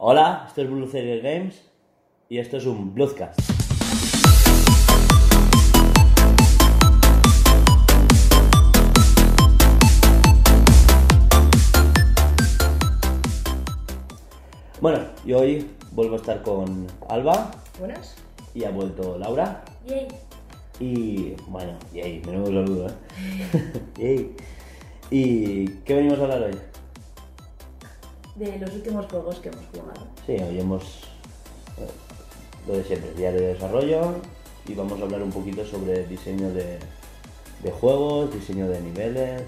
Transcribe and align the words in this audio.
Hola, 0.00 0.44
esto 0.46 0.62
es 0.62 0.70
Blue 0.70 0.86
Serial 0.86 1.22
Games 1.22 1.60
y 2.28 2.38
esto 2.38 2.56
es 2.56 2.66
un 2.66 2.94
Bloodcast. 2.94 3.40
Bueno, 14.80 15.00
y 15.24 15.32
hoy 15.32 15.68
vuelvo 15.90 16.14
a 16.14 16.18
estar 16.18 16.42
con 16.42 16.86
Alba 17.08 17.50
Buenas. 17.80 18.14
y 18.54 18.62
ha 18.62 18.70
vuelto 18.70 19.18
Laura. 19.18 19.64
Yay. 19.84 20.06
Y 20.78 21.34
bueno, 21.48 21.76
yay, 21.92 22.22
menudo 22.24 22.46
saludo, 22.46 22.86
¿eh? 22.86 22.92
Yay. 23.98 24.36
¿Y 25.10 25.66
qué 25.78 25.94
venimos 25.94 26.20
a 26.20 26.22
hablar 26.22 26.42
hoy? 26.42 26.77
De 28.38 28.56
los 28.58 28.72
últimos 28.72 29.06
juegos 29.06 29.40
que 29.40 29.48
hemos 29.48 29.64
jugado. 29.72 30.06
Sí, 30.24 30.32
hoy 30.32 30.60
hemos 30.60 30.84
eh, 31.76 31.88
lo 32.68 32.74
de 32.74 32.84
siempre, 32.84 33.12
diario 33.14 33.40
de 33.40 33.46
desarrollo 33.48 34.14
y 34.68 34.74
vamos 34.74 35.00
a 35.00 35.04
hablar 35.04 35.22
un 35.22 35.30
poquito 35.32 35.64
sobre 35.64 36.06
diseño 36.06 36.48
de, 36.50 36.78
de 37.64 37.70
juegos, 37.72 38.32
diseño 38.32 38.68
de 38.68 38.80
niveles, 38.80 39.42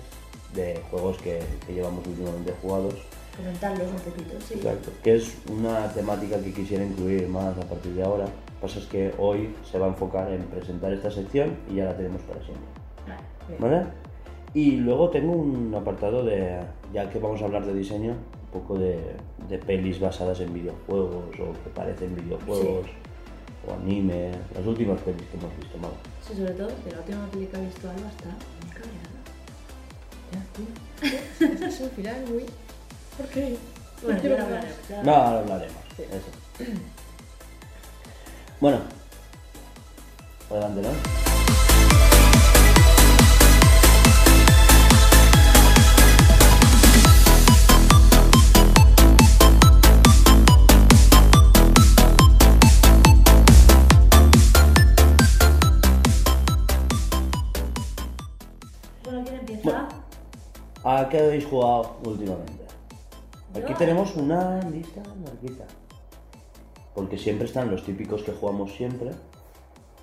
de 0.54 0.82
juegos 0.90 1.18
que, 1.18 1.40
que 1.66 1.74
llevamos 1.74 2.04
últimamente 2.04 2.52
jugados. 2.60 2.94
Comentarlos 3.36 3.88
un 3.90 3.98
poquito, 3.98 4.40
sí. 4.40 4.54
Exacto. 4.54 4.90
Que 5.04 5.14
es 5.14 5.36
una 5.48 5.86
temática 5.92 6.40
que 6.40 6.52
quisiera 6.52 6.84
incluir 6.84 7.28
más 7.28 7.56
a 7.58 7.68
partir 7.68 7.92
de 7.92 8.02
ahora. 8.02 8.24
Lo 8.24 8.30
que 8.30 8.60
pasa 8.60 8.80
es 8.80 8.86
que 8.86 9.14
hoy 9.18 9.54
se 9.70 9.78
va 9.78 9.86
a 9.86 9.90
enfocar 9.90 10.32
en 10.32 10.42
presentar 10.46 10.92
esta 10.92 11.12
sección 11.12 11.56
y 11.70 11.76
ya 11.76 11.84
la 11.84 11.96
tenemos 11.96 12.22
para 12.22 12.42
siempre. 12.42 12.66
Vale. 13.06 13.76
¿Vale? 13.76 13.86
Y 14.52 14.72
luego 14.78 15.10
tengo 15.10 15.32
un 15.32 15.72
apartado 15.76 16.24
de, 16.24 16.58
ya 16.92 17.08
que 17.08 17.20
vamos 17.20 17.40
a 17.40 17.44
hablar 17.44 17.64
de 17.64 17.72
diseño, 17.72 18.16
poco 18.52 18.78
de, 18.78 18.98
de 19.48 19.58
pelis 19.58 20.00
basadas 20.00 20.40
en 20.40 20.52
videojuegos 20.52 21.34
o 21.40 21.52
que 21.64 21.70
parecen 21.74 22.14
videojuegos 22.14 22.86
o 23.66 23.74
anime, 23.74 24.32
las 24.54 24.66
últimas 24.66 25.00
pelis 25.02 25.22
que 25.30 25.36
hemos 25.36 25.56
visto, 25.56 25.78
Mau. 25.78 25.92
Sí, 26.26 26.34
sobre 26.34 26.52
todo 26.52 26.68
que 26.84 26.90
la 26.90 26.98
última 26.98 27.26
película 27.30 27.58
que 27.58 27.66
ha 27.66 27.68
visto 27.68 27.90
Alba 27.90 28.08
está 28.08 28.30
muy 28.60 28.70
cabreada. 28.74 29.20
Ya, 30.32 30.42
tú. 30.54 31.64
Es 31.66 31.80
un 31.80 31.90
final 31.90 32.24
muy. 32.28 32.44
¿Por 33.16 33.26
qué? 33.28 33.56
Bueno, 34.02 34.22
más. 34.22 34.40
hablaremos, 34.40 34.88
ya 34.88 35.02
No, 35.02 35.14
ahora 35.14 35.38
hablaremos. 35.40 35.82
Sí. 35.96 36.02
Eso. 36.02 36.70
Bueno. 38.60 38.80
Adelante, 40.50 40.82
¿no? 40.82 41.49
¿A 60.84 61.08
qué 61.08 61.18
habéis 61.18 61.44
jugado 61.46 61.96
últimamente? 62.04 62.52
Aquí 63.54 63.74
tenemos 63.74 64.14
una 64.16 64.60
lista 64.70 65.02
larguita. 65.24 65.64
Porque 66.94 67.18
siempre 67.18 67.46
están 67.46 67.70
los 67.70 67.84
típicos 67.84 68.22
que 68.22 68.32
jugamos 68.32 68.72
siempre. 68.72 69.10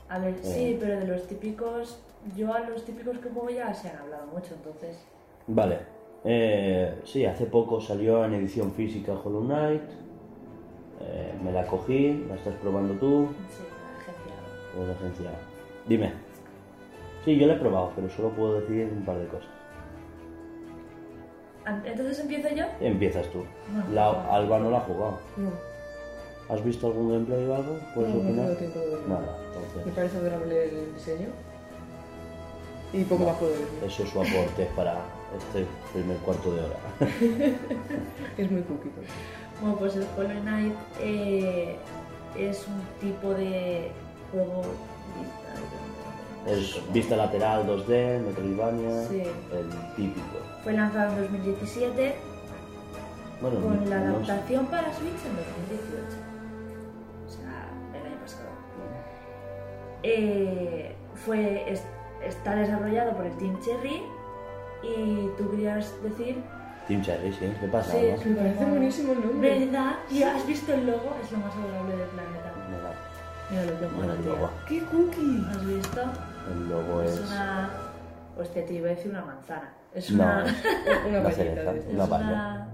A 0.09 0.19
ver, 0.19 0.35
Eh. 0.35 0.39
sí, 0.43 0.77
pero 0.79 0.99
de 0.99 1.07
los 1.07 1.27
típicos. 1.27 1.99
Yo 2.35 2.53
a 2.53 2.59
los 2.61 2.83
típicos 2.83 3.17
que 3.19 3.29
juego 3.29 3.49
ya 3.49 3.73
se 3.73 3.89
han 3.89 3.97
hablado 3.97 4.27
mucho, 4.27 4.53
entonces. 4.53 4.97
Vale. 5.47 5.79
Eh, 6.25 6.99
sí, 7.05 7.25
hace 7.25 7.45
poco 7.45 7.79
salió 7.79 8.25
en 8.25 8.33
edición 8.33 8.71
física 8.73 9.13
Hollow 9.13 9.43
Knight. 9.43 9.83
Eh, 11.01 11.33
me 11.43 11.51
la 11.51 11.65
cogí, 11.67 12.25
la 12.27 12.35
estás 12.35 12.55
probando 12.55 12.95
tú. 12.95 13.27
Sí, 13.49 13.63
la 13.63 14.01
agencia. 14.01 14.81
o 14.81 14.85
la 14.85 14.93
agencia. 14.93 15.31
Dime. 15.87 16.26
Sí, 17.27 17.37
yo 17.37 17.45
la 17.45 17.55
he 17.55 17.59
probado, 17.59 17.91
pero 17.93 18.09
solo 18.09 18.29
puedo 18.29 18.61
decir 18.61 18.89
un 18.89 19.03
par 19.03 19.17
de 19.17 19.27
cosas. 19.27 19.49
Entonces 21.83 22.19
empiezo 22.21 22.55
yo. 22.55 22.63
Empiezas 22.79 23.27
tú. 23.31 23.43
La, 23.91 24.33
Alba 24.33 24.59
no 24.59 24.71
la 24.71 24.77
ha 24.77 24.79
jugado. 24.79 25.19
No, 25.35 25.51
¿Has 26.47 26.63
visto 26.63 26.87
algún 26.87 27.11
gameplay 27.11 27.45
o 27.45 27.55
algo? 27.55 27.79
¿Puedes 27.93 28.15
no, 28.15 28.21
no 28.23 28.29
opinar? 28.29 28.45
tengo 28.45 28.59
tiempo 28.59 28.79
de 28.79 28.85
verlo. 28.91 29.07
Nada, 29.09 29.37
Me 29.85 29.91
parece 29.91 30.17
adorable 30.19 30.69
el 30.69 30.93
diseño. 30.93 31.27
Y 32.93 33.03
poco 33.03 33.25
más 33.25 33.35
puedo 33.35 33.51
decir. 33.51 33.67
Eso 33.85 34.03
es 34.03 34.09
su 34.09 34.21
aporte 34.21 34.69
para 34.73 34.95
este 35.37 35.65
primer 35.91 36.15
cuarto 36.19 36.53
de 36.53 36.61
hora. 36.61 36.77
Es 38.37 38.49
muy 38.49 38.61
todo. 38.61 38.77
Bueno, 39.59 39.75
pues 39.75 39.97
el 39.97 40.05
Hollow 40.15 40.41
Knight 40.43 40.75
eh, 41.01 41.75
es 42.37 42.65
un 42.69 42.81
tipo 43.01 43.33
de 43.33 43.91
juego. 44.31 44.61
Es 46.47 46.79
vista 46.93 47.15
lateral 47.17 47.65
2D, 47.67 48.19
Metroidvania, 48.25 49.03
Sí. 49.09 49.21
el 49.21 49.69
típico. 49.95 50.37
Fue 50.63 50.73
lanzado 50.73 51.13
en 51.17 51.21
2017 51.23 52.15
Bueno, 53.41 53.59
con 53.61 53.89
la 53.89 53.99
no 53.99 54.23
sé. 54.25 54.31
adaptación 54.31 54.65
para 54.67 54.93
Switch 54.93 55.25
en 55.25 55.35
2018. 55.35 56.17
O 57.25 57.29
sea, 57.29 57.69
el 57.99 58.07
año 58.07 58.19
pasado. 58.21 58.49
Eh, 60.03 60.95
fue, 61.25 61.71
es- 61.71 61.83
está 62.23 62.55
desarrollado 62.55 63.11
por 63.13 63.25
el 63.25 63.33
Team 63.37 63.59
Cherry 63.61 64.01
y 64.83 65.29
tú 65.37 65.51
querías 65.51 65.91
decir, 66.03 66.41
Team 66.87 67.01
Cherry, 67.01 67.33
sí. 67.33 67.51
¿Qué 67.59 67.67
pasa? 67.67 67.91
Sí, 67.91 68.29
Me 68.29 68.35
parece 68.35 68.65
buenísimo 68.65 69.11
el 69.11 69.21
nombre. 69.21 69.59
¿verdad? 69.65 69.95
¿Y 70.09 70.23
has 70.23 70.47
visto 70.47 70.73
el 70.73 70.87
logo? 70.87 71.13
Es 71.21 71.29
lo 71.33 71.39
más 71.39 71.53
adorable 71.53 71.97
del 71.97 72.07
planeta. 72.07 72.53
Mira 73.49 73.63
lo 73.65 73.79
que 73.79 73.87
mola. 73.87 74.49
¡Qué 74.67 74.81
cookie! 74.85 75.45
¿Has 75.49 75.65
visto? 75.65 76.01
El 76.51 76.69
logo 76.69 77.01
Es 77.01 77.11
es 77.11 77.31
una. 77.31 77.69
Hostia, 78.39 78.65
te 78.65 78.73
iba 78.73 78.87
a 78.87 78.89
decir 78.91 79.11
una 79.11 79.25
manzana. 79.25 79.73
Es 79.93 80.11
No, 80.11 80.23
una. 80.23 80.45
Una 81.19 81.31
cereza, 81.31 81.73
de 81.73 81.93
una 81.93 82.03
una- 82.05 82.69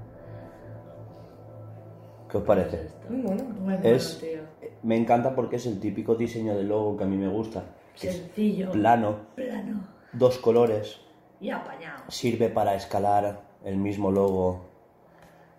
¿Qué 2.30 2.38
os 2.38 2.44
parece? 2.44 2.90
Muy. 3.10 3.22
Muy 3.36 3.42
bueno, 3.60 3.80
Es- 3.84 4.20
tío. 4.20 4.42
Me 4.84 4.98
encanta 4.98 5.34
porque 5.36 5.56
es 5.58 5.66
el 5.66 5.80
típico 5.80 6.16
diseño 6.16 6.56
de 6.58 6.64
logo 6.64 6.98
que 6.98 7.04
a 7.04 7.08
mí 7.08 7.16
me 7.18 7.28
gusta. 7.30 7.64
Sencillo. 7.96 8.72
plano, 8.72 9.18
Plano. 9.36 9.86
dos 10.14 10.40
colores, 10.40 11.00
Y 11.40 11.52
apañado. 11.52 12.04
sirve 12.08 12.50
para 12.50 12.74
escalar 12.74 13.42
el 13.64 13.78
mismo 13.78 14.10
logo 14.12 14.66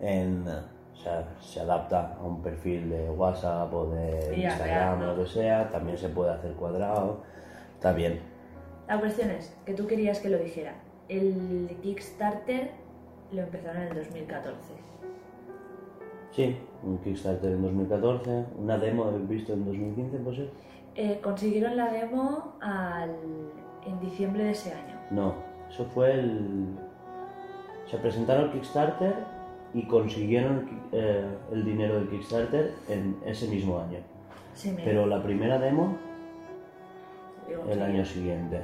en, 0.01 0.45
o 0.45 0.95
sea, 0.97 1.29
se 1.39 1.61
adapta 1.61 2.17
a 2.19 2.23
un 2.23 2.41
perfil 2.43 2.89
de 2.89 3.09
WhatsApp 3.09 3.73
o 3.73 3.85
de 3.89 4.35
Instagram 4.37 5.01
o 5.01 5.05
lo 5.05 5.23
que 5.23 5.29
sea, 5.29 5.69
también 5.71 5.97
se 5.97 6.09
puede 6.09 6.33
hacer 6.33 6.51
cuadrado, 6.55 7.23
está 7.85 7.95
bien. 7.95 8.19
La 8.87 8.99
cuestión 8.99 9.29
es 9.29 9.55
que 9.63 9.73
tú 9.75 9.85
querías 9.85 10.19
que 10.19 10.29
lo 10.29 10.39
dijera. 10.39 10.73
El 11.07 11.69
Kickstarter 11.83 12.71
lo 13.31 13.41
empezaron 13.43 13.83
en 13.83 13.87
el 13.89 13.95
2014. 13.95 14.57
Sí, 16.31 16.57
un 16.83 16.97
Kickstarter 16.97 17.51
en 17.51 17.61
2014, 17.61 18.45
una 18.57 18.77
demo 18.79 19.11
he 19.11 19.19
visto 19.19 19.53
en 19.53 19.65
2015, 19.65 20.17
¿puede 20.17 20.35
ser? 20.35 20.49
Eh, 20.95 21.19
consiguieron 21.23 21.77
la 21.77 21.91
demo 21.91 22.55
al... 22.59 23.11
en 23.85 23.99
diciembre 23.99 24.45
de 24.45 24.51
ese 24.51 24.73
año. 24.73 24.95
No, 25.11 25.35
eso 25.69 25.85
fue 25.85 26.13
el... 26.13 26.65
Se 27.85 27.97
presentaron 27.99 28.45
el 28.45 28.51
Kickstarter 28.53 29.13
y 29.75 29.85
consiguieron 29.87 30.81
eh, 30.91 31.23
el 31.51 31.63
dinero 31.63 31.95
del 31.99 32.09
Kickstarter 32.09 32.73
en 32.89 33.15
ese 33.27 33.47
mismo 33.47 33.79
año. 33.79 33.99
Sí, 34.55 34.71
me- 34.71 34.83
Pero 34.83 35.05
la 35.05 35.21
primera 35.21 35.59
demo 35.59 35.97
el 37.49 37.81
año 37.81 38.05
siguiente. 38.05 38.61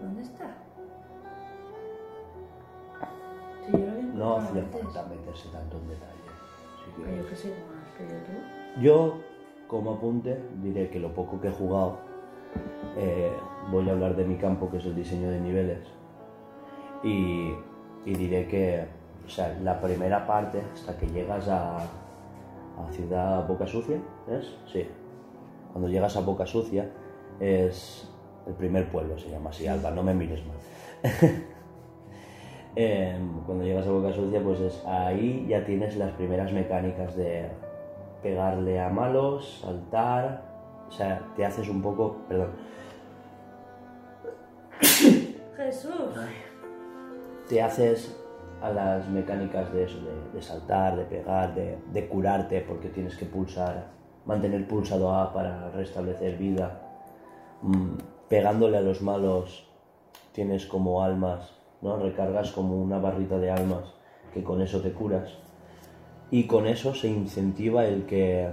¿Dónde 0.00 0.22
está? 0.22 0.56
Yo 3.70 3.78
lo 3.78 4.14
No 4.14 4.36
hacía 4.36 4.62
falta 4.64 5.06
meterse 5.08 5.48
tanto 5.50 5.76
en 5.78 5.88
detalle. 5.88 6.12
si 6.84 6.90
Pero 6.92 7.06
quieres. 7.06 7.22
yo 7.24 7.28
qué 7.30 7.36
sé, 7.36 7.54
¿cómo 7.54 7.80
has 7.80 7.96
querido 7.98 8.18
tú? 8.26 8.80
Yo, 8.82 9.14
como 9.68 9.92
apunte, 9.94 10.42
diré 10.62 10.90
que 10.90 10.98
lo 11.00 11.12
poco 11.14 11.40
que 11.40 11.48
he 11.48 11.52
jugado, 11.52 11.98
eh, 12.96 13.32
voy 13.70 13.88
a 13.88 13.92
hablar 13.92 14.16
de 14.16 14.24
mi 14.24 14.36
campo, 14.36 14.70
que 14.70 14.78
es 14.78 14.86
el 14.86 14.94
diseño 14.94 15.30
de 15.30 15.40
niveles. 15.40 15.86
Y, 17.02 17.52
y 18.04 18.14
diré 18.14 18.46
que, 18.48 18.86
o 19.26 19.28
sea, 19.28 19.56
la 19.62 19.80
primera 19.80 20.26
parte, 20.26 20.62
hasta 20.72 20.96
que 20.96 21.06
llegas 21.06 21.48
a, 21.48 21.76
a 21.76 22.92
Ciudad 22.92 23.46
Boca 23.46 23.66
Sucia, 23.66 23.98
¿es? 24.28 24.46
Sí. 24.72 24.86
Cuando 25.72 25.88
llegas 25.88 26.16
a 26.16 26.20
Boca 26.20 26.46
Sucia, 26.46 26.90
es 27.38 28.08
el 28.46 28.54
primer 28.54 28.88
pueblo, 28.90 29.18
se 29.18 29.28
llama 29.28 29.50
así, 29.50 29.66
Alba, 29.66 29.90
no 29.90 30.02
me 30.02 30.14
mires 30.14 30.40
mal. 30.46 30.56
Em, 32.76 33.40
cuando 33.46 33.64
llegas 33.64 33.84
a 33.88 33.90
Boca 33.90 34.12
Sucia, 34.12 34.40
pues 34.40 34.60
es 34.60 34.86
ahí 34.86 35.44
ya 35.48 35.64
tienes 35.64 35.96
las 35.96 36.12
primeras 36.12 36.52
mecánicas 36.52 37.16
de 37.16 37.48
pegarle 38.22 38.80
a 38.80 38.88
malos, 38.88 39.58
saltar, 39.60 40.44
o 40.88 40.92
sea, 40.92 41.20
te 41.34 41.44
haces 41.44 41.68
un 41.68 41.82
poco, 41.82 42.18
perdón, 42.28 42.50
Jesús. 45.56 45.92
te 47.48 47.60
haces 47.60 48.19
a 48.60 48.70
las 48.70 49.08
mecánicas 49.08 49.72
de 49.72 49.84
eso, 49.84 49.98
de, 49.98 50.32
de 50.34 50.42
saltar, 50.42 50.96
de 50.96 51.04
pegar, 51.04 51.54
de, 51.54 51.78
de 51.92 52.08
curarte, 52.08 52.60
porque 52.60 52.88
tienes 52.88 53.16
que 53.16 53.26
pulsar, 53.26 53.88
mantener 54.26 54.66
pulsado 54.66 55.14
A 55.14 55.32
para 55.32 55.70
restablecer 55.70 56.36
vida. 56.36 56.80
Mm, 57.62 57.94
pegándole 58.28 58.78
a 58.78 58.80
los 58.80 59.02
malos 59.02 59.66
tienes 60.32 60.66
como 60.66 61.02
almas, 61.02 61.52
¿no? 61.82 61.96
Recargas 61.96 62.52
como 62.52 62.80
una 62.80 62.98
barrita 62.98 63.38
de 63.38 63.50
almas 63.50 63.94
que 64.32 64.42
con 64.42 64.60
eso 64.62 64.80
te 64.80 64.92
curas. 64.92 65.30
Y 66.30 66.46
con 66.46 66.66
eso 66.66 66.94
se 66.94 67.08
incentiva 67.08 67.84
el 67.86 68.06
que 68.06 68.48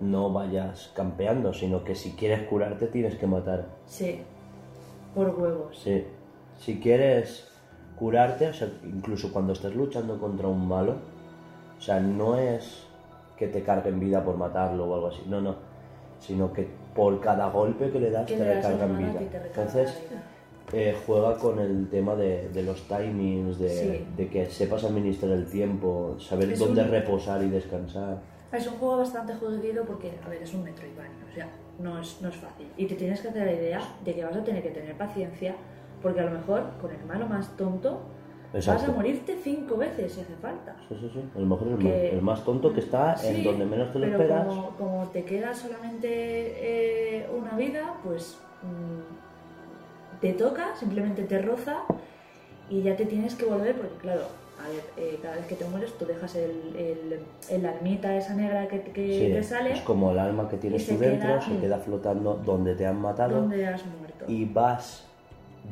no 0.00 0.32
vayas 0.32 0.92
campeando, 0.94 1.52
sino 1.52 1.84
que 1.84 1.94
si 1.94 2.12
quieres 2.12 2.48
curarte 2.48 2.86
tienes 2.86 3.16
que 3.16 3.26
matar. 3.26 3.66
Sí, 3.86 4.22
por 5.14 5.28
huevos. 5.30 5.78
Sí. 5.78 6.04
Si 6.58 6.80
quieres 6.80 7.47
curarte, 7.98 8.48
o 8.48 8.52
sea, 8.54 8.68
incluso 8.84 9.32
cuando 9.32 9.52
estás 9.52 9.74
luchando 9.74 10.18
contra 10.18 10.48
un 10.48 10.66
malo, 10.68 10.96
o 11.78 11.80
sea, 11.80 12.00
no 12.00 12.36
es 12.36 12.84
que 13.36 13.48
te 13.48 13.62
carguen 13.62 14.00
vida 14.00 14.22
por 14.24 14.36
matarlo 14.36 14.86
o 14.88 14.94
algo 14.94 15.06
así, 15.08 15.22
no, 15.28 15.40
no, 15.40 15.56
sino 16.18 16.52
que 16.52 16.66
por 16.94 17.20
cada 17.20 17.50
golpe 17.50 17.90
que 17.90 18.00
le 18.00 18.10
das 18.10 18.26
te 18.26 18.36
recargan 18.36 18.98
vida. 18.98 19.12
te 19.18 19.36
Entonces, 19.48 19.96
eh, 20.72 20.94
juega 21.06 21.36
con 21.38 21.58
el 21.60 21.88
tema 21.88 22.14
de, 22.14 22.48
de 22.50 22.62
los 22.62 22.82
timings, 22.88 23.58
de, 23.58 23.68
Sí. 23.68 24.06
de 24.16 24.28
que 24.28 24.46
sepas 24.46 24.84
administrar 24.84 25.32
el 25.32 25.46
tiempo, 25.48 26.16
saber 26.18 26.50
Es 26.52 26.58
dónde 26.58 26.82
un- 26.82 26.90
reposar 26.90 27.42
y 27.42 27.48
descansar. 27.48 28.18
Es 28.52 28.66
un 28.66 28.74
juego 28.74 28.98
bastante 28.98 29.34
jodido 29.34 29.84
porque, 29.84 30.12
a 30.24 30.28
ver, 30.28 30.42
es 30.42 30.52
un 30.54 30.64
Metroidvania, 30.64 31.24
o 31.30 31.34
sea, 31.34 31.48
no 31.78 31.98
es, 32.00 32.18
no 32.22 32.28
es 32.28 32.36
fácil. 32.36 32.66
Y 32.76 32.86
te 32.86 32.94
tienes 32.96 33.20
que 33.20 33.28
hacer 33.28 33.46
la 33.46 33.52
idea 33.52 33.80
de 34.04 34.14
que 34.14 34.24
vas 34.24 34.34
a 34.36 34.42
tener 34.42 34.62
que 34.62 34.70
tener 34.70 34.96
paciencia 34.96 35.54
porque 36.02 36.20
a 36.20 36.24
lo 36.24 36.30
mejor 36.32 36.62
con 36.80 36.90
el 36.90 37.04
malo 37.06 37.26
más 37.26 37.48
tonto 37.56 38.00
vas 38.52 38.54
Exacto. 38.66 38.92
a 38.92 38.94
morirte 38.94 39.36
cinco 39.42 39.76
veces 39.76 40.12
si 40.12 40.20
hace 40.22 40.34
falta. 40.36 40.74
Sí, 40.88 40.96
sí, 41.00 41.10
sí. 41.12 41.22
A 41.36 41.38
lo 41.40 41.46
mejor 41.46 41.68
es 41.68 41.72
el, 41.74 41.78
Que- 41.80 41.88
más, 41.88 42.12
el 42.14 42.22
más 42.22 42.44
tonto 42.44 42.72
que 42.72 42.80
está 42.80 43.14
en 43.24 43.36
Sí, 43.36 43.44
donde 43.44 43.66
menos 43.66 43.92
te 43.92 43.98
lo 43.98 44.06
pero 44.06 44.22
esperas. 44.22 44.46
Como, 44.46 44.70
como 44.76 45.06
te 45.08 45.24
queda 45.24 45.54
solamente 45.54 46.08
eh, 46.10 47.26
una 47.36 47.56
vida, 47.56 47.94
pues 48.04 48.38
mm, 48.62 50.20
te 50.20 50.32
toca, 50.32 50.74
simplemente 50.76 51.24
te 51.24 51.40
roza 51.42 51.82
y 52.70 52.82
ya 52.82 52.96
te 52.96 53.06
tienes 53.06 53.34
que 53.34 53.44
volver 53.44 53.74
porque, 53.76 53.96
claro, 53.98 54.22
a 54.64 54.68
ver, 54.68 54.82
eh, 54.96 55.18
cada 55.22 55.36
vez 55.36 55.46
que 55.46 55.54
te 55.54 55.64
mueres 55.66 55.92
tú 55.96 56.04
dejas 56.06 56.34
el, 56.34 56.74
el, 56.76 57.20
el 57.50 57.66
almita 57.66 58.16
esa 58.16 58.34
negra 58.34 58.66
que, 58.66 58.80
que, 58.82 59.06
Sí, 59.18 59.32
que 59.32 59.42
sale 59.42 59.72
es 59.72 59.80
como 59.82 60.10
el 60.10 60.18
alma 60.18 60.48
que 60.48 60.56
tienes 60.56 60.86
tú 60.86 60.98
dentro, 60.98 61.28
queda- 61.28 61.40
se 61.42 61.58
queda 61.58 61.78
flotando 61.78 62.34
donde 62.44 62.74
te 62.74 62.84
han 62.86 63.00
matado 63.00 63.40
donde 63.40 63.66
has 63.66 63.84
muerto. 63.86 64.24
y 64.26 64.44
vas 64.46 65.04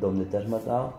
donde 0.01 0.25
te 0.27 0.37
has 0.39 0.49
matado, 0.49 0.95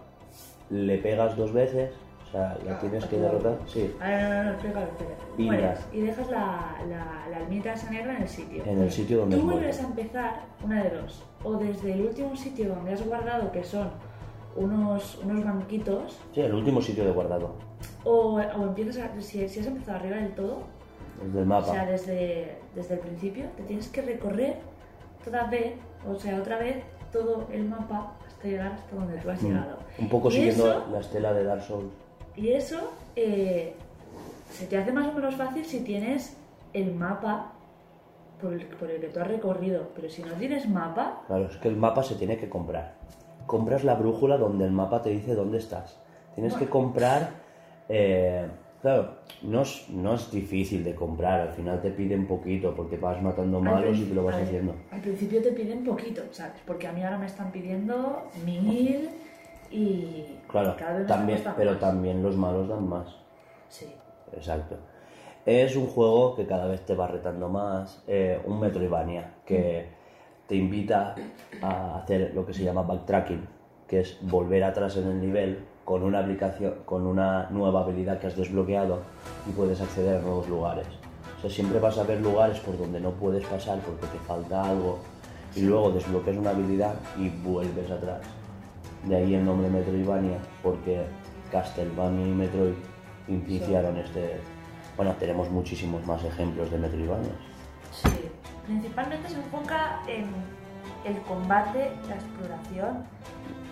le 0.70 0.98
pegas 0.98 1.36
dos 1.38 1.54
veces, 1.54 1.92
o 2.28 2.32
sea, 2.32 2.58
la 2.66 2.74
Ah, 2.74 2.80
tienes 2.80 3.06
que 3.06 3.18
derrotar. 3.20 3.58
Sí, 3.68 3.96
Ah, 4.02 4.10
no, 4.22 4.30
no, 4.30 4.44
no, 4.44 4.50
explícalo, 4.52 4.86
explícalo. 4.86 5.18
Y 5.38 5.44
Mueres 5.44 5.80
y 5.94 6.02
dejas 6.02 6.30
la, 6.30 6.76
la, 6.90 7.28
la 7.30 7.38
almita 7.38 7.74
esa 7.74 7.90
negra 7.90 8.16
en 8.18 8.22
el 8.24 8.28
sitio. 8.28 8.64
en 8.66 8.82
el 8.82 8.92
sitio 8.92 9.20
donde 9.20 9.38
Tú 9.38 9.42
has 9.48 9.54
vuelves 9.54 9.80
a 9.80 9.84
empezar 9.84 10.42
una 10.64 10.84
de 10.84 10.90
dos. 10.90 11.24
O 11.44 11.54
desde 11.54 11.94
el 11.94 12.02
último 12.02 12.36
sitio 12.36 12.70
donde 12.70 12.94
has 12.94 13.06
guardado, 13.06 13.52
que 13.52 13.64
son 13.64 13.90
unos, 14.56 15.20
unos 15.24 15.46
banquitos, 15.46 16.20
Sí, 16.34 16.42
el 16.42 16.54
último 16.54 16.82
sitio 16.82 17.06
de 17.06 17.12
guardado, 17.12 17.52
o, 18.04 18.36
o 18.42 18.64
empiezas 18.64 18.98
a. 18.98 19.22
Si, 19.22 19.48
si 19.48 19.60
has 19.60 19.68
empezado 19.68 19.98
arriba 20.00 20.18
del 20.18 20.32
todo, 20.34 20.64
el 21.24 21.32
del 21.34 21.44
o 21.44 21.46
mapa. 21.46 21.72
sea, 21.72 21.86
desde, 21.86 22.58
desde 22.76 22.96
el 22.96 23.00
principio, 23.02 23.46
te 23.56 23.64
tienes 23.64 23.88
que 23.88 24.02
recorrer 24.02 24.58
toda 25.24 25.46
vez, 25.46 25.74
o 26.10 26.16
sea, 26.16 26.38
otra 26.40 26.58
vez 26.58 26.84
todo 27.14 27.48
el 27.54 27.66
mapa 27.66 28.14
hasta 28.38 28.48
llegar 28.48 28.72
hasta 28.74 28.96
donde 28.96 29.18
tú 29.18 29.30
has 29.30 29.42
Mm. 29.42 29.48
llegado. 29.48 29.78
Un 30.00 30.10
poco 30.10 30.28
Y 30.30 30.32
siguiendo 30.34 30.68
eso- 30.72 30.86
la 30.92 31.00
estela 31.00 31.34
de 31.34 31.44
Dark 31.44 31.64
Souls. 31.64 31.92
Y 32.36 32.50
eso 32.50 32.92
eh, 33.16 33.74
se 34.52 34.68
te 34.68 34.78
hace 34.78 34.92
más 34.92 35.08
o 35.08 35.14
menos 35.14 35.36
fácil 35.36 35.66
si 35.66 35.80
tienes 35.82 36.38
el 36.74 36.94
mapa 36.94 37.54
por 38.40 38.54
el, 38.54 38.66
por 38.68 38.92
el 38.92 39.02
que 39.02 39.08
tú 39.08 39.20
has 39.20 39.28
recorrido. 39.28 39.88
Pero 39.96 40.08
si 40.10 40.22
no 40.22 40.34
tienes 40.34 40.70
mapa, 40.70 41.24
Claro, 41.28 41.46
es 41.48 41.58
que 41.58 41.68
el 41.68 41.76
mapa 41.78 42.04
se 42.04 42.14
tiene 42.16 42.38
que 42.38 42.48
comprar. 42.48 42.94
Compras 43.48 43.84
la 43.84 43.96
brújula 43.96 44.38
donde 44.38 44.66
el 44.66 44.72
mapa 44.72 45.02
te 45.02 45.10
dice 45.10 45.34
dónde 45.34 45.58
estás. 45.58 46.00
Tienes 46.36 46.54
que 46.54 46.68
comprar... 46.68 47.30
eh, 47.90 48.48
claro, 48.82 49.10
no 49.42 49.62
es, 49.62 49.90
no 49.90 50.14
es 50.16 50.32
difícil 50.32 50.84
de 50.84 50.96
comprar, 50.96 51.42
al 51.42 51.54
final 51.54 51.82
te 51.82 51.92
piden 51.92 52.28
poquito 52.28 52.74
porque 52.76 52.98
vas 52.98 53.22
matando 53.22 53.60
malos 53.60 53.98
y 53.98 54.06
te 54.06 54.14
lo 54.16 54.24
vas 54.24 54.36
haciendo. 54.36 54.76
Al 54.92 55.02
principio 55.02 55.42
te 55.42 55.52
piden 55.52 55.84
poquito, 55.84 56.22
¿sabes? 56.32 56.62
Porque 56.66 56.88
a 56.88 56.92
mí 56.92 57.04
ahora 57.04 57.18
me 57.18 57.26
están 57.26 57.52
pidiendo 57.52 58.24
mil 58.46 59.10
y 59.72 60.26
Claro, 60.48 60.76
cada 60.78 61.00
vez 61.00 61.08
también, 61.08 61.44
pero 61.58 61.72
más. 61.72 61.80
también 61.80 62.24
los 62.24 62.36
malos 62.38 62.68
dan 62.70 62.88
más. 62.88 63.16
Sí. 63.70 63.88
Exacto. 64.34 64.78
Es 65.46 65.76
un 65.76 65.88
juego 65.88 66.36
que 66.36 66.46
cada 66.46 66.68
vez 66.68 66.86
te 66.86 66.94
va 66.94 67.08
retando 67.08 67.48
más, 67.50 68.04
eh, 68.08 68.40
un 68.46 68.60
Metroidvania 68.60 69.36
que 69.46 69.88
te 70.48 70.56
invita 70.56 71.16
a 71.62 71.98
hacer 71.98 72.34
lo 72.34 72.46
que 72.46 72.54
se 72.54 72.64
llama 72.64 72.82
backtracking, 72.82 73.48
que 73.88 74.02
es 74.02 74.18
volver 74.22 74.64
atrás 74.64 74.98
en 74.98 75.08
el 75.08 75.20
nivel 75.22 75.60
con 75.88 76.04
una 76.04 76.20
aplicación, 76.20 76.74
con 76.84 77.08
una 77.08 77.48
nueva 77.50 77.80
habilidad 77.80 78.20
que 78.20 78.28
has 78.28 78.36
desbloqueado 78.36 79.04
y 79.48 79.52
puedes 79.52 79.80
acceder 79.80 80.18
a 80.18 80.22
nuevos 80.22 80.50
lugares. 80.50 80.86
O 81.38 81.40
sea, 81.40 81.50
siempre 81.50 81.80
vas 81.80 81.98
a 81.98 82.04
ver 82.04 82.20
lugares 82.20 82.60
por 82.60 82.78
donde 82.78 83.00
no 83.00 83.12
puedes 83.12 83.46
pasar 83.46 83.80
porque 83.80 84.06
te 84.08 84.20
falta 84.28 84.70
algo 84.70 85.00
y 85.56 85.62
luego 85.62 85.92
desbloqueas 85.92 86.36
una 86.36 86.50
habilidad 86.50 86.94
y 87.18 87.30
vuelves 87.30 87.90
atrás. 87.90 88.20
De 89.06 89.16
ahí 89.16 89.34
el 89.34 89.46
nombre 89.46 89.70
Metroidvania, 89.70 90.40
porque 90.62 91.06
Castlevania 91.54 92.28
y 92.28 92.32
Metroid 92.32 92.74
iniciaron 93.30 93.96
este... 93.96 94.42
Bueno, 94.98 95.16
tenemos 95.18 95.50
muchísimos 95.50 96.06
más 96.06 96.22
ejemplos 96.26 96.70
de 96.70 96.80
Metroidvanias. 96.80 97.38
Sí. 97.94 98.10
Principalmente 98.66 99.30
se 99.30 99.36
enfoca 99.36 100.02
en 100.06 100.26
el 101.06 101.22
combate, 101.22 101.92
la 102.10 102.16
exploración. 102.16 103.06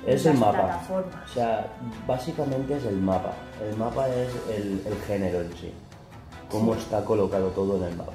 Es 0.05 0.25
el 0.25 0.37
mapa. 0.37 0.81
O 0.89 1.27
sea, 1.33 1.67
básicamente 2.07 2.77
es 2.77 2.85
el 2.85 2.97
mapa. 2.97 3.31
El 3.67 3.75
mapa 3.77 4.07
es 4.09 4.29
el, 4.55 4.81
el 4.85 4.95
género 5.07 5.41
en 5.41 5.51
sí. 5.57 5.73
Cómo 6.49 6.73
Sí. 6.75 6.81
está 6.81 7.03
colocado 7.03 7.47
todo 7.49 7.77
en 7.77 7.83
el 7.91 7.95
mapa. 7.95 8.11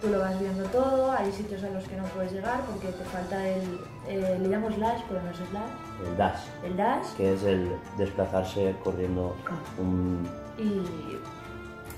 Tú 0.00 0.08
lo 0.08 0.20
vas 0.20 0.38
viendo 0.38 0.62
todo, 0.70 1.10
hay 1.10 1.30
sitios 1.32 1.62
a 1.64 1.70
los 1.70 1.82
que 1.84 1.96
no 1.96 2.04
puedes 2.04 2.30
llegar 2.32 2.60
porque 2.62 2.86
te 2.88 3.04
falta 3.04 3.48
el, 3.48 3.80
eh, 4.08 4.38
le 4.40 4.48
llamo 4.48 4.70
slash, 4.70 5.00
pero 5.08 5.20
no 5.22 5.30
es 5.30 5.36
slash, 5.36 6.08
El 6.08 6.16
dash, 6.16 6.40
el 6.64 6.76
dash 6.76 7.06
que 7.16 7.34
es 7.34 7.42
el 7.42 7.72
desplazarse 7.96 8.76
corriendo 8.84 9.34
un... 9.76 10.28
y, 10.56 10.62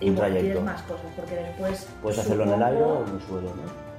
y 0.04 0.08
Un 0.08 0.16
bueno, 0.16 0.30
trayecto. 0.34 0.62
más 0.62 0.80
cosas 0.82 1.04
porque 1.14 1.34
después 1.36 1.86
Puedes 2.00 2.18
hacerlo 2.20 2.44
en 2.44 2.50
el 2.54 2.62
aire 2.62 2.82
o 2.82 2.86
supongo- 2.88 3.06
en 3.08 3.14
el 3.16 3.20
suelo, 3.26 3.48
¿no? 3.50 3.90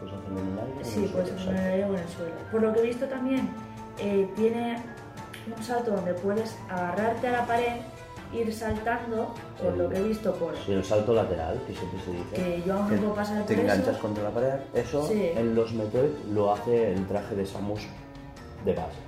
Puedes 0.00 0.14
hacerlo 0.14 0.40
en 0.40 0.46
el 0.52 0.58
aire 0.60 0.72
o 0.76 0.78
en 0.78 0.84
Sí, 0.86 1.04
el 1.04 1.10
puedes 1.10 1.32
hacerlo 1.32 1.50
en 1.50 1.56
el 1.58 1.72
aire 1.72 1.84
o 1.84 1.88
en 1.88 1.98
el 2.02 2.08
suelo. 2.08 2.34
Por 2.52 2.62
lo 2.62 2.72
que 2.72 2.78
he 2.78 2.82
visto 2.84 3.06
también, 3.06 3.50
eh, 4.00 4.28
tiene 4.36 4.78
un 5.56 5.62
salto 5.62 5.92
donde 5.92 6.14
puedes 6.14 6.56
agarrarte 6.68 7.26
a 7.28 7.32
la 7.32 7.46
pared, 7.46 7.72
ir 8.32 8.52
saltando, 8.54 9.34
por 9.60 9.76
lo 9.76 9.88
que 9.88 9.96
he 9.98 10.02
visto 10.02 10.32
por 10.34 10.54
Sí, 10.64 10.72
el 10.72 10.84
salto 10.84 11.12
lateral, 11.14 11.60
que 11.66 11.74
siempre 11.74 12.00
se 12.04 12.10
dice. 12.12 12.34
que 12.36 12.62
yo 12.66 12.74
aún 12.74 12.90
no 12.90 12.96
puedo 13.00 13.14
pasar 13.14 13.44
te 13.46 13.54
enganchas 13.60 13.88
eso. 13.88 13.98
contra 14.00 14.22
la 14.24 14.30
pared. 14.30 14.54
Eso 14.74 15.06
Sí. 15.08 15.30
en 15.34 15.54
los 15.54 15.72
Metroid 15.72 16.10
lo 16.32 16.52
hace 16.52 16.92
el 16.92 17.06
traje 17.06 17.34
de 17.34 17.44
Samus 17.46 17.80
de 18.64 18.74
base. 18.74 18.98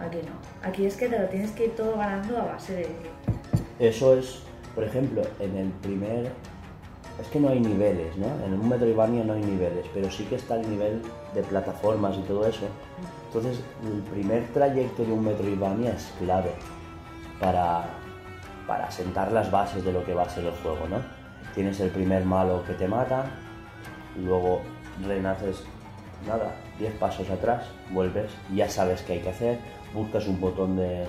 Aquí 0.00 0.18
no. 0.18 0.68
Aquí 0.68 0.86
es 0.86 0.96
que 0.96 1.08
te 1.08 1.18
lo 1.18 1.26
tienes 1.28 1.50
que 1.52 1.66
ir 1.66 1.76
todo 1.76 1.96
ganando 1.96 2.38
a 2.38 2.44
base 2.46 2.74
de... 2.74 2.88
Eso 3.88 4.14
es, 4.16 4.40
por 4.74 4.84
ejemplo, 4.84 5.22
en 5.40 5.56
el 5.56 5.68
primer... 5.70 6.30
Es 7.20 7.26
que 7.28 7.40
no 7.40 7.48
hay 7.48 7.58
niveles, 7.60 8.16
¿no? 8.16 8.26
En 8.44 8.54
un 8.54 8.68
Metroidvania 8.68 9.24
no 9.24 9.32
hay 9.32 9.40
niveles, 9.42 9.86
pero 9.92 10.08
sí 10.10 10.24
que 10.24 10.36
está 10.36 10.54
el 10.54 10.70
nivel 10.70 11.02
de 11.34 11.42
plataformas 11.42 12.16
y 12.16 12.20
todo 12.22 12.46
eso. 12.46 12.66
Entonces, 13.28 13.60
el 13.84 14.00
primer 14.02 14.46
trayecto 14.54 15.04
de 15.04 15.12
un 15.12 15.24
Metroidvania 15.24 15.92
es 15.92 16.12
clave 16.18 16.52
para, 17.40 17.84
para 18.66 18.90
sentar 18.90 19.30
las 19.32 19.50
bases 19.50 19.84
de 19.84 19.92
lo 19.92 20.04
que 20.04 20.14
va 20.14 20.22
a 20.22 20.28
ser 20.28 20.44
el 20.46 20.52
juego, 20.62 20.88
¿no? 20.88 20.96
Tienes 21.54 21.78
el 21.80 21.90
primer 21.90 22.24
malo 22.24 22.64
que 22.64 22.72
te 22.74 22.88
mata, 22.88 23.26
luego 24.16 24.62
renaces, 25.06 25.62
nada, 26.26 26.54
10 26.78 26.94
pasos 26.94 27.28
atrás, 27.30 27.64
vuelves, 27.90 28.30
ya 28.54 28.68
sabes 28.68 29.02
qué 29.02 29.14
hay 29.14 29.20
que 29.20 29.30
hacer, 29.30 29.58
buscas 29.94 30.26
un 30.26 30.40
botón 30.40 30.76
de, 30.76 31.06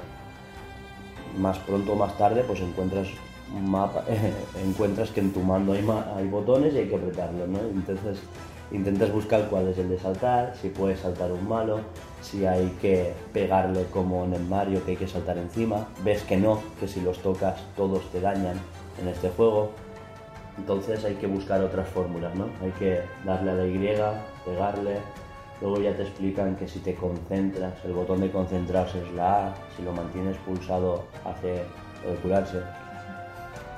más 1.38 1.58
pronto 1.60 1.94
o 1.94 1.96
más 1.96 2.18
tarde 2.18 2.44
pues 2.46 2.60
encuentras 2.60 3.08
mapa, 3.62 4.04
encuentras 4.64 5.10
que 5.12 5.22
en 5.22 5.32
tu 5.32 5.40
mando 5.40 5.74
hay, 5.74 5.82
ma- 5.82 6.06
hay 6.18 6.28
botones 6.28 6.74
y 6.74 6.80
hay 6.80 6.90
que 6.90 6.96
apretarlos, 6.96 7.48
¿no? 7.48 7.60
Entonces 7.60 8.20
intentas 8.72 9.12
buscar 9.12 9.48
cuál 9.50 9.68
es 9.68 9.78
el 9.78 9.90
de 9.90 10.00
saltar, 10.00 10.54
si 10.62 10.70
puedes 10.70 11.00
saltar 11.00 11.32
un 11.32 11.48
malo, 11.48 11.80
si 12.22 12.46
hay 12.46 12.68
que 12.82 13.14
pegarle 13.34 13.86
como 13.86 14.26
en 14.26 14.34
el 14.34 14.44
Mario 14.44 14.84
que 14.86 14.92
hay 14.92 14.98
que 14.98 15.08
saltar 15.08 15.38
encima, 15.38 15.88
ves 16.04 16.24
que 16.24 16.38
no, 16.38 16.60
que 16.80 16.88
si 16.88 17.02
los 17.02 17.20
tocas 17.20 17.62
todos 17.76 18.04
te 18.12 18.22
dañan 18.22 18.60
en 19.02 19.08
este 19.08 19.30
juego, 19.30 19.72
entonces 20.58 21.04
hay 21.06 21.16
que 21.16 21.28
buscar 21.28 21.62
otras 21.62 21.88
fórmulas, 21.88 22.36
¿no? 22.36 22.46
Hay 22.62 22.72
que 22.72 23.02
darle 23.26 23.52
a 23.52 23.54
la 23.56 23.66
Y, 23.66 23.80
pegarle, 24.46 24.98
Luego 25.62 25.82
ya 25.82 25.94
te 25.94 26.04
explican 26.04 26.56
que 26.56 26.68
si 26.68 26.80
te 26.80 26.96
concentras, 26.96 27.74
el 27.84 27.92
botón 27.92 28.22
de 28.22 28.32
concentrarse 28.32 29.02
es 29.04 29.12
la 29.12 29.48
A, 29.48 29.56
si 29.76 29.84
lo 29.84 29.92
mantienes 29.92 30.38
pulsado 30.38 31.04
hace 31.26 31.64
lo 32.04 32.12
de 32.12 32.18
curarse. 32.18 32.62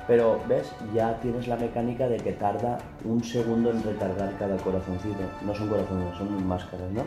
Pero, 0.06 0.40
¿ves? 0.48 0.72
Ya 0.94 1.18
tienes 1.20 1.46
la 1.46 1.56
mecánica 1.56 2.08
de 2.08 2.16
que 2.16 2.32
tarda 2.32 2.78
un 3.04 3.22
segundo 3.22 3.70
en 3.70 3.82
recargar 3.82 4.32
cada 4.38 4.56
corazoncito. 4.56 5.20
No 5.42 5.54
son 5.54 5.68
corazones, 5.68 6.16
son 6.18 6.46
máscaras, 6.46 6.90
¿no? 6.90 7.02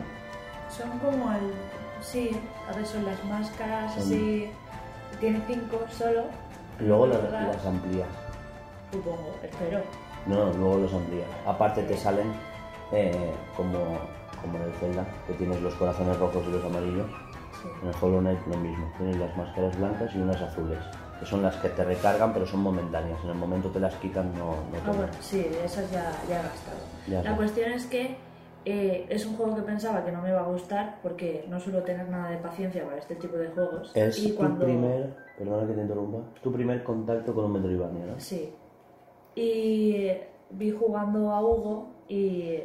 Son 0.70 0.90
como 0.98 1.30
el... 1.32 1.52
Sí, 2.00 2.30
a 2.70 2.74
ver, 2.74 2.86
son 2.86 3.04
las 3.04 3.22
máscaras, 3.24 3.92
Son- 3.94 4.02
así... 4.02 4.50
Tiene 5.20 5.40
cinco 5.46 5.80
solo. 5.90 6.24
Luego 6.80 7.06
las, 7.06 7.22
las 7.32 7.64
amplías. 7.64 8.08
Supongo, 8.92 9.34
espero. 9.42 9.80
No, 10.26 10.46
no, 10.46 10.52
luego 10.52 10.78
los 10.78 10.92
amplías. 10.92 11.28
Aparte 11.46 11.82
te 11.84 11.96
salen 11.96 12.32
eh, 12.92 13.32
como, 13.56 13.78
como 14.42 14.58
en 14.58 14.64
el 14.64 14.72
Zelda, 14.74 15.06
que 15.26 15.32
tienes 15.34 15.60
los 15.62 15.74
corazones 15.76 16.18
rojos 16.18 16.44
y 16.46 16.50
los 16.52 16.64
amarillos. 16.64 17.06
Sí. 17.62 17.68
En 17.82 17.88
el 17.88 17.94
Hollow 17.98 18.20
Knight 18.20 18.46
lo 18.46 18.58
mismo. 18.58 18.92
Tienes 18.98 19.16
las 19.16 19.34
máscaras 19.38 19.78
blancas 19.78 20.10
y 20.14 20.18
unas 20.18 20.40
azules, 20.42 20.78
que 21.18 21.26
son 21.26 21.42
las 21.42 21.56
que 21.56 21.68
te 21.68 21.84
recargan 21.84 22.32
pero 22.32 22.46
son 22.46 22.60
momentáneas. 22.60 23.22
En 23.24 23.30
el 23.30 23.36
momento 23.36 23.70
te 23.70 23.80
las 23.80 23.94
quitan, 23.96 24.32
no, 24.34 24.50
no 24.50 24.78
te 24.84 24.90
Ah, 24.90 24.92
bueno, 24.92 25.12
sí, 25.20 25.38
de 25.38 25.64
esas 25.64 25.90
ya, 25.90 26.12
ya 26.28 26.40
he 26.40 26.42
gastado. 26.42 26.78
Ya 27.08 27.22
la 27.22 27.30
sé. 27.30 27.36
cuestión 27.36 27.72
es 27.72 27.86
que 27.86 28.16
eh, 28.64 29.06
es 29.08 29.24
un 29.26 29.36
juego 29.36 29.54
que 29.54 29.62
pensaba 29.62 30.04
que 30.04 30.10
no 30.10 30.20
me 30.22 30.30
iba 30.30 30.40
a 30.40 30.46
gustar 30.46 30.98
porque 31.02 31.46
no 31.48 31.60
suelo 31.60 31.82
tener 31.84 32.08
nada 32.08 32.30
de 32.30 32.38
paciencia 32.38 32.84
para 32.84 32.98
este 32.98 33.14
tipo 33.14 33.36
de 33.36 33.48
juegos. 33.48 33.92
Es 33.94 34.18
y 34.18 34.30
tu 34.30 34.36
cuando... 34.36 34.64
primer, 34.64 35.14
perdona 35.38 35.66
que 35.68 35.74
te 35.74 35.80
interrumpa, 35.82 36.18
es 36.34 36.42
tu 36.42 36.52
primer 36.52 36.82
contacto 36.82 37.32
con 37.32 37.44
un 37.44 37.52
Metroidvania, 37.52 38.06
¿no? 38.06 38.18
Sí. 38.18 38.52
Y 39.36 40.10
vi 40.50 40.70
jugando 40.72 41.30
a 41.30 41.40
Hugo 41.42 41.90
y, 42.08 42.60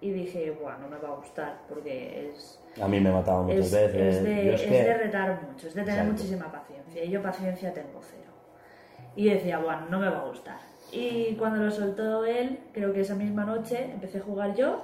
y 0.00 0.10
dije, 0.10 0.50
bueno, 0.62 0.78
no 0.80 0.88
me 0.88 0.98
va 0.98 1.08
a 1.08 1.14
gustar 1.16 1.60
porque 1.68 2.30
es, 2.30 2.60
A 2.80 2.86
mí 2.88 3.00
me 3.00 3.10
mataba 3.10 3.42
muchas 3.42 3.66
es, 3.66 3.72
veces. 3.72 4.16
es 4.16 4.24
de, 4.24 4.44
Yo 4.46 4.52
es 4.52 4.62
es 4.62 4.68
que- 4.68 4.82
de 4.84 4.94
retar 4.98 5.42
mucho, 5.42 5.66
es 5.68 5.74
de 5.74 5.80
tener 5.82 5.98
Exacto. 6.00 6.12
muchísima 6.12 6.52
paciencia. 6.52 7.04
Y 7.04 7.10
yo 7.10 7.22
paciencia 7.22 7.72
tengo 7.72 8.00
cero. 8.02 8.32
Y 9.16 9.30
decía, 9.30 9.58
bueno, 9.58 9.86
no 9.90 9.98
me 9.98 10.08
va 10.10 10.18
a 10.20 10.24
gustar. 10.26 10.58
Y 10.92 11.34
cuando 11.36 11.64
lo 11.64 11.70
soltó 11.70 12.24
él, 12.26 12.60
creo 12.72 12.92
que 12.92 13.00
esa 13.00 13.14
misma 13.14 13.44
noche 13.44 13.90
empecé 13.92 14.18
a 14.18 14.22
jugar 14.22 14.54
yo 14.54 14.82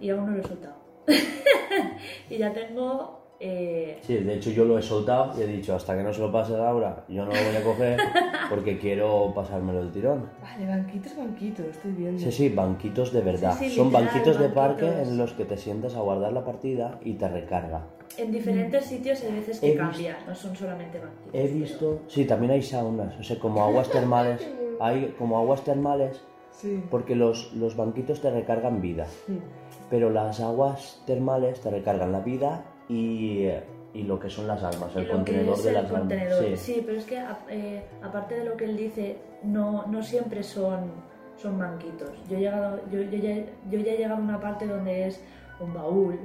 y 0.00 0.10
aún 0.10 0.26
no 0.26 0.32
lo 0.32 0.40
he 0.42 0.46
soltado. 0.46 0.74
y 2.28 2.36
ya 2.38 2.52
tengo... 2.52 3.21
eh, 3.44 3.98
Sí, 4.02 4.14
de 4.18 4.34
hecho 4.34 4.50
yo 4.50 4.64
lo 4.64 4.78
he 4.78 4.82
soltado 4.82 5.38
y 5.38 5.42
he 5.42 5.46
dicho, 5.46 5.74
hasta 5.74 5.96
que 5.96 6.02
no 6.04 6.12
se 6.12 6.20
lo 6.20 6.30
pase 6.30 6.52
Laura, 6.52 7.04
yo 7.08 7.24
no 7.24 7.32
lo 7.32 7.36
voy 7.44 7.56
a 7.56 7.62
coger 7.64 7.98
porque 8.50 8.78
quiero 8.78 9.32
pasármelo 9.34 9.80
del 9.80 9.90
tirón. 9.92 10.28
Vale, 10.40 10.66
banquitos, 10.66 11.16
banquitos, 11.16 11.66
estoy 11.66 11.92
viendo. 11.92 12.20
Sí, 12.22 12.30
sí, 12.30 12.48
banquitos 12.50 13.12
de 13.12 13.20
verdad. 13.20 13.56
Sí, 13.58 13.68
sí, 13.68 13.76
Son 13.76 13.86
literal, 13.88 14.06
banquitos 14.06 14.38
de 14.38 14.48
parque 14.48 14.86
en 15.02 15.18
los 15.18 15.32
que 15.32 15.44
te 15.44 15.56
sientas 15.56 15.94
a 15.96 16.00
guardar 16.00 16.32
la 16.32 16.44
partida 16.44 16.98
y 17.04 17.14
te 17.14 17.28
recarga. 17.28 17.82
en 18.18 18.30
diferentes 18.30 18.84
sitios 18.84 19.22
hay 19.24 19.32
veces 19.32 19.58
que 19.58 19.72
He 19.72 19.76
cambian, 19.76 20.16
no 20.26 20.34
son 20.34 20.54
solamente 20.54 20.98
banquitos. 21.00 21.30
He 21.34 21.42
pero- 21.44 21.54
visto, 21.54 21.98
sí, 22.06 22.24
también 22.26 22.52
hay 22.52 22.62
saunas, 22.62 23.18
o 23.18 23.22
sea, 23.22 23.38
como 23.40 23.64
aguas 23.64 23.90
termales, 23.90 24.46
hay 24.80 25.14
como 25.18 25.38
aguas 25.38 25.62
termales 25.64 26.22
Sí. 26.52 26.82
porque 26.90 27.16
los, 27.16 27.54
los 27.54 27.76
banquitos 27.76 28.20
te 28.20 28.30
recargan 28.30 28.82
vida, 28.82 29.06
Mm. 29.26 29.38
pero 29.88 30.10
las 30.10 30.38
aguas 30.40 31.02
termales 31.06 31.60
te 31.62 31.70
recargan 31.70 32.12
la 32.12 32.20
vida 32.20 32.64
y, 32.92 33.48
y 33.94 34.02
lo 34.04 34.18
que 34.18 34.28
son 34.30 34.46
las 34.46 34.62
almas, 34.62 34.94
el 34.96 35.08
contenedor 35.08 35.54
es 35.56 35.62
de 35.64 35.68
el 35.70 35.74
las 35.76 35.90
contenedor. 35.90 36.44
almas. 36.44 36.60
Sí. 36.60 36.82
pero 36.84 36.98
es 36.98 37.04
que 37.04 37.18
a- 37.18 37.38
eh, 37.48 37.84
aparte 38.02 38.34
de 38.38 38.44
lo 38.44 38.56
que 38.56 38.64
él 38.64 38.76
dice, 38.76 39.18
no, 39.42 39.86
no 39.86 40.02
siempre 40.02 40.42
son, 40.42 40.90
son 41.36 41.58
banquitos. 41.58 42.10
Yo 42.28 42.36
he, 42.36 42.40
llegado, 42.40 42.80
yo, 42.90 43.02
yo 43.02 43.18
ya, 43.18 43.36
yo 43.70 43.78
ya 43.80 43.92
he 43.92 43.96
llegado 43.96 44.16
a 44.16 44.18
una 44.18 44.40
parte 44.40 44.66
donde 44.66 45.06
es 45.08 45.22
un 45.60 45.74
baúl, 45.74 46.18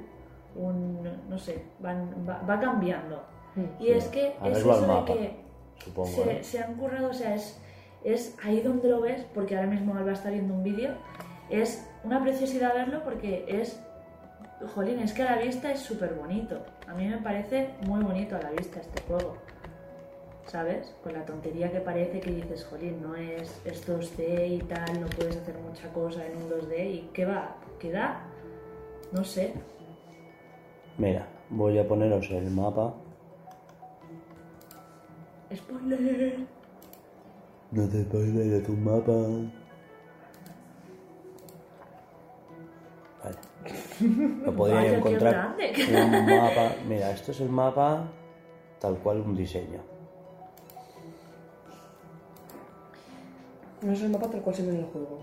un. 0.55 1.03
no 1.29 1.37
sé, 1.37 1.63
van- 1.79 2.25
va, 2.27 2.41
va 2.49 2.59
cambiando. 2.59 3.23
Mm. 3.55 3.81
Y 3.81 3.85
Sí. 3.85 3.91
es 3.91 4.05
que 4.05 4.27
es 4.27 4.33
Arreglo 4.41 4.71
al 4.73 4.77
eso 4.77 4.81
de 4.81 4.87
mapa, 4.87 5.13
que 5.13 5.35
supongo. 5.83 6.07
se, 6.07 6.31
¿eh? 6.31 6.43
se 6.43 6.59
han 6.59 6.75
currado, 6.75 7.09
o 7.09 7.13
sea, 7.13 7.35
es, 7.35 7.59
es 8.03 8.35
ahí 8.43 8.61
donde 8.61 8.89
lo 8.89 9.01
ves, 9.01 9.25
porque 9.33 9.55
ahora 9.55 9.67
mismo 9.67 9.95
Alba 9.95 10.11
está 10.13 10.29
viendo 10.29 10.53
un 10.53 10.63
vídeo, 10.63 10.91
es 11.49 11.87
una 12.03 12.21
preciosidad 12.21 12.73
verlo 12.73 13.03
porque 13.03 13.45
es, 13.47 13.81
jolín, 14.65 14.99
es 14.99 15.13
que 15.13 15.23
a 15.23 15.35
la 15.35 15.41
vista 15.41 15.71
es 15.71 15.79
súper 15.79 16.13
bonito. 16.13 16.59
A 16.87 16.93
mí 16.93 17.07
me 17.07 17.17
parece 17.17 17.69
muy 17.85 18.03
bonito 18.03 18.35
a 18.35 18.41
la 18.41 18.51
vista 18.51 18.79
este 18.79 19.01
juego. 19.03 19.37
¿Sabes? 20.47 20.95
Con 21.03 21.13
la 21.13 21.25
tontería 21.25 21.71
que 21.71 21.81
parece 21.81 22.21
que 22.21 22.31
dices, 22.31 22.65
jolín, 22.65 23.01
no 23.01 23.15
es, 23.15 23.61
es 23.65 23.87
2D 23.87 24.55
y 24.55 24.59
tal, 24.59 25.01
no 25.01 25.07
puedes 25.07 25.35
hacer 25.35 25.55
mucha 25.59 25.91
cosa 25.91 26.25
en 26.25 26.37
un 26.37 26.49
2D 26.49 26.91
y 26.91 27.09
¿qué 27.13 27.25
va? 27.25 27.57
¿Qué 27.79 27.91
da? 27.91 28.21
No 29.11 29.23
sé. 29.23 29.53
Mira, 30.97 31.27
voy 31.49 31.77
a 31.77 31.87
poneros 31.87 32.29
el 32.31 32.49
mapa. 32.49 32.93
Spoiler. 35.53 36.39
No 37.71 37.87
te 37.89 38.03
spoiles 38.03 38.51
de 38.51 38.61
tu 38.61 38.71
mapa. 38.73 39.13
Lo 44.45 44.55
podría 44.55 44.77
Vaya, 44.77 44.97
encontrar 44.97 45.55
un 45.89 46.25
mapa. 46.25 46.75
Mira, 46.87 47.11
esto 47.11 47.31
es 47.31 47.41
el 47.41 47.49
mapa 47.49 48.03
tal 48.79 48.95
cual 48.97 49.21
un 49.21 49.35
diseño. 49.35 49.79
No 53.81 53.91
es 53.91 54.01
el 54.01 54.09
mapa 54.09 54.27
tal 54.29 54.41
cual 54.41 54.55
se 54.55 54.63
ve 54.63 54.69
en 54.69 54.77
el 54.77 54.85
juego. 54.85 55.19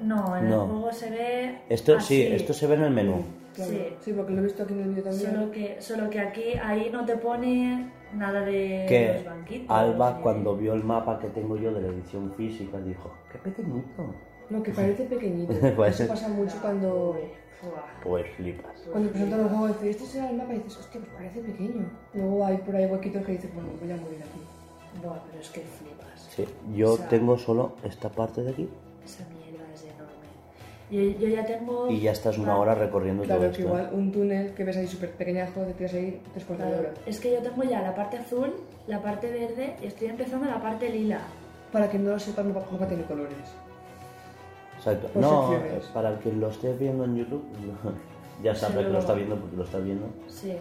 No, 0.00 0.36
en 0.36 0.48
No. 0.50 0.64
el 0.64 0.70
juego 0.70 0.92
se 0.92 1.10
ve. 1.10 1.58
Esto 1.68 1.92
sí, 2.00 2.22
así. 2.26 2.34
esto 2.34 2.52
se 2.52 2.66
ve 2.66 2.74
en 2.74 2.82
el 2.84 2.90
menú. 2.92 3.24
Claro. 3.54 3.70
Sí. 3.70 3.86
Sí. 4.00 4.12
porque 4.14 4.32
lo 4.32 4.40
he 4.40 4.44
visto 4.44 4.62
aquí 4.62 4.72
en 4.72 4.80
el 4.80 4.88
vídeo 4.90 5.04
también. 5.04 5.30
Solo 5.32 5.50
que, 5.50 5.76
solo 5.82 6.10
que 6.10 6.20
aquí, 6.20 6.42
ahí 6.62 6.88
no 6.90 7.04
te 7.04 7.16
pone 7.16 7.90
nada 8.14 8.40
de 8.40 8.86
Que 8.88 9.12
los 9.14 9.24
banquitos. 9.24 9.70
Alba 9.76 10.14
ni- 10.16 10.22
cuando 10.22 10.56
vio 10.56 10.72
el 10.74 10.84
mapa 10.84 11.18
que 11.18 11.28
tengo 11.28 11.56
yo 11.56 11.72
de 11.72 11.82
la 11.82 11.88
edición 11.88 12.32
física 12.32 12.78
dijo, 12.78 13.10
qué 13.30 13.38
pequeñito. 13.38 14.14
No, 14.50 14.62
que 14.62 14.70
parece 14.72 15.04
pequeñito. 15.04 15.54
Pues- 15.76 16.00
Eso 16.00 16.12
pasa 16.12 16.28
mucho 16.28 16.56
cuando. 16.60 17.18
Pues 18.02 18.26
flipas. 18.36 18.72
cuando 18.90 19.10
presentan 19.10 19.40
el 19.40 19.48
juego 19.48 19.68
y 19.68 19.72
dices, 19.72 19.90
este 19.90 20.04
será 20.06 20.30
el 20.30 20.36
mapa 20.36 20.52
y 20.52 20.56
dices, 20.58 20.78
hostia, 20.78 21.00
pues 21.00 21.12
parece 21.14 21.40
pequeño. 21.40 21.88
Luego 22.12 22.44
hay 22.44 22.56
por 22.56 22.74
ahí 22.74 22.86
huequitos 22.86 23.24
que 23.24 23.32
dices, 23.32 23.54
bueno, 23.54 23.68
voy 23.80 23.92
a 23.92 23.96
morir 23.96 24.18
aquí. 24.20 25.00
Buah, 25.00 25.18
pero 25.30 25.40
es 25.40 25.48
que 25.50 25.60
flipas. 25.60 26.28
Sí, 26.34 26.44
yo 26.74 26.94
O 26.94 26.96
sea- 26.96 27.08
tengo 27.08 27.38
solo 27.38 27.74
esta 27.84 28.08
parte 28.08 28.42
de 28.42 28.50
aquí 28.50 28.68
Esa 29.04 29.24
mierda 29.28 29.64
es 29.72 29.84
enorme. 29.84 31.14
Yo, 31.14 31.20
yo 31.20 31.28
ya 31.36 31.46
tengo. 31.46 31.88
y 31.88 32.00
ya 32.00 32.10
estás 32.10 32.36
una 32.36 32.54
Ah, 32.54 32.58
hora 32.58 32.74
recorriendo 32.74 33.22
todo 33.22 33.36
Claro, 33.36 33.52
que 33.52 33.58
esto. 33.62 33.68
igual 33.68 33.90
un 33.92 34.10
túnel 34.10 34.54
que 34.54 34.64
ves 34.64 34.76
ahí 34.78 34.86
súper 34.88 35.12
pequeñajo, 35.12 35.60
te 35.60 35.72
tiras 35.74 35.94
ahí 35.94 36.20
tres 36.32 36.44
cuartos 36.44 36.66
de 36.66 36.72
claro, 36.72 36.88
hora. 36.90 37.00
es 37.06 37.20
que 37.20 37.32
yo 37.32 37.42
tengo 37.42 37.62
ya 37.62 37.80
la 37.80 37.94
parte 37.94 38.16
azul, 38.18 38.54
la 38.88 39.00
parte 39.00 39.30
verde 39.30 39.76
y 39.80 39.86
estoy 39.86 40.08
empezando 40.08 40.46
la 40.46 40.60
parte 40.60 40.88
lila. 40.90 41.20
Para 41.70 41.88
que 41.88 41.98
no 41.98 42.10
lo 42.10 42.18
sepas, 42.18 42.44
mapa, 42.44 42.64
el 42.66 42.72
mapa 42.72 42.88
tiene 42.88 43.04
colores. 43.04 43.36
Exacto. 44.84 45.08
No, 45.14 45.54
para 45.94 46.10
el 46.10 46.18
que 46.18 46.32
lo 46.32 46.48
esté 46.48 46.72
viendo 46.72 47.04
en 47.04 47.16
YouTube, 47.16 47.44
ya 48.42 48.54
sabe 48.54 48.78
Sí, 48.80 48.84
que 48.86 48.90
lo 48.90 48.98
está 48.98 49.14
viendo 49.14 49.36
porque 49.36 49.56
lo 49.56 49.62
está 49.64 49.78
viendo. 49.78 50.06
Sí. 50.26 50.56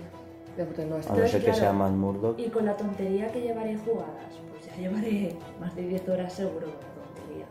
Ya, 0.58 0.66
porque 0.66 0.86
no, 0.86 0.96
A 0.96 1.00
no 1.00 1.28
ser 1.28 1.32
que 1.32 1.46
claro, 1.46 1.60
sea 1.60 1.74
más 1.74 1.92
Murdoch. 1.92 2.38
Y 2.38 2.50
con 2.50 2.66
la 2.66 2.76
tontería 2.76 3.32
que 3.32 3.42
llevaré 3.42 3.76
jugadas, 3.78 4.36
pues 4.52 4.66
ya 4.68 4.76
llevaré 4.76 5.36
más 5.60 5.76
de 5.76 5.84
10 5.84 6.10
horas 6.10 6.34
seguro 6.34 6.68
con 6.68 6.76
la 6.76 7.16
tontería. 7.16 7.46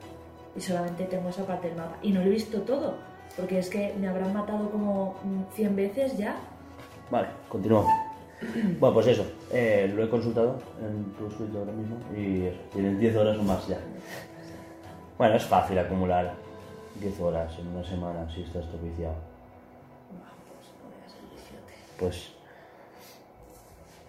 Y 0.55 0.61
solamente 0.61 1.05
tengo 1.07 1.29
esa 1.31 1.45
parte 1.45 1.69
del 1.69 1.77
mapa. 1.79 1.97
Y 2.03 2.13
no 2.13 2.21
lo 2.21 2.27
he 2.27 2.31
visto 2.31 2.61
todo, 2.63 2.95
porque 3.37 3.59
es 3.59 3.69
que 3.69 3.95
me 3.99 4.07
habrán 4.07 4.33
matado 4.33 4.71
como 4.71 5.17
mm, 5.25 5.53
100 5.55 5.77
veces 5.77 6.19
ya. 6.19 6.37
Vale, 7.11 7.29
continuamos. 7.49 7.91
Bueno, 8.79 8.95
pues 8.95 9.09
eso, 9.09 9.27
eh, 9.53 9.93
lo 9.95 10.03
he 10.03 10.09
consultado 10.09 10.57
en 10.81 11.13
tu 11.13 11.31
suite 11.31 11.59
ahora 11.59 11.73
mismo 11.73 11.97
y 12.17 12.47
eso, 12.47 12.59
tienen 12.73 12.99
10 12.99 13.17
horas 13.17 13.37
o 13.37 13.43
más 13.43 13.69
ya. 13.69 13.77
Bueno, 15.19 15.35
es 15.35 15.45
fácil 15.45 15.79
acumular 15.79 16.35
10 17.01 17.21
horas 17.21 17.59
en 17.59 17.69
una 17.69 17.85
semana 17.85 18.29
si 18.33 18.43
estás 18.43 18.67
todo 18.67 18.83
viciado. 18.83 19.17
Pues 21.99 22.33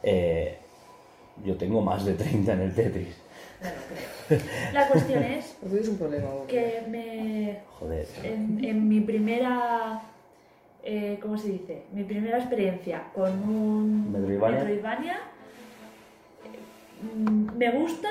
eh, 0.04 0.58
yo 1.44 1.56
tengo 1.56 1.82
más 1.82 2.06
de 2.06 2.14
30 2.14 2.54
en 2.54 2.62
el 2.62 2.76
Tetris. 2.76 3.16
La 4.74 4.88
cuestión 4.88 5.24
es 5.24 5.56
un 5.90 5.98
problema. 5.98 6.28
Que 6.48 6.84
me, 6.88 7.60
Joder. 7.80 8.08
en, 8.24 8.64
en 8.64 8.88
mi 8.88 9.02
primera, 9.02 10.02
eh, 10.84 11.20
¿cómo 11.22 11.38
se 11.38 11.50
dice? 11.50 11.84
Mi 11.92 12.04
primera 12.04 12.38
experiencia 12.38 13.04
con 13.14 13.32
un 13.32 14.12
Metroidvania. 14.12 14.60
Metroidvania, 14.60 15.20
mm, 17.04 17.58
me 17.58 17.72
gusta 17.72 18.10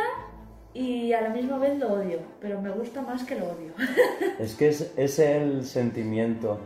y 0.75 1.13
a 1.13 1.21
la 1.21 1.31
misma 1.31 1.59
vez 1.59 1.79
lo 1.79 1.93
odio, 1.95 2.19
pero 2.41 2.61
me 2.61 2.71
gusta 2.71 3.03
más 3.03 3.25
que 3.25 3.35
lo 3.37 3.47
odio. 3.47 3.73
Es 4.39 4.55
que 4.55 4.69
es, 4.69 4.93
es 4.97 5.19
el 5.19 5.65
sentimiento 5.65 6.59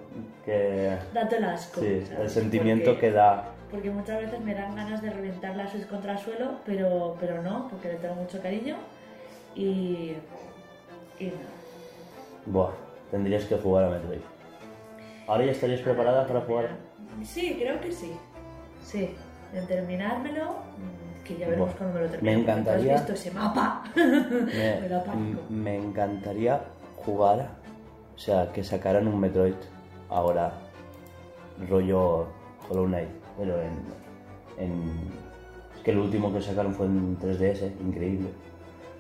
que... 0.44 0.96
Date 1.12 1.37
el 1.38 1.44
asco. 1.44 1.80
Sí, 1.80 1.87
el 1.87 2.06
¿sabes? 2.06 2.32
sentimiento 2.32 2.90
Porque- 2.92 3.00
que 3.08 3.12
da... 3.12 3.50
Porque 3.70 3.90
muchas 3.90 4.20
veces 4.20 4.40
me 4.40 4.54
dan 4.54 4.76
ganas 4.76 5.02
de 5.02 5.11
reventar 5.11 5.56
la 5.56 5.66
Switch 5.66 5.88
contra 5.88 6.12
el 6.12 6.18
suelo, 6.18 6.61
pero, 6.64 7.16
pero 7.18 7.42
no, 7.42 7.66
porque 7.68 7.88
le 7.88 7.94
tengo 7.96 8.14
mucho 8.14 8.40
cariño 8.40 8.76
y... 9.56 10.12
y 11.18 11.25
nada. 11.26 11.38
Buah, 12.46 12.70
tendrías 13.11 13.44
que 13.46 13.56
jugar 13.56 13.84
a 13.84 13.90
Metroid. 13.90 14.20
¿Ahora 15.26 15.46
ya 15.46 15.50
estarías 15.52 15.80
preparada 15.80 16.25
para 16.26 16.42
jugar? 16.42 16.76
Sí, 17.25 17.56
creo 17.58 17.80
que 17.80 17.90
sí. 17.90 18.12
Sí, 18.84 19.16
en 19.52 19.66
terminármelo, 19.66 20.56
que 21.25 21.37
ya 21.38 21.47
veremos 21.49 21.69
Buah, 21.71 21.76
cuando 21.78 21.95
me 21.95 22.00
lo 22.00 22.07
me 22.07 22.12
termine. 22.12 22.40
encantaría- 22.40 22.95
¿Has 22.95 23.00
visto 23.00 23.12
ese 23.14 23.31
mapa? 23.33 23.83
Me, 23.97 24.81
Me 24.81 24.88
da 24.88 25.04
me 25.49 25.76
encantaría 25.76 26.61
jugar, 27.04 27.49
o 28.14 28.19
sea, 28.19 28.52
que 28.52 28.62
sacaran 28.62 29.09
un 29.09 29.19
Metroid 29.21 29.54
ahora, 30.09 30.52
rollo 31.69 32.26
Hollow 32.69 32.87
Knight, 32.87 33.09
pero 33.38 33.61
en, 33.61 33.73
en- 34.59 35.25
Es 35.76 35.83
que 35.83 35.90
el 35.90 35.99
último 35.99 36.33
que 36.33 36.40
sacaron 36.40 36.73
fue 36.75 36.87
en 36.87 37.19
3DS, 37.19 37.73
increíble, 37.81 38.28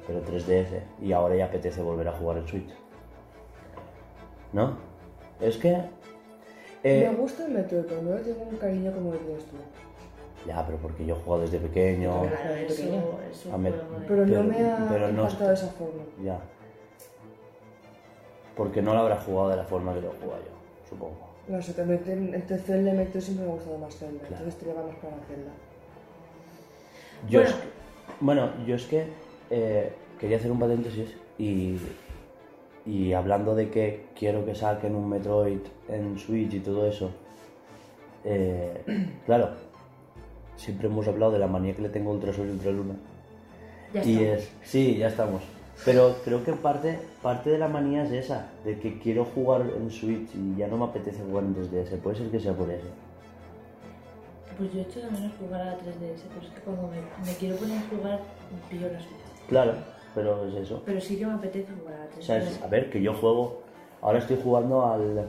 pero 0.06 0.22
3DS, 0.24 0.82
y 1.00 1.12
ahora 1.12 1.36
ya 1.36 1.46
apetece 1.46 1.80
volver 1.82 2.08
a 2.08 2.12
jugar 2.12 2.38
en 2.38 2.48
Switch. 2.48 2.68
¿No? 4.52 4.76
Es 5.40 5.56
que... 5.56 5.76
eh, 6.84 7.08
Me 7.10 7.16
gusta 7.16 7.46
el 7.46 7.52
Metroid, 7.54 7.84
pero 7.86 8.02
no 8.02 8.10
le 8.14 8.20
tengo 8.20 8.42
un 8.50 8.56
cariño 8.56 8.92
como 8.92 9.10
tienes 9.12 9.44
tú. 9.46 9.56
Ya, 10.46 10.64
pero 10.66 10.78
porque 10.78 11.04
yo 11.06 11.16
he 11.16 11.18
jugado 11.20 11.42
desde 11.42 11.58
pequeño, 11.58 12.20
Claro, 12.22 12.54
eso 12.54 13.54
A 13.54 13.58
me- 13.58 13.70
juego 13.70 13.86
Pero, 14.06 14.26
no 14.26 14.42
me 14.44 14.56
ha 14.70 14.86
pero 14.90 15.08
no 15.12 15.22
impactado 15.22 15.48
de 15.48 15.54
esa 15.54 15.68
forma. 15.68 16.02
ya. 16.22 16.38
Porque 18.56 18.82
no 18.82 18.94
lo 18.94 19.00
habrá 19.00 19.16
jugado 19.16 19.50
de 19.50 19.56
la 19.56 19.64
forma 19.64 19.94
que 19.94 20.00
lo 20.00 20.08
he 20.08 20.20
jugado 20.22 20.42
yo, 20.42 20.88
supongo. 20.88 21.16
No 21.48 21.60
sé, 21.60 21.72
te- 21.74 21.82
entre 21.82 22.58
Zelda 22.58 22.94
y 22.94 22.96
Metroid 22.96 23.22
siempre 23.24 23.46
me 23.46 23.52
ha 23.52 23.54
gustado 23.56 23.78
más 23.78 23.96
Zelda. 23.96 24.18
Claro. 24.20 24.34
Entonces 24.36 24.60
te 24.60 24.66
lleva 24.66 24.82
más 24.86 24.96
para 24.96 25.16
Zelda. 25.26 25.50
Yo 27.28 27.40
Bueno. 27.40 27.54
es 27.54 27.60
que- 27.62 27.68
bueno, 28.20 28.50
yo 28.66 28.74
es 28.76 28.86
que 28.86 29.06
eh, 29.50 29.92
quería 30.18 30.36
hacer 30.38 30.50
un 30.50 30.58
paréntesis 30.58 31.14
y, 31.38 31.76
y 32.86 33.12
hablando 33.12 33.54
de 33.54 33.70
que 33.70 34.06
quiero 34.18 34.44
que 34.46 34.54
saquen 34.54 34.94
un 34.94 35.08
Metroid 35.08 35.60
en 35.88 36.18
Switch 36.18 36.54
y 36.54 36.60
todo 36.60 36.86
eso, 36.86 37.10
eh, 38.24 38.82
claro, 39.26 39.50
siempre 40.56 40.88
hemos 40.88 41.06
hablado 41.08 41.32
de 41.32 41.38
la 41.38 41.46
manía 41.46 41.74
que 41.74 41.82
le 41.82 41.88
tengo 41.88 42.10
Ultra 42.12 42.32
Sol 42.32 42.46
y 42.48 42.50
Ultra 42.52 42.70
Luna. 42.72 42.94
Ya 43.92 44.04
y 44.04 44.14
estamos. 44.18 44.38
es, 44.38 44.50
sí, 44.64 44.96
ya 44.96 45.08
estamos. 45.08 45.42
Pero 45.84 46.14
creo 46.24 46.44
que 46.44 46.52
parte, 46.52 46.98
parte 47.22 47.50
de 47.50 47.58
la 47.58 47.68
manía 47.68 48.04
es 48.04 48.12
esa, 48.12 48.48
de 48.64 48.78
que 48.78 48.98
quiero 49.00 49.24
jugar 49.24 49.62
en 49.76 49.90
Switch 49.90 50.28
y 50.34 50.56
ya 50.56 50.68
no 50.68 50.76
me 50.76 50.84
apetece 50.84 51.22
jugar 51.22 51.44
en 51.44 51.54
3DS. 51.56 51.98
Puede 51.98 52.16
ser 52.16 52.30
que 52.30 52.38
sea 52.40 52.52
por 52.52 52.70
eso. 52.70 52.86
Pues 54.56 54.72
yo 54.72 54.78
he 54.78 54.82
hecho 54.82 55.00
de 55.00 55.10
menos 55.10 55.32
jugar 55.38 55.60
a 55.60 55.64
la 55.66 55.72
3DS, 55.78 56.22
pero 56.28 56.46
es 56.46 56.52
que 56.54 56.60
cuando 56.60 56.82
me, 56.88 56.96
me 57.26 57.36
quiero 57.38 57.56
poner 57.56 57.78
a 57.78 57.82
jugar, 57.88 58.20
pillo 58.70 58.86
la 58.92 59.00
Switch. 59.00 59.48
Claro, 59.48 59.72
pero 60.14 60.46
es 60.48 60.54
eso. 60.54 60.80
Pero 60.86 61.00
sí 61.00 61.16
que 61.18 61.26
me 61.26 61.32
apetece 61.34 61.72
jugar 61.76 61.94
a 61.94 61.98
la 62.04 62.10
3DS. 62.10 62.18
O 62.18 62.22
sea, 62.22 62.38
es- 62.38 62.62
a 62.62 62.66
ver, 62.68 62.90
que 62.90 63.02
yo 63.02 63.14
juego. 63.14 63.62
Ahora 64.00 64.18
estoy 64.20 64.38
jugando 64.42 64.84
al. 64.86 65.28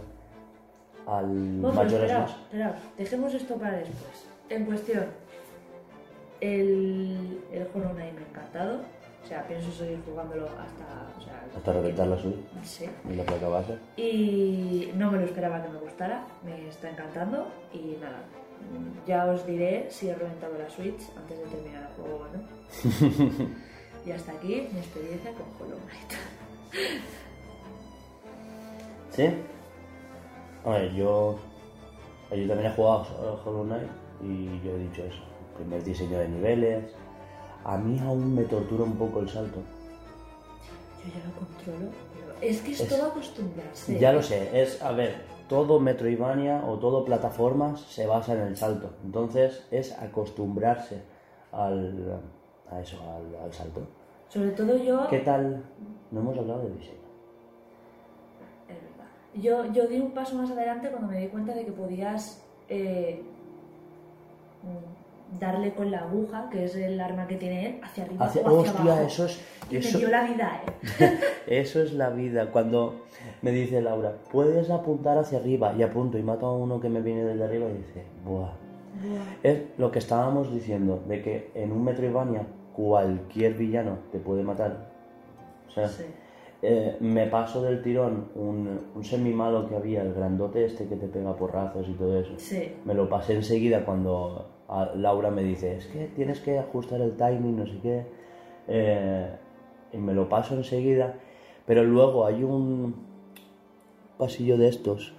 al 1.08 1.28
Majora's 1.28 1.94
espera, 1.94 2.26
espera, 2.26 2.80
dejemos 2.98 3.34
esto 3.34 3.56
para 3.56 3.78
después. 3.78 4.28
En 4.50 4.66
cuestión, 4.66 5.06
el, 6.42 7.42
el 7.52 7.68
Hollow 7.74 7.94
Knight 7.94 8.14
me 8.14 8.22
ha 8.26 8.28
encantado. 8.30 8.82
O 9.24 9.28
sea, 9.28 9.48
pienso 9.48 9.72
seguir 9.72 10.00
jugándolo 10.06 10.46
hasta... 10.46 11.10
O 11.18 11.22
sea, 11.22 11.44
Hasta 11.58 11.74
reventar 11.74 12.06
la 12.08 12.18
Switch 12.18 12.36
Sí. 12.64 12.86
y 13.10 13.16
la 13.16 13.24
placa 13.24 13.48
base. 13.48 13.78
Y 13.98 14.92
no 14.96 15.10
me 15.12 15.18
lo 15.18 15.26
esperaba 15.26 15.64
que 15.64 15.70
me 15.70 15.80
gustara, 15.80 16.28
me 16.44 16.68
está 16.68 16.92
encantando 16.92 17.48
y 17.74 17.98
nada, 18.00 18.20
ya 19.08 19.26
os 19.26 19.46
diré 19.48 19.88
si 19.90 20.10
he 20.10 20.16
reventado 20.16 20.56
la 20.60 20.70
Switch 20.70 21.02
antes 21.18 21.40
de 21.40 21.46
terminar 21.46 21.90
el 21.90 21.96
juego 22.04 22.24
o 22.24 22.28
no. 22.38 23.50
y 24.06 24.12
hasta 24.12 24.32
aquí 24.34 24.68
mi 24.72 24.78
experiencia 24.80 25.32
con 25.32 25.46
Hollow 25.68 25.80
Knight. 25.88 26.14
¿Sí? 29.12 29.30
A 30.66 30.70
ver, 30.70 30.94
yo. 30.94 31.40
Yo 32.30 32.48
también 32.48 32.72
he 32.72 32.76
jugado 32.76 33.00
a 33.02 33.44
Hollow 33.44 33.64
Knight 33.64 33.88
y 34.22 34.62
yo 34.64 34.72
he 34.76 34.80
dicho 34.80 35.04
eso. 35.04 35.22
Primer 35.58 35.84
diseño 35.84 36.18
de 36.20 36.28
niveles. 36.30 36.84
A 37.64 37.78
mí 37.78 38.00
aún 38.00 38.36
me 38.36 38.44
tortura 38.44 38.84
un 38.84 38.94
poco 38.98 39.20
el 39.22 39.30
salto. 39.30 39.60
Yo 41.04 41.12
ya 41.20 41.26
lo 41.28 41.34
controlo, 41.36 41.92
pero 42.14 42.34
es 42.42 42.62
que 42.62 42.72
es, 42.72 42.82
Es- 42.82 42.90
todo 42.90 43.08
acostumbrarse. 43.10 44.00
Ya 44.00 44.12
lo 44.14 44.22
sé, 44.22 44.62
es, 44.62 44.82
a 44.82 44.92
ver, 44.92 45.16
todo 45.48 45.80
Metroidvania 45.80 46.64
o 46.66 46.78
todo 46.80 47.06
plataformas 47.06 47.82
se 47.82 48.06
basa 48.08 48.34
en 48.34 48.42
el 48.42 48.58
salto. 48.58 48.92
Entonces 49.04 49.66
es 49.72 49.94
acostumbrarse 50.00 51.02
al, 51.52 52.20
a 52.72 52.80
eso, 52.82 52.98
al, 53.02 53.44
al 53.44 53.54
salto. 53.54 53.82
Sobre 54.30 54.52
todo 54.52 54.76
yo... 54.78 55.08
¿Qué 55.08 55.20
tal? 55.20 55.64
No 56.12 56.20
hemos 56.20 56.38
hablado 56.38 56.64
de 56.64 56.72
diseño. 56.72 57.06
Yo, 59.36 59.66
yo 59.74 59.88
di 59.88 60.00
un 60.00 60.12
paso 60.12 60.36
más 60.36 60.50
adelante 60.50 60.90
cuando 60.90 61.08
me 61.10 61.20
di 61.20 61.28
cuenta 61.28 61.54
de 61.54 61.66
que 61.66 61.72
podías 61.74 62.42
eh, 62.70 63.22
darle 65.40 65.74
con 65.74 65.92
la 65.92 66.00
aguja, 66.00 66.50
que 66.52 66.66
es 66.66 66.76
el 66.76 67.00
arma 67.02 67.28
que 67.28 67.36
tiene 67.36 67.66
él, 67.68 67.80
hacia 67.84 68.04
arriba 68.06 68.26
Hacia- 68.26 68.42
o 68.44 68.60
hacia 68.62 68.72
hostia, 68.72 68.92
abajo. 68.94 69.08
eso 69.08 69.26
es, 69.26 69.42
Y 69.70 69.78
eso, 69.78 69.98
dio 69.98 70.10
la 70.10 70.24
vida, 70.24 70.62
¿eh? 71.00 71.20
eso 71.48 71.82
es 71.82 71.94
la 71.94 72.10
vida. 72.10 72.52
Cuando 72.52 73.02
me 73.42 73.52
dice 73.52 73.82
Laura, 73.82 74.14
puedes 74.32 74.70
apuntar 74.70 75.18
hacia 75.18 75.40
arriba 75.40 75.74
y 75.78 75.84
apunto 75.84 76.18
y 76.18 76.24
mato 76.24 76.46
a 76.46 76.56
uno 76.56 76.80
que 76.80 76.90
me 76.90 77.02
viene 77.02 77.24
desde 77.26 77.44
arriba 77.44 77.66
y 77.70 77.74
dice, 77.78 78.04
buah. 78.24 78.52
Es 79.44 79.60
lo 79.78 79.92
que 79.92 80.00
estábamos 80.00 80.54
diciendo, 80.54 81.04
de 81.08 81.22
que 81.22 81.52
en 81.54 81.72
un 81.74 81.84
Metroidvania 81.84 82.48
cualquier 82.74 83.54
villano 83.56 83.98
te 84.12 84.20
puede 84.20 84.42
matar. 84.44 84.90
O 85.68 85.72
sea, 85.72 85.88
Sí. 85.90 86.04
eh, 86.62 86.96
me 87.02 87.28
paso 87.28 87.62
del 87.62 87.82
tirón 87.82 88.30
un, 88.36 88.80
un 88.96 89.04
semi-malo 89.04 89.68
que 89.68 89.76
había, 89.76 90.02
el 90.02 90.14
grandote 90.14 90.64
este 90.66 90.86
que 90.88 90.96
te 90.96 91.08
pega 91.08 91.36
porrazos 91.36 91.88
y 91.90 91.94
todo 91.94 92.18
eso. 92.18 92.34
Sí. 92.38 92.74
Me 92.86 92.94
lo 92.94 93.10
pasé 93.10 93.34
enseguida 93.34 93.84
cuando 93.84 94.48
a- 94.68 94.92
Laura 94.96 95.30
me 95.32 95.44
dice, 95.44 95.76
es 95.78 95.86
que 95.88 96.08
tienes 96.16 96.40
que 96.40 96.58
ajustar 96.60 97.02
el 97.02 97.16
timing, 97.18 97.58
no 97.58 97.66
sé 97.66 97.80
qué. 97.82 98.06
Eh, 98.68 99.30
y 99.94 99.98
me 99.98 100.14
lo 100.14 100.28
paso 100.30 100.56
enseguida. 100.56 101.16
Pero 101.66 101.84
luego 101.84 102.26
hay 102.26 102.44
un 102.44 102.96
pasillo 104.18 104.58
de 104.58 104.68
estos 104.70 105.14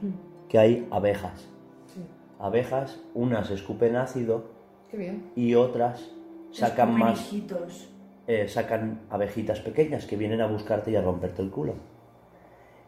que 0.49 0.59
hay 0.59 0.87
abejas. 0.91 1.49
Sí. 1.95 2.01
Abejas, 2.39 3.01
unas 3.15 3.51
escupen 3.51 3.97
ácido 3.97 4.45
Qué 4.91 4.97
bien. 4.97 5.31
y 5.35 5.55
otras 5.55 6.11
sacan 6.53 6.89
Escupen 6.91 6.99
más, 7.09 7.21
hijitos. 7.33 7.89
eh, 8.27 8.49
sacan 8.49 9.01
abejitas 9.11 9.61
pequeñas 9.61 10.07
que 10.07 10.17
vienen 10.17 10.41
a 10.41 10.47
buscarte 10.47 10.91
y 10.93 10.97
a 10.97 11.03
romperte 11.03 11.43
el 11.43 11.51
culo. 11.51 11.75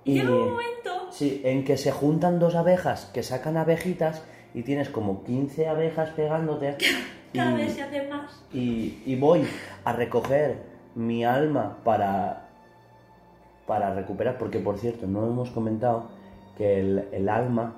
Y 0.04 0.14
llega 0.14 0.30
un 0.30 0.50
momento... 0.50 0.90
Sí, 1.10 1.40
en 1.44 1.64
que 1.64 1.76
se 1.76 1.90
juntan 1.90 2.38
dos 2.38 2.54
abejas 2.54 3.10
que 3.12 3.22
sacan 3.22 3.56
abejitas 3.56 4.22
y 4.54 4.62
tienes 4.62 4.88
como 4.88 5.22
15 5.24 5.68
abejas 5.68 6.10
pegándote. 6.10 6.76
Cada 7.34 7.52
y, 7.52 7.56
vez 7.56 7.72
se 7.74 7.82
hace 7.82 8.08
más. 8.08 8.42
y, 8.52 9.02
y 9.04 9.16
voy 9.16 9.44
a 9.84 9.92
recoger 9.92 10.56
mi 10.94 11.24
alma 11.24 11.76
para, 11.84 12.48
para 13.66 13.94
recuperar, 13.94 14.38
porque 14.38 14.58
por 14.58 14.78
cierto, 14.78 15.06
no 15.06 15.26
hemos 15.26 15.50
comentado 15.50 16.04
que 16.56 16.80
el, 16.80 17.08
el 17.12 17.28
alma 17.28 17.74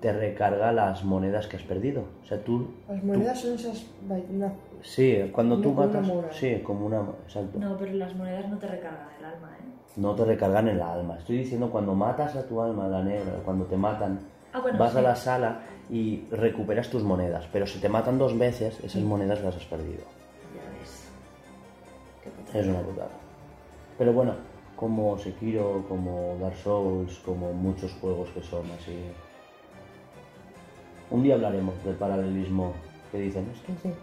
te 0.00 0.12
recarga 0.12 0.72
las 0.72 1.04
monedas 1.04 1.46
que 1.48 1.56
has 1.56 1.62
perdido. 1.62 2.04
O 2.22 2.26
sea, 2.26 2.42
tú... 2.44 2.68
Las 2.88 3.00
tú- 3.00 3.06
monedas 3.06 3.40
son 3.40 3.54
esas 3.54 3.86
vainas. 4.06 4.52
sí, 4.82 5.30
cuando 5.32 5.56
tú 5.60 5.74
Como 5.74 5.82
una 5.82 5.86
matas... 5.92 6.06
mora. 6.06 6.28
Sí, 6.32 6.60
como 6.62 6.86
una... 6.86 7.00
Exacto. 7.24 7.58
No, 7.58 7.76
pero 7.76 7.92
las 7.94 8.14
monedas 8.14 8.48
no 8.48 8.58
te 8.58 8.68
recargan 8.68 9.08
el 9.18 9.24
alma, 9.24 9.48
¿eh? 9.58 9.64
No 9.96 10.14
te 10.14 10.24
recargan 10.24 10.68
el 10.68 10.80
alma. 10.82 11.16
Estoy 11.18 11.38
diciendo 11.38 11.70
cuando 11.70 11.94
matas 11.94 12.36
a 12.36 12.46
tu 12.46 12.60
alma, 12.62 12.86
la 12.88 13.02
negra, 13.02 13.32
cuando 13.44 13.64
te 13.64 13.76
matan, 13.76 14.20
Ah, 14.56 14.60
bueno, 14.60 14.78
vas 14.78 14.92
sí. 14.92 14.98
a 14.98 15.02
la 15.02 15.14
sala 15.14 15.60
y 15.90 16.24
recuperas 16.30 16.88
tus 16.88 17.02
monedas. 17.02 17.46
Pero 17.52 17.66
si 17.66 17.78
te 17.78 17.90
matan 17.90 18.16
dos 18.16 18.38
veces, 18.38 18.80
esas 18.82 19.02
monedas 19.02 19.42
las 19.42 19.54
has 19.54 19.66
perdido. 19.66 20.00
Ya 20.54 20.78
ves. 20.78 21.08
Qué. 22.52 22.60
Es 22.60 22.66
una 22.66 22.80
putada. 22.80 23.10
Pero 23.98 24.14
bueno, 24.14 24.32
como 24.74 25.18
Sekiro, 25.18 25.84
como 25.90 26.38
Dark 26.40 26.56
Souls, 26.56 27.18
como 27.18 27.52
muchos 27.52 27.92
juegos 28.00 28.30
que 28.30 28.40
son 28.42 28.64
así. 28.70 28.98
Un 31.10 31.22
día 31.22 31.34
hablaremos 31.34 31.74
del 31.84 31.96
paralelismo 31.96 32.72
que 33.12 33.18
dicen. 33.18 33.50
Es 33.52 33.60
que 33.60 33.88
sí. 33.88 33.94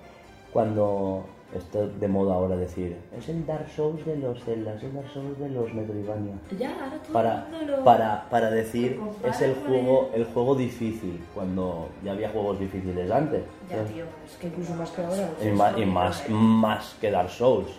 Cuando 0.52 1.26
está 1.56 1.80
de 1.86 2.08
moda 2.08 2.36
ahora 2.36 2.56
decir, 2.56 2.98
es 3.18 3.30
el 3.30 3.46
Dark 3.46 3.68
Souls 3.70 4.06
de 4.06 4.18
los 4.18 4.44
Zelda, 4.44 4.74
es 4.76 4.84
el 4.84 4.94
Dark 4.94 5.10
Souls 5.14 5.38
de 5.40 5.50
los 5.50 5.74
Metroidvania. 5.74 6.34
Ya, 6.58 6.72
ahora 6.72 6.98
todo 7.04 7.14
para, 7.14 7.46
el 7.48 7.52
mundo 7.58 7.78
lo... 7.78 7.84
para, 7.84 8.30
para 8.30 8.52
decir 8.52 9.00
es 9.24 9.42
el 9.42 9.56
juego 9.56 10.10
el 10.14 10.26
juego 10.26 10.56
difícil 10.56 11.24
cuando 11.34 11.90
ya 12.04 12.12
había 12.14 12.30
juegos 12.30 12.60
difíciles 12.60 13.10
antes 13.12 13.44
Ya, 13.70 13.78
¿sabes? 13.78 13.92
tío, 13.94 14.06
es 14.26 14.36
que 14.38 14.48
Incluso 14.48 14.74
más 14.76 14.90
que 14.92 15.02
ahora. 15.04 15.30
y, 15.44 15.48
más, 15.50 15.78
y 15.78 15.86
más 15.86 16.30
más 16.30 16.96
que 17.00 17.12
Dark 17.12 17.30
Souls 17.30 17.70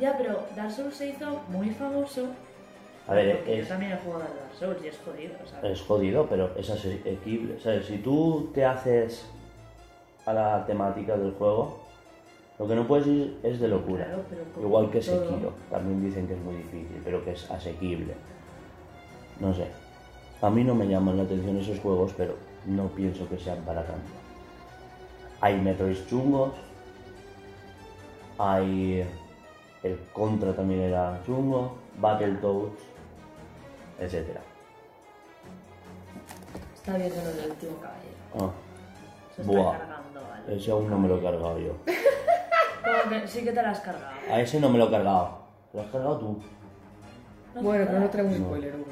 Ya, 0.00 0.16
pero 0.18 0.40
Dark 0.56 0.70
Souls 0.70 0.94
se 0.94 1.10
hizo 1.10 1.40
muy 1.48 1.70
famoso. 1.70 2.26
a 3.08 3.14
ver 3.14 3.36
porque 3.38 3.58
es, 3.60 3.62
yo 3.62 3.68
también 3.74 3.92
he 3.92 3.96
jugado 3.96 4.22
a 4.24 4.26
Dark 4.26 4.54
Souls 4.58 4.84
y 4.84 4.88
es 4.88 4.98
jodido, 5.04 5.34
¿sabes? 5.50 5.72
es 5.72 5.82
jodido 5.86 6.26
pero 6.28 6.50
es 6.56 6.70
asequible 6.70 7.60
¿sabes? 7.60 7.86
si 7.86 7.98
tú 7.98 8.50
te 8.54 8.64
haces 8.64 9.24
a 10.26 10.32
la 10.32 10.64
temática 10.66 11.16
del 11.16 11.32
juego 11.32 11.83
lo 12.58 12.68
que 12.68 12.74
no 12.74 12.86
puedes 12.86 13.06
ir 13.06 13.38
es 13.42 13.58
de 13.60 13.68
locura 13.68 14.04
Claro, 14.06 14.22
pero 14.30 14.44
como 14.54 14.66
igual 14.66 14.90
que. 14.90 15.02
Sekiro 15.02 15.52
también 15.70 16.02
dicen 16.04 16.26
que 16.28 16.34
es 16.34 16.40
muy 16.40 16.54
difícil 16.56 17.00
pero 17.04 17.24
que 17.24 17.32
es 17.32 17.50
asequible 17.50 18.14
no 19.40 19.52
sé 19.54 19.66
A 20.40 20.50
mí 20.50 20.62
no 20.62 20.74
me 20.74 20.86
llaman 20.86 21.16
la 21.16 21.24
atención 21.24 21.56
esos 21.56 21.80
juegos, 21.80 22.12
pero 22.16 22.36
no 22.66 22.86
pienso 22.88 23.28
que 23.28 23.38
sean 23.38 23.58
para 23.64 23.82
tanto. 23.84 24.10
Hay 25.40 25.60
Metroid 25.60 25.96
chungos, 26.06 26.52
hay 28.38 29.04
el 29.82 29.98
Contra 30.12 30.54
también 30.54 30.80
era 30.80 31.20
chungo, 31.26 31.74
Battletoads, 31.98 32.80
etc. 34.00 34.38
Está 36.74 36.96
viendo 36.96 37.16
del 37.16 37.50
último 37.50 37.76
caballero. 37.80 38.14
Ah, 38.38 38.50
Se 39.34 39.42
está 39.42 39.52
Buah. 39.52 39.78
cargando, 39.78 40.20
¿vale? 40.22 40.56
ese 40.56 40.70
aún 40.70 40.90
no 40.90 40.98
me 40.98 41.08
lo 41.08 41.18
he 41.18 41.22
cargado 41.22 41.58
yo. 41.58 41.72
Como 42.84 43.10
que 43.10 43.26
sí 43.28 43.42
que 43.44 43.52
te 43.52 43.62
la 43.62 43.70
has 43.70 43.80
cargado. 43.80 44.14
A 44.30 44.40
ese 44.40 44.60
no 44.60 44.68
me 44.70 44.78
lo 44.78 44.88
he 44.88 44.90
cargado. 44.90 45.38
¿Lo 45.72 45.80
has 45.80 45.86
cargado 45.88 46.18
tú? 46.18 46.38
No 47.54 47.62
Bueno, 47.62 47.84
pero 47.86 48.00
no 48.00 48.10
traemos 48.10 48.38
No. 48.38 48.46
spoiler, 48.46 48.74
Hugo. 48.76 48.84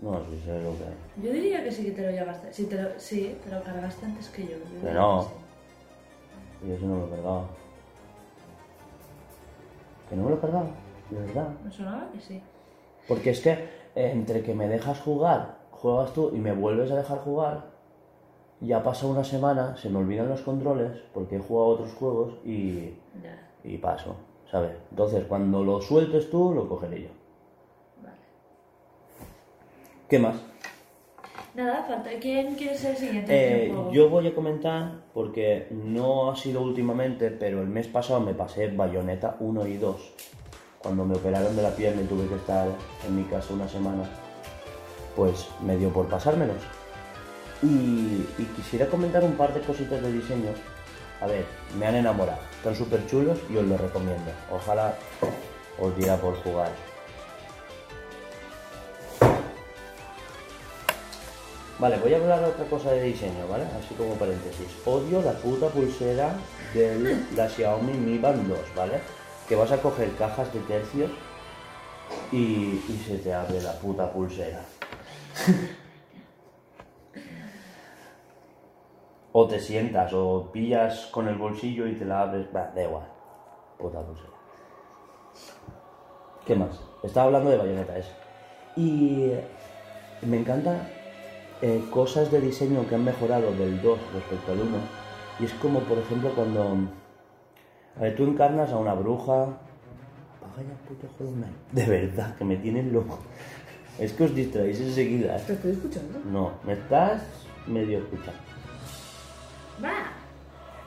No, 0.00 0.20
sí 0.30 0.42
sé 0.44 0.60
lo 0.62 0.70
que. 0.72 1.26
Yo 1.26 1.32
diría 1.32 1.62
que 1.62 1.70
sí 1.70 1.84
que 1.84 1.92
te 1.92 2.02
lo 2.02 2.10
llegaste. 2.10 2.52
Sí, 2.52 2.66
te 2.66 2.82
lo, 2.82 2.88
sí, 2.98 3.38
te 3.44 3.50
lo 3.54 3.62
cargaste 3.62 4.04
antes 4.06 4.28
que 4.30 4.42
yo. 4.42 4.50
Yo 4.58 4.64
diría 4.76 4.88
Que 4.88 4.94
no. 4.94 5.22
sí. 5.22 6.66
Y 6.66 6.72
ese 6.72 6.84
no 6.86 6.94
me 6.94 7.00
lo 7.00 7.06
he 7.06 7.10
cargado. 7.10 7.46
Que 10.08 10.16
no 10.16 10.24
me 10.24 10.30
lo 10.30 10.36
he 10.36 10.40
cargado, 10.40 10.66
de 11.10 11.20
verdad. 11.20 11.48
Me 11.64 11.70
sonaba 11.70 12.08
que 12.12 12.20
sí. 12.20 12.42
Porque 13.08 13.30
es 13.30 13.40
que 13.40 13.50
eh, 13.52 14.10
entre 14.12 14.42
que 14.42 14.54
me 14.54 14.68
dejas 14.68 15.00
jugar, 15.00 15.58
juegas 15.70 16.12
tú 16.12 16.30
y 16.34 16.38
me 16.38 16.52
vuelves 16.52 16.90
a 16.90 16.96
dejar 16.96 17.18
jugar, 17.18 17.71
ya 18.62 18.82
pasa 18.82 19.06
una 19.06 19.24
semana, 19.24 19.76
se 19.76 19.88
me 19.90 19.98
olvidan 19.98 20.28
los 20.28 20.40
controles 20.42 20.92
porque 21.12 21.36
he 21.36 21.40
jugado 21.40 21.66
a 21.66 21.74
otros 21.74 21.92
juegos 21.94 22.34
y, 22.44 22.94
Ya, 23.22 23.50
y 23.64 23.78
paso, 23.78 24.16
¿sabes? 24.50 24.72
Entonces 24.90 25.24
cuando 25.24 25.64
lo 25.64 25.80
sueltes 25.80 26.30
tú, 26.30 26.52
lo 26.54 26.68
cogeré 26.68 27.02
yo. 27.02 27.08
vale. 28.02 28.16
¿Qué 30.08 30.18
más? 30.18 30.36
Nada, 31.54 31.84
falta. 31.86 32.08
¿Quién 32.18 32.54
quiere 32.54 32.74
ser 32.76 32.92
el 32.92 32.96
siguiente? 32.96 33.66
Eh, 33.66 33.74
yo 33.92 34.08
voy 34.08 34.26
a 34.26 34.34
comentar, 34.34 35.02
porque 35.12 35.66
no 35.70 36.30
ha 36.30 36.36
sido 36.36 36.62
últimamente, 36.62 37.30
pero 37.30 37.60
el 37.60 37.68
mes 37.68 37.88
pasado 37.88 38.20
me 38.20 38.32
pasé 38.32 38.68
Bayonetta 38.68 39.36
1 39.38 39.66
y 39.66 39.76
2. 39.76 40.14
Cuando 40.82 41.04
me 41.04 41.14
operaron 41.14 41.54
de 41.54 41.62
la 41.62 41.76
pierna 41.76 42.00
y 42.00 42.06
tuve 42.06 42.26
que 42.26 42.36
estar 42.36 42.68
en 43.06 43.16
mi 43.16 43.24
casa 43.24 43.52
una 43.52 43.68
semana, 43.68 44.04
pues 45.14 45.46
me 45.64 45.76
dio 45.76 45.90
por 45.90 46.08
pasármelos. 46.08 46.62
Y, 47.62 48.26
quisiera 48.56 48.86
comentar 48.86 49.22
un 49.22 49.36
par 49.36 49.54
de 49.54 49.60
cositas 49.60 50.02
de 50.02 50.12
diseño. 50.12 50.50
A 51.20 51.26
ver, 51.26 51.44
me 51.78 51.86
han 51.86 51.94
enamorado. 51.94 52.40
Están 52.56 52.74
súper 52.74 53.06
chulos 53.06 53.38
y 53.48 53.56
os 53.56 53.64
los 53.64 53.80
recomiendo. 53.80 54.32
Ojalá 54.50 54.94
os 55.78 55.96
diera 55.96 56.16
por 56.16 56.34
jugar. 56.42 56.70
Vale, 61.78 61.98
voy 61.98 62.14
a 62.14 62.16
hablar 62.16 62.40
de 62.40 62.46
otra 62.46 62.64
cosa 62.66 62.90
de 62.92 63.02
diseño, 63.02 63.46
¿vale? 63.48 63.64
Así 63.78 63.94
como 63.94 64.14
paréntesis. 64.14 64.68
Odio 64.84 65.22
la 65.22 65.32
puta 65.32 65.68
pulsera 65.68 66.34
de 66.74 67.24
la 67.36 67.48
Xiaomi 67.48 67.92
Mi 67.92 68.18
Band 68.18 68.48
2, 68.48 68.58
¿vale? 68.76 69.00
Que 69.48 69.56
vas 69.56 69.70
a 69.72 69.80
coger 69.80 70.12
cajas 70.16 70.52
de 70.52 70.60
tercios 70.60 71.10
y 72.30 72.80
se 73.06 73.18
te 73.18 73.32
abre 73.32 73.60
la 73.62 73.72
puta 73.78 74.12
pulsera. 74.12 74.64
o 79.32 79.46
te 79.46 79.58
sientas, 79.58 80.12
o 80.12 80.50
pillas 80.52 81.06
con 81.06 81.28
el 81.28 81.36
bolsillo 81.36 81.86
y 81.86 81.94
te 81.94 82.04
la 82.04 82.22
abres. 82.22 82.46
Va, 82.54 82.70
da 82.74 82.82
igual. 82.82 83.06
Puta 83.78 84.00
pulsera. 84.00 84.28
¿Qué 86.46 86.54
más? 86.54 86.80
Estaba 87.02 87.26
hablando 87.26 87.50
de 87.50 87.56
bayoneta 87.56 87.96
ese. 87.96 88.12
Y 88.76 89.24
eh, 89.24 89.44
me 90.22 90.38
encanta 90.38 90.88
eh, 91.60 91.82
cosas 91.90 92.30
de 92.30 92.40
diseño 92.40 92.86
que 92.88 92.94
han 92.94 93.04
mejorado 93.04 93.52
del 93.52 93.80
2 93.80 93.98
respecto 94.14 94.52
al 94.52 94.60
1. 94.60 94.70
Y 95.40 95.44
es 95.44 95.52
como, 95.54 95.80
por 95.80 95.98
ejemplo, 95.98 96.30
cuando 96.34 96.76
a 97.96 98.00
ver, 98.00 98.16
tú 98.16 98.24
encarnas 98.24 98.70
a 98.72 98.78
una 98.78 98.94
bruja. 98.94 99.42
Apaga 99.42 100.62
ya 100.62 100.88
puto 100.88 101.06
Knight. 101.18 101.54
De 101.72 101.86
verdad, 101.86 102.36
que 102.36 102.44
me 102.44 102.56
tienen 102.56 102.92
loco. 102.92 103.18
Es 103.98 104.12
que 104.12 104.24
os 104.24 104.34
distraéis 104.34 104.80
enseguida. 104.80 105.36
¿eh? 105.36 105.42
¿Te 105.46 105.52
estoy 105.52 105.72
escuchando? 105.72 106.18
No, 106.30 106.52
me 106.64 106.72
estás 106.72 107.22
medio 107.66 107.98
escuchando. 107.98 108.51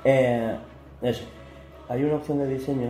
Eh, 0.03 0.55
eso. 1.01 1.23
Hay 1.89 2.03
una 2.03 2.15
opción 2.15 2.39
de 2.39 2.47
diseño 2.47 2.89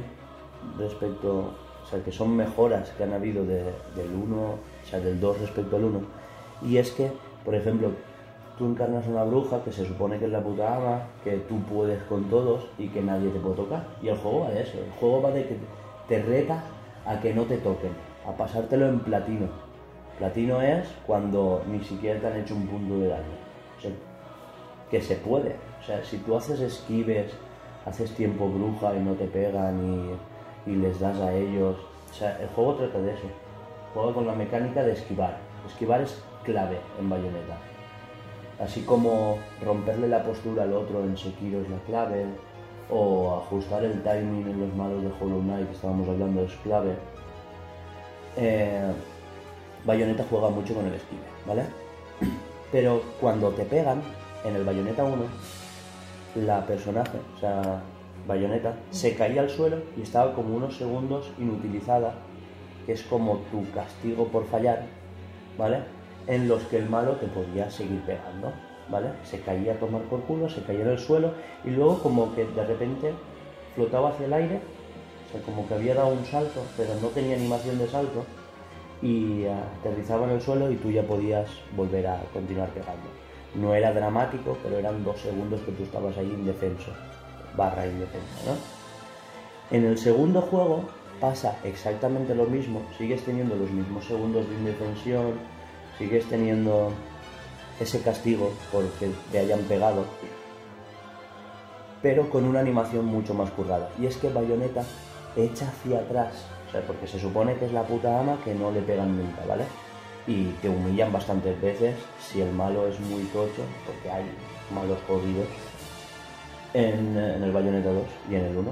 respecto, 0.77 1.51
o 1.83 1.85
sea, 1.89 2.03
que 2.03 2.11
son 2.11 2.35
mejoras 2.35 2.89
que 2.91 3.03
han 3.03 3.13
habido 3.13 3.45
de- 3.45 3.73
del 3.95 4.13
1, 4.13 4.35
o 4.41 4.57
sea, 4.89 4.99
del 4.99 5.19
2 5.19 5.39
respecto 5.39 5.75
al 5.77 5.85
1. 5.85 5.99
Y 6.61 6.77
es 6.77 6.91
que, 6.91 7.11
por 7.43 7.55
ejemplo, 7.55 7.91
tú 8.57 8.65
encarnas 8.65 9.05
una 9.07 9.23
bruja 9.23 9.63
que 9.63 9.71
se 9.71 9.85
supone 9.85 10.17
que 10.17 10.25
es 10.25 10.31
la 10.31 10.41
puta 10.41 10.75
ama, 10.75 11.01
que 11.23 11.37
tú 11.49 11.59
puedes 11.63 12.01
con 12.03 12.25
todos 12.29 12.65
y 12.77 12.87
que 12.87 13.01
nadie 13.01 13.29
te 13.29 13.39
puede 13.39 13.55
tocar. 13.55 13.85
Y 14.01 14.07
el 14.07 14.17
juego 14.17 14.41
va 14.41 14.49
de 14.51 14.61
eso. 14.61 14.77
El 14.77 14.91
juego 14.99 15.21
va 15.21 15.31
de 15.31 15.45
que 15.45 15.57
te 16.07 16.21
reta 16.23 16.63
a 17.05 17.19
que 17.19 17.33
no 17.33 17.43
te 17.43 17.57
toquen, 17.57 17.91
a 18.27 18.31
pasártelo 18.31 18.87
en 18.87 18.99
platino. 19.01 19.47
Platino 20.17 20.61
es 20.61 20.87
cuando 21.05 21.61
ni 21.69 21.83
siquiera 21.83 22.19
te 22.19 22.27
han 22.27 22.37
hecho 22.37 22.55
un 22.55 22.65
punto 22.67 22.97
de 22.99 23.09
daño. 23.09 23.23
O 23.77 23.81
que 24.89 25.01
se 25.01 25.15
puede. 25.15 25.55
O 25.81 25.83
sea, 25.85 26.03
si 26.03 26.17
tú 26.17 26.35
haces 26.35 26.59
esquives, 26.59 27.31
haces 27.85 28.11
tiempo 28.15 28.47
bruja 28.47 28.95
y 28.95 28.99
no 28.99 29.13
te 29.13 29.25
pegan 29.25 30.17
y, 30.65 30.71
y 30.71 30.75
les 30.75 30.99
das 30.99 31.19
a 31.19 31.33
ellos. 31.33 31.77
O 32.11 32.13
sea, 32.13 32.39
el 32.41 32.47
juego 32.49 32.75
trata 32.75 32.99
de 32.99 33.13
eso. 33.13 33.27
Juega 33.93 34.13
con 34.13 34.27
la 34.27 34.33
mecánica 34.33 34.83
de 34.83 34.93
esquivar. 34.93 35.37
Esquivar 35.67 36.01
es 36.01 36.21
clave 36.43 36.77
en 36.99 37.09
Bayonetta. 37.09 37.57
Así 38.59 38.81
como 38.81 39.37
romperle 39.61 40.07
la 40.07 40.23
postura 40.23 40.63
al 40.63 40.73
otro 40.73 41.03
en 41.03 41.17
Sekiro 41.17 41.59
es 41.61 41.69
la 41.69 41.79
clave, 41.79 42.25
o 42.89 43.41
ajustar 43.43 43.83
el 43.83 44.01
timing 44.03 44.47
en 44.47 44.59
los 44.61 44.75
malos 44.75 45.03
de 45.03 45.11
Hollow 45.19 45.41
Knight 45.41 45.67
que 45.67 45.75
estábamos 45.75 46.07
hablando 46.07 46.43
es 46.43 46.53
clave. 46.63 46.95
Eh, 48.37 48.91
Bayonetta 49.85 50.25
juega 50.29 50.49
mucho 50.49 50.73
con 50.73 50.85
el 50.85 50.93
esquive, 50.93 51.23
¿vale? 51.47 51.63
Pero 52.71 53.01
cuando 53.19 53.49
te 53.51 53.63
pegan, 53.63 54.01
en 54.45 54.55
el 54.55 54.63
Bayonetta 54.63 55.03
1, 55.03 55.23
la 56.35 56.65
personaje, 56.65 57.17
o 57.35 57.39
sea, 57.39 57.81
Bayonetta, 58.27 58.75
se 58.91 59.15
caía 59.15 59.41
al 59.41 59.49
suelo 59.49 59.77
y 59.97 60.03
estaba 60.03 60.33
como 60.33 60.55
unos 60.55 60.77
segundos 60.77 61.31
inutilizada, 61.39 62.13
que 62.85 62.93
es 62.93 63.03
como 63.03 63.39
tu 63.51 63.69
castigo 63.71 64.27
por 64.27 64.45
fallar, 64.45 64.85
¿vale? 65.57 65.79
En 66.27 66.47
los 66.47 66.63
que 66.63 66.77
el 66.77 66.89
malo 66.89 67.13
te 67.13 67.27
podía 67.27 67.69
seguir 67.71 68.01
pegando, 68.01 68.51
¿vale? 68.89 69.09
Se 69.23 69.39
caía 69.39 69.73
a 69.73 69.79
tomar 69.79 70.03
por 70.03 70.21
culo, 70.21 70.47
se 70.49 70.61
caía 70.61 70.81
en 70.81 70.89
el 70.89 70.99
suelo 70.99 71.33
y 71.63 71.71
luego 71.71 71.99
como 71.99 72.33
que 72.35 72.45
de 72.45 72.65
repente 72.65 73.13
flotaba 73.73 74.09
hacia 74.09 74.27
el 74.27 74.33
aire, 74.33 74.59
o 75.27 75.31
sea, 75.31 75.41
como 75.41 75.67
que 75.67 75.73
había 75.73 75.95
dado 75.95 76.09
un 76.09 76.25
salto, 76.25 76.61
pero 76.77 76.93
no 77.01 77.07
tenía 77.09 77.35
animación 77.35 77.79
de 77.79 77.87
salto 77.87 78.23
y 79.01 79.45
aterrizaba 79.45 80.25
en 80.25 80.31
el 80.31 80.41
suelo 80.41 80.71
y 80.71 80.75
tú 80.75 80.91
ya 80.91 81.03
podías 81.03 81.49
volver 81.75 82.07
a 82.07 82.21
continuar 82.33 82.69
pegando. 82.69 83.24
No 83.55 83.73
era 83.73 83.93
dramático, 83.93 84.57
pero 84.63 84.77
eran 84.77 85.03
dos 85.03 85.19
segundos 85.21 85.61
que 85.61 85.71
tú 85.71 85.83
estabas 85.83 86.17
ahí 86.17 86.25
indefenso, 86.25 86.91
barra 87.55 87.87
indefenso, 87.87 88.35
¿no? 88.45 89.75
En 89.75 89.85
el 89.85 89.97
segundo 89.97 90.41
juego 90.41 90.83
pasa 91.19 91.57
exactamente 91.63 92.35
lo 92.35 92.45
mismo, 92.45 92.81
sigues 92.97 93.23
teniendo 93.23 93.55
los 93.55 93.71
mismos 93.71 94.05
segundos 94.05 94.47
de 94.49 94.55
indefensión, 94.55 95.33
sigues 95.97 96.25
teniendo 96.25 96.91
ese 97.79 98.01
castigo 98.01 98.51
porque 98.71 99.11
te 99.31 99.39
hayan 99.39 99.61
pegado, 99.61 100.05
pero 102.01 102.29
con 102.29 102.45
una 102.45 102.59
animación 102.59 103.05
mucho 103.05 103.33
más 103.33 103.49
currada. 103.51 103.89
Y 103.99 104.05
es 104.05 104.17
que 104.17 104.29
Bayonetta 104.29 104.83
echa 105.35 105.67
hacia 105.67 105.99
atrás, 105.99 106.45
o 106.67 106.71
sea, 106.71 106.81
porque 106.81 107.07
se 107.07 107.19
supone 107.19 107.55
que 107.55 107.65
es 107.65 107.71
la 107.71 107.83
puta 107.83 108.19
ama 108.19 108.37
que 108.43 108.53
no 108.53 108.71
le 108.71 108.81
pegan 108.81 109.17
nunca, 109.17 109.45
¿vale? 109.47 109.63
Y 110.27 110.45
te 110.61 110.69
humillan 110.69 111.11
bastantes 111.11 111.59
veces 111.61 111.95
si 112.19 112.41
el 112.41 112.51
malo 112.51 112.87
es 112.87 112.99
muy 112.99 113.23
tocho, 113.25 113.61
porque 113.85 114.09
hay 114.09 114.25
malos 114.73 114.97
jodidos 115.07 115.47
en, 116.73 117.15
el 117.17 117.51
Bayonetta 117.51 117.91
2 117.91 118.03
y 118.31 118.35
en 118.35 118.45
el 118.45 118.57
1. 118.57 118.71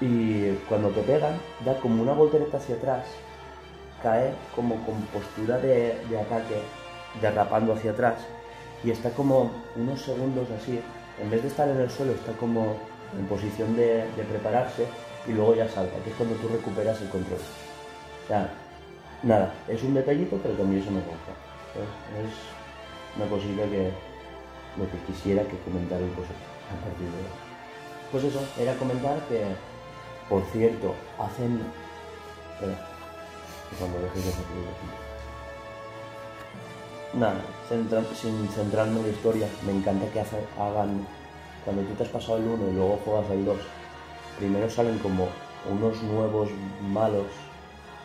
Y 0.00 0.52
cuando 0.68 0.88
te 0.90 1.02
pegan, 1.02 1.38
da 1.64 1.78
como 1.80 2.02
una 2.02 2.12
voltereta 2.12 2.56
hacia 2.56 2.76
atrás, 2.76 3.04
cae 4.02 4.32
como 4.54 4.76
con 4.86 5.00
postura 5.12 5.58
de, 5.58 5.98
de 6.08 6.20
ataque, 6.20 6.62
derrapando 7.20 7.74
hacia 7.74 7.90
atrás, 7.90 8.14
y 8.82 8.90
está 8.90 9.10
como 9.10 9.50
unos 9.76 10.00
segundos 10.00 10.48
así, 10.50 10.80
en 11.20 11.30
vez 11.30 11.42
de 11.42 11.48
estar 11.48 11.68
en 11.68 11.80
el 11.80 11.90
suelo, 11.90 12.12
está 12.12 12.32
como 12.32 12.76
en 13.18 13.26
posición 13.26 13.76
de, 13.76 14.04
prepararse 14.28 14.86
y 15.26 15.32
luego 15.32 15.54
ya 15.54 15.68
salta, 15.68 15.96
que 16.02 16.10
es 16.10 16.16
cuando 16.16 16.34
tú 16.36 16.48
recuperas 16.48 17.00
el 17.02 17.08
control. 17.08 17.38
Nada, 19.22 19.54
es 19.68 19.82
un 19.82 19.94
detallito, 19.94 20.36
pero 20.42 20.64
mí 20.64 20.78
eso 20.78 20.90
me 20.90 21.00
gusta. 21.00 21.32
Es 22.20 23.16
una 23.16 23.26
cosilla 23.28 23.64
que 23.64 23.92
lo 24.76 24.84
que 24.90 24.98
quisiera 25.06 25.42
que 25.42 25.58
comentarais 25.58 26.10
vosotros 26.10 26.38
a 26.70 26.84
partir 26.84 27.06
de 27.06 27.18
hoy. 27.18 27.32
Pues 28.12 28.24
eso, 28.24 28.40
era 28.58 28.74
comentar 28.76 29.18
que, 29.28 29.44
por 30.28 30.42
cierto, 30.52 30.94
hacen... 31.18 31.60
Espera, 32.54 32.76
cuando 33.78 34.00
dejes 34.00 34.24
de 34.24 34.30
hacer. 34.30 34.44
Nada, 37.12 37.40
sin 38.14 38.48
centrarme 38.48 39.00
en 39.00 39.06
la 39.06 39.12
historia, 39.12 39.48
me 39.66 39.72
encanta 39.72 40.06
que 40.12 40.20
hagan, 40.20 41.06
cuando 41.64 41.82
tú 41.82 41.94
te 41.94 42.04
has 42.04 42.08
pasado 42.08 42.38
el 42.38 42.44
1 42.44 42.68
y 42.70 42.72
luego 42.74 43.00
juegas 43.04 43.30
el 43.30 43.44
2, 43.44 43.58
primero 44.38 44.70
salen 44.70 44.98
como 44.98 45.28
unos 45.68 46.00
nuevos 46.02 46.50
malos, 46.92 47.26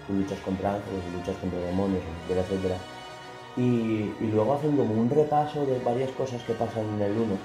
tú 0.08 0.14
luchas 0.14 0.40
contra 0.40 0.76
ángeles, 0.76 1.04
luchas 1.14 1.36
contra 1.38 1.60
demonios, 1.60 2.04
etcétera, 2.28 2.42
etcétera, 2.48 2.78
y, 3.58 3.62
y 4.20 4.32
luego 4.32 4.54
hacen 4.56 4.76
como 4.76 4.94
un 4.94 5.10
repaso 5.10 5.66
de 5.66 5.80
varias 5.80 6.12
cosas 6.12 6.42
que 6.44 6.54
pasan 6.54 6.84
en 6.96 7.02
el 7.02 7.12
1 7.12 7.38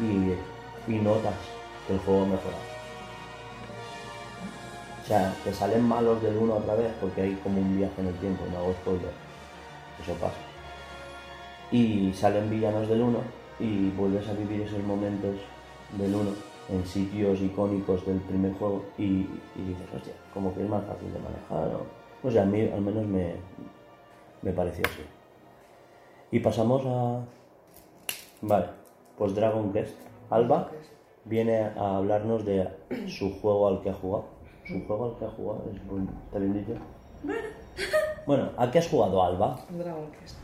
y, 0.00 0.92
y 0.92 0.98
notas 1.00 1.34
que 1.86 1.94
el 1.94 2.00
juego 2.00 2.22
ha 2.22 2.26
mejorado. 2.26 2.74
O 5.02 5.06
sea, 5.06 5.34
que 5.44 5.52
salen 5.52 5.86
malos 5.86 6.22
del 6.22 6.36
1 6.36 6.54
otra 6.54 6.74
vez 6.76 6.90
porque 7.00 7.22
hay 7.22 7.34
como 7.42 7.60
un 7.60 7.76
viaje 7.76 8.00
en 8.00 8.08
el 8.08 8.14
tiempo, 8.14 8.44
no 8.50 8.58
hago 8.58 8.72
spoiler. 8.72 9.12
Eso 10.02 10.14
pasa. 10.14 10.36
Y 11.70 12.12
salen 12.14 12.48
villanos 12.48 12.88
del 12.88 13.02
1 13.02 13.18
y 13.60 13.90
vuelves 13.90 14.26
a 14.28 14.32
vivir 14.32 14.62
esos 14.62 14.82
momentos 14.82 15.36
del 15.98 16.14
1 16.14 16.53
en 16.70 16.84
sitios 16.86 17.40
icónicos 17.40 18.04
del 18.06 18.18
primer 18.20 18.52
juego 18.54 18.84
y, 18.98 19.02
y 19.56 19.62
dices, 19.68 19.86
hostia, 19.94 20.14
como 20.32 20.54
que 20.54 20.62
es 20.62 20.68
más 20.68 20.84
fácil 20.84 21.12
de 21.12 21.18
manejar. 21.18 21.76
O, 21.76 22.26
o 22.26 22.30
sea, 22.30 22.42
a 22.42 22.46
mí 22.46 22.60
al 22.62 22.80
menos 22.80 23.04
me, 23.06 23.34
me 24.42 24.52
pareció 24.52 24.84
así. 24.86 25.02
Y 26.30 26.40
pasamos 26.40 26.82
a... 26.86 27.20
Vale, 28.42 28.66
pues 29.18 29.34
Dragon 29.34 29.72
Quest. 29.72 29.94
Alba 30.30 30.70
viene 31.24 31.60
a 31.76 31.96
hablarnos 31.98 32.44
de 32.44 32.68
su 33.08 33.38
juego 33.40 33.68
al 33.68 33.80
que 33.82 33.90
ha 33.90 33.94
jugado. 33.94 34.24
Su 34.66 34.84
juego 34.86 35.06
al 35.12 35.18
que 35.18 35.24
ha 35.26 35.28
jugado, 35.30 35.64
es 35.72 35.86
buen- 35.86 36.08
¿está 36.26 36.38
bien 36.38 36.54
dicho? 36.54 36.78
Bueno, 38.26 38.48
¿a 38.56 38.70
qué 38.70 38.78
has 38.78 38.88
jugado, 38.88 39.22
Alba? 39.22 39.60
Dragon 39.70 40.10
Quest. 40.12 40.36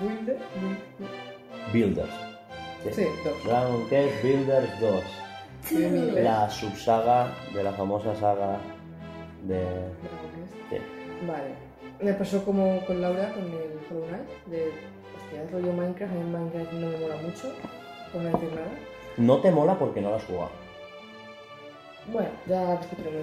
Builder. 0.00 0.38
Builders. 1.72 2.33
Sí, 2.92 3.06
dos. 3.24 3.44
Dragon 3.44 3.88
Quest 3.88 4.22
Builders 4.22 4.80
2. 4.80 5.04
Sí, 5.62 5.84
en 5.84 5.96
inglés. 5.96 6.24
La 6.24 6.50
subsaga 6.50 7.32
de 7.54 7.62
la 7.62 7.72
famosa 7.72 8.14
saga 8.16 8.58
de... 9.44 9.60
Dragon 9.60 10.30
Quest. 10.34 10.70
sí. 10.70 10.76
Vale. 11.26 11.74
Me 12.00 12.12
pasó 12.12 12.44
como 12.44 12.84
con 12.86 13.00
Laura, 13.00 13.32
con 13.32 13.44
el 13.44 13.78
Hollow 13.88 14.06
Knight, 14.08 14.28
de, 14.46 14.72
hostia, 15.16 15.42
es 15.44 15.50
rollo 15.52 15.72
Minecraft, 15.72 16.12
a 16.12 16.16
mí 16.16 16.24
Minecraft 16.24 16.72
no 16.72 16.88
me 16.88 16.98
mola 16.98 17.16
mucho, 17.16 17.52
por 18.12 18.20
no 18.20 18.30
decir 18.30 18.50
nada. 18.52 18.68
No 19.16 19.38
te 19.38 19.50
mola 19.50 19.78
porque 19.78 20.00
no 20.00 20.10
lo 20.10 20.16
has 20.16 20.24
jugado. 20.24 20.50
Bueno, 22.12 22.28
ya 22.46 22.76
discutiremos 22.76 23.22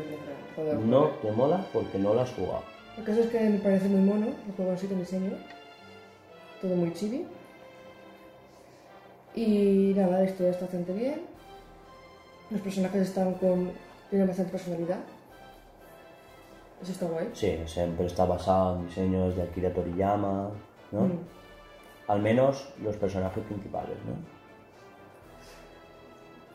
cuando 0.56 0.74
lo 0.74 0.80
No 0.80 1.08
te 1.21 1.32
mola 1.32 1.65
porque 1.74 2.00
no 2.00 2.13
lo 2.13 2.21
has 2.21 2.32
jugado. 2.32 2.63
El 2.97 3.04
caso 3.04 3.21
es 3.21 3.28
que 3.28 3.39
me 3.41 3.60
parece 3.60 3.88
muy 3.88 4.02
mono, 4.02 4.28
el 4.47 4.56
juego 4.56 4.71
así 4.71 4.88
con 4.88 5.00
diseño, 5.00 5.32
todo 6.62 6.76
muy 6.76 6.93
chibi. 6.93 7.26
Y 9.35 9.93
nada, 9.95 10.19
la 10.19 10.25
historia 10.25 10.51
está 10.51 10.65
bastante 10.65 10.93
bien. 10.93 11.21
Los 12.49 12.61
personajes 12.61 13.01
están 13.03 13.33
con. 13.35 13.71
tienen 14.09 14.27
bastante 14.27 14.51
personalidad. 14.51 14.99
Eso 16.81 16.91
está 16.91 17.05
guay. 17.05 17.29
Sí, 17.33 17.57
siempre 17.65 18.07
está 18.07 18.25
basado 18.25 18.77
en 18.77 18.87
diseños 18.87 19.35
de 19.35 19.43
Akira 19.43 19.71
Toriyama, 19.73 20.49
¿no? 20.91 21.01
Mm. 21.01 21.19
Al 22.07 22.21
menos 22.21 22.67
los 22.83 22.97
personajes 22.97 23.43
principales, 23.45 23.95
¿no? 24.05 24.15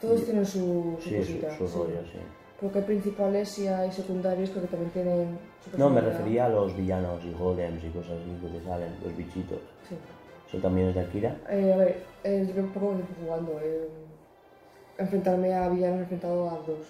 Todos 0.01 0.25
tienen 0.25 0.45
su, 0.45 0.99
su 1.01 1.09
Sí, 1.09 1.17
cosita. 1.17 1.51
su, 1.57 1.67
su 1.67 1.73
sí. 1.73 1.79
rollo, 1.79 2.03
sí. 2.13 2.19
Porque 2.61 2.79
hay 2.79 2.85
principales 2.85 3.59
y 3.59 3.69
hay 3.69 3.91
secundarios 3.93 4.51
que 4.51 4.61
también 4.61 4.91
tienen 4.91 5.39
su 5.71 5.79
No, 5.79 5.89
me 5.91 6.01
refería 6.01 6.47
a 6.47 6.49
los 6.49 6.77
villanos 6.77 7.23
y 7.25 7.33
golems 7.33 7.83
y 7.85 7.89
cosas 7.91 8.13
así 8.21 8.37
que 8.43 8.59
te 8.59 8.65
salen, 8.65 8.95
los 9.03 9.17
bichitos. 9.17 9.59
Sí. 9.89 9.95
¿Eso 10.49 10.59
también 10.59 10.89
es 10.89 10.95
de 10.95 11.01
Akira? 11.01 11.37
Eh, 11.51 11.73
a 11.73 11.77
ver, 11.77 12.03
eh, 12.25 12.45
llevo 12.47 12.69
poco 12.69 12.93
tiempo 12.93 13.13
jugando. 13.21 13.61
Eh, 13.63 13.89
enfrentarme 14.99 15.55
a 15.55 15.69
villanos 15.69 15.99
he 15.99 16.03
enfrentado 16.03 16.49
a 16.51 16.55
dos. 16.59 16.87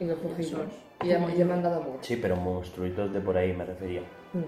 Y 0.00 0.04
los 0.04 0.18
cogí 0.18 0.42
Eso. 0.42 0.58
dos. 0.58 0.66
Y 1.02 1.08
ya, 1.08 1.26
ya 1.34 1.44
me 1.44 1.54
han 1.54 1.62
dado 1.62 1.80
amor. 1.82 1.98
Sí, 2.00 2.16
pero 2.16 2.36
monstruitos 2.36 3.12
de 3.12 3.20
por 3.20 3.36
ahí 3.36 3.52
me 3.52 3.64
refería. 3.64 4.00
Mm. 4.32 4.42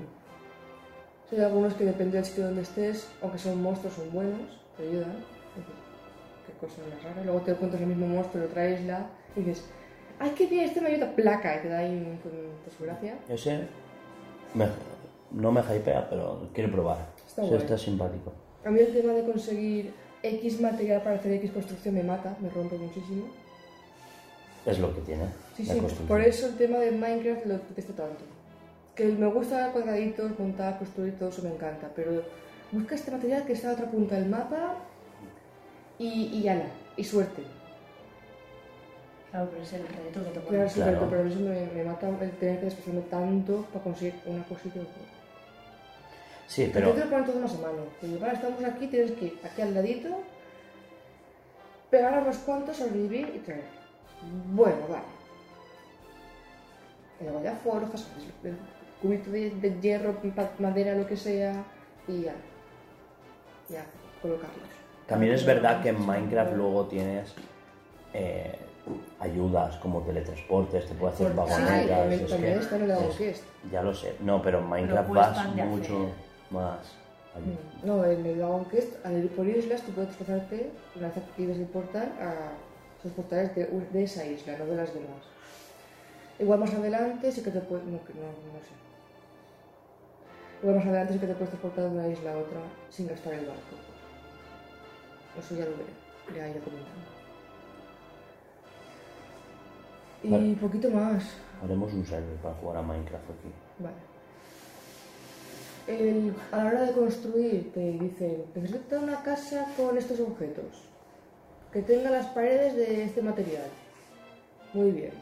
Sí, 1.31 1.37
hay 1.37 1.43
algunos 1.43 1.75
que 1.75 1.85
depende 1.85 2.17
del 2.17 2.25
sitio 2.25 2.45
donde 2.47 2.63
estés, 2.63 3.09
aunque 3.23 3.39
son 3.39 3.61
monstruos, 3.63 3.95
son 3.95 4.11
buenos, 4.13 4.41
te 4.77 4.85
ayudan. 4.89 5.13
Qué 6.47 6.53
cosa 6.67 6.77
más 6.93 7.03
rara. 7.03 7.23
Luego 7.25 7.41
te 7.41 7.51
encuentras 7.53 7.83
el 7.83 7.89
mismo 7.89 8.07
monstruo 8.07 8.45
en 8.45 8.51
otra 8.51 8.69
isla 8.69 9.07
y 9.35 9.41
dices, 9.41 9.65
¡ay, 10.21 10.31
qué 10.37 10.47
bien! 10.47 10.65
Este 10.67 10.81
me 10.81 10.89
ayuda, 10.91 11.11
placa, 11.15 11.57
y 11.57 11.63
te 11.63 11.69
da 11.69 11.79
ahí 11.79 11.91
un, 11.91 12.17
con 12.19 12.33
desgracia. 12.65 13.19
Ese 13.29 13.67
me- 14.55 14.69
no 15.33 15.51
me 15.51 15.61
hypea, 15.61 16.09
pero 16.09 16.49
quiero 16.55 16.71
probar. 16.73 16.99
Está 17.37 17.43
Ese 17.43 17.51
guay. 17.51 17.63
está 17.63 17.79
simpático. 17.79 18.33
A 18.65 18.71
mí 18.71 18.81
el 18.81 18.93
tema 18.93 19.13
de 19.13 19.25
conseguir 19.25 19.93
X 20.23 20.61
material 20.61 21.03
para 21.03 21.17
hacer 21.17 21.33
X 21.33 21.51
construcción 21.53 21.95
me 21.95 22.03
mata, 22.03 22.37
me 22.41 22.49
rompe 22.49 22.77
muchísimo. 22.79 23.27
Es 24.65 24.79
lo 24.79 24.95
que 24.95 25.01
tiene. 25.03 25.27
Sí, 25.57 25.65
la 25.65 25.75
sí, 25.75 25.81
construcción. 25.81 26.09
por 26.09 26.21
eso 26.23 26.47
el 26.47 26.57
tema 26.57 26.79
de 26.79 26.91
Minecraft 26.93 27.47
lo 27.47 27.55
detesto 27.59 27.93
tanto. 27.93 28.25
Que 28.95 29.05
me 29.07 29.27
gusta 29.27 29.71
cuadraditos, 29.73 30.39
montar, 30.39 30.79
construir, 30.79 31.19
todo 31.19 31.29
eso 31.29 31.43
me 31.43 31.51
encanta, 31.51 31.91
pero 31.95 32.23
busca 32.73 32.95
este 32.95 33.11
material 33.11 33.45
que 33.45 33.53
está 33.53 33.71
a 33.71 33.75
otra 33.75 33.91
punta 33.91 34.15
del 34.17 34.27
mapa 34.31 34.77
y, 35.99 36.09
y 36.39 36.49
ala, 36.49 36.65
y 36.97 37.05
suerte. 37.05 37.43
Claro, 39.31 39.49
pero 39.51 39.63
es 39.63 39.73
el 39.75 39.83
reto 39.87 40.25
que 40.25 40.31
te 40.31 40.33
Claro, 40.33 40.47
pones. 40.47 40.67
es 40.67 40.73
Claro. 40.73 40.91
suerte, 40.99 41.07
pero 41.11 41.21
a 41.21 41.25
mí 41.25 41.31
eso 41.33 41.41
me, 41.41 41.67
me 41.83 41.85
mata 41.85 42.09
el 42.09 42.31
tener 42.33 42.59
que 42.59 42.65
desplazarme 42.65 43.01
tanto 43.03 43.67
para 43.73 43.85
conseguir 43.85 44.15
una 44.25 44.43
cosita. 44.45 44.81
Sí, 46.47 46.71
Pero... 46.73 46.93
te 46.93 47.01
lo 47.01 47.11
ponen 47.11 47.27
todo 47.27 47.41
más 47.41 47.55
a 47.55 47.59
mano. 47.59 47.83
Digo, 48.01 48.21
vale, 48.21 48.35
estamos 48.35 48.65
aquí, 48.65 48.87
tienes 48.87 49.13
que 49.13 49.25
ir 49.27 49.41
aquí 49.45 49.63
al 49.63 49.75
ladito, 49.75 50.09
pegar 51.91 52.15
a 52.15 52.21
unos 52.23 52.37
cuantos, 52.39 52.77
sobrevivir 52.77 53.33
y 53.35 53.39
traer. 53.41 53.65
Bueno, 54.53 54.77
vale. 54.89 55.05
Y 57.21 57.25
luego 57.25 57.43
ya 57.43 57.55
forjas, 57.57 58.07
cubito 59.03 59.31
de, 59.31 59.51
de 59.51 59.81
hierro, 59.81 60.17
madera, 60.59 60.95
lo 60.95 61.07
que 61.07 61.17
sea, 61.17 61.65
y 62.07 62.23
ya. 62.23 62.35
Ya, 63.69 63.85
colocarlos. 64.23 64.69
también 65.09 65.33
es 65.35 65.45
verdad 65.45 65.83
que 65.83 65.89
en 65.89 66.07
Minecraft 66.07 66.53
luego 66.55 66.87
tienes 66.87 67.35
eh, 68.15 68.57
ayudas 69.19 69.77
como 69.79 70.03
teletransportes, 70.03 70.87
te 70.87 70.95
puede 70.95 71.15
hacer 71.15 71.29
Sí, 71.31 71.37
vagonetas. 71.37 72.31
también, 72.31 72.59
es 72.59 73.17
que 73.17 73.31
es-. 73.31 73.43
Ya 73.73 73.83
lo 73.83 73.93
sé, 73.93 74.15
no, 74.21 74.41
pero 74.41 74.61
en 74.61 74.69
Minecraft 74.69 75.09
pues 75.09 75.21
vas 75.21 75.55
mucho 75.55 76.03
hacer. 76.05 76.26
Más. 76.51 76.79
allí. 77.35 77.57
Mm, 77.83 77.87
No, 77.87 78.05
en 78.05 78.25
el 78.27 78.39
Dragon 78.39 78.65
Quest, 78.67 79.05
al 79.05 79.19
ir 79.25 79.31
por 79.35 79.47
islas, 79.47 79.83
tú 79.83 79.93
puedes 79.93 80.11
desplazarte, 80.11 80.71
una 80.97 81.09
vez 81.09 81.17
actives 81.17 81.59
el 81.59 81.67
portal, 81.67 82.13
a 82.21 82.53
esos 82.99 83.13
portales 83.13 83.55
de, 83.55 83.67
de 83.67 84.03
esa 84.03 84.25
isla, 84.25 84.57
no 84.59 84.67
de 84.67 84.77
las 84.77 84.93
demás. 84.95 85.23
Igual 86.39 86.61
más 86.61 86.75
adelante 86.75 87.33
sí 87.33 87.43
que 87.43 87.51
te 87.51 87.61
puedes... 87.61 87.85
No, 87.87 87.93
no, 87.93 87.99
no 87.99 88.61
sé. 88.61 88.75
Igual 90.63 90.77
más 90.77 90.87
adelante 90.87 91.13
sí 91.15 91.19
que 91.19 91.27
te 91.27 91.33
puedes 91.35 91.51
transportar 91.51 91.85
de 91.85 91.91
una 91.91 92.09
isla 92.09 92.33
a 92.33 92.39
otra 92.39 92.61
sin 92.91 93.07
gastar 93.09 93.35
el 93.35 93.47
barco. 93.47 93.77
Eso 95.39 95.55
ya 95.55 95.65
lo 95.67 95.71
veré, 95.73 95.93
ya 96.35 96.49
iré 96.49 96.61
comentando. 96.61 97.07
Y 100.23 100.31
Vale. 100.31 100.55
poquito 100.61 100.91
más. 100.91 101.37
Haremos 101.63 101.93
un 101.93 102.05
server 102.05 102.37
para 102.37 102.55
jugar 102.57 102.79
a 102.79 102.83
Minecraft 102.83 103.31
aquí. 103.31 103.53
Vale. 103.79 103.97
El- 105.87 106.35
a 106.51 106.57
la 106.57 106.67
hora 106.67 106.83
de 106.83 106.93
construir 106.93 107.73
te 107.73 107.81
dicen, 107.81 108.45
necesita 108.55 108.99
una 108.99 109.23
casa 109.23 109.67
con 109.77 109.97
estos 109.97 110.19
objetos, 110.21 110.65
que 111.73 111.81
tenga 111.83 112.11
las 112.11 112.27
paredes 112.27 112.75
de 112.75 113.05
este 113.05 113.23
material. 113.23 113.63
Muy 114.73 114.91
bien. 114.91 115.13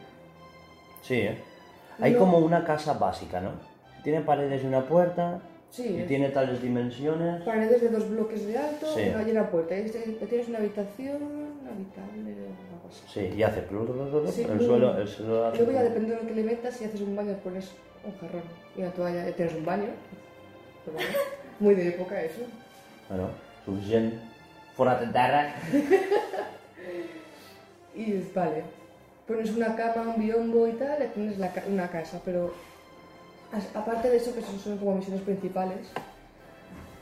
Sí, 1.02 1.16
¿eh? 1.20 1.38
Hay 2.00 2.12
No. 2.12 2.20
como 2.20 2.38
una 2.38 2.64
casa 2.64 2.94
básica, 2.94 3.40
¿no? 3.40 3.50
Tiene 4.02 4.22
paredes 4.22 4.62
y 4.64 4.66
una 4.66 4.86
puerta, 4.86 5.40
Sí, 5.70 5.86
y 5.96 6.00
es- 6.00 6.06
tiene 6.08 6.30
tales 6.30 6.62
dimensiones. 6.62 7.42
paredes 7.42 7.82
de 7.82 7.88
dos 7.90 8.08
bloques 8.08 8.46
de 8.46 8.56
alto, 8.56 8.86
Sí. 8.94 9.02
una 9.14 9.22
y 9.28 9.30
una 9.32 9.50
puerta. 9.50 9.74
Tienes 9.74 10.48
una 10.48 10.58
habitación 10.58 11.16
habitable, 11.70 12.30
algo 12.32 12.88
así. 12.88 13.02
Sí, 13.06 13.34
y 13.36 13.42
hace 13.42 13.60
plu, 13.62 13.84
plu, 13.84 13.94
plu, 13.94 14.22
plu, 14.22 14.32
Sí, 14.32 14.42
el 14.50 14.60
suelo, 14.60 14.96
el 14.98 15.08
suelo 15.08 15.46
hace 15.46 15.58
Luego 15.58 15.72
ya 15.72 15.82
depende 15.82 16.10
de 16.14 16.22
lo 16.22 16.26
que 16.26 16.34
le 16.34 16.42
metas, 16.42 16.74
si 16.74 16.84
haces 16.86 17.00
un 17.02 17.14
baño 17.14 17.34
pones 17.44 17.70
un 18.04 18.12
jarrón 18.18 18.42
y 18.76 18.80
una 18.80 18.90
toalla, 18.92 19.26
tienes 19.36 19.54
un 19.54 19.64
baño. 19.64 19.88
Pero 20.84 20.96
bueno, 20.96 21.12
Muy 21.60 21.74
de 21.74 21.88
época 21.88 22.20
eso. 22.22 22.40
Bueno, 23.08 23.28
suficiente. 23.64 24.18
Fora 24.76 24.98
de 25.00 25.06
terra. 25.08 25.54
Y 27.94 28.12
es, 28.14 28.34
vale, 28.34 28.64
pones 29.26 29.50
una 29.50 29.76
cama, 29.76 30.14
un 30.14 30.20
biombo 30.20 30.66
y 30.66 30.72
tal, 30.72 30.98
la 31.38 31.52
ca- 31.52 31.62
una 31.68 31.88
casa, 31.88 32.20
pero 32.24 32.52
aparte 33.74 34.10
de 34.10 34.16
eso, 34.16 34.34
que 34.34 34.42
son, 34.42 34.58
son 34.58 34.78
como 34.78 34.96
misiones 34.96 35.22
principales, 35.22 35.78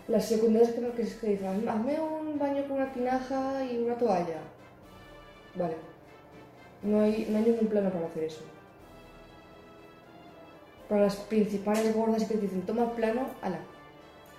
las 0.07 0.27
secundarias 0.27 0.73
creo 0.77 0.95
que 0.95 1.03
es 1.03 1.15
que 1.15 1.29
dicen, 1.29 1.67
"Hazme- 1.67 1.99
un 1.99 2.39
baño 2.39 2.63
con 2.65 2.73
una 2.73 2.93
tinaja 2.93 3.65
y 3.65 3.79
una 3.79 3.95
toalla. 3.95 4.37
Vale, 5.55 5.77
no 6.83 7.01
hay, 7.01 7.27
no 7.31 7.39
hay 7.39 7.45
ningún 7.45 7.69
plano 7.69 7.89
para 7.91 8.07
hacer 8.09 8.25
eso. 8.25 8.43
Para 10.91 11.03
las 11.05 11.17
principales 11.17 11.95
gordas 11.95 12.23
y 12.23 12.27
que 12.27 12.35
te 12.35 12.41
dicen, 12.43 12.63
toma 12.63 12.93
plano, 12.93 13.29
ala. 13.41 13.59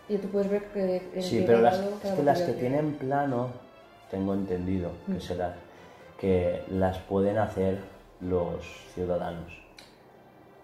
Y 0.09 0.17
tú 0.17 0.27
puedes 0.29 0.49
ver 0.49 0.65
que... 0.71 1.21
Sí, 1.21 1.43
pero 1.45 1.61
las, 1.61 1.79
es 1.79 2.11
que 2.11 2.23
las 2.23 2.41
que 2.41 2.53
tienen 2.53 2.93
plano, 2.93 3.49
tengo 4.11 4.33
entendido 4.33 4.91
que 5.05 5.13
Mm. 5.13 5.21
será 5.21 5.55
que 6.19 6.61
las 6.69 6.97
pueden 6.99 7.37
hacer 7.37 7.79
los 8.21 8.63
ciudadanos. 8.93 9.61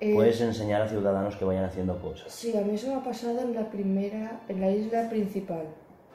Eh, 0.02 0.13
Puedes 0.13 0.39
enseñar 0.39 0.82
a 0.82 0.88
ciudadanos 0.88 1.36
que 1.36 1.43
vayan 1.45 1.65
haciendo 1.65 1.97
cosas. 2.02 2.32
Sí, 2.32 2.56
a 2.58 2.62
mí 2.62 2.75
eso 2.75 2.88
me 2.88 2.95
ha 2.95 3.04
pasado 3.04 3.39
en 3.41 3.54
la 3.54 3.69
primera, 3.69 4.39
en 4.47 4.62
la 4.62 4.71
isla 4.71 5.10
principal. 5.10 5.63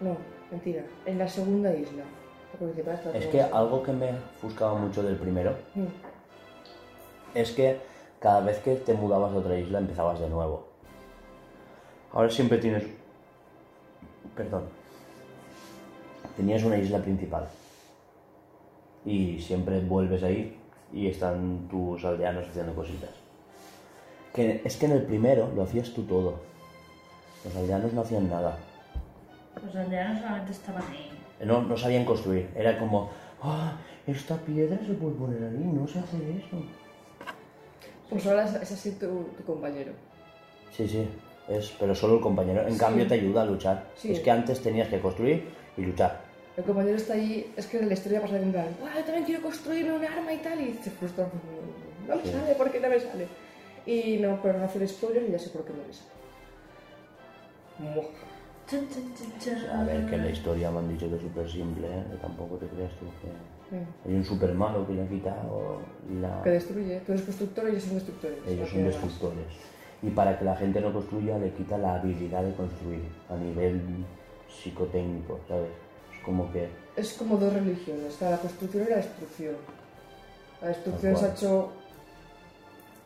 No, 0.00 0.16
mentira, 0.50 0.82
en 1.04 1.18
la 1.18 1.28
segunda 1.28 1.74
isla. 1.74 2.02
La 2.54 2.58
principal 2.58 2.94
está 2.94 3.18
Es 3.18 3.26
que 3.26 3.42
algo 3.42 3.82
que 3.82 3.92
me 3.92 4.10
ofuscaba 4.38 4.74
mucho 4.74 5.02
del 5.02 5.16
primero 5.16 5.54
Mm. 5.74 5.84
es 7.34 7.50
que 7.52 7.78
cada 8.20 8.40
vez 8.40 8.58
que 8.60 8.76
te 8.76 8.94
mudabas 8.94 9.32
a 9.34 9.36
otra 9.36 9.58
isla 9.58 9.78
empezabas 9.80 10.18
de 10.20 10.28
nuevo. 10.30 10.66
Ahora 12.12 12.30
siempre 12.30 12.58
tienes... 12.58 12.84
Perdón. 14.36 14.64
Tenías 16.36 16.62
una 16.64 16.78
isla 16.78 16.98
principal. 16.98 17.48
Y 19.04 19.40
siempre 19.40 19.80
vuelves 19.80 20.22
ahí 20.22 20.56
y 20.92 21.08
están 21.08 21.68
tus 21.68 22.04
aldeanos 22.04 22.48
haciendo 22.48 22.74
cositas. 22.74 23.10
Que 24.32 24.62
es 24.64 24.76
que 24.76 24.86
en 24.86 24.92
el 24.92 25.02
primero 25.02 25.52
lo 25.54 25.62
hacías 25.62 25.90
tú 25.92 26.02
todo. 26.04 26.40
Los 27.44 27.54
aldeanos 27.56 27.92
no 27.92 28.00
hacían 28.00 28.28
nada. 28.28 28.58
Los 29.64 29.76
aldeanos 29.76 30.20
solamente 30.20 30.52
estaban 30.52 30.82
ahí. 30.82 31.10
No, 31.44 31.62
no 31.62 31.76
sabían 31.76 32.04
construir. 32.04 32.50
Era 32.56 32.78
como, 32.78 33.10
ah, 33.42 33.76
esta 34.06 34.36
piedra 34.36 34.78
se 34.84 34.94
puede 34.94 35.14
poner 35.14 35.42
ahí, 35.42 35.64
no 35.64 35.86
se 35.86 35.98
hace 35.98 36.16
eso. 36.16 36.62
Pues 38.08 38.26
ahora 38.26 38.44
es, 38.44 38.54
es 38.54 38.72
así 38.72 38.92
tu, 38.92 39.24
tu 39.36 39.44
compañero. 39.44 39.92
Sí, 40.72 40.88
sí, 40.88 41.08
es, 41.48 41.72
pero 41.78 41.94
solo 41.94 42.14
el 42.16 42.20
compañero. 42.20 42.62
En 42.66 42.72
Sí. 42.74 42.78
cambio 42.78 43.06
te 43.06 43.14
ayuda 43.14 43.42
a 43.42 43.44
luchar. 43.46 43.84
Sí. 43.96 44.12
Es 44.12 44.20
que 44.20 44.30
antes 44.30 44.60
tenías 44.62 44.88
que 44.88 45.00
construir 45.00 45.44
y 45.76 45.82
luchar. 45.82 46.20
El 46.56 46.64
compañero 46.64 46.96
está 46.96 47.14
ahí, 47.14 47.52
es 47.56 47.66
que 47.66 47.78
en 47.78 47.88
la 47.88 47.94
historia 47.94 48.20
pasa 48.20 48.38
en 48.38 48.52
plan, 48.52 48.68
"Buah, 48.80 48.94
yo 48.96 49.04
también 49.04 49.24
quiero 49.24 49.42
construirme 49.42 49.92
un 49.92 50.04
arma 50.04 50.32
y 50.32 50.38
tal, 50.38 50.60
y 50.60 50.72
se 50.74 50.90
frustra, 50.90 51.26
no 52.08 52.16
me 52.16 52.22
Sí. 52.22 52.30
sale, 52.30 52.54
¿por 52.54 52.70
qué 52.70 52.78
no 52.80 52.88
me 52.88 53.00
sale? 53.00 53.26
Y 53.86 54.18
no, 54.18 54.38
pero 54.42 54.58
no 54.58 54.64
hacer 54.64 54.86
spoiler 54.88 55.24
y 55.28 55.32
ya 55.32 55.38
sé 55.38 55.50
por 55.50 55.64
qué 55.64 55.72
no 55.72 55.78
me 55.86 55.92
sale. 55.92 56.14
A 59.72 59.84
ver, 59.84 60.06
que 60.06 60.16
la 60.16 60.30
historia 60.30 60.70
me 60.70 60.78
han 60.78 60.88
dicho 60.88 61.08
que 61.08 61.16
es 61.16 61.22
súper 61.22 61.50
simple, 61.50 61.86
¿eh? 61.86 62.04
que 62.12 62.16
tampoco 62.18 62.56
te 62.56 62.66
creas 62.66 62.92
tú 62.98 63.06
que... 63.20 63.28
Hay 64.08 64.14
un 64.14 64.24
super 64.24 64.54
malo 64.54 64.86
que 64.86 64.92
le 64.92 65.02
ha 65.02 65.08
quitado 65.08 65.80
la... 66.20 66.40
Que 66.42 66.50
destruye, 66.50 67.00
tú 67.00 67.12
eres 67.12 67.24
constructor 67.24 67.64
y 67.66 67.70
ellos 67.72 67.82
son 67.84 67.94
destructores. 67.94 68.38
Ellos 68.46 68.68
son 68.68 68.84
más. 68.84 68.94
Y 70.02 70.10
para 70.10 70.38
que 70.38 70.44
la 70.44 70.56
gente 70.56 70.80
no 70.80 70.92
construya, 70.92 71.38
le 71.38 71.50
quita 71.52 71.78
la 71.78 71.94
habilidad 71.94 72.42
de 72.42 72.52
construir 72.54 73.00
a 73.30 73.36
nivel 73.36 73.80
psicotécnico, 74.48 75.40
¿sabes? 75.48 75.70
Es 76.14 76.24
como 76.24 76.50
que... 76.52 76.68
Es 76.96 77.14
como 77.14 77.36
dos 77.36 77.52
religiones, 77.52 78.04
está 78.12 78.30
la 78.30 78.38
construcción 78.38 78.84
y 78.86 78.90
la 78.90 78.96
destrucción. 78.96 79.54
La 80.62 80.68
destrucción 80.68 81.16
se 81.16 81.24
ha 81.26 81.32
hecho 81.32 81.72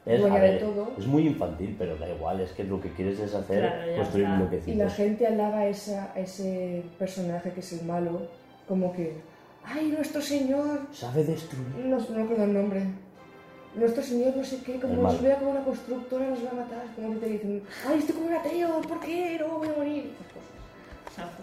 Es, 0.04 0.20
Dueña 0.20 0.36
a 0.36 0.40
ver, 0.40 0.60
todo. 0.60 0.92
es 0.98 1.06
muy 1.06 1.26
infantil, 1.26 1.74
pero 1.78 1.96
da 1.96 2.08
igual, 2.08 2.40
es 2.40 2.52
que 2.52 2.64
lo 2.64 2.80
que 2.80 2.90
quieres 2.92 3.18
es 3.20 3.34
hacer, 3.34 3.60
Claro, 3.60 3.96
construir 3.96 4.24
está. 4.26 4.38
bloquecitos. 4.38 4.74
Y 4.74 4.76
la 4.76 4.90
gente 4.90 5.26
alaba 5.26 5.66
esa, 5.66 6.12
a 6.14 6.20
ese 6.20 6.82
personaje 6.98 7.52
que 7.52 7.60
es 7.60 7.72
el 7.74 7.86
malo, 7.86 8.22
como 8.66 8.92
que, 8.92 9.14
¡ay, 9.64 9.88
nuestro 9.96 10.20
señor! 10.20 10.80
Sabe 10.92 11.24
destruir. 11.24 11.66
No, 11.84 11.98
no 11.98 12.16
recuerdo 12.16 12.44
el 12.44 12.54
nombre. 12.54 12.82
Nuestro 13.78 14.02
señor 14.02 14.36
no 14.36 14.44
sé 14.44 14.58
qué, 14.64 14.80
como 14.80 15.02
nos 15.02 15.22
vea 15.22 15.38
como 15.38 15.50
una 15.52 15.64
constructora 15.64 16.26
nos 16.28 16.44
va 16.44 16.50
a 16.50 16.54
matar. 16.54 16.84
Como 16.96 17.12
que 17.14 17.18
te 17.20 17.26
dicen, 17.26 17.62
¡ay, 17.86 17.98
estoy 17.98 18.14
como 18.16 18.26
un 18.28 18.34
ateo! 18.34 18.80
¿Por 18.82 19.00
qué? 19.00 19.36
No 19.40 19.58
voy 19.58 19.68
a 19.68 19.72
morir. 19.72 20.12
Esas 21.10 21.26
cosas. 21.26 21.38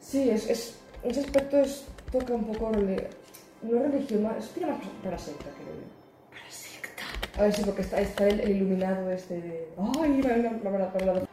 Sí, 0.00 0.30
es, 0.30 0.48
es, 0.50 0.78
ese 1.04 1.20
aspecto 1.20 1.58
es, 1.58 1.84
toca 2.10 2.32
un 2.34 2.44
poco, 2.44 2.70
no 2.72 3.82
religión, 3.82 4.22
más, 4.22 4.36
es 4.38 4.50
tira 4.50 4.68
más 4.68 4.78
para 5.04 5.18
secta, 5.18 5.44
creo 5.56 5.74
yo. 5.74 7.38
A 7.38 7.42
ver 7.44 7.52
si 7.54 7.62
porque 7.62 7.82
está, 7.82 8.00
está 8.00 8.26
el, 8.26 8.40
el 8.40 8.50
iluminado 8.56 9.10
este 9.10 9.40
de... 9.40 9.68
¡Ay, 10.00 10.20
la, 10.22 10.36
la, 10.36 10.52
la, 10.52 10.70
la, 10.70 10.78
la- 11.06 11.14
la- 11.14 11.28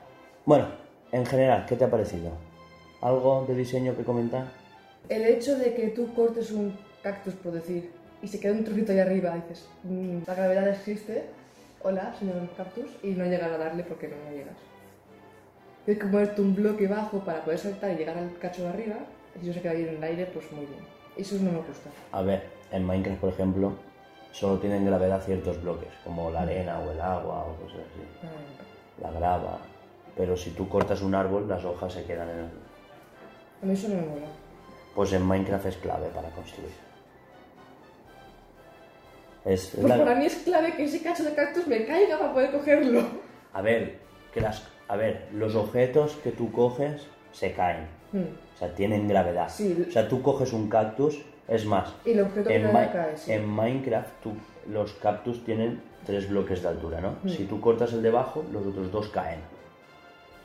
Bueno, 0.46 0.68
en 1.12 1.26
general, 1.26 1.66
¿qué 1.68 1.76
te 1.76 1.86
ha 1.86 1.90
parecido? 1.90 2.32
¿Algo 3.02 3.46
de 3.48 3.56
diseño 3.56 3.96
que 3.96 4.04
comentar? 4.04 4.52
El 5.10 5.26
hecho 5.26 5.58
de 5.58 5.74
que 5.74 5.88
tú 5.88 6.14
cortes 6.14 6.52
un 6.52 6.78
cactus, 7.02 7.34
por 7.36 7.54
decir, 7.54 7.92
y 8.22 8.28
se 8.28 8.40
queda 8.40 8.54
un 8.54 8.64
trocito 8.64 8.92
ahí 8.92 9.00
arriba, 9.00 9.36
dices, 9.36 9.68
"Mm, 9.84 10.20
la 10.28 10.34
gravedad 10.36 10.68
existe, 10.68 11.26
hola, 11.84 12.14
señor 12.18 12.50
cactus, 12.56 12.90
y 13.04 13.12
no 13.12 13.26
llegas 13.26 13.52
a 13.52 13.58
darle 13.58 13.84
porque 13.84 14.08
no, 14.08 14.16
no 14.26 14.32
llegas. 14.32 14.56
Tienes 15.86 16.04
que 16.04 16.10
moverte 16.10 16.42
un 16.42 16.56
bloque 16.56 16.88
bajo 16.88 17.20
para 17.20 17.44
poder 17.44 17.60
saltar 17.60 17.92
y 17.92 17.96
llegar 17.96 18.18
al 18.18 18.38
cacho 18.40 18.64
de 18.64 18.70
arriba, 18.70 18.96
y 19.36 19.40
si 19.40 19.48
no 19.48 19.54
se 19.54 19.62
queda 19.62 19.72
ahí 19.72 19.84
en 19.84 19.96
el 19.98 20.04
aire, 20.04 20.26
pues 20.28 20.52
muy 20.52 20.66
bien. 20.66 20.82
Eso 21.16 21.36
no 21.36 21.52
me 21.52 21.58
gusta. 21.60 21.90
A 22.12 22.22
ver, 22.22 22.44
en 22.72 22.86
Minecraft, 22.86 23.20
por 23.22 23.30
ejemplo, 23.30 23.74
solo 24.32 24.60
tienen 24.60 24.86
gravedad 24.86 25.22
ciertos 25.24 25.62
bloques, 25.64 25.90
como 26.04 26.30
la 26.30 26.42
arena 26.42 26.80
o 26.80 26.92
el 26.92 27.00
agua 27.00 27.46
o 27.46 27.56
cosas 27.64 27.80
así, 27.80 28.02
Ah, 28.24 29.02
la 29.02 29.12
grava. 29.12 29.60
Pero 30.16 30.36
si 30.36 30.50
tú 30.52 30.68
cortas 30.68 31.02
un 31.02 31.14
árbol, 31.16 31.48
las 31.48 31.64
hojas 31.64 31.94
se 31.94 32.04
quedan 32.04 32.30
en 32.30 32.40
el... 32.40 32.46
A 33.62 33.66
mí 33.66 33.74
eso 33.74 33.88
no 33.90 33.96
me 33.96 34.02
mola. 34.02 34.28
Pues 34.96 35.14
en 35.14 35.24
Minecraft 35.26 35.66
es 35.68 35.78
clave 35.78 36.08
para 36.10 36.30
construir. 36.32 36.72
Es, 39.48 39.74
es 39.74 39.80
Pues 39.80 39.88
la- 39.88 39.98
para 40.04 40.16
mí 40.16 40.26
es 40.26 40.36
clave 40.44 40.74
que 40.76 40.84
ese 40.84 41.02
cacho 41.02 41.24
de 41.24 41.34
cactus 41.34 41.66
me 41.68 41.86
caiga 41.86 42.20
para 42.20 42.34
poder 42.34 42.52
cogerlo. 42.52 43.02
A 43.54 43.62
ver, 43.62 43.98
que 44.34 44.42
las... 44.42 44.68
a 44.88 44.96
ver, 44.98 45.28
los 45.34 45.56
objetos 45.56 46.16
que 46.24 46.32
tú 46.32 46.52
coges 46.52 47.08
se 47.32 47.54
caen. 47.54 47.88
Hmm. 48.12 48.24
O 48.56 48.58
sea, 48.58 48.74
tienen 48.76 49.08
gravedad. 49.08 49.50
Sí. 49.50 49.86
O 49.88 49.92
sea, 49.92 50.08
tú 50.10 50.22
coges 50.22 50.52
un 50.54 50.70
cactus, 50.70 51.22
es 51.48 51.66
más, 51.66 51.94
Y 52.06 52.12
el 52.12 52.22
objeto 52.22 52.50
en, 52.50 52.68
Mi- 52.68 52.72
cae, 52.92 53.16
sí. 53.18 53.32
en 53.32 53.48
Minecraft 53.50 54.10
tú- 54.22 54.34
los 54.70 54.92
cactus 54.94 55.44
tienen 55.46 55.82
tres 56.06 56.30
bloques 56.30 56.62
de 56.62 56.68
altura, 56.70 57.00
¿no? 57.00 57.16
Mm. 57.24 57.30
Si 57.30 57.46
tú 57.46 57.62
cortas 57.62 57.94
el 57.94 58.02
de 58.02 58.10
abajo, 58.10 58.44
los 58.52 58.66
otros 58.66 58.92
dos 58.92 59.08
caen. 59.10 59.40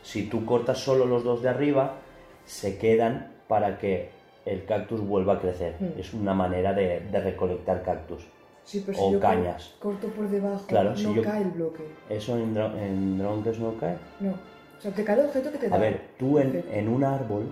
Si 0.02 0.26
tú 0.28 0.44
cortas 0.44 0.78
solo 0.78 1.06
los 1.06 1.24
dos 1.24 1.42
de 1.42 1.48
arriba, 1.48 1.94
se 2.44 2.78
quedan 2.78 3.32
para 3.48 3.78
que 3.78 4.10
el 4.44 4.64
cactus 4.64 5.00
vuelva 5.00 5.34
a 5.34 5.40
crecer. 5.40 5.74
Mm. 5.80 5.98
Es 5.98 6.12
una 6.14 6.34
manera 6.34 6.72
de, 6.72 7.00
de 7.00 7.20
recolectar 7.20 7.82
cactus. 7.82 8.24
Sí, 8.64 8.82
pero 8.86 8.98
o 8.98 9.06
si 9.06 9.12
yo 9.12 9.20
cañas. 9.20 9.74
corto 9.80 10.06
por 10.08 10.28
debajo, 10.28 10.64
Claro, 10.66 10.90
no 10.90 10.96
si 10.96 11.14
yo- 11.14 11.22
cae 11.22 11.42
el 11.42 11.50
bloque. 11.50 11.84
¿Eso 12.08 12.36
en, 12.38 12.56
en 12.56 13.18
Dronkers 13.18 13.58
no 13.58 13.74
cae? 13.78 13.96
No. 14.20 14.30
O 14.32 14.80
sea, 14.80 14.90
te 14.92 15.04
cae 15.04 15.18
el 15.20 15.26
objeto 15.26 15.50
que 15.50 15.58
te 15.58 15.68
da. 15.68 15.76
A 15.76 15.78
ver, 15.78 16.00
tú 16.18 16.38
en, 16.38 16.64
en 16.70 16.88
un 16.88 17.04
árbol, 17.04 17.50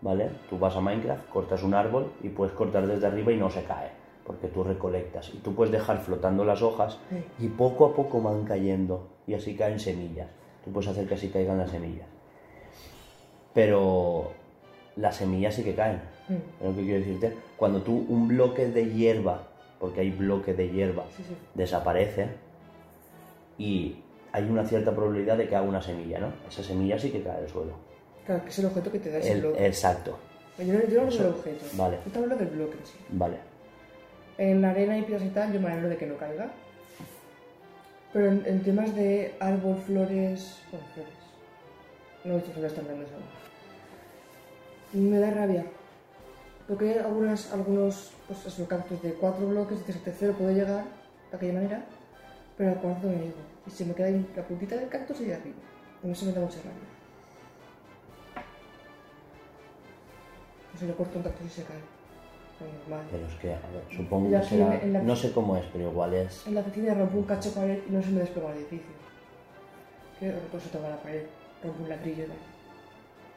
¿vale? 0.00 0.30
Tú 0.48 0.58
vas 0.58 0.74
a 0.76 0.80
Minecraft, 0.80 1.28
cortas 1.28 1.62
un 1.62 1.74
árbol 1.74 2.12
y 2.22 2.28
puedes 2.28 2.54
cortar 2.54 2.86
desde 2.86 3.06
arriba 3.06 3.32
y 3.32 3.36
no 3.36 3.50
se 3.50 3.62
cae, 3.64 3.90
porque 4.24 4.48
tú 4.48 4.62
recolectas. 4.64 5.30
Y 5.34 5.38
tú 5.38 5.54
puedes 5.54 5.72
dejar 5.72 5.98
flotando 5.98 6.44
las 6.44 6.62
hojas 6.62 6.98
Sí. 7.10 7.44
y 7.44 7.48
poco 7.48 7.86
a 7.86 7.94
poco 7.94 8.20
van 8.22 8.44
cayendo 8.44 9.08
y 9.26 9.34
así 9.34 9.54
caen 9.56 9.78
semillas. 9.80 10.28
Tú 10.64 10.70
puedes 10.72 10.88
hacer 10.88 11.06
que 11.08 11.14
así 11.14 11.28
caigan 11.28 11.58
las 11.58 11.70
semillas. 11.70 12.06
Pero 13.54 14.32
las 14.96 15.16
semillas 15.16 15.54
sí 15.54 15.62
que 15.64 15.74
caen. 15.74 16.00
Mm. 16.28 16.34
¿Sabes 16.58 16.70
lo 16.70 16.74
que 16.76 16.82
quiero 16.84 16.98
decirte? 17.00 17.36
Cuando 17.56 17.82
tú 17.82 18.06
un 18.08 18.28
bloque 18.28 18.66
de 18.66 18.86
hierba, 18.92 19.48
porque 19.82 20.00
hay 20.00 20.10
bloque 20.12 20.54
de 20.54 20.70
hierba, 20.70 21.04
Sí, 21.16 21.24
sí. 21.24 21.36
desaparece 21.54 22.28
y 23.58 23.96
hay 24.30 24.44
una 24.48 24.64
cierta 24.64 24.94
probabilidad 24.94 25.36
de 25.36 25.48
que 25.48 25.56
haga 25.56 25.66
una 25.68 25.82
semilla, 25.82 26.20
¿no? 26.20 26.28
Esa 26.48 26.62
semilla 26.62 26.96
sí 27.00 27.10
que 27.10 27.20
cae 27.20 27.38
al 27.38 27.48
suelo. 27.48 27.72
Claro, 28.24 28.44
que 28.44 28.50
es 28.50 28.58
el 28.60 28.66
objeto 28.66 28.92
que 28.92 29.00
te 29.00 29.10
da 29.10 29.18
ese 29.18 29.32
El- 29.32 29.40
bloque. 29.40 29.66
exacto, 29.66 30.16
Yo 30.56 30.72
no, 30.72 30.86
yo 30.86 31.00
hablo 31.00 31.16
del 31.16 31.26
objeto. 31.26 31.64
Vale. 31.72 31.98
Yo 32.06 32.12
te 32.12 32.18
hablo 32.20 32.36
del 32.36 32.46
bloque 32.46 32.76
sí. 32.84 32.94
vale. 33.08 33.38
En 34.38 34.64
arena 34.64 34.96
y 34.96 35.02
piedras 35.02 35.26
y 35.26 35.30
tal, 35.30 35.52
yo 35.52 35.60
me 35.60 35.66
alegro 35.72 35.88
de 35.88 35.96
que 35.96 36.06
no 36.06 36.16
caiga. 36.16 36.52
Pero 38.12 38.28
en, 38.28 38.44
en 38.46 38.62
temas 38.62 38.94
de 38.94 39.34
árbol, 39.40 39.78
flores. 39.84 40.60
Bueno, 40.70 40.86
flores. 40.94 41.12
No 42.24 42.32
he 42.34 42.36
visto 42.36 42.52
flores 42.52 42.74
tan 42.76 42.84
grandes 42.86 43.08
aún. 44.92 45.10
Me 45.10 45.18
da 45.18 45.30
rabia. 45.32 45.66
Porque 46.72 46.88
hay 46.90 46.98
algunas, 47.00 47.52
algunos 47.52 48.12
pues, 48.26 48.46
esos 48.46 48.66
cactus 48.66 49.02
de 49.02 49.12
cuatro 49.12 49.46
bloques, 49.46 49.78
dices 49.80 49.96
al 49.96 50.02
tercero 50.04 50.32
puedo 50.32 50.52
llegar 50.52 50.84
de 51.30 51.36
aquella 51.36 51.52
manera, 51.52 51.84
pero 52.56 52.70
al 52.70 52.76
cuarto 52.76 53.08
no 53.08 53.12
llego. 53.12 53.36
Y 53.66 53.70
se 53.70 53.84
me 53.84 53.92
queda 53.94 54.06
ahí 54.06 54.26
la 54.34 54.42
puntita 54.42 54.74
del 54.76 54.88
cactus 54.88 55.20
y 55.20 55.24
de 55.26 55.34
arriba. 55.34 55.56
Y 56.02 56.10
eso 56.10 56.24
me 56.24 56.32
da 56.32 56.40
mucha 56.40 56.56
rabia. 56.60 56.88
O 60.74 60.78
sea, 60.78 60.88
yo 60.88 60.96
corto 60.96 61.18
un 61.18 61.24
cactus 61.24 61.46
y 61.46 61.50
se 61.50 61.62
cae. 61.64 61.76
Normal. 62.88 63.06
Pero 63.10 63.26
es 63.26 63.34
que, 63.34 63.52
a 63.52 63.58
ver, 63.70 63.84
supongo 63.94 64.30
que 64.30 64.42
será... 64.46 64.80
en 64.80 64.92
la- 64.94 65.02
No 65.02 65.14
sé 65.14 65.32
cómo 65.32 65.56
es, 65.58 65.64
pero 65.74 65.90
igual 65.90 66.14
es... 66.14 66.46
En 66.46 66.54
la 66.54 66.62
oficina 66.62 66.94
rompo 66.94 67.18
un 67.18 67.24
cacho 67.24 67.52
pared 67.52 67.80
y 67.86 67.92
no 67.92 68.02
se 68.02 68.08
me 68.12 68.20
desploma 68.20 68.52
el 68.52 68.58
edificio. 68.60 68.94
Que 70.18 70.28
eso 70.28 70.68
toca 70.72 70.88
la 70.88 70.96
pared, 71.02 71.24
rompo 71.62 71.82
un 71.82 71.88
ladrillo. 71.90 72.28
¿no? 72.28 72.34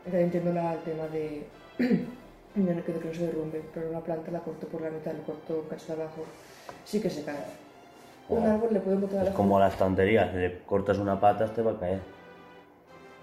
Y 0.03 0.05
también 0.05 0.23
entiendo 0.25 0.53
la- 0.53 0.73
el 0.75 0.79
tema 0.83 1.07
de, 1.07 1.47
de 2.55 2.83
que 2.83 2.93
de 2.93 2.99
que 2.99 3.07
no 3.09 3.13
se 3.13 3.25
derrumbe, 3.27 3.61
pero 3.73 3.89
una 3.89 3.99
planta 3.99 4.31
la 4.31 4.39
corto 4.39 4.67
por 4.67 4.81
la 4.81 4.89
mitad, 4.89 5.11
le 5.13 5.21
corto 5.23 5.59
un 5.61 5.67
cacho 5.69 5.95
de 5.95 6.01
abajo, 6.01 6.23
sí 6.85 7.01
que 7.01 7.09
se 7.09 7.23
cae. 7.23 7.35
Un 8.29 8.39
Claro. 8.39 8.53
árbol 8.55 8.69
le 8.73 8.79
puede 8.79 8.97
botar 8.97 9.19
a 9.19 9.23
Es 9.23 9.29
la 9.29 9.33
como 9.35 9.59
las 9.59 9.73
estanterías, 9.73 10.33
le 10.33 10.59
cortas 10.63 10.97
una 10.97 11.19
pata 11.19 11.45
te 11.53 11.61
va 11.61 11.71
a 11.71 11.79
caer. 11.79 11.99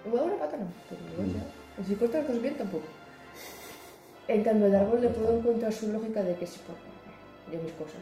Igual 0.07 0.25
una 0.25 0.37
pata 0.37 0.57
no, 0.59 0.67
pero 0.89 1.01
Mm. 1.29 1.33
ya. 1.35 1.85
Si 1.85 1.95
cortas 1.97 2.17
las 2.21 2.27
cosas 2.27 2.43
bien, 2.43 2.57
tampoco. 2.57 2.85
En 4.29 4.45
cambio, 4.45 4.67
el 4.67 4.75
árbol 4.77 5.01
le 5.01 5.09
puedo 5.09 5.39
encontrar 5.39 5.73
su 5.73 5.91
lógica 5.93 6.23
de 6.23 6.37
que 6.37 6.47
si 6.47 6.59
por 6.61 6.77
yo 7.53 7.61
mis 7.63 7.73
cosas. 7.73 8.01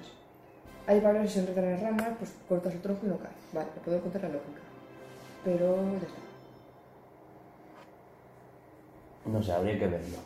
Hay 0.86 1.00
varios 1.00 1.24
que 1.24 1.30
se 1.30 1.40
enredan 1.40 1.64
en 1.64 1.70
las 1.72 1.80
ramas, 1.82 2.08
pues 2.18 2.34
cortas 2.48 2.74
el 2.74 2.80
tronco 2.80 3.06
y 3.06 3.08
no 3.08 3.18
cae. 3.18 3.30
Vale, 3.52 3.68
le 3.74 3.80
puedo 3.80 3.96
encontrar 3.98 4.24
la 4.24 4.28
lógica. 4.30 4.60
Pero 5.44 5.76
ya 5.76 5.96
está. 5.98 6.20
No 9.26 9.42
sé, 9.42 9.52
habría 9.52 9.78
que 9.78 9.86
verlo. 9.86 10.18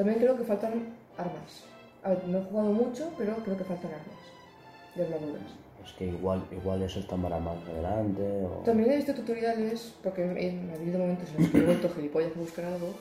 También 0.00 0.18
creo 0.18 0.34
que 0.34 0.44
faltan 0.44 0.72
armas. 1.18 1.64
A 2.02 2.08
ver, 2.08 2.24
no 2.26 2.38
he 2.38 2.42
jugado 2.44 2.72
mucho, 2.72 3.12
pero 3.18 3.34
creo 3.44 3.54
que 3.58 3.64
faltan 3.64 3.90
armas. 3.90 4.24
De 4.94 5.02
armaduras. 5.04 5.52
Es 5.84 5.92
que 5.92 6.06
igual, 6.06 6.42
igual 6.50 6.82
eso 6.82 7.00
está 7.00 7.16
para 7.16 7.38
más 7.38 7.58
adelante. 7.68 8.22
O... 8.46 8.62
También 8.64 8.92
he 8.92 8.96
visto 8.96 9.12
tutoriales, 9.14 9.92
porque 10.02 10.22
en- 10.24 10.70
ha 10.70 10.74
habido 10.76 11.00
momentos 11.00 11.28
en 11.36 11.42
los 11.42 11.50
que 11.50 11.58
he 11.58 11.66
vuelto 11.66 11.90
gilipollas 11.90 12.34
a 12.34 12.40
buscar 12.40 12.64
algo, 12.64 12.94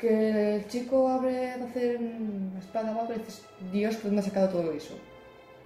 que 0.00 0.56
el 0.56 0.66
chico 0.66 1.08
abre 1.08 1.52
a 1.52 1.64
hacer 1.64 1.98
una 1.98 2.58
espada 2.58 2.90
algo 2.92 3.14
y 3.14 3.18
dices, 3.18 3.44
Dios, 3.72 3.96
¿de 3.98 4.02
dónde 4.02 4.20
ha 4.20 4.24
sacado 4.24 4.48
todo 4.48 4.72
eso? 4.72 4.94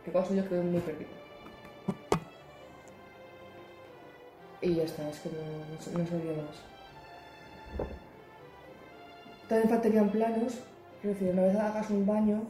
Que 0.04 0.12
soy 0.12 0.36
yo 0.36 0.44
que 0.46 0.56
veo 0.56 0.62
muy 0.62 0.80
perdido. 0.82 1.08
Y 4.60 4.74
ya 4.74 4.82
está, 4.82 5.08
es 5.08 5.20
que 5.20 5.30
no, 5.30 5.36
no, 5.92 5.98
no 6.00 6.06
sabía 6.06 6.32
más. 6.42 7.88
También 9.48 9.70
faltarían 9.70 10.10
planos, 10.10 10.54
quiero 11.00 11.14
decir, 11.18 11.32
una 11.32 11.42
vez 11.42 11.56
hagas 11.56 11.90
un 11.90 12.06
baño, 12.06 12.42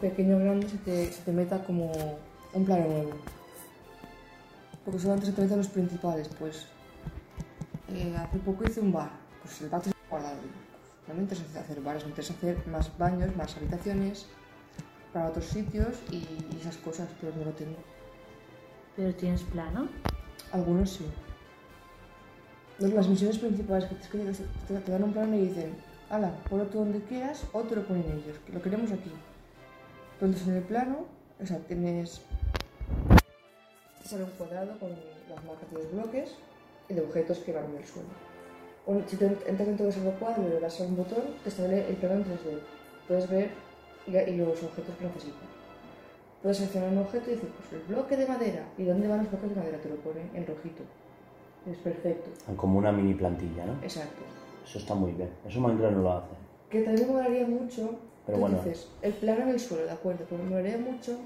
pequeño 0.00 0.36
o 0.36 0.38
grande, 0.40 0.68
se 0.68 0.76
te, 0.78 1.12
se 1.12 1.22
te 1.22 1.32
meta 1.32 1.62
como 1.64 1.90
un 2.52 2.64
plano 2.64 2.86
nuevo. 2.86 3.10
Porque 4.84 5.00
solamente 5.00 5.26
se 5.26 5.32
te 5.32 5.42
meten 5.42 5.58
los 5.58 5.68
principales, 5.68 6.28
pues. 6.38 6.66
eh, 7.92 8.14
hace 8.16 8.38
poco 8.38 8.64
hice 8.64 8.80
un 8.80 8.92
bar, 8.92 9.10
pues 9.42 9.60
el 9.62 9.68
bar 9.68 9.80
está 9.80 9.92
guardado. 10.08 10.36
No 11.08 11.14
me 11.14 11.22
interesa 11.22 11.60
hacer 11.60 11.80
bares, 11.80 12.04
me 12.04 12.10
interesa 12.10 12.34
hacer 12.34 12.66
más 12.68 12.96
baños, 12.98 13.34
más 13.36 13.56
habitaciones 13.56 14.26
para 15.12 15.28
otros 15.30 15.46
sitios 15.46 15.96
y, 16.10 16.16
y 16.16 16.58
esas 16.60 16.76
cosas, 16.76 17.08
pero 17.20 17.34
no 17.36 17.46
lo 17.46 17.50
tengo. 17.52 17.76
Pero 18.94 19.14
tienes 19.14 19.42
plano. 19.42 19.88
Algunos 20.52 20.90
sí. 20.90 21.06
Las 22.78 23.08
misiones 23.08 23.38
principales 23.38 23.86
que 23.86 23.94
te, 23.96 24.08
que 24.08 24.32
te- 24.68 24.80
te 24.80 24.92
dan 24.92 25.02
un 25.02 25.12
plano 25.12 25.34
y 25.34 25.48
dicen, 25.48 25.74
ala, 26.10 26.32
ponlo 26.48 26.64
tú 26.66 26.78
donde 26.78 27.00
quieras 27.02 27.44
o 27.52 27.60
te 27.62 27.76
lo 27.76 27.82
ponen 27.86 28.04
ellos, 28.04 28.38
que 28.46 28.52
lo 28.52 28.62
queremos 28.62 28.90
aquí. 28.92 29.12
Entonces 30.14 30.48
en 30.48 30.56
el 30.56 30.62
plano, 30.62 31.06
o 31.42 31.46
sea, 31.46 31.58
tienes... 31.58 32.22
Sale 34.04 34.24
un 34.24 34.30
cuadrado 34.30 34.78
con 34.78 34.90
las 34.90 35.44
marcas 35.44 35.70
de 35.70 35.76
los 35.78 35.92
bloques 35.92 36.34
y 36.88 36.94
de 36.94 37.00
objetos 37.02 37.38
que 37.40 37.52
van 37.52 37.66
en 37.66 37.76
el 37.76 37.84
suelo. 37.84 38.08
Un- 38.86 39.04
si 39.06 39.16
ent- 39.18 39.46
entras 39.46 39.68
dentro 39.68 39.84
de 39.84 39.90
ese 39.90 40.00
cuadro 40.18 40.46
y 40.46 40.50
le 40.50 40.60
das 40.60 40.80
a 40.80 40.84
un 40.84 40.96
botón, 40.96 41.22
te 41.44 41.50
sale 41.50 41.86
el 41.88 41.96
plano 41.96 42.14
en 42.16 42.24
3D. 42.24 42.58
Puedes 43.06 43.28
ver 43.28 43.50
y, 44.06 44.16
y 44.16 44.36
los 44.38 44.62
objetos 44.62 44.96
que 44.98 45.04
necesitas. 45.04 45.42
Puedes 46.42 46.56
seleccionar 46.56 46.90
un 46.90 46.98
objeto 46.98 47.30
y 47.30 47.34
decir, 47.34 47.50
pues 47.50 47.82
el 47.82 47.86
bloque 47.86 48.16
de 48.16 48.26
madera. 48.26 48.64
¿Y 48.78 48.84
dónde 48.84 49.08
van 49.08 49.18
los 49.18 49.30
bloques 49.30 49.50
de 49.50 49.56
madera? 49.56 49.78
Te 49.78 49.88
lo 49.90 49.96
pone 49.96 50.22
en 50.32 50.46
rojito. 50.46 50.82
Es 51.70 51.76
perfecto. 51.78 52.30
Como 52.56 52.78
una 52.78 52.92
mini 52.92 53.12
plantilla, 53.12 53.66
¿no? 53.66 53.74
Exacto. 53.82 54.22
Eso 54.64 54.78
está 54.78 54.94
muy 54.94 55.12
bien. 55.12 55.30
Eso 55.46 55.60
Minecraft 55.60 55.96
no 55.96 56.02
lo 56.02 56.12
hace. 56.12 56.34
Que 56.70 56.82
también 56.82 57.08
me 57.08 57.14
molaría 57.14 57.46
mucho. 57.46 57.98
Pero 58.26 58.38
tú 58.38 58.40
bueno. 58.42 58.62
dices, 58.62 58.88
el 59.02 59.12
plano 59.14 59.42
en 59.42 59.48
el 59.50 59.60
suelo, 59.60 59.84
de 59.84 59.92
acuerdo, 59.92 60.24
pero 60.28 60.42
me 60.42 60.50
molaría 60.50 60.76
mucho 60.76 61.18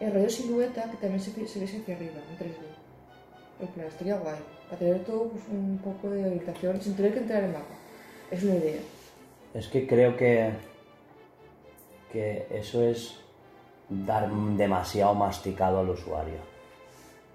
el 0.00 0.12
rollo 0.12 0.30
silueta 0.30 0.90
que 0.90 0.96
también 0.96 1.20
se, 1.20 1.30
se 1.46 1.58
viese 1.60 1.78
hacia 1.78 1.94
arriba, 1.94 2.14
en 2.30 2.46
3D. 2.46 2.56
El 3.60 3.68
plano 3.68 3.88
estaría 3.88 4.18
guay. 4.18 4.38
Para 4.68 4.78
tener 4.78 5.04
todo 5.04 5.28
pues, 5.28 5.44
un 5.48 5.78
poco 5.78 6.10
de 6.10 6.24
orientación 6.24 6.80
sin 6.80 6.96
tener 6.96 7.12
que 7.12 7.20
entrar 7.20 7.40
en 7.40 7.50
el 7.50 7.52
mapa. 7.52 7.74
Es 8.30 8.42
una 8.42 8.54
idea. 8.54 8.80
Es 9.54 9.68
que 9.68 9.86
creo 9.86 10.16
que, 10.16 10.50
que 12.10 12.46
eso 12.50 12.82
es 12.82 13.20
dar 13.88 14.30
demasiado 14.30 15.14
masticado 15.14 15.80
al 15.80 15.90
usuario. 15.90 16.38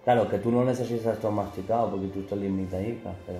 Claro, 0.04 0.28
que 0.30 0.40
tú 0.40 0.52
no 0.52 0.64
necesitas 0.64 1.20
todo 1.20 1.32
masticado 1.32 1.92
porque 1.92 2.08
tú 2.08 2.22
estás 2.22 2.40
limitadita, 2.40 3.14
pero, 3.26 3.40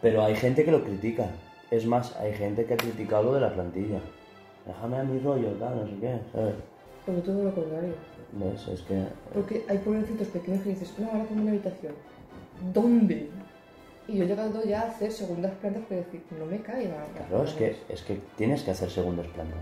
pero 0.00 0.24
hay 0.24 0.36
gente 0.36 0.64
que 0.64 0.70
lo 0.70 0.84
critica. 0.84 1.26
Es 1.70 1.86
más, 1.86 2.14
hay 2.16 2.34
gente 2.34 2.64
que 2.64 2.74
ha 2.74 2.76
criticado 2.76 3.24
lo 3.24 3.34
de 3.34 3.40
la 3.40 3.52
plantilla. 3.52 3.98
Déjame 4.66 4.98
a 4.98 5.04
mi 5.04 5.18
rollo, 5.20 5.48
tal, 5.52 5.76
no 5.76 5.86
sé 5.86 5.94
qué, 6.00 6.18
¿sabes? 6.32 6.54
Pero 7.06 7.18
todo 7.22 7.44
lo 7.44 7.54
contrario. 7.54 7.94
¿Ves? 8.32 8.68
Es 8.68 8.82
que 8.82 9.04
Porque 9.34 9.64
hay 9.68 9.78
pueblecitos 9.78 10.28
pequeños 10.28 10.62
que 10.62 10.70
dices, 10.70 10.94
no, 10.98 11.10
ahora 11.10 11.24
como 11.24 11.42
una 11.42 11.50
habitación. 11.50 11.94
¿Dónde? 12.72 13.28
Y 14.06 14.16
yo 14.16 14.24
he 14.24 14.26
llegado 14.26 14.64
ya 14.64 14.82
a 14.82 14.88
hacer 14.88 15.10
segundas 15.10 15.52
plantas 15.60 15.82
para 15.84 16.00
decir, 16.00 16.22
no 16.38 16.46
me 16.46 16.58
nada. 16.58 17.06
Claro, 17.28 17.44
es 17.44 17.54
que, 17.54 17.76
es 17.88 18.02
que 18.02 18.20
tienes 18.36 18.62
que 18.62 18.70
hacer 18.70 18.90
segundos 18.90 19.26
planos. 19.28 19.54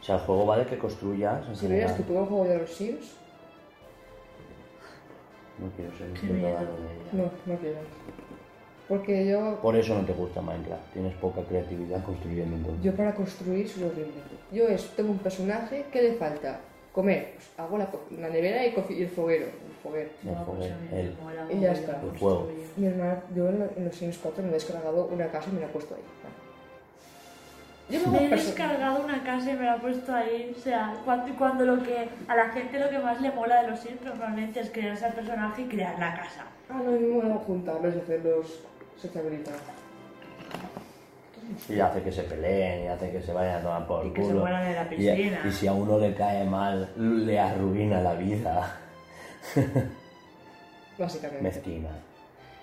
O 0.00 0.04
sea, 0.04 0.16
el 0.16 0.20
juego 0.22 0.46
vale 0.46 0.66
que 0.66 0.76
construyas. 0.78 1.46
Si 1.54 1.66
general. 1.66 1.96
que 1.96 2.02
tú 2.02 2.12
juego 2.12 2.44
de 2.44 2.58
los 2.58 2.70
Sims, 2.70 3.16
No 5.58 5.70
quiero 5.76 5.90
ser 5.96 6.08
miedo. 6.08 6.18
ciudadano 6.48 6.70
de 6.76 6.94
ella. 6.94 7.10
no, 7.12 7.22
no 7.52 7.58
quiero. 7.60 7.78
Porque 8.88 9.26
yo, 9.26 9.58
Por 9.62 9.76
eso 9.76 9.94
no 9.94 10.04
te 10.04 10.12
gusta 10.12 10.42
Minecraft. 10.42 10.92
Tienes 10.92 11.14
poca 11.14 11.42
creatividad 11.44 12.04
construyendo 12.04 12.56
entonces. 12.56 12.84
yo 12.84 12.94
para 12.94 13.14
construir 13.14 13.66
soy 13.68 13.84
horrible. 13.84 14.12
Yo 14.52 14.68
es, 14.68 14.90
tengo 14.94 15.10
un 15.12 15.18
personaje, 15.18 15.86
¿qué 15.90 16.02
le 16.02 16.12
falta? 16.14 16.60
Comer. 16.92 17.32
Pues 17.34 17.48
hago 17.56 17.78
la, 17.78 17.86
co- 17.90 18.02
la 18.20 18.28
nevera 18.28 18.64
y, 18.66 18.74
y 18.90 19.02
el 19.02 19.08
foguero. 19.08 19.46
El 19.46 19.72
foguero. 19.82 20.10
El 20.22 20.30
No, 20.32 20.44
pues 20.44 20.58
foguero, 20.70 20.76
el- 21.50 21.56
Y 21.56 21.60
ya 21.60 21.72
está. 21.72 21.92
El 22.02 22.08
construir. 22.18 22.66
Mi 22.76 22.86
hermana, 22.86 23.22
yo 23.34 23.48
en 23.48 23.84
los 23.84 23.94
Sims 23.96 24.18
4 24.22 24.42
me 24.42 24.50
he 24.50 24.52
descargado 24.52 25.06
una 25.06 25.28
casa 25.28 25.48
y 25.50 25.54
me 25.54 25.60
la 25.60 25.66
he 25.66 25.70
puesto 25.70 25.94
ahí. 25.94 26.02
Yo 27.90 28.00
Me 28.10 28.24
he 28.24 28.28
descargado 28.30 29.04
una 29.04 29.22
casa 29.22 29.50
y 29.52 29.56
me 29.56 29.64
la 29.64 29.76
he 29.76 29.78
puesto 29.80 30.14
ahí. 30.14 30.54
O 30.56 30.60
sea, 30.60 30.94
cuando, 31.04 31.34
cuando 31.36 31.66
lo 31.66 31.82
que 31.82 32.08
a 32.26 32.34
la 32.36 32.48
gente 32.48 32.78
lo 32.78 32.88
que 32.88 32.98
más 32.98 33.20
le 33.20 33.30
mola 33.30 33.62
de 33.62 33.68
los 33.70 33.80
Sims 33.80 34.00
normalmente 34.02 34.60
es 34.60 34.70
crearse 34.70 35.04
al 35.04 35.12
personaje 35.12 35.62
y 35.62 35.64
crear 35.66 35.98
la 35.98 36.14
casa. 36.14 36.44
Ah, 36.70 36.80
no, 36.82 36.90
me 36.92 36.98
mola 37.00 37.34
juntarlos 37.46 37.94
y 37.94 37.98
hacerlos 37.98 38.60
sociabilizar. 38.96 39.54
Y 41.68 41.78
hace 41.78 42.02
que 42.02 42.10
se 42.10 42.22
peleen 42.22 42.84
y 42.84 42.88
hace 42.88 43.12
que 43.12 43.20
se 43.20 43.32
vayan 43.34 43.56
a 43.56 43.60
tomar 43.62 43.86
por 43.86 44.06
Y 44.06 44.12
que 44.14 44.22
se 44.22 44.28
culo. 44.28 44.40
mueran 44.40 44.66
en 44.66 44.74
la 44.76 44.82
Y- 44.84 44.88
piscina. 44.96 45.40
Y, 45.46 45.52
si 45.52 45.66
a 45.66 45.72
uno 45.74 45.98
le 45.98 46.14
cae 46.14 46.44
mal, 46.46 46.88
le 46.96 47.38
arruina 47.38 48.00
la 48.00 48.14
vida. 48.14 48.78
Básicamente. 50.98 51.42
Mezquina. 51.42 51.90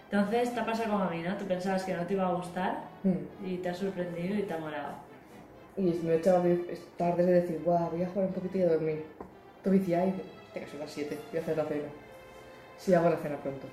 Entonces 0.10 0.54
te 0.54 0.60
ha 0.60 0.66
pasado 0.66 0.90
como 0.92 1.04
a 1.04 1.10
mí, 1.12 1.22
¿no? 1.22 1.36
Tú 1.38 1.46
pensabas 1.46 1.84
que 1.84 1.94
no 1.94 2.04
te 2.08 2.14
iba 2.14 2.28
a 2.28 2.34
gustar 2.34 2.90
Mm. 3.04 3.46
y 3.46 3.58
te 3.58 3.70
ha 3.70 3.74
sorprendido 3.74 4.36
y 4.36 4.42
te 4.44 4.54
ha 4.54 4.58
molado. 4.58 4.94
Y 5.78 5.82
me 6.04 6.14
he 6.14 6.18
echado 6.18 6.44
de- 6.44 6.78
tardes 6.98 7.26
de 7.26 7.34
decir, 7.34 7.62
guau, 7.64 7.90
voy 7.92 8.04
a 8.04 8.08
jugar 8.10 8.28
un 8.28 8.34
poquito 8.34 8.58
y 8.58 8.62
a 8.64 8.70
dormir. 8.70 9.04
Tú 9.64 9.70
viciada 9.70 10.06
y 10.06 10.12
dices, 10.12 10.26
hostia, 10.48 10.62
que 10.66 10.70
son 10.72 10.80
las 10.80 10.92
7, 10.92 11.18
voy 11.32 11.40
a 11.40 11.42
hacer 11.44 11.58
la 11.58 11.66
cena. 11.66 11.88
Sí, 12.78 12.94
hago 12.94 13.10
la 13.10 13.18
cena 13.18 13.38
pronto. 13.38 13.68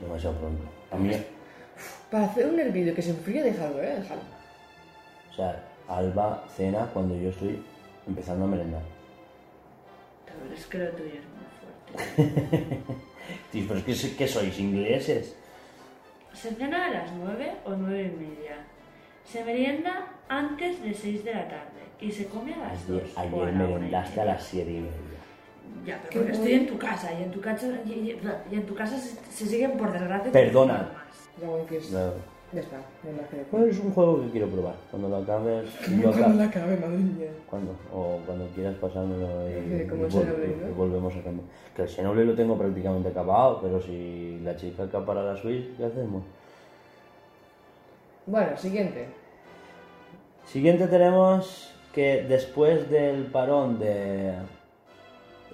Demasiado 0.00 0.36
pronto. 0.36 0.62
A 0.90 0.96
mí, 0.96 1.12
Para 2.10 2.24
hacer 2.26 2.46
un 2.46 2.58
hervido 2.58 2.94
que 2.94 3.02
se 3.02 3.10
enfríe, 3.10 3.42
déjalo, 3.42 3.82
eh, 3.82 3.96
déjalo. 4.00 4.22
o 5.30 5.34
sea, 5.34 5.64
Alba 5.88 6.44
cena 6.56 6.88
cuando 6.92 7.16
yo 7.16 7.30
estoy 7.30 7.62
empezando 8.06 8.44
a 8.44 8.48
merendar. 8.48 8.82
Pero 10.26 10.54
es 10.54 10.66
que 10.66 10.78
lo 10.78 10.90
tuyo 10.90 11.10
es 11.14 12.26
muy 12.26 12.26
fuerte. 12.26 12.78
Tío, 13.52 13.64
pero 13.68 13.78
es 13.80 13.84
que, 13.86 13.94
so- 13.94 14.16
¿qué 14.16 14.26
sois? 14.28 14.58
¿Ingleses? 14.58 15.34
Se 16.34 16.50
cena 16.54 16.86
a 16.86 16.90
las 16.90 17.12
9 17.12 17.52
o 17.64 17.70
9 17.70 18.02
y 18.02 18.16
media. 18.16 18.64
Se 19.30 19.44
merienda 19.44 20.06
antes 20.28 20.82
de 20.82 20.94
6 20.94 21.24
de 21.24 21.34
la 21.34 21.48
tarde 21.48 21.82
y 22.00 22.10
se 22.10 22.26
come 22.26 22.54
a 22.54 22.58
las 22.58 22.86
2. 22.88 23.02
Ayer, 23.16 23.32
la 23.32 23.50
merendaste 23.66 24.20
a 24.20 24.24
las 24.24 24.42
7 24.44 24.70
y 24.70 24.74
media. 24.74 24.90
Ya, 25.86 26.00
pero 26.08 26.20
porque 26.20 26.32
estoy 26.32 26.52
en 26.52 26.66
tu 26.66 26.78
casa 26.78 27.12
y 27.18 27.22
en 27.24 27.30
tu 27.30 27.40
casa, 27.40 27.66
y, 27.84 27.90
y- 27.90 28.20
y 28.50 28.54
en 28.54 28.66
tu 28.66 28.74
casa 28.74 28.96
se, 28.98 29.16
se 29.30 29.46
siguen 29.46 29.72
por 29.72 29.92
desgracia. 29.92 30.32
Perdona. 30.32 30.90
teniendo 31.38 31.66
más. 31.66 31.80
Ya. 31.92 31.98
No. 31.98 32.38
Está, 32.60 32.76
no 32.78 33.28
que 33.28 33.36
decir. 33.36 33.46
Pues 33.50 33.64
es 33.76 33.80
un 33.84 33.92
juego 33.92 34.22
que 34.22 34.30
quiero 34.30 34.46
probar. 34.48 34.74
Cuando 34.90 35.08
lo 35.10 35.16
acabes, 35.18 35.66
lo 35.90 36.02
Cuando 36.02 36.08
acabes. 36.18 36.36
la 36.36 36.44
acabe, 36.44 36.76
madre 36.78 36.96
mía. 36.96 37.28
¿Cuándo? 37.50 37.72
O 37.92 38.20
cuando 38.24 38.46
quieras 38.54 38.74
pasármelo 38.76 39.46
y, 39.50 39.52
Sí, 39.82 39.86
como 39.86 40.02
y 40.02 40.06
el 40.06 40.10
vol- 40.10 40.22
Xenoblade, 40.22 40.56
¿no? 40.62 40.68
y 40.68 40.72
volvemos 40.72 41.14
a 41.16 41.22
cambiar. 41.22 41.46
Que 41.76 41.82
el 41.82 41.88
Xenoblade 41.90 42.26
lo 42.26 42.34
tengo 42.34 42.56
prácticamente 42.56 43.08
acabado, 43.10 43.60
pero 43.60 43.82
si 43.82 44.40
la 44.42 44.56
chica 44.56 44.84
acapara 44.84 45.22
la 45.22 45.36
Switch, 45.36 45.76
¿qué 45.76 45.84
hacemos? 45.84 46.22
Bueno, 48.28 48.56
siguiente. 48.56 49.08
Siguiente 50.44 50.86
tenemos 50.86 51.74
que 51.92 52.24
después 52.28 52.88
del 52.90 53.26
parón 53.26 53.78
de... 53.78 54.34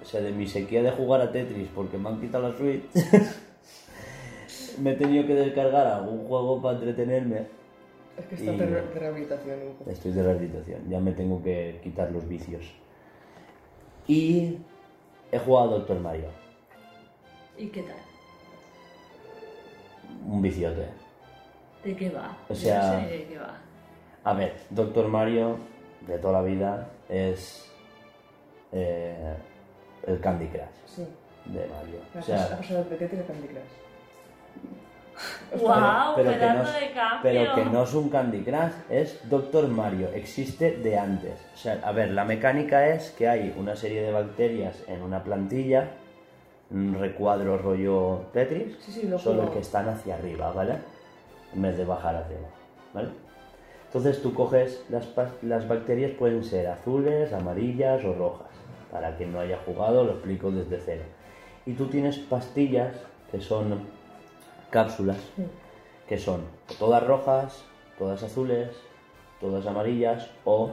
O 0.01 0.05
sea, 0.05 0.21
de 0.21 0.31
mi 0.31 0.45
sequía 0.45 0.83
de 0.83 0.91
jugar 0.91 1.21
a 1.21 1.31
Tetris 1.31 1.67
porque 1.73 1.97
me 1.97 2.09
han 2.09 2.19
quitado 2.21 2.49
la 2.49 2.55
Switch, 2.55 2.83
me 4.79 4.91
he 4.91 4.95
tenido 4.95 5.25
que 5.25 5.33
descargar 5.33 5.87
algún 5.87 6.27
juego 6.27 6.61
para 6.61 6.77
entretenerme. 6.77 7.47
Es 8.17 8.25
que 8.27 8.35
está 8.35 8.51
Y- 8.53 8.57
de, 8.57 8.65
re- 8.67 8.81
de 8.87 8.99
rehabilitación 8.99 9.61
un 9.61 9.73
poco. 9.75 9.89
Estoy 9.89 10.11
de 10.11 10.21
rehabilitación, 10.23 10.89
ya 10.89 10.99
me 10.99 11.11
tengo 11.13 11.41
que 11.41 11.79
quitar 11.81 12.11
los 12.11 12.27
vicios. 12.27 12.63
Y 14.07 14.57
he 15.31 15.39
jugado 15.39 15.69
a 15.69 15.77
Doctor 15.79 15.99
Mario. 15.99 16.27
¿Y 17.57 17.67
qué 17.67 17.81
tal? 17.81 17.95
un 20.27 20.41
viciote. 20.41 20.87
¿De 21.85 21.95
qué 21.95 22.09
va? 22.09 22.35
O 22.49 22.53
Yo 22.53 22.59
sea- 22.59 22.81
no 22.81 22.91
sé 22.99 23.01
ni 23.05 23.07
de 23.17 23.25
qué 23.27 23.37
va. 23.37 23.57
A 24.23 24.33
ver, 24.33 24.55
Doctor 24.71 25.07
Mario 25.07 25.57
de 26.07 26.17
toda 26.17 26.33
la 26.33 26.41
vida 26.41 26.89
es 27.07 27.71
eh, 28.71 29.35
el 30.07 30.19
Candy 30.19 30.47
Crush 30.47 30.63
Sí. 30.87 31.07
de 31.45 31.59
Mario. 31.67 31.99
O 32.17 32.21
sea, 32.21 32.43
ha 32.45 32.57
pasado 32.57 32.83
de 32.85 32.95
Tetris 32.97 33.21
a 33.21 33.25
Candy 33.27 33.47
Crush. 33.47 33.61
¡Guau! 35.61 36.15
pero 36.15 36.31
que 36.31 36.35
pedazo 36.37 36.63
no 36.63 36.69
es- 36.69 36.79
de 36.81 36.91
cambio. 36.91 37.19
pero 37.23 37.55
que 37.55 37.65
no 37.65 37.83
es 37.83 37.93
un 37.93 38.09
Candy 38.09 38.41
Crush, 38.43 38.73
es 38.89 39.29
Doctor 39.29 39.67
Mario, 39.67 40.09
existe 40.13 40.71
de 40.77 40.97
antes. 40.97 41.39
O 41.53 41.57
sea, 41.57 41.79
a 41.83 41.91
ver, 41.91 42.11
la 42.11 42.25
mecánica 42.25 42.87
es 42.89 43.11
que 43.11 43.29
hay 43.29 43.55
una 43.57 43.75
serie 43.75 44.01
de 44.01 44.11
bacterias 44.11 44.83
en 44.87 45.01
una 45.03 45.23
plantilla, 45.23 45.91
un 46.71 46.97
recuadro 46.99 47.57
rollo 47.59 48.25
Tetris, 48.33 48.75
Sí, 48.81 48.91
sí, 48.91 49.07
lo 49.07 49.17
solo 49.19 49.37
juego. 49.43 49.53
que 49.53 49.59
están 49.59 49.87
hacia 49.87 50.15
arriba, 50.15 50.51
¿vale? 50.51 50.79
En 51.55 51.61
vez 51.61 51.77
de 51.77 51.85
bajar 51.85 52.15
hacia 52.15 52.37
abajo, 52.37 52.53
¿vale? 52.93 53.09
Entonces 53.87 54.21
tú 54.21 54.33
coges 54.33 54.83
las, 54.89 55.67
bacterias, 55.67 56.11
pueden 56.11 56.43
ser 56.43 56.67
azules, 56.67 57.31
amarillas 57.31 58.03
o 58.03 58.13
rojas. 58.13 58.49
Para 58.91 59.15
quien 59.15 59.31
no 59.31 59.39
haya 59.39 59.57
jugado, 59.65 60.03
lo 60.03 60.13
explico 60.13 60.51
desde 60.51 60.79
cero. 60.83 61.03
Y 61.65 61.73
tú 61.73 61.87
tienes 61.87 62.17
pastillas 62.17 62.93
que 63.31 63.39
son 63.39 63.79
cápsulas 64.69 65.17
que 66.07 66.17
son 66.17 66.41
todas 66.77 67.05
rojas, 67.05 67.63
todas 67.97 68.21
azules, 68.23 68.69
todas 69.39 69.65
amarillas 69.65 70.29
o 70.43 70.71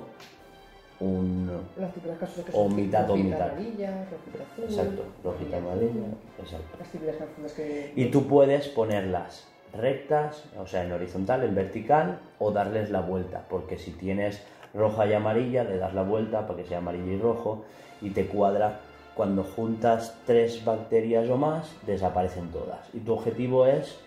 un... 1.00 1.50
Las 1.78 1.92
típicas 1.92 2.18
cápsulas 2.18 2.46
que 2.46 2.52
O 2.52 2.68
son 2.68 2.76
mitad 2.76 3.04
o 3.04 3.16
rojita 3.16 3.24
mitad. 3.24 3.50
amarilla, 3.50 4.08
rojita 4.10 4.52
azul. 4.52 4.64
Exacto, 4.64 5.02
rojita 5.24 5.56
azul, 5.56 5.68
amarilla, 5.68 6.06
exacto. 6.38 6.76
Las 6.78 6.88
típicas 6.88 7.16
cápsulas 7.16 7.52
que... 7.52 7.92
Y 7.96 8.04
tú 8.06 8.26
puedes 8.26 8.68
ponerlas 8.68 9.48
rectas, 9.74 10.44
o 10.58 10.66
sea, 10.66 10.84
en 10.84 10.92
horizontal, 10.92 11.44
en 11.44 11.54
vertical, 11.54 12.18
o 12.38 12.50
darles 12.52 12.90
la 12.90 13.00
vuelta, 13.00 13.46
porque 13.48 13.78
si 13.78 13.92
tienes 13.92 14.42
roja 14.74 15.06
y 15.06 15.12
amarilla, 15.14 15.64
le 15.64 15.78
das 15.78 15.94
la 15.94 16.02
vuelta 16.02 16.46
para 16.46 16.58
que 16.62 16.64
sea 16.68 16.78
amarillo 16.78 17.12
y 17.12 17.18
rojo, 17.18 17.64
y 18.00 18.10
te 18.10 18.26
cuadra. 18.26 18.80
Cuando 19.14 19.44
juntas 19.44 20.18
tres 20.26 20.64
bacterias 20.64 21.28
o 21.28 21.36
más, 21.36 21.74
desaparecen 21.86 22.48
todas. 22.50 22.88
Y 22.94 23.00
tu 23.00 23.12
objetivo 23.12 23.66
es 23.66 23.98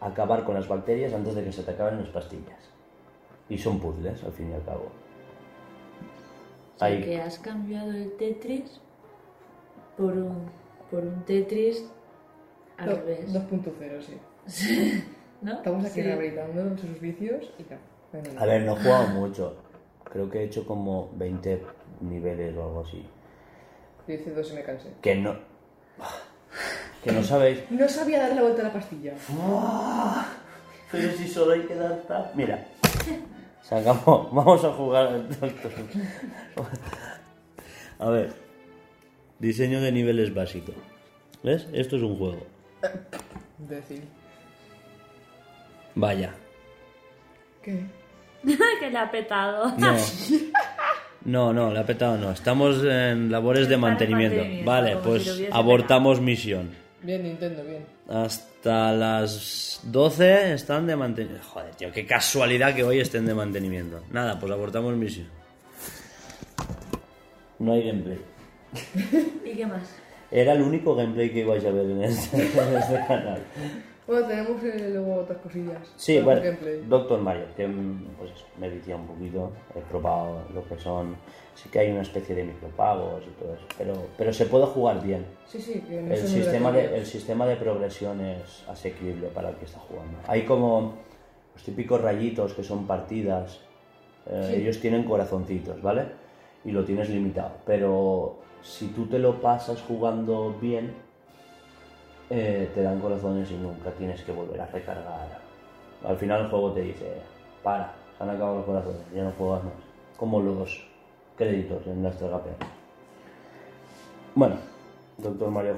acabar 0.00 0.44
con 0.44 0.54
las 0.54 0.68
bacterias 0.68 1.14
antes 1.14 1.34
de 1.34 1.44
que 1.44 1.52
se 1.52 1.62
te 1.62 1.70
acaben 1.70 1.98
las 2.00 2.08
pastillas. 2.10 2.58
Y 3.48 3.56
son 3.56 3.80
puzzles, 3.80 4.22
al 4.24 4.32
fin 4.32 4.50
y 4.50 4.54
al 4.54 4.62
cabo. 4.64 4.88
O 6.76 6.78
sea, 6.78 6.88
Ahí- 6.88 7.02
que 7.02 7.20
has 7.20 7.38
cambiado 7.38 7.90
el 7.90 8.12
Tetris 8.18 8.80
por 9.96 10.12
un, 10.12 10.50
por 10.90 11.02
un 11.04 11.22
Tetris 11.24 11.90
al 12.76 12.90
Do- 12.90 12.96
revés. 12.96 13.32
2.0, 13.32 14.00
sí. 14.02 14.18
¿No? 15.42 15.52
Estamos 15.52 15.84
aquí 15.84 15.94
Sí. 15.94 16.02
rehabilitando 16.02 16.76
sus 16.78 17.00
vicios 17.00 17.52
y 17.58 17.62
no. 17.62 18.40
A 18.40 18.46
ver, 18.46 18.62
no 18.62 18.76
he 18.76 18.80
jugado 18.82 19.08
mucho. 19.08 19.56
Creo 20.04 20.30
que 20.30 20.38
he 20.40 20.44
hecho 20.44 20.66
como 20.66 21.10
20 21.16 21.62
niveles 22.00 22.56
o 22.56 22.62
algo 22.64 22.80
así. 22.86 23.04
Yo 24.06 24.14
hice 24.14 24.30
dos 24.32 24.50
y 24.50 24.54
me 24.54 24.62
cansé. 24.62 24.88
Que 25.02 25.14
no. 25.14 25.36
Que 27.04 27.12
no 27.12 27.22
sabéis. 27.22 27.70
No 27.70 27.88
sabía 27.88 28.20
darle 28.20 28.36
la 28.36 28.42
vuelta 28.42 28.62
a 28.62 28.64
la 28.64 28.72
pastilla. 28.72 29.12
Pero 30.90 31.12
si 31.12 31.28
solo 31.28 31.52
hay 31.52 31.60
que 31.62 31.74
dar 31.74 31.96
tap. 32.08 32.34
Mira. 32.34 32.66
Acabó. 33.70 34.30
Vamos 34.32 34.64
a 34.64 34.72
jugar 34.72 35.08
al 35.08 35.28
doctor. 35.28 35.72
A 37.98 38.08
ver. 38.10 38.32
Diseño 39.38 39.80
de 39.82 39.92
niveles 39.92 40.34
básico. 40.34 40.72
¿Ves? 41.42 41.68
Esto 41.72 41.96
es 41.96 42.02
un 42.02 42.16
juego. 42.18 42.46
Decir. 43.58 44.04
Vaya. 45.98 46.32
¿Qué? 47.60 47.82
que 48.80 48.90
le 48.90 48.98
ha 48.98 49.10
petado. 49.10 49.74
No. 49.76 49.96
No, 51.24 51.52
no, 51.52 51.72
le 51.72 51.80
ha 51.80 51.84
petado 51.84 52.16
no. 52.16 52.30
Estamos 52.30 52.84
en 52.84 53.32
labores 53.32 53.68
de 53.68 53.76
mantenimiento. 53.76 54.36
mantenimiento, 54.36 54.70
Vale, 54.70 54.96
pues 55.02 55.24
si 55.24 55.48
abortamos 55.50 56.20
misión. 56.20 56.70
Bien, 57.02 57.24
Nintendo, 57.24 57.64
bien. 57.64 57.84
Hasta 58.08 58.92
las 58.92 59.80
12 59.82 60.54
están 60.54 60.86
de 60.86 60.94
mantenimiento. 60.94 61.44
Joder, 61.48 61.74
tío, 61.74 61.90
qué 61.90 62.06
casualidad 62.06 62.76
que 62.76 62.84
hoy 62.84 63.00
estén 63.00 63.26
de 63.26 63.34
mantenimiento. 63.34 64.04
Nada, 64.12 64.38
pues 64.38 64.52
abortamos 64.52 64.94
misión. 64.94 65.26
No 67.58 67.72
hay 67.72 67.88
gameplay. 67.88 68.20
¿Y 69.44 69.56
qué 69.56 69.66
más? 69.66 69.82
Era 70.30 70.52
el 70.52 70.62
único 70.62 70.94
gameplay 70.94 71.30
que 71.30 71.40
ibais 71.40 71.64
a 71.64 71.70
ver 71.70 71.86
en 71.86 72.04
este, 72.04 72.36
en 72.36 72.76
este 72.76 73.04
canal. 73.08 73.42
Bueno, 74.08 74.26
tenemos 74.26 74.64
eh, 74.64 74.88
luego 74.90 75.16
otras 75.16 75.36
cosillas. 75.38 75.86
Sí, 75.96 76.18
bueno, 76.20 76.40
gameplay. 76.42 76.82
Doctor 76.88 77.20
Mario, 77.20 77.44
que 77.54 77.68
mm, 77.68 78.06
pues, 78.18 78.30
me 78.58 78.70
viciado 78.70 79.02
un 79.02 79.06
poquito, 79.06 79.52
he 79.76 79.80
probado 79.80 80.40
lo 80.54 80.66
que 80.66 80.78
son. 80.78 81.14
Sí 81.54 81.68
que 81.68 81.80
hay 81.80 81.90
una 81.90 82.00
especie 82.02 82.34
de 82.34 82.44
micropagos 82.44 83.22
y 83.26 83.30
todo 83.42 83.54
eso, 83.54 83.66
pero, 83.76 83.92
pero 84.16 84.32
se 84.32 84.46
puede 84.46 84.64
jugar 84.64 85.02
bien. 85.04 85.26
Sí, 85.44 85.60
sí, 85.60 85.84
no 85.90 86.12
El 86.14 86.16
sistema, 86.26 86.72
de, 86.72 86.96
el 86.96 87.04
sistema 87.04 87.46
de 87.46 87.56
progresión 87.56 88.20
es 88.22 88.64
asequible 88.66 89.28
para 89.28 89.50
el 89.50 89.56
que 89.56 89.66
está 89.66 89.78
jugando. 89.80 90.18
Hay 90.26 90.42
como 90.46 90.94
los 91.54 91.62
típicos 91.62 92.00
rayitos 92.00 92.54
que 92.54 92.64
son 92.64 92.86
partidas. 92.86 93.60
eh, 94.26 94.48
Sí. 94.54 94.62
Ellos 94.62 94.80
tienen 94.80 95.04
corazoncitos, 95.04 95.82
¿vale? 95.82 96.06
Y 96.64 96.70
lo 96.70 96.84
tienes 96.84 97.10
limitado. 97.10 97.52
Pero 97.66 98.38
si 98.62 98.86
tú 98.88 99.06
te 99.06 99.18
lo 99.18 99.40
pasas 99.42 99.82
jugando 99.82 100.56
bien, 100.60 100.94
eh, 102.30 102.70
te 102.74 102.82
dan 102.82 103.00
corazones 103.00 103.50
y 103.50 103.54
nunca 103.54 103.90
tienes 103.92 104.22
que 104.22 104.32
volver 104.32 104.60
a 104.60 104.66
recargar. 104.66 105.40
Al 106.04 106.16
final 106.16 106.42
el 106.42 106.50
juego 106.50 106.72
te 106.72 106.82
dice, 106.82 107.14
para, 107.62 107.92
se 108.16 108.22
han 108.22 108.30
acabado 108.30 108.56
los 108.58 108.66
corazones, 108.66 109.00
ya 109.14 109.24
no 109.24 109.32
juegas 109.32 109.64
más. 109.64 109.74
Como 110.16 110.40
los 110.40 110.86
créditos 111.36 111.86
en 111.86 112.02
tragapeas. 112.02 112.56
Bueno, 114.34 114.56
Doctor 115.18 115.50
Mario, 115.50 115.76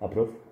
approve. 0.00 0.43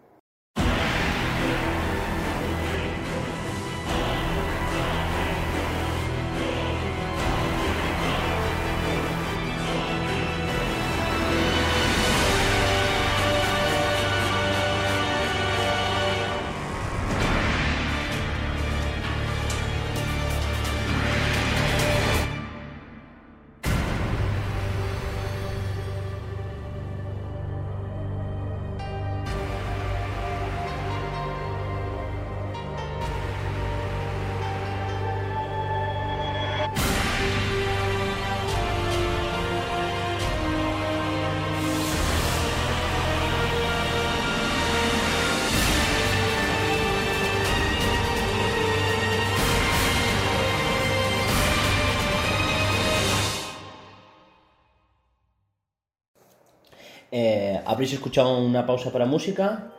Habréis 57.66 57.92
escuchado 57.92 58.38
una 58.38 58.66
pausa 58.66 58.90
para 58.90 59.06
música 59.06 59.72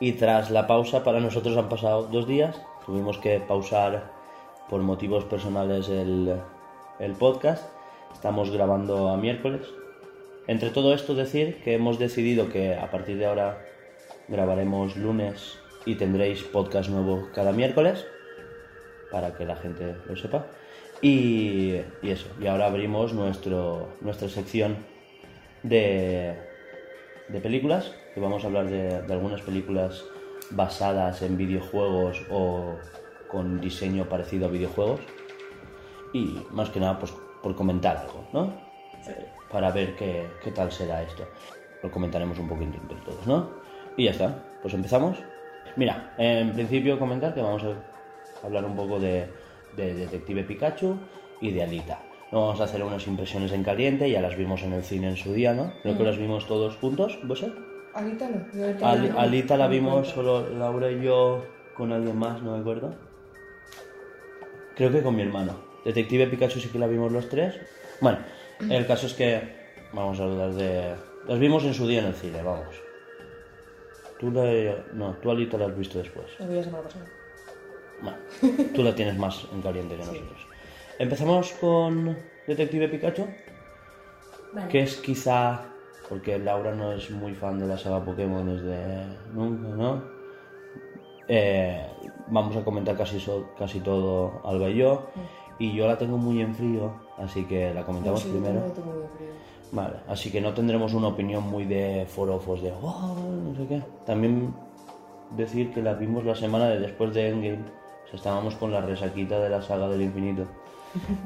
y 0.00 0.12
tras 0.12 0.50
la 0.50 0.66
pausa 0.66 1.04
para 1.04 1.20
nosotros 1.20 1.56
han 1.56 1.68
pasado 1.68 2.04
dos 2.04 2.26
días. 2.26 2.60
Tuvimos 2.86 3.18
que 3.18 3.40
pausar 3.40 4.10
por 4.68 4.80
motivos 4.82 5.24
personales 5.24 5.88
el, 5.88 6.34
el 6.98 7.12
podcast. 7.12 7.64
Estamos 8.12 8.50
grabando 8.50 9.08
a 9.08 9.16
miércoles. 9.16 9.62
Entre 10.46 10.70
todo 10.70 10.92
esto 10.92 11.14
decir 11.14 11.62
que 11.62 11.74
hemos 11.74 11.98
decidido 11.98 12.48
que 12.48 12.74
a 12.74 12.90
partir 12.90 13.18
de 13.18 13.26
ahora 13.26 13.64
grabaremos 14.28 14.96
lunes 14.96 15.58
y 15.86 15.94
tendréis 15.94 16.42
podcast 16.42 16.90
nuevo 16.90 17.28
cada 17.34 17.52
miércoles 17.52 18.04
para 19.10 19.34
que 19.34 19.44
la 19.44 19.56
gente 19.56 19.94
lo 20.06 20.16
sepa. 20.16 20.46
Y, 21.00 21.80
y 22.02 22.10
eso, 22.10 22.28
y 22.40 22.46
ahora 22.46 22.66
abrimos 22.66 23.12
nuestro, 23.12 23.88
nuestra 24.00 24.28
sección 24.28 24.76
de, 25.62 26.51
de 27.32 27.40
películas, 27.40 27.92
que 28.14 28.20
vamos 28.20 28.44
a 28.44 28.46
hablar 28.46 28.68
de, 28.68 29.02
de 29.02 29.12
algunas 29.12 29.40
películas 29.40 30.04
basadas 30.50 31.22
en 31.22 31.36
videojuegos 31.36 32.22
o 32.30 32.76
con 33.28 33.60
diseño 33.60 34.04
parecido 34.08 34.46
a 34.46 34.50
videojuegos. 34.50 35.00
Y 36.12 36.36
más 36.50 36.68
que 36.70 36.78
nada, 36.78 36.98
pues 36.98 37.12
por 37.42 37.56
comentar 37.56 37.96
algo, 37.96 38.24
¿no? 38.32 38.52
Para 39.50 39.70
ver 39.70 39.96
qué, 39.96 40.28
qué 40.42 40.52
tal 40.52 40.70
será 40.70 41.02
esto. 41.02 41.26
Lo 41.82 41.90
comentaremos 41.90 42.38
un 42.38 42.48
poquito 42.48 42.78
entre 42.80 42.98
todos, 42.98 43.26
¿no? 43.26 43.50
Y 43.96 44.04
ya 44.04 44.12
está, 44.12 44.44
pues 44.60 44.74
empezamos. 44.74 45.18
Mira, 45.76 46.14
en 46.18 46.52
principio 46.52 46.98
comentar 46.98 47.34
que 47.34 47.40
vamos 47.40 47.64
a 47.64 48.46
hablar 48.46 48.64
un 48.64 48.76
poco 48.76 49.00
de, 49.00 49.28
de 49.76 49.94
Detective 49.94 50.44
Pikachu 50.44 50.96
y 51.40 51.50
de 51.50 51.62
Alita. 51.62 51.98
Vamos 52.32 52.58
a 52.62 52.64
hacer 52.64 52.82
unas 52.82 53.06
impresiones 53.06 53.52
en 53.52 53.62
caliente, 53.62 54.10
ya 54.10 54.22
las 54.22 54.38
vimos 54.38 54.62
en 54.62 54.72
el 54.72 54.82
cine 54.82 55.10
en 55.10 55.16
su 55.18 55.34
día, 55.34 55.52
¿no? 55.52 55.74
Creo 55.82 55.98
que 55.98 56.02
las 56.02 56.16
vimos 56.16 56.46
todos 56.46 56.76
juntos, 56.76 57.18
¿vos? 57.24 57.44
Alita 57.92 58.26
no. 58.26 58.46
yo 58.54 59.18
Alita 59.20 59.58
la 59.58 59.68
vimos 59.68 60.08
solo 60.08 60.48
Laura 60.48 60.90
y 60.90 61.02
yo 61.02 61.44
con 61.76 61.92
alguien 61.92 62.18
más, 62.18 62.42
no 62.42 62.52
me 62.52 62.60
acuerdo. 62.60 62.94
Creo 64.74 64.90
que 64.90 65.02
con 65.02 65.14
mi 65.14 65.20
hermano. 65.20 65.56
Detective 65.84 66.26
Pikachu 66.28 66.58
sí 66.58 66.70
que 66.70 66.78
la 66.78 66.86
vimos 66.86 67.12
los 67.12 67.28
tres. 67.28 67.54
Bueno, 68.00 68.20
el 68.60 68.86
caso 68.86 69.08
es 69.08 69.12
que 69.12 69.42
vamos 69.92 70.18
a 70.18 70.24
hablar 70.24 70.54
de... 70.54 70.94
Las 71.28 71.38
vimos 71.38 71.64
en 71.64 71.74
su 71.74 71.86
día 71.86 72.00
en 72.00 72.06
el 72.06 72.14
cine, 72.14 72.42
vamos. 72.42 72.74
Tú 74.18 74.30
la... 74.30 74.44
No, 74.94 75.16
tú 75.20 75.30
Alita 75.30 75.58
la 75.58 75.66
has 75.66 75.76
visto 75.76 75.98
después. 75.98 76.26
La 76.38 76.62
semana 76.62 76.84
pasada. 76.84 77.04
Bueno, 78.00 78.18
tú 78.74 78.82
la 78.82 78.94
tienes 78.94 79.18
más 79.18 79.46
en 79.52 79.60
caliente 79.60 79.96
que 79.96 80.00
nosotros. 80.00 80.51
Empezamos 80.98 81.52
con 81.52 82.16
Detective 82.46 82.88
Pikachu, 82.88 83.26
Vale. 84.52 84.68
que 84.68 84.82
es 84.82 84.96
quizá, 84.96 85.62
porque 86.08 86.38
Laura 86.38 86.74
no 86.74 86.92
es 86.92 87.10
muy 87.10 87.34
fan 87.34 87.58
de 87.58 87.66
la 87.66 87.78
saga 87.78 88.04
Pokémon 88.04 88.46
desde 88.46 89.06
nunca, 89.32 89.68
¿no? 89.68 90.02
Eh, 91.28 91.86
vamos 92.28 92.56
a 92.56 92.64
comentar 92.64 92.96
casi, 92.96 93.18
so- 93.18 93.50
casi 93.58 93.80
todo 93.80 94.40
Alba 94.44 94.68
y 94.68 94.76
yo, 94.78 95.06
y 95.58 95.74
yo 95.74 95.86
la 95.86 95.96
tengo 95.98 96.18
muy 96.18 96.40
en 96.40 96.54
frío, 96.54 96.92
así 97.18 97.44
que 97.44 97.72
la 97.72 97.84
comentamos 97.84 98.20
Sí, 98.22 98.28
yo 98.28 98.34
primero. 98.34 98.66
lo 98.66 98.72
tengo 98.72 98.92
muy 98.92 99.06
frío. 99.16 99.28
Vale, 99.72 99.96
así 100.08 100.30
que 100.30 100.40
no 100.40 100.52
tendremos 100.52 100.92
una 100.92 101.08
opinión 101.08 101.44
muy 101.44 101.64
de 101.64 102.04
forofos 102.06 102.60
de 102.62 102.72
"Oh", 102.82 103.16
no 103.42 103.56
sé 103.56 103.66
qué. 103.66 103.82
También 104.04 104.54
decir 105.30 105.72
que 105.72 105.80
la 105.82 105.94
vimos 105.94 106.24
la 106.26 106.34
semana 106.34 106.68
de 106.68 106.78
después 106.80 107.14
de 107.14 107.28
Endgame. 107.30 107.64
O 108.04 108.06
sea, 108.08 108.16
estábamos 108.16 108.54
con 108.56 108.70
la 108.70 108.82
resaquita 108.82 109.40
de 109.40 109.48
la 109.48 109.62
saga 109.62 109.88
del 109.88 110.02
infinito. 110.02 110.44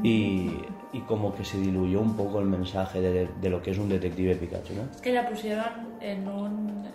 Y, 0.03 0.53
y 0.93 1.01
como 1.01 1.35
que 1.35 1.45
se 1.45 1.59
diluyó 1.59 2.01
un 2.01 2.17
poco 2.17 2.39
el 2.41 2.47
mensaje 2.47 3.01
de, 3.01 3.29
de 3.41 3.51
lo 3.51 3.61
que 3.63 3.73
es 3.73 3.79
un 3.79 3.89
detective 3.89 4.37
Pikachu, 4.37 4.75
¿no? 4.75 4.83
Es 4.91 5.01
que 5.01 5.13
la 5.13 5.29
pusieron 5.29 5.97
en 6.01 6.29
un 6.29 6.87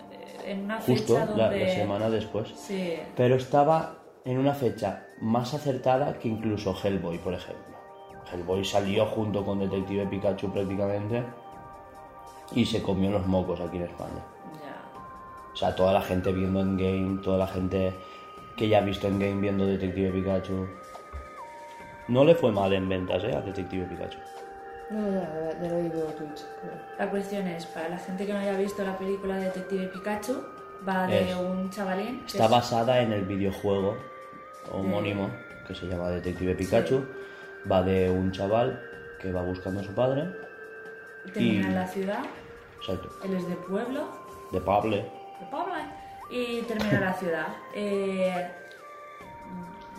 en 0.44 0.64
una 0.64 0.80
Justo 0.80 1.14
fecha 1.14 1.26
la, 1.36 1.48
donde 1.48 1.64
la 1.64 1.70
semana 1.70 2.10
después. 2.10 2.52
sí 2.56 2.98
Pero 3.16 3.36
estaba 3.36 3.96
en 4.24 4.38
una 4.38 4.54
fecha 4.54 5.06
más 5.20 5.54
acertada 5.54 6.18
que 6.18 6.28
incluso 6.28 6.74
Hellboy, 6.82 7.18
por 7.18 7.34
ejemplo. 7.34 7.72
Hellboy 8.32 8.64
salió 8.64 9.06
junto 9.06 9.44
con 9.44 9.58
Detective 9.58 10.06
Pikachu 10.06 10.50
prácticamente 10.52 11.22
y 12.54 12.64
se 12.64 12.82
comió 12.82 13.10
los 13.10 13.26
mocos 13.26 13.60
aquí 13.60 13.76
en 13.76 13.84
España. 13.84 14.22
ya 14.60 15.52
O 15.52 15.56
sea, 15.56 15.74
toda 15.74 15.92
la 15.92 16.00
gente 16.00 16.32
viendo 16.32 16.60
Endgame, 16.60 17.20
toda 17.22 17.38
la 17.38 17.46
gente 17.46 17.92
que 18.56 18.68
ya 18.68 18.78
ha 18.78 18.82
visto 18.82 19.06
Endgame 19.06 19.40
viendo 19.40 19.66
Detective 19.66 20.10
Pikachu. 20.10 20.66
No 22.08 22.24
le 22.24 22.34
fue 22.34 22.50
mal 22.52 22.72
en 22.72 22.88
ventas, 22.88 23.22
¿eh? 23.24 23.34
A 23.34 23.40
Detective 23.40 23.86
Pikachu. 23.86 24.18
No, 24.90 25.10
ya, 25.10 25.20
ya, 25.20 25.62
ya 25.62 25.68
lo 25.68 25.78
he 25.78 25.88
Twitch. 25.88 26.42
creo. 26.60 26.72
La 26.98 27.08
cuestión 27.08 27.46
es, 27.46 27.64
para 27.66 27.88
la 27.88 27.98
gente 27.98 28.26
que 28.26 28.32
no 28.32 28.38
haya 28.40 28.56
visto 28.56 28.82
la 28.84 28.98
película 28.98 29.36
de 29.36 29.44
Detective 29.46 29.86
Pikachu, 29.86 30.42
va 30.86 31.06
de 31.06 31.30
Es- 31.30 31.36
un 31.36 31.70
chavalín 31.70 32.20
que 32.20 32.26
Está 32.32 32.44
es- 32.44 32.50
basada 32.50 33.00
en 33.00 33.12
el 33.12 33.24
videojuego 33.24 33.96
homónimo 34.70 35.30
que 35.66 35.74
se 35.74 35.86
llama 35.86 36.10
Detective 36.10 36.54
Pikachu. 36.54 37.04
Va 37.70 37.82
de 37.82 38.10
un 38.10 38.32
chaval 38.32 38.80
que 39.20 39.32
va 39.32 39.42
buscando 39.42 39.80
a 39.80 39.84
su 39.84 39.94
padre. 39.94 40.24
termina 41.32 41.62
y- 41.62 41.66
en 41.70 41.74
la 41.76 41.86
ciudad, 41.86 42.18
Exacto. 42.80 43.08
él 43.24 43.34
es 43.34 43.48
de 43.48 43.54
pueblo, 43.54 44.08
De 44.50 44.60
Pable. 44.60 44.96
de 44.96 45.46
Pablo, 45.52 45.72
y 46.30 46.62
termina 46.62 46.90
en 46.94 47.00
la 47.00 47.14
ciudad. 47.14 47.46
Eh, 47.76 48.48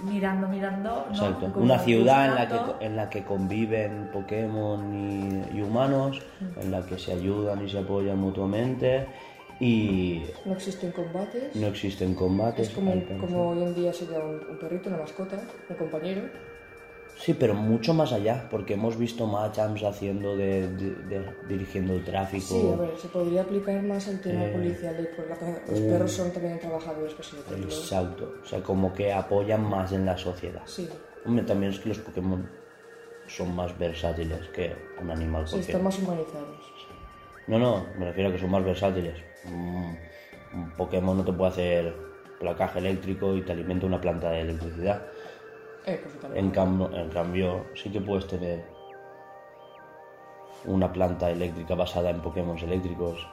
mirando, 0.03 0.47
mirando, 0.47 1.05
¿no? 1.09 1.13
Exacto. 1.13 1.51
Como 1.51 1.65
Una 1.65 1.79
ciudad 1.79 2.27
en 2.27 2.35
la, 2.35 2.47
que, 2.47 2.85
en 2.85 2.95
la 2.95 3.09
que 3.09 3.23
conviven 3.23 4.09
Pokémon 4.13 4.93
y, 4.93 5.57
y 5.57 5.61
humanos, 5.61 6.21
en 6.61 6.71
la 6.71 6.85
que 6.85 6.97
se 6.97 7.13
ayudan 7.13 7.65
y 7.65 7.69
se 7.69 7.79
apoyan 7.79 8.17
mutuamente 8.19 9.07
y 9.59 10.23
No 10.45 10.53
existen 10.53 10.91
combates. 10.91 11.55
no 11.55 11.67
existen 11.67 12.15
combates. 12.15 12.69
es 12.69 12.73
como, 12.73 12.91
como 13.21 13.49
hoy 13.51 13.63
en 13.63 13.75
día 13.75 13.93
sería 13.93 14.19
un, 14.19 14.39
un 14.49 14.57
perrito, 14.59 14.89
una 14.89 14.97
mascota, 14.99 15.37
un 15.69 15.75
compañero. 15.75 16.21
Sí, 17.17 17.33
pero 17.33 17.53
mucho 17.53 17.93
más 17.93 18.11
allá, 18.11 18.47
porque 18.49 18.73
hemos 18.73 18.97
visto 18.97 19.27
Machams 19.27 19.83
haciendo 19.83 20.35
de, 20.35 20.67
de- 20.75 20.95
de- 20.95 21.29
dirigiendo 21.47 21.93
el 21.93 22.03
tráfico. 22.03 22.45
Sí, 22.47 22.69
a 22.71 22.75
ver, 22.75 22.97
se 22.97 23.07
podría 23.07 23.41
aplicar 23.43 23.81
más 23.83 24.07
el 24.07 24.19
tema 24.19 24.43
Eh, 24.43 24.51
policial. 24.51 24.97
de 24.97 25.03
por 25.05 25.27
la 25.29 25.35
que 25.37 25.71
los 25.71 25.79
uh. 25.79 25.87
perros 25.89 26.11
son 26.11 26.31
también 26.31 26.59
trabajadores, 26.59 27.13
por 27.13 27.25
así 27.25 27.37
decirlo. 27.37 27.65
Exacto, 27.65 28.33
o 28.43 28.45
sea, 28.45 28.61
como 28.63 28.93
que 28.93 29.13
apoyan 29.13 29.63
más 29.63 29.91
en 29.93 30.05
la 30.05 30.17
sociedad. 30.17 30.63
Sí, 30.65 30.89
Hombre, 31.25 31.45
también 31.45 31.71
es 31.71 31.79
que 31.79 31.89
los 31.89 31.99
Pokémon 31.99 32.49
son 33.27 33.55
más 33.55 33.77
versátiles 33.79 34.49
que 34.49 34.75
un 35.01 35.09
animal 35.09 35.47
sí, 35.47 35.59
están 35.59 35.83
más 35.83 35.97
humanizados. 35.99 36.59
No, 37.47 37.57
no, 37.59 37.85
me 37.97 38.05
refiero 38.05 38.29
a 38.29 38.33
que 38.33 38.39
son 38.39 38.49
más 38.51 38.65
versátiles. 38.65 39.15
Un, 39.45 39.97
un 40.53 40.69
Pokémon 40.71 41.17
no 41.17 41.23
te 41.23 41.31
puede 41.31 41.51
hacer 41.51 41.93
placaje 42.39 42.79
eléctrico 42.79 43.35
y 43.35 43.41
te 43.43 43.53
alimenta 43.53 43.85
una 43.85 44.01
planta 44.01 44.31
de 44.31 44.41
electricidad. 44.41 45.05
En 46.33 46.51
cambio, 46.51 46.89
en 46.95 47.09
cambio, 47.09 47.65
sí 47.75 47.89
que 47.89 47.99
puedes 48.01 48.27
tener 48.27 48.63
una 50.65 50.91
planta 50.91 51.29
eléctrica 51.29 51.75
basada 51.75 52.09
en 52.09 52.21
Pokémon 52.21 52.57
eléctricos, 52.57 53.27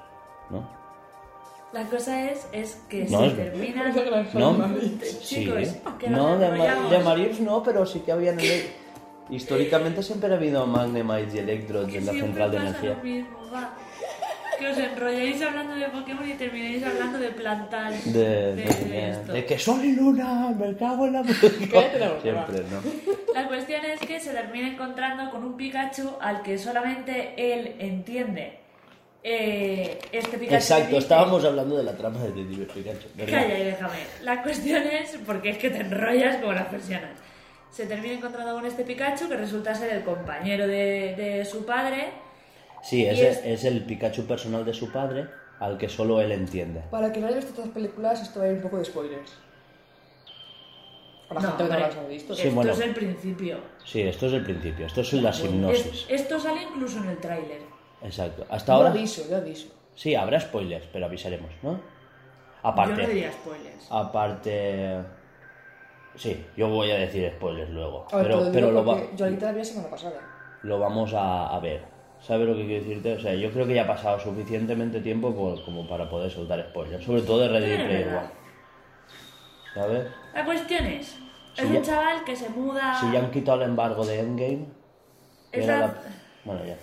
¿no? 0.51 0.69
La 1.73 1.85
cosa 1.85 2.29
es, 2.29 2.49
es 2.51 2.75
que 2.89 3.05
No, 3.05 3.21
se 3.21 3.27
es- 3.29 3.37
terminan... 3.37 3.95
¿No? 4.35 4.57
Chicos, 5.21 5.69
Sí. 5.69 5.81
que 6.01 6.11
No, 6.11 6.37
de, 6.37 6.51
de 6.51 6.99
Marips 7.05 7.41
no, 7.41 7.63
pero 7.63 7.87
sí 7.87 8.01
que 8.01 8.11
habían... 8.11 8.37
Históricamente 9.29 10.03
siempre 10.03 10.33
ha 10.33 10.37
habido 10.37 10.67
Magnemites 10.67 11.35
y 11.37 11.39
Electrods 11.39 11.93
Que 11.93 11.99
en 11.99 12.07
la 12.07 12.13
central 12.13 12.51
de 12.51 12.57
energía. 12.57 12.95
lo 12.97 13.05
mismo, 13.05 13.39
va. 13.55 13.75
Que 14.61 14.69
os 14.69 14.79
enrolléis 14.79 15.41
hablando 15.43 15.75
de 15.75 15.87
Pokémon 15.89 16.29
y 16.29 16.35
terminéis 16.35 16.85
hablando 16.85 17.19
de 17.19 17.31
plantar. 17.31 17.93
De, 17.93 18.55
de- 18.55 18.63
de- 18.65 19.11
esto. 19.11 19.33
de 19.33 19.45
que 19.47 19.59
soy 19.59 19.93
luna, 19.93 20.51
me 20.51 20.77
cago 20.77 21.07
en 21.07 21.15
la 21.15 21.25
Siempre, 22.23 22.61
¿no? 22.71 22.83
La 23.35 23.49
cuestión 23.49 23.85
es 23.85 24.01
que 24.01 24.21
se 24.21 24.31
termina 24.33 24.69
encontrando 24.69 25.31
con 25.31 25.45
un 25.45 25.57
Pikachu 25.57 26.11
al 26.21 26.43
que 26.43 26.59
solamente 26.59 27.33
él 27.37 27.75
entiende. 27.79 28.59
Eh, 29.23 29.99
este 30.13 30.39
Pikachu. 30.39 30.55
Exacto, 30.57 30.87
dice- 30.89 30.99
estábamos 30.99 31.45
hablando 31.45 31.77
de 31.77 31.85
la 31.85 31.93
trama 31.97 32.19
de 32.21 32.33
Detective 32.33 32.67
Pikachu, 32.75 33.09
¿verdad? 33.17 33.43
Calla 33.43 33.59
y 33.59 33.65
déjame. 33.65 33.99
La 34.23 34.43
cuestión 34.43 34.83
es, 34.83 35.19
porque 35.27 35.51
es 35.51 35.59
que 35.59 35.71
te 35.71 35.79
enrollas 35.81 36.37
como 36.37 36.53
las 36.53 36.67
persianas. 36.67 37.19
Se 37.71 37.87
termina 37.87 38.15
encontrando 38.15 38.55
con 38.55 38.67
este 38.67 38.83
Pikachu 38.85 39.29
que 39.29 39.37
resulta 39.37 39.75
ser 39.75 39.95
el 39.95 40.03
compañero 40.05 40.67
de, 40.67 41.15
de 41.17 41.45
su 41.45 41.65
padre. 41.65 42.09
Sí, 42.83 43.05
es, 43.07 43.19
Y 43.19 43.23
es- 43.23 43.45
es 43.45 43.65
el 43.65 43.85
Pikachu 43.85 44.25
personal 44.27 44.65
de 44.65 44.73
su 44.75 44.91
padre 44.91 45.27
al 45.59 45.77
que 45.79 45.89
solo 45.89 46.21
él 46.21 46.33
entiende. 46.33 46.81
Para 46.91 47.11
quien 47.11 47.23
no 47.23 47.27
haya 47.29 47.37
visto 47.37 47.53
todas 47.53 47.67
las 47.67 47.75
películas, 47.75 48.23
esto 48.23 48.41
va 48.41 48.47
a 48.47 48.49
ir 48.49 48.55
un 48.57 48.63
poco 48.63 48.79
de 48.79 48.85
spoilers. 48.85 49.33
Para 51.29 51.41
No, 51.43 51.47
gente 51.49 51.63
que 51.65 51.69
no 51.69 51.75
hombre, 51.77 51.89
las 51.89 51.97
ha 52.05 52.09
visto. 52.09 52.35
Sí, 52.35 52.43
esto 52.43 52.55
bueno. 52.55 52.73
es 52.73 52.81
el 52.81 52.95
principio. 52.95 53.59
Sí, 53.85 54.01
esto 54.03 54.27
es 54.27 54.33
el 54.33 54.43
principio, 54.45 54.87
esto 54.87 55.01
es 55.03 55.13
la 55.13 55.31
Es- 55.31 55.45
hipnosis. 55.45 56.07
esto 56.09 56.41
sale 56.41 56.63
incluso 56.63 56.99
en 56.99 57.09
el 57.11 57.19
tráiler. 57.19 57.63
Exacto. 58.03 58.47
Hasta 58.49 58.73
Yo 58.73 58.77
ahora 58.79 58.91
aviso, 58.91 59.23
yo 59.29 59.37
aviso. 59.37 59.69
sí, 59.95 60.15
habrá 60.15 60.41
spoilers, 60.41 60.87
pero 60.93 61.07
avisaremos, 61.07 61.51
¿no? 61.63 61.73
Yo 61.73 61.81
Aparte, 62.63 63.03
no 63.03 63.09
diría 63.09 63.33
spoilers. 63.33 63.87
aparte 63.91 64.99
Sí, 66.17 66.45
yo 66.57 66.69
voy 66.69 66.91
a 66.91 66.97
decir 66.99 67.31
spoilers 67.37 67.71
luego, 67.71 68.07
A 68.11 68.17
ver, 68.17 68.27
te 68.27 68.33
pero, 68.33 68.45
lo 68.45 68.53
pero 68.53 68.67
digo 68.67 68.81
lo, 68.81 68.85
va- 68.87 68.97
porque 68.99 69.17
Yo 69.17 69.25
ahorita 69.27 69.47
la 69.47 69.53
vi 69.53 69.59
la 69.59 69.65
semana 69.65 69.89
pasada. 69.89 70.21
lo 70.63 70.79
vamos 70.81 71.15
a, 71.15 71.55
a 71.55 71.61
ver. 71.61 71.83
¿Sabes 72.27 72.47
lo 72.49 72.55
que 72.55 72.67
quiero 72.67 72.85
decirte? 72.85 73.15
O 73.15 73.21
sea, 73.21 73.35
yo 73.35 73.51
creo 73.51 73.67
que 73.67 73.75
ya 73.75 73.83
ha 73.85 73.87
pasado 73.87 74.21
suficientemente 74.21 75.01
tiempo 75.01 75.35
por- 75.35 75.65
como 75.65 75.89
para 75.89 76.09
poder 76.09 76.31
soltar 76.31 76.61
spoilers, 76.71 77.05
sobre 77.05 77.23
todo 77.23 77.39
de 77.41 77.49
Ready 77.49 77.77
Player. 77.85 78.09
One. 78.09 78.27
¿Sabes? 79.75 80.07
La 80.35 80.45
cuestión 80.45 80.85
es, 80.87 81.07
Si 81.55 81.63
es 81.63 81.71
ya- 81.71 81.79
un 81.79 81.83
chaval 81.83 82.25
que 82.25 82.37
se 82.37 82.49
muda... 82.51 82.99
Si 83.01 83.11
ya 83.13 83.21
han 83.21 83.31
quitado 83.31 83.63
el 83.63 83.71
embargo 83.71 84.05
de 84.05 84.21
Endgame, 84.21 84.67
Es 85.53 85.67
la- 85.67 85.79
la- 85.79 85.95
Bueno, 86.45 86.65
ya. 86.65 86.77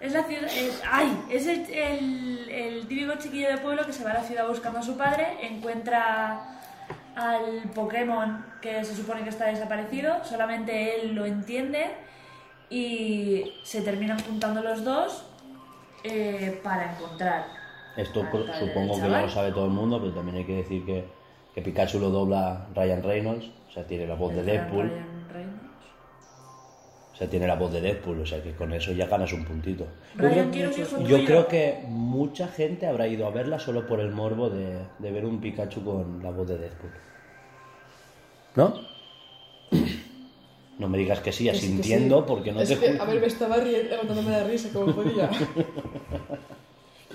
Es 0.00 0.12
la 0.12 0.22
ciudad. 0.24 0.44
es- 0.44 0.82
¡Ay! 0.90 1.24
Es 1.30 1.46
el, 1.46 1.70
el, 1.70 2.48
el 2.50 2.86
típico 2.88 3.12
chiquillo 3.18 3.48
de 3.50 3.58
pueblo 3.58 3.84
que 3.86 3.92
se 3.92 4.02
va 4.02 4.10
a 4.12 4.14
la 4.14 4.22
ciudad 4.22 4.48
buscando 4.48 4.78
a 4.78 4.82
su 4.82 4.96
padre, 4.96 5.26
encuentra 5.42 6.40
al 7.14 7.70
Pokémon 7.74 8.44
que 8.62 8.82
se 8.84 8.96
supone 8.96 9.22
que 9.22 9.28
está 9.28 9.46
desaparecido, 9.46 10.24
solamente 10.24 10.94
él 11.02 11.14
lo 11.14 11.26
entiende 11.26 11.86
y 12.70 13.52
se 13.64 13.82
terminan 13.82 14.18
juntando 14.20 14.62
los 14.62 14.84
dos 14.84 15.24
eh, 16.04 16.58
para 16.62 16.92
encontrar. 16.92 17.46
Esto 17.96 18.24
supongo 18.58 18.94
que 18.94 19.10
ya 19.10 19.22
lo 19.22 19.28
sabe 19.28 19.50
todo 19.50 19.66
el 19.66 19.72
mundo, 19.72 20.00
pero 20.00 20.12
también 20.14 20.38
hay 20.38 20.44
que 20.44 20.56
decir 20.56 20.86
que, 20.86 21.04
que 21.54 21.60
Pikachu 21.60 21.98
lo 21.98 22.10
dobla 22.10 22.68
Ryan 22.74 23.02
Reynolds, 23.02 23.50
o 23.68 23.72
sea, 23.72 23.84
tiene 23.84 24.06
la 24.06 24.14
voz 24.14 24.32
de 24.32 24.44
Deadpool. 24.44 24.88
Ryan 24.88 25.28
Reynolds. 25.32 25.60
sea, 27.18 27.28
tiene 27.28 27.48
la 27.48 27.56
voz 27.56 27.72
de 27.72 27.80
Deadpool, 27.80 28.20
o 28.20 28.26
sea 28.26 28.40
que 28.40 28.54
con 28.54 28.72
eso 28.72 28.92
ya 28.92 29.06
ganas 29.06 29.32
un 29.32 29.44
puntito. 29.44 29.86
Ryan, 30.14 30.48
un 30.48 30.54
hijo 30.54 31.00
Yo 31.02 31.24
creo 31.24 31.48
que 31.48 31.82
mucha 31.88 32.46
gente 32.46 32.86
habrá 32.86 33.08
ido 33.08 33.26
a 33.26 33.30
verla 33.30 33.58
solo 33.58 33.88
por 33.88 33.98
el 33.98 34.12
morbo 34.12 34.48
de, 34.48 34.78
de 35.00 35.10
ver 35.10 35.24
un 35.24 35.40
Pikachu 35.40 35.84
con 35.84 36.22
la 36.22 36.30
voz 36.30 36.48
de 36.48 36.58
Deadpool. 36.58 36.92
¿No? 38.54 38.89
No 40.80 40.88
me 40.88 40.98
digas 40.98 41.20
que 41.20 41.30
sí, 41.30 41.44
Que 41.44 41.52
que 41.52 41.58
sí. 41.60 42.10
porque 42.26 42.50
no 42.52 42.60
es 42.62 42.68
te 42.70 42.78
que, 42.78 42.98
a 42.98 43.04
ver, 43.04 43.20
me 43.20 43.26
estaba 43.28 43.56
riendo, 43.58 43.90
levantándome 43.90 44.30
la 44.32 44.42
risa 44.44 44.68
como 44.72 44.92
podía. 44.92 45.30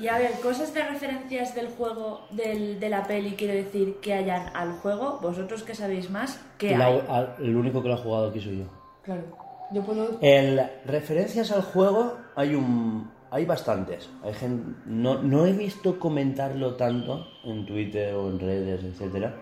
Y 0.01 0.07
a 0.09 0.17
ver, 0.17 0.31
cosas 0.43 0.73
de 0.73 0.83
referencias 0.83 1.55
del 1.55 1.67
juego, 1.69 2.27
del, 2.31 2.81
de 2.81 2.89
la 2.89 3.03
peli, 3.07 3.31
quiero 3.37 3.53
decir, 3.53 3.95
que 4.01 4.13
hayan 4.13 4.51
al 4.53 4.73
juego, 4.73 5.19
vosotros 5.21 5.63
que 5.63 5.73
sabéis 5.73 6.09
más, 6.09 6.41
¿qué 6.57 6.77
La- 6.77 6.87
hay? 6.87 7.01
al- 7.07 7.35
el 7.39 7.55
único 7.55 7.81
que 7.81 7.87
lo 7.87 7.93
ha 7.93 7.97
jugado 7.99 8.27
aquí 8.29 8.41
soy 8.41 8.57
yo. 8.59 8.65
Claro. 9.03 9.23
Yo 9.71 9.81
puedo. 9.83 10.17
En 10.21 10.59
referencias 10.85 11.49
al 11.51 11.61
juego 11.61 12.17
hay 12.35 12.55
un 12.55 13.09
hay 13.31 13.45
bastantes. 13.45 14.09
Hay 14.23 14.33
gen- 14.33 14.75
no, 14.85 15.21
no 15.23 15.45
he 15.45 15.53
visto 15.53 15.97
comentarlo 15.97 16.75
tanto 16.75 17.25
en 17.45 17.65
Twitter 17.65 18.13
o 18.15 18.29
en 18.29 18.39
redes, 18.39 18.83
etcétera, 18.83 19.35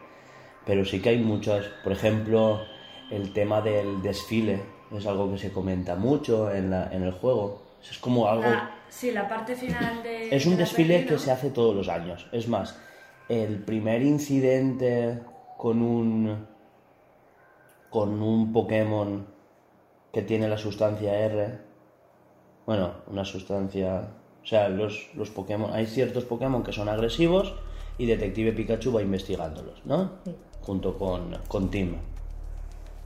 pero 0.67 0.85
sí 0.85 1.01
que 1.01 1.09
hay 1.09 1.17
muchas. 1.17 1.65
Por 1.83 1.91
ejemplo, 1.93 2.61
el 3.09 3.31
tema 3.33 3.61
del 3.61 4.01
desfile 4.01 4.61
es 4.91 5.05
algo 5.05 5.31
que 5.31 5.37
se 5.37 5.51
comenta 5.51 5.95
mucho 5.95 6.51
en, 6.51 6.69
la- 6.69 6.89
en 6.91 7.03
el 7.03 7.11
juego. 7.11 7.61
Es 7.89 7.97
como 7.97 8.27
algo. 8.27 8.43
La- 8.43 8.71
sí, 8.89 9.11
la 9.11 9.27
parte 9.27 9.55
final 9.55 10.01
de. 10.03 10.33
Es 10.35 10.45
un 10.45 10.53
de 10.53 10.59
desfile 10.59 11.05
que 11.05 11.17
se 11.19 11.31
hace 11.31 11.49
todos 11.49 11.75
los 11.75 11.89
años. 11.89 12.27
Es 12.31 12.47
más, 12.47 12.79
el 13.29 13.63
primer 13.63 14.01
incidente 14.01 15.19
con 15.57 15.81
un 15.81 16.47
con 17.89 18.21
un 18.21 18.51
Pokémon 18.51 19.27
que 20.11 20.21
tiene 20.23 20.47
la 20.47 20.57
sustancia 20.57 21.13
R, 21.19 21.59
bueno, 22.65 22.91
una 23.07 23.23
sustancia, 23.25 24.09
o 24.41 24.45
sea, 24.45 24.67
los, 24.69 25.09
los 25.15 25.29
Pokémon, 25.29 25.71
hay 25.73 25.85
ciertos 25.85 26.23
Pokémon 26.25 26.63
que 26.63 26.71
son 26.71 26.89
agresivos 26.89 27.53
y 27.97 28.05
Detective 28.07 28.51
Pikachu 28.53 28.91
va 28.93 29.01
investigándolos, 29.01 29.85
¿no? 29.85 30.11
Junto 30.61 30.97
con, 30.97 31.37
con 31.47 31.69
Tim, 31.69 31.95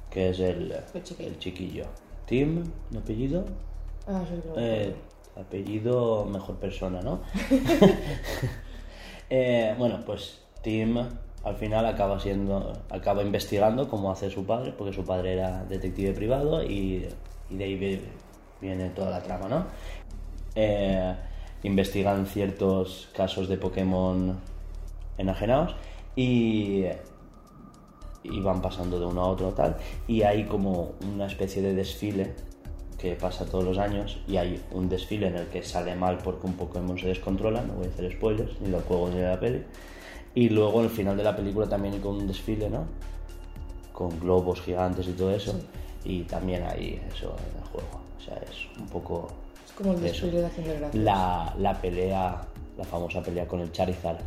que 0.10 0.30
es 0.30 0.40
el, 0.40 0.74
El 0.94 1.04
chiquillo. 1.04 1.30
el 1.30 1.40
chiquillo. 1.40 1.86
Tim, 2.26 2.64
¿de 2.90 3.00
apellido? 3.00 3.46
Ah. 4.08 4.24
Eh, 4.58 4.94
apellido 5.40 6.26
mejor 6.26 6.56
persona, 6.58 7.02
¿no? 7.02 7.22
Eh, 9.30 9.76
bueno, 9.78 10.00
pues 10.06 10.40
Tim 10.62 10.98
al 11.44 11.56
final 11.58 11.86
acaba 11.86 12.20
siendo, 12.20 12.72
acaba 12.90 13.22
investigando 13.24 13.90
como 13.90 14.10
hace 14.12 14.30
su 14.30 14.46
padre, 14.46 14.74
porque 14.78 14.94
su 14.94 15.04
padre 15.06 15.34
era 15.34 15.64
detective 15.66 16.14
privado 16.14 16.64
y, 16.64 17.08
y 17.50 17.56
de 17.58 17.64
ahí 17.64 17.76
vi- 17.76 18.02
viene 18.62 18.90
toda 18.92 19.10
la 19.12 19.22
trama, 19.22 19.48
¿no? 19.50 19.66
Eh, 20.56 21.14
investigan 21.64 22.26
ciertos 22.26 23.10
casos 23.14 23.50
de 23.50 23.58
Pokémon 23.58 24.40
enajenados 25.18 25.76
y, 26.16 26.86
y 28.32 28.40
van 28.42 28.62
pasando 28.62 29.00
de 29.00 29.06
uno 29.06 29.22
a 29.22 29.28
otro 29.28 29.52
tal 29.52 29.78
y 30.08 30.22
hay 30.22 30.46
como 30.46 30.94
una 31.14 31.26
especie 31.28 31.62
de 31.62 31.74
desfile 31.74 32.34
que 32.98 33.16
pasa 33.16 33.46
todos 33.46 33.64
los 33.64 33.78
años 33.78 34.20
y 34.28 34.38
hay 34.38 34.62
un 34.72 34.90
desfile 34.90 35.28
en 35.28 35.36
el 35.36 35.48
que 35.48 35.64
sale 35.64 35.96
mal 35.96 36.18
porque 36.24 36.48
un 36.48 36.54
Pokémon 36.54 36.98
se 36.98 37.08
descontrola, 37.08 37.62
no 37.62 37.74
voy 37.74 37.86
a 37.86 37.90
hacer 37.90 38.12
spoilers, 38.12 38.60
ni 38.60 38.70
los 38.70 38.84
juegos 38.84 39.12
ni 39.12 39.20
de 39.20 39.28
la 39.28 39.40
peli. 39.40 39.64
Y 40.34 40.50
luego 40.50 40.82
al 40.82 40.90
final 40.90 41.16
de 41.16 41.24
la 41.24 41.36
película 41.36 41.68
también 41.68 41.94
hay 41.96 42.00
como 42.00 42.18
un 42.18 42.28
desfile, 42.28 42.70
¿no? 42.70 42.86
Con 43.94 44.20
globos 44.20 44.62
gigantes 44.62 45.08
y 45.08 45.12
todo 45.12 45.32
eso. 45.32 45.60
Y 46.04 46.24
también 46.24 46.64
hay 46.64 47.02
eso 47.08 47.36
en 47.52 47.62
el 47.62 47.68
juego. 47.70 48.02
O 48.18 48.22
sea, 48.22 48.38
es 48.38 48.80
un 48.80 48.88
poco... 48.88 49.28
Es 49.66 49.72
como 49.74 49.94
el 49.94 49.98
eso. 49.98 50.26
desfile 50.26 50.42
de 50.42 50.80
gracias. 50.80 50.96
La, 50.96 51.56
la 51.60 51.82
pelea, 51.82 52.42
la 52.78 52.84
famosa 52.84 53.22
pelea 53.22 53.48
con 53.48 53.62
el 53.62 53.72
Charizard, 53.72 54.20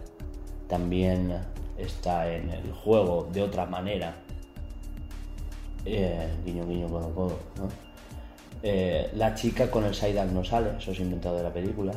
también 0.69 1.33
está 1.83 2.31
en 2.33 2.51
el 2.51 2.73
juego 2.73 3.29
de 3.33 3.43
otra 3.43 3.67
manera. 3.67 4.15
Eh, 5.85 6.29
guiño, 6.45 6.67
guiño, 6.67 6.89
codo, 6.89 7.15
codo, 7.15 7.39
¿no? 7.57 7.69
Eh, 8.63 9.11
la 9.15 9.35
chica 9.35 9.71
con 9.71 9.85
el 9.85 9.95
Psyduck 9.95 10.27
no 10.27 10.45
sale, 10.45 10.77
eso 10.79 10.93
es 10.93 11.01
inventado 11.01 11.37
de 11.37 11.43
la 11.43 11.53
película. 11.53 11.93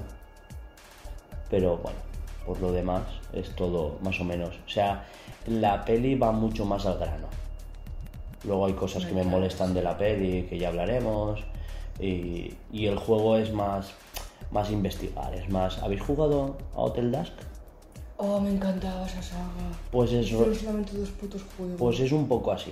Pero 1.50 1.78
bueno, 1.78 1.98
por 2.46 2.60
lo 2.62 2.72
demás 2.72 3.04
es 3.34 3.54
todo 3.56 3.98
más 4.02 4.20
o 4.20 4.24
menos. 4.24 4.56
O 4.66 4.70
sea, 4.70 5.06
la 5.48 5.84
peli 5.84 6.16
va 6.16 6.32
mucho 6.32 6.66
más 6.66 6.86
al 6.86 6.98
grano. 6.98 7.28
Luego 8.46 8.66
hay 8.66 8.74
cosas 8.74 9.06
que 9.06 9.14
me 9.14 9.24
molestan 9.24 9.74
de 9.74 9.84
la 9.84 9.98
peli, 9.98 10.44
que 10.44 10.58
ya 10.58 10.70
hablaremos. 10.70 11.42
Y, 12.00 12.54
y 12.72 12.88
el 12.88 12.98
juego 12.98 13.38
es 13.38 13.54
más, 13.54 13.94
más 14.52 14.72
investigar, 14.72 15.34
es 15.36 15.50
más... 15.50 15.78
¿Habéis 15.80 16.02
jugado 16.02 16.58
a 16.76 16.82
Hotel 16.82 17.12
Dusk? 17.12 17.34
Oh, 18.18 18.40
me 18.40 18.52
encantaba 18.52 19.06
esa 19.06 19.22
saga. 19.22 19.44
Pues 19.92 20.12
eso, 20.14 20.38
Fueron 20.38 20.56
solamente 20.56 20.98
dos 20.98 21.10
putos 21.10 21.42
juegos. 21.58 21.76
pues 21.78 22.00
es 22.00 22.12
un 22.12 22.28
poco 22.28 22.52
así. 22.52 22.72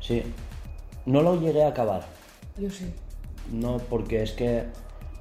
Sí. 0.00 0.22
No 1.06 1.22
lo 1.22 1.40
llegué 1.40 1.62
a 1.64 1.68
acabar. 1.68 2.02
Yo 2.58 2.68
sí. 2.70 2.92
No, 3.52 3.78
porque 3.88 4.22
es 4.22 4.32
que 4.32 4.64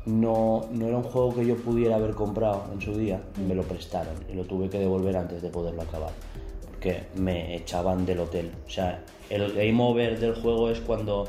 no, 0.06 0.68
no 0.72 0.88
era 0.88 0.98
un 0.98 1.04
juego 1.04 1.34
que 1.36 1.46
yo 1.46 1.56
pudiera 1.58 1.96
haber 1.96 2.16
comprado 2.16 2.66
en 2.74 2.82
su 2.82 2.98
día. 2.98 3.22
Me 3.48 3.54
lo 3.56 3.64
prestaron 3.64 4.16
y 4.30 4.34
lo 4.34 4.44
tuve 4.46 4.70
que 4.70 4.80
devolver 4.80 5.16
antes 5.18 5.42
de 5.42 5.50
poderlo 5.50 5.84
acabar. 5.84 6.12
Porque 6.66 7.04
me 7.16 7.56
echaban 7.56 8.06
del 8.06 8.20
hotel. 8.20 8.52
O 8.66 8.70
sea, 8.70 9.04
el 9.30 9.54
game 9.54 9.82
over 9.82 10.20
del 10.20 10.34
juego 10.36 10.70
es 10.70 10.80
cuando 10.80 11.28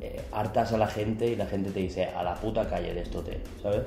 eh, 0.00 0.22
hartas 0.32 0.72
a 0.72 0.78
la 0.78 0.86
gente 0.86 1.26
y 1.26 1.36
la 1.36 1.46
gente 1.46 1.70
te 1.70 1.80
dice 1.80 2.06
a 2.06 2.22
la 2.22 2.34
puta 2.34 2.68
calle 2.68 2.94
de 2.94 3.02
este 3.02 3.18
hotel, 3.18 3.40
¿sabes? 3.62 3.82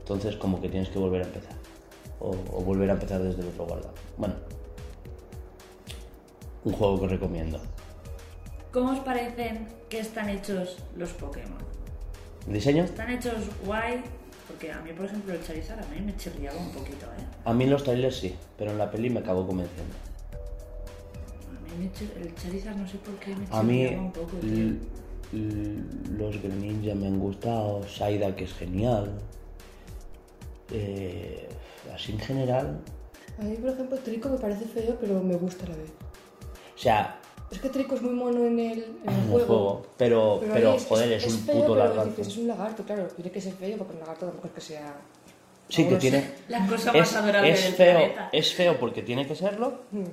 Entonces 0.00 0.36
como 0.36 0.60
que 0.60 0.68
tienes 0.70 0.88
que 0.88 0.98
volver 0.98 1.22
a 1.22 1.24
empezar. 1.26 1.57
O, 2.20 2.30
o 2.30 2.62
volver 2.62 2.90
a 2.90 2.94
empezar 2.94 3.22
desde 3.22 3.42
el 3.42 3.48
otro 3.48 3.66
guarda. 3.66 3.90
Bueno. 4.16 4.34
Un 6.64 6.72
juego 6.72 7.00
que 7.00 7.08
recomiendo. 7.08 7.60
¿Cómo 8.72 8.92
os 8.92 8.98
parecen 9.00 9.66
que 9.88 10.00
están 10.00 10.28
hechos 10.28 10.78
los 10.96 11.10
Pokémon? 11.10 11.58
¿El 12.46 12.52
diseño? 12.52 12.84
¿Están 12.84 13.10
hechos 13.10 13.34
guay? 13.64 14.02
Porque 14.46 14.72
a 14.72 14.80
mí, 14.80 14.92
por 14.92 15.06
ejemplo, 15.06 15.34
el 15.34 15.42
Charizard 15.42 15.78
a 15.82 15.86
mí 15.88 16.00
me 16.00 16.16
chirriaba 16.16 16.58
un 16.58 16.70
poquito, 16.70 17.06
¿eh? 17.06 17.24
A 17.44 17.52
mí 17.52 17.64
en 17.64 17.70
los 17.70 17.84
trailers 17.84 18.16
sí, 18.16 18.34
pero 18.56 18.70
en 18.70 18.78
la 18.78 18.90
peli 18.90 19.10
me 19.10 19.20
acabó 19.20 19.46
convenciendo. 19.46 19.94
A 21.48 21.76
mí 21.76 21.90
me 21.90 22.22
el 22.22 22.34
Charizard 22.34 22.76
no 22.76 22.88
sé 22.88 22.98
por 22.98 23.14
qué 23.16 23.34
me 23.34 23.46
A 23.50 23.62
mí 23.62 23.78
chirriaba 23.84 24.02
un 24.02 24.12
poco, 24.12 24.32
los 25.30 26.42
Greninja 26.42 26.94
me 26.94 27.06
han 27.06 27.18
gustado, 27.18 27.86
Saida 27.86 28.34
que 28.34 28.44
es 28.44 28.54
genial. 28.54 29.12
Eh, 30.70 31.48
así 31.94 32.12
en 32.12 32.18
general, 32.20 32.78
A 33.38 33.42
mí, 33.42 33.54
por 33.56 33.70
ejemplo, 33.70 33.96
Trico 33.98 34.28
me 34.28 34.38
parece 34.38 34.64
feo, 34.66 34.96
pero 35.00 35.22
me 35.22 35.36
gusta 35.36 35.64
a 35.66 35.68
la 35.70 35.76
vez. 35.76 35.90
o 36.74 36.78
sea, 36.78 37.18
Es 37.50 37.58
que 37.60 37.68
Trico 37.68 37.94
es 37.94 38.02
muy 38.02 38.12
mono 38.14 38.44
en 38.44 38.58
el, 38.58 38.58
en 38.58 38.68
el 38.68 39.08
en 39.14 39.14
el 39.14 39.30
juego. 39.30 39.46
juego, 39.46 39.86
pero, 39.96 40.40
pero, 40.52 40.78
joder, 40.78 41.12
es, 41.12 41.26
un 41.26 41.38
feo, 41.40 41.54
puto 41.54 41.72
pero 41.74 41.84
lagarto. 41.88 42.10
dices, 42.10 42.26
Es 42.28 42.36
un 42.38 42.48
lagarto, 42.48 42.82
claro. 42.84 43.06
Tiene 43.14 43.30
que 43.30 43.40
ser 43.40 43.52
feo 43.54 43.78
porque 43.78 43.92
un 43.94 44.00
lagarto 44.00 44.26
tampoco 44.26 44.48
es 44.48 44.52
que 44.54 44.60
sea. 44.60 44.94
Sí, 45.68 45.84
que 45.86 45.96
tiene. 45.96 46.24
La 46.48 46.66
cosa 46.66 46.92
más 46.92 47.10
Es, 47.10 47.16
adorable 47.16 47.50
es 47.52 47.62
del 47.64 47.72
feo, 47.74 47.96
planeta. 47.98 48.28
es 48.32 48.54
feo 48.54 48.78
porque 48.80 49.02
tiene 49.02 49.26
que 49.26 49.34
serlo, 49.34 49.82
Mm, 49.92 50.04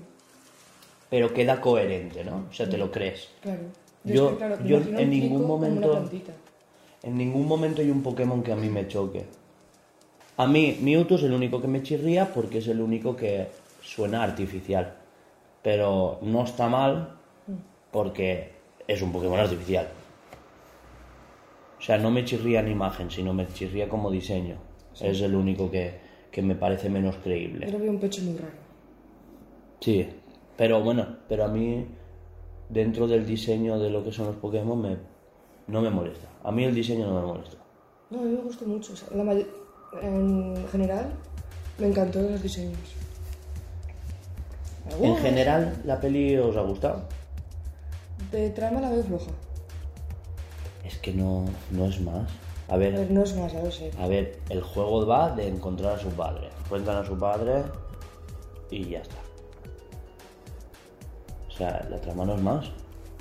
pero 1.09 1.33
queda 1.33 1.61
coherente, 1.61 2.23
¿no? 2.23 2.45
O 2.49 2.53
sea, 2.53 2.67
te 2.69 2.77
lo 2.77 2.91
crees. 2.91 3.29
claro. 3.41 3.61
Yo- 4.03 4.25
es 4.27 4.31
que, 4.33 4.37
claro, 4.37 4.63
yo 4.65 4.77
en 4.77 4.95
un 4.97 5.09
ningún 5.09 5.47
momento-. 5.47 6.09
En 7.03 7.17
ningún 7.17 7.47
momento 7.47 7.81
hay 7.81 7.89
un 7.89 8.03
Pokémon 8.03 8.43
que 8.43 8.51
a 8.51 8.55
mí 8.55 8.69
me 8.69 8.87
choque. 8.87 9.25
A 10.37 10.47
mí, 10.47 10.77
Mewtwo 10.81 11.15
es 11.17 11.23
el 11.23 11.31
único 11.33 11.61
que 11.61 11.67
me 11.67 11.81
chirría 11.81 12.33
porque 12.33 12.57
es 12.57 12.67
el 12.67 12.81
único 12.81 13.15
que 13.15 13.47
suena 13.81 14.23
artificial. 14.23 14.95
Pero 15.63 16.19
no 16.21 16.43
está 16.43 16.67
mal 16.67 17.15
porque 17.91 18.51
es 18.87 19.01
un 19.01 19.11
Pokémon 19.11 19.39
artificial. 19.39 19.87
O 21.79 21.81
sea, 21.81 21.97
no 21.97 22.11
me 22.11 22.25
chirría 22.25 22.59
en 22.61 22.69
imagen, 22.69 23.09
sino 23.11 23.33
me 23.33 23.47
chirría 23.47 23.87
como 23.87 24.11
diseño. 24.11 24.57
Es 24.99 25.21
el 25.21 25.35
único 25.35 25.69
que, 25.71 25.99
que 26.31 26.41
me 26.41 26.55
parece 26.55 26.89
menos 26.89 27.15
Yo 27.15 27.21
creíble. 27.23 27.67
le 27.67 27.77
veo 27.77 27.91
un 27.91 27.99
pecho 27.99 28.21
muy 28.21 28.37
raro. 28.37 28.53
Sí, 29.81 30.07
pero 30.57 30.81
bueno, 30.81 31.05
pero 31.27 31.45
a 31.45 31.47
mí, 31.47 31.85
dentro 32.69 33.07
del 33.07 33.25
diseño 33.25 33.77
de 33.77 33.89
lo 33.89 34.03
que 34.03 34.11
son 34.11 34.27
los 34.27 34.35
Pokémon, 34.37 34.81
me, 34.81 34.97
no 35.67 35.81
me 35.81 35.89
molesta. 35.89 36.27
A 36.43 36.51
mí 36.51 36.63
el 36.63 36.73
diseño 36.73 37.07
no 37.07 37.19
me 37.19 37.25
molesta. 37.27 37.57
No, 38.09 38.19
a 38.19 38.23
mí 38.23 38.31
me 38.31 38.41
gustó 38.41 38.65
mucho. 38.65 38.93
o 38.93 38.95
sea, 38.95 39.15
la 39.15 39.23
may- 39.23 39.45
en 40.01 40.67
general, 40.71 41.11
me 41.79 41.87
encantó 41.87 42.21
los 42.21 42.41
diseños. 42.41 42.77
En 45.01 45.17
general, 45.17 45.81
¿la 45.85 45.99
peli 45.99 46.37
os 46.37 46.55
ha 46.55 46.61
gustado? 46.61 47.03
De 48.31 48.49
trama 48.51 48.81
la 48.81 48.89
veo 48.89 49.03
floja. 49.03 49.31
Es 50.83 50.97
que 50.99 51.11
no, 51.13 51.45
no 51.71 51.85
es 51.87 51.99
más. 52.01 52.29
A 52.67 52.75
A 52.75 52.77
ver, 52.77 52.93
ver, 52.93 53.11
no 53.11 53.23
es 53.23 53.35
más, 53.35 53.51
ya 53.53 53.61
lo 53.63 53.71
sé. 53.71 53.91
a 53.99 54.07
ver, 54.07 54.39
el 54.49 54.61
juego 54.61 55.05
va 55.05 55.35
de 55.35 55.47
encontrar 55.47 55.93
a 55.95 55.99
su 55.99 56.09
padre. 56.09 56.49
Encuentran 56.65 56.97
a 56.97 57.05
su 57.05 57.17
padre 57.17 57.63
y 58.71 58.89
ya 58.89 58.99
está. 58.99 59.15
O 61.49 61.51
sea, 61.51 61.85
la 61.89 61.99
trama 62.01 62.25
no 62.25 62.35
es 62.35 62.41
más. 62.41 62.65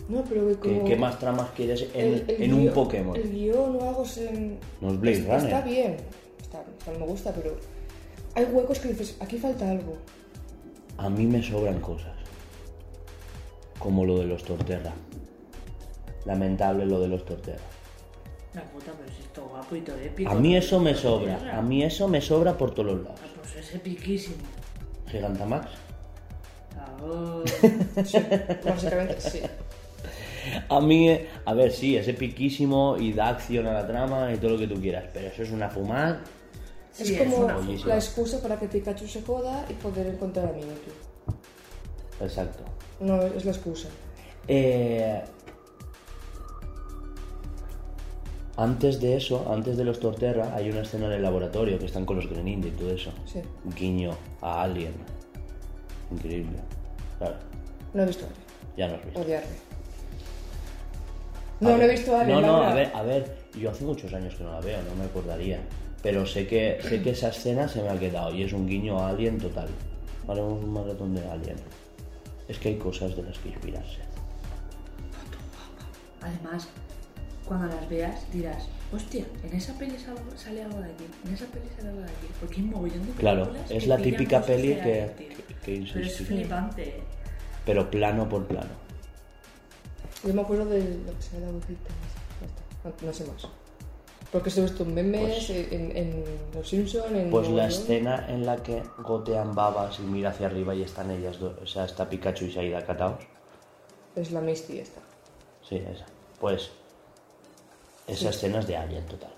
No, 0.09 0.23
pero 0.25 0.47
que 0.49 0.57
¿Qué, 0.61 0.75
como... 0.77 0.85
qué 0.89 0.97
más 0.97 1.19
tramas 1.19 1.51
quieres 1.57 1.87
en, 1.95 2.07
el- 2.07 2.25
el 2.29 2.43
en 2.43 2.55
un 2.55 2.69
Pokémon? 2.75 3.17
El 3.17 3.31
guion 3.31 3.77
o 3.77 3.89
algo 3.89 4.05
se... 4.05 4.59
No 4.81 4.91
es 4.93 5.01
Blade 5.01 5.23
Runner. 5.23 5.45
Está 5.45 5.61
bien. 5.63 5.97
No 6.87 6.99
me 6.99 7.07
gusta, 7.07 7.33
pero... 7.33 7.57
Hay 8.35 8.45
huecos 8.45 8.79
que 8.81 8.89
dices, 8.89 9.17
aquí 9.21 9.39
falta 9.39 9.71
algo. 9.71 9.97
A 10.99 11.09
mí 11.09 11.27
me 11.27 11.43
sobran 11.43 11.81
cosas. 11.81 12.13
Como 13.79 14.05
lo 14.05 14.19
de 14.19 14.25
los 14.27 14.43
Torterra. 14.45 14.93
Lamentable 16.25 16.87
lo 16.87 17.01
de 17.01 17.09
los 17.09 17.25
Torterra. 17.25 17.63
La 18.55 18.63
puta, 18.63 18.93
pero 18.97 19.13
si 19.13 19.23
esto 19.23 19.47
guapo 19.49 19.77
y 19.77 19.81
todo 19.81 19.97
épico. 19.99 20.31
A 20.31 20.35
mí 20.35 20.57
eso 20.57 20.79
me 20.81 20.95
sobra. 20.95 21.37
tierra. 21.39 21.59
A 21.59 21.63
mí 21.63 21.83
eso 21.83 22.09
me 22.09 22.21
sobra 22.21 22.57
por 22.57 22.73
todos 22.73 22.93
los 22.93 23.05
lados. 23.05 23.21
Ah, 23.23 23.29
Pues 23.37 23.57
es 23.57 23.75
epiquísimo. 23.75 24.37
Gigantamax. 25.09 25.69
Ah, 26.79 27.43
Sí, 28.05 28.19
básicamente 28.65 29.21
sí. 29.21 29.41
A 30.69 30.81
mí, 30.81 31.19
a 31.45 31.55
ver, 31.55 31.73
sí, 31.73 31.97
es 31.97 32.07
epiquísimo 32.07 32.97
y 32.99 33.13
da 33.13 33.29
acción 33.29 33.67
a 33.67 33.73
la 33.73 33.87
trama 33.87 34.33
y 34.33 34.37
todo 34.37 34.51
lo 34.53 34.59
que 34.59 34.67
tú 34.67 34.81
quieras, 34.81 35.05
pero 35.13 35.29
eso 35.29 35.43
es 35.43 35.51
una 35.51 35.69
fumada. 35.69 36.21
Es 36.99 37.09
Sí, 37.09 37.15
es 37.17 37.23
como 37.35 37.49
la 37.87 37.95
excusa 37.97 38.41
para 38.41 38.59
que 38.59 38.69
Pikachu 38.69 39.07
se 39.09 39.23
joda 39.23 39.65
y 39.69 39.73
poder 39.75 40.07
encontrar 40.07 40.47
a 40.47 40.53
Mewtwo. 40.53 40.93
Exacto. 42.21 42.63
No, 43.01 43.21
es 43.23 43.45
la 43.45 43.51
excusa. 43.51 43.89
Eh, 44.47 45.21
antes 48.57 49.01
de 49.01 49.17
eso, 49.17 49.51
antes 49.53 49.77
de 49.77 49.85
los 49.85 49.99
Torterra, 49.99 50.55
hay 50.55 50.71
una 50.71 50.83
escena 50.83 51.07
en 51.07 51.13
el 51.15 51.23
laboratorio 51.23 51.79
que 51.79 51.87
están 51.87 52.07
con 52.07 52.17
los 52.17 52.29
Greninja 52.31 52.69
y 52.69 52.71
todo 52.73 52.91
eso. 52.93 53.11
Sí. 53.27 53.41
Guiño 53.77 54.17
a 54.41 54.63
Alien. 54.63 54.95
Increíble. 56.13 56.59
Claro, 57.19 57.35
No 57.93 58.03
he 58.03 58.07
visto 58.07 58.25
a 58.25 58.29
Alien. 58.29 58.45
ya 58.77 58.89
no 58.89 58.95
has 58.95 59.05
visto. 59.05 59.21
Odiarme. 59.21 59.49
No, 61.61 61.71
no 61.71 61.79
ver. 61.79 61.89
he 61.89 61.93
visto 61.93 62.17
a 62.17 62.21
Alien. 62.21 62.41
No, 62.41 62.47
no, 62.47 62.63
a 62.63 62.75
ver, 62.75 62.93
a 62.95 63.03
ver, 63.03 63.37
yo 63.59 63.71
hace 63.71 63.85
muchos 63.85 64.13
años 64.15 64.35
que 64.37 64.45
no 64.45 64.53
la 64.53 64.61
veo, 64.61 64.81
no 64.83 64.95
me 64.95 65.05
acordaría. 65.07 65.59
Pero 66.05 66.25
sé 66.27 66.47
que, 66.47 66.79
sé 66.87 67.01
que 67.03 67.11
esa 67.11 67.31
escena 67.31 67.67
se 67.67 67.83
me 67.83 67.89
ha 67.89 67.99
quedado 67.99 68.33
y 68.33 68.43
es 68.45 68.53
un 68.53 68.67
guiño 68.69 68.99
a 68.99 69.09
Alien 69.09 69.39
total. 69.39 69.69
Haremos 70.29 70.63
un 70.63 70.73
maratón 70.73 71.15
de 71.15 71.27
Alien. 71.27 71.57
Es 72.47 72.59
que 72.59 72.69
hay 72.69 72.77
cosas 72.77 73.17
de 73.17 73.23
las 73.23 73.39
que 73.39 73.49
inspirarse. 73.49 74.01
Además, 76.21 76.69
cuando 77.47 77.67
las 77.75 77.89
veas 77.89 78.31
dirás, 78.33 78.69
hostia, 78.93 79.25
en 79.43 79.55
esa 79.57 79.73
peli 79.79 79.99
sal- 79.99 80.17
sale 80.37 80.63
algo 80.63 80.79
de 80.79 80.91
aquí, 80.93 81.05
en 81.27 81.35
esa 81.35 81.47
peli 81.47 81.67
sale 81.77 81.89
algo 81.89 82.01
de 82.03 82.07
aquí. 82.07 82.27
Porque 82.41 82.57
hay 82.57 82.63
un 82.63 82.71
mogollón 82.71 83.07
de 83.07 83.13
Claro, 83.13 83.53
es 83.71 83.83
que 83.83 83.87
la 83.89 83.97
típica 83.99 84.43
peli 84.43 84.75
que- 84.75 85.11
que- 85.65 85.85
Pero 85.93 86.05
es 86.07 86.17
flipante. 86.19 87.03
Pero 87.65 87.91
plano 87.91 88.29
por 88.29 88.47
plano. 88.47 88.85
Yo 90.23 90.35
me 90.35 90.43
acuerdo 90.43 90.67
de 90.67 90.81
lo 90.81 91.17
que 91.17 91.23
se 91.23 91.41
da 91.41 91.49
agujita. 91.49 91.89
ya 92.41 92.47
está. 92.47 92.63
No, 93.03 93.07
no 93.09 93.13
sé 93.15 93.25
más. 93.25 93.49
Porque 94.35 94.51
se 94.51 94.59
he 94.59 94.63
visto 94.65 94.83
en 94.83 94.95
memes, 94.95 95.47
Pues- 95.47 95.51
en, 95.73 95.97
en 95.97 96.25
Los 96.53 96.69
Simpsons, 96.69 97.13
en. 97.13 97.31
Pues 97.31 97.49
la 97.51 97.69
escena 97.69 98.27
en 98.29 98.45
la 98.45 98.57
que 98.61 98.83
gotean 98.99 99.55
babas 99.55 100.01
y 100.01 100.03
mira 100.03 100.31
hacia 100.31 100.49
arriba 100.49 100.75
y 100.75 100.83
están 100.83 101.09
ellas 101.13 101.39
dos, 101.39 101.55
o 101.63 101.67
sea, 101.67 101.85
está 101.85 102.09
Pikachu 102.11 102.47
y 102.47 102.53
Saida 102.53 102.85
cataos. 102.85 103.23
Es 104.17 104.33
la 104.33 104.41
Misty 104.41 104.81
esta. 104.81 105.01
Sí, 105.63 105.77
esa. 105.77 106.05
Pues 106.41 106.73
esa 108.09 108.31
escena 108.31 108.59
es 108.59 108.67
de 108.67 108.77
Alien 108.77 109.07
total. 109.07 109.31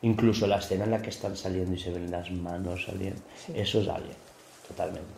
Incluso 0.00 0.46
la 0.46 0.56
escena 0.56 0.84
en 0.84 0.92
la 0.92 1.02
que 1.02 1.10
están 1.10 1.36
saliendo 1.36 1.74
y 1.74 1.78
se 1.78 1.90
ven 1.90 2.10
las 2.10 2.30
manos 2.30 2.86
saliendo. 2.86 3.20
Sí. 3.36 3.52
Eso 3.54 3.82
es 3.82 3.88
Alien, 3.88 4.16
totalmente. 4.66 5.12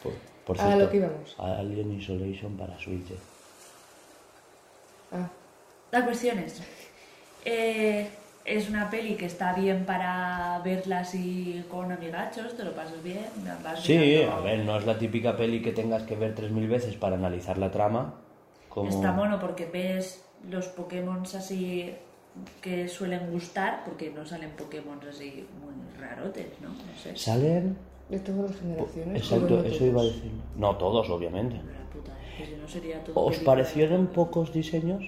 Por, 0.00 0.12
por 0.46 0.60
A 0.64 0.76
lo 0.76 0.88
que 0.88 0.98
íbamos. 0.98 1.34
Alien 1.38 1.92
Isolation 1.98 2.56
para 2.56 2.78
Switch. 2.78 3.08
Ah, 5.10 5.28
La 5.90 6.04
cuestión 6.04 6.38
es, 6.38 6.60
eh, 7.44 8.08
es 8.44 8.68
una 8.68 8.90
peli 8.90 9.14
que 9.16 9.26
está 9.26 9.52
bien 9.54 9.84
para 9.84 10.60
verla 10.64 11.00
así 11.00 11.64
con 11.70 11.92
amigachos, 11.92 12.56
te 12.56 12.64
lo 12.64 12.72
pasas 12.72 13.02
bien. 13.02 13.24
vas 13.62 13.80
Sí, 13.82 13.96
mirando- 13.98 14.32
a 14.36 14.40
ver, 14.40 14.64
no 14.64 14.76
es 14.78 14.86
la 14.86 14.98
típica 14.98 15.36
peli 15.36 15.60
que 15.62 15.72
tengas 15.72 16.02
que 16.04 16.16
ver 16.16 16.34
3.000 16.34 16.68
veces 16.68 16.96
para 16.96 17.16
analizar 17.16 17.58
la 17.58 17.70
trama. 17.70 18.14
Como... 18.68 18.88
Está 18.88 19.12
mono 19.12 19.38
porque 19.38 19.66
ves 19.66 20.24
los 20.48 20.68
Pokémon 20.68 21.22
así 21.36 21.92
que 22.62 22.88
suelen 22.88 23.30
gustar, 23.30 23.82
porque 23.84 24.10
no 24.10 24.24
salen 24.24 24.50
Pokémon 24.50 24.98
así 25.08 25.46
muy 25.60 25.74
rarotes, 26.00 26.46
¿no? 26.60 26.68
No 26.68 26.76
sé. 27.02 27.16
Salen... 27.16 27.76
de 28.08 28.18
todas 28.20 28.50
las 28.52 28.60
generaciones. 28.60 29.16
Exacto, 29.22 29.46
pero 29.48 29.62
no 29.62 29.68
eso 29.68 29.84
iba 29.84 30.00
a 30.00 30.04
todos. 30.04 30.14
decir. 30.14 30.30
No 30.56 30.76
todos, 30.76 31.10
obviamente. 31.10 31.56
La 31.56 31.90
puta, 31.92 32.12
es 32.28 32.36
que 32.38 32.46
si 32.54 32.60
no 32.60 32.68
sería 32.68 33.04
todo 33.04 33.20
¿Os 33.26 33.36
parecieron 33.38 34.06
pocos 34.08 34.52
diseños? 34.52 35.02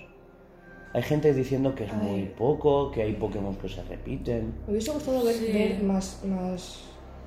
Hay 0.95 1.03
gente 1.03 1.32
diciendo 1.32 1.74
que 1.74 1.84
es 1.84 1.93
muy 1.95 2.24
poco, 2.26 2.90
que 2.90 3.03
hay 3.03 3.14
Pokémon 3.14 3.57
que 3.57 3.68
se 3.68 3.82
repiten. 3.84 4.55
Me 4.66 4.72
hubiese 4.72 4.90
gustado 4.93 5.24
ver, 5.24 5.34
Sí. 5.34 5.51
ver 5.53 5.82
más, 5.82 6.22
más 6.26 6.84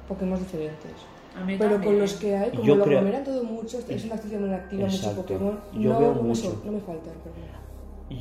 Pokémon 0.07 0.37
diferentes. 0.37 0.91
A 1.35 1.43
mí 1.43 1.55
Pero 1.57 1.71
también. 1.71 1.93
con 1.93 1.99
los 2.01 2.13
que 2.13 2.35
hay, 2.35 2.51
como 2.51 2.63
Yo 2.63 2.75
lo 2.75 2.83
creo- 2.85 2.99
aglomeran 2.99 3.23
todo 3.25 3.43
mucho, 3.43 3.79
es 3.89 4.05
una 4.05 4.15
actividad 4.15 4.39
muy 4.39 4.53
activa, 4.53 4.87
mucho. 4.87 5.15
Pokémon. 5.15 5.59
Yo 5.73 5.93
no, 5.93 5.99
veo 5.99 6.09
no 6.15 6.21
me 6.21 6.27
mucho. 6.29 6.41
so- 6.43 6.61
no 6.63 6.71
me 6.73 6.79
faltan. 6.79 7.13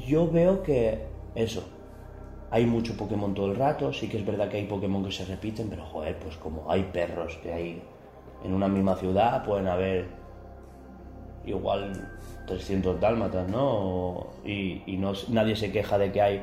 Yo 0.09 0.31
veo 0.31 0.63
que 0.63 1.05
eso, 1.35 1.63
hay 2.51 2.65
mucho 2.65 2.97
Pokémon 2.97 3.35
todo 3.35 3.51
el 3.53 3.57
rato, 3.57 3.93
sí 3.93 4.09
que 4.09 4.17
es 4.17 4.25
verdad 4.27 4.49
que 4.49 4.57
hay 4.57 4.67
Pokémon 4.67 5.05
que 5.05 5.13
se 5.13 5.27
repiten, 5.27 5.69
pero 5.69 5.85
joder, 5.85 6.19
pues 6.19 6.37
como 6.39 6.71
hay 6.71 6.85
perros 6.85 7.37
que 7.43 7.53
hay 7.53 7.83
en 8.43 8.55
una 8.55 8.67
misma 8.67 8.97
ciudad, 8.97 9.45
pueden 9.45 9.67
haber 9.69 10.07
igual 11.45 12.11
300 12.47 13.01
dálmatas, 13.01 13.49
¿no? 13.49 13.63
O- 13.65 14.31
Y, 14.45 14.83
y 14.87 14.97
no, 14.99 15.13
nadie 15.29 15.57
se 15.57 15.73
queja 15.73 15.97
de 15.99 16.13
que 16.13 16.21
hay 16.21 16.43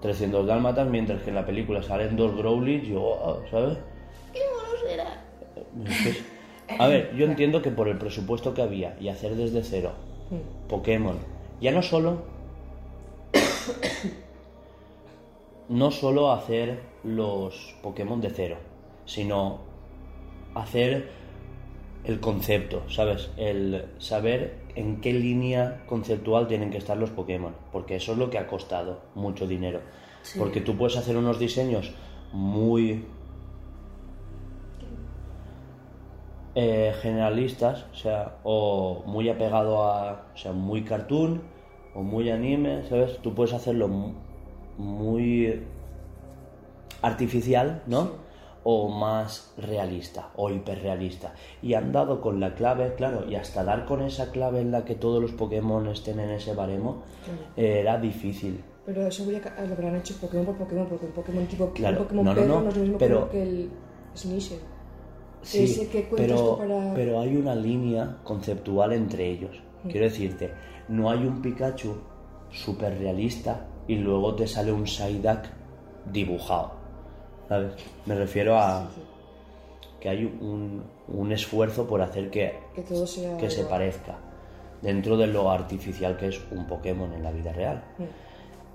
300 0.00 0.46
dálmatas, 0.46 0.88
mientras 0.88 1.22
que 1.22 1.30
en 1.30 1.36
la 1.36 1.46
película 1.46 1.82
salen 1.82 2.16
dos 2.16 2.36
Growlithe, 2.36 2.86
yo, 2.88 3.02
oh, 3.02 3.40
¿sabes? 3.50 3.78
¿Qué 4.32 4.40
mono 4.50 4.78
será? 4.88 5.22
A 6.78 6.88
ver, 6.88 7.14
yo 7.14 7.26
entiendo 7.26 7.62
que 7.62 7.70
por 7.70 7.88
el 7.88 7.98
presupuesto 7.98 8.52
que 8.54 8.62
había 8.62 8.96
y 9.00 9.08
hacer 9.08 9.36
desde 9.36 9.62
cero 9.62 9.92
Mm. 10.30 10.68
Pokémon, 10.68 11.18
ya 11.60 11.70
no 11.72 11.82
solo 11.82 12.22
no 15.68 15.90
solo 15.90 16.32
hacer 16.32 16.80
los 17.04 17.74
Pokémon 17.82 18.20
de 18.20 18.30
cero, 18.30 18.56
sino 19.04 19.58
hacer 20.54 21.08
el 22.04 22.20
concepto, 22.20 22.82
¿sabes? 22.88 23.30
El 23.36 23.86
saber 23.98 24.54
en 24.74 25.00
qué 25.00 25.12
línea 25.12 25.82
conceptual 25.86 26.46
tienen 26.48 26.70
que 26.70 26.78
estar 26.78 26.96
los 26.96 27.10
Pokémon, 27.10 27.54
porque 27.72 27.96
eso 27.96 28.12
es 28.12 28.18
lo 28.18 28.30
que 28.30 28.38
ha 28.38 28.46
costado 28.46 29.00
mucho 29.14 29.46
dinero. 29.46 29.80
Sí. 30.22 30.38
Porque 30.38 30.60
tú 30.60 30.76
puedes 30.76 30.96
hacer 30.96 31.16
unos 31.16 31.38
diseños 31.38 31.92
muy 32.32 33.04
eh, 36.54 36.92
generalistas, 37.00 37.86
o 37.92 37.94
sea, 37.96 38.36
o 38.44 39.02
muy 39.06 39.28
apegado 39.28 39.84
a, 39.84 40.26
o 40.34 40.36
sea, 40.36 40.52
muy 40.52 40.82
cartoon 40.82 41.42
o 41.94 42.02
muy 42.02 42.30
anime, 42.30 42.82
¿sabes? 42.88 43.18
Tú 43.18 43.34
puedes 43.34 43.52
hacerlo 43.54 43.88
mu- 43.88 44.12
muy 44.78 45.62
artificial, 47.00 47.82
¿no? 47.86 48.10
O 48.64 48.88
más 48.88 49.52
realista 49.58 50.30
o 50.36 50.48
hiperrealista. 50.50 51.34
Y 51.62 51.74
han 51.74 51.90
dado 51.90 52.20
con 52.20 52.38
la 52.38 52.54
clave, 52.54 52.94
claro, 52.94 53.28
y 53.28 53.34
hasta 53.34 53.64
dar 53.64 53.84
con 53.86 54.02
esa 54.02 54.30
clave 54.30 54.60
en 54.60 54.70
la 54.70 54.84
que 54.84 54.94
todos 54.94 55.20
los 55.20 55.32
Pokémon 55.32 55.86
estén 55.88 56.20
en 56.20 56.30
ese 56.30 56.54
baremo, 56.54 57.02
eh, 57.56 57.80
era 57.80 57.98
difícil. 57.98 58.62
Pero 58.86 59.06
eso 59.06 59.24
voy 59.24 59.36
a 59.36 59.64
lo 59.64 59.88
han 59.88 59.96
hecho 59.96 60.14
Pokémon 60.20 60.46
por 60.46 60.56
Pokémon, 60.58 60.86
porque 60.88 61.06
un 61.06 61.12
Pokémon 61.12 61.46
tipo 61.46 61.70
Claro, 61.72 61.98
un 61.98 62.04
Pokémon 62.04 62.24
no, 62.24 62.34
no, 62.34 62.40
no, 62.46 62.60
no, 62.62 62.68
es 62.68 62.76
lo 62.76 62.82
mismo 62.82 62.98
pero- 62.98 63.30
que 63.30 63.42
el 63.42 63.70
Sneasel. 64.16 64.58
Sí, 65.42 65.64
Ese 65.64 65.88
que 65.88 66.08
pero, 66.16 66.56
para- 66.56 66.94
pero 66.94 67.18
hay 67.20 67.36
una 67.36 67.54
línea 67.56 68.18
conceptual 68.22 68.92
entre 68.92 69.28
ellos. 69.28 69.60
Quiero 69.82 70.04
decirte, 70.06 70.52
no 70.88 71.10
hay 71.10 71.24
un 71.26 71.42
Pikachu 71.42 71.96
súper 72.50 72.96
realista 72.98 73.66
y 73.88 73.96
luego 73.96 74.36
te 74.36 74.46
sale 74.46 74.70
un 74.70 74.86
Psyduck 74.86 75.40
dibujado. 76.12 76.81
¿Sabes? 77.48 77.72
Me 78.06 78.14
refiero 78.14 78.58
a 78.58 78.88
Sí, 78.94 79.02
que 80.00 80.08
hay 80.08 80.24
un, 80.24 80.82
un 81.08 81.32
esfuerzo 81.32 81.86
por 81.86 82.02
hacer 82.02 82.30
que, 82.30 82.58
Que 82.74 82.82
todo 82.82 83.06
sea 83.06 83.36
que 83.36 83.48
se 83.50 83.64
parezca 83.64 84.18
dentro 84.80 85.16
de 85.16 85.28
lo 85.28 85.50
artificial 85.50 86.16
que 86.16 86.28
es 86.28 86.40
un 86.50 86.66
Pokémon 86.66 87.12
en 87.12 87.22
la 87.22 87.30
vida 87.30 87.52
real. 87.52 87.84
Mm. 87.98 88.02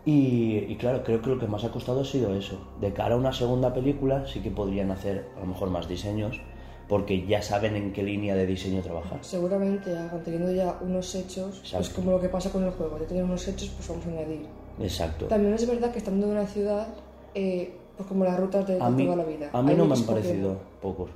Y, 0.10 0.58
y 0.70 0.78
claro, 0.78 1.04
creo 1.04 1.22
que 1.22 1.30
lo 1.30 1.38
que 1.38 1.48
más 1.48 1.66
ha 1.66 1.72
costado 1.72 2.00
ha 2.00 2.06
sido 2.06 2.34
eso. 2.34 2.66
De 2.80 2.94
cara 2.94 3.16
a 3.16 3.18
una 3.18 3.34
segunda 3.34 3.74
película 3.74 4.26
sí 4.26 4.40
que 4.40 4.52
podrían 4.52 4.90
hacer 4.92 5.28
a 5.36 5.42
lo 5.42 5.48
mejor 5.48 5.70
más 5.70 5.90
diseños 5.90 6.40
porque 6.88 7.26
ya 7.28 7.42
saben 7.42 7.76
en 7.76 7.92
qué 7.92 8.04
línea 8.04 8.34
de 8.34 8.46
diseño 8.46 8.82
trabajar. 8.82 9.20
Seguramente 9.22 9.98
hagan 9.98 10.24
teniendo 10.24 10.52
ya 10.54 10.80
unos 10.82 11.14
hechos, 11.16 11.60
pues 11.60 11.74
Exacto. 11.74 11.96
como 11.96 12.12
lo 12.12 12.22
que 12.22 12.30
pasa 12.30 12.50
con 12.50 12.64
el 12.64 12.72
juego, 12.72 12.98
ya 12.98 13.06
tienen 13.06 13.26
unos 13.26 13.46
hechos, 13.48 13.70
pues 13.76 13.90
vamos 13.90 14.06
a 14.06 14.10
añadir. 14.10 14.46
Exacto. 14.80 15.26
También 15.26 15.54
es 15.54 15.68
verdad 15.68 15.92
que 15.92 15.98
estando 15.98 16.26
en 16.28 16.32
una 16.32 16.46
ciudad, 16.48 16.88
eh, 17.36 17.76
pues 17.98 18.08
como 18.08 18.24
las 18.24 18.40
rutas 18.40 18.68
de, 18.68 18.80
A 18.80 18.90
mí, 18.90 19.06
toda 19.06 19.18
la 19.18 19.24
vida. 19.24 19.50
a 19.52 19.62
mí 19.62 19.74
no 19.74 19.86
me 19.86 19.96
han 19.96 20.04
parecido 20.04 20.58
pocos. 20.82 21.10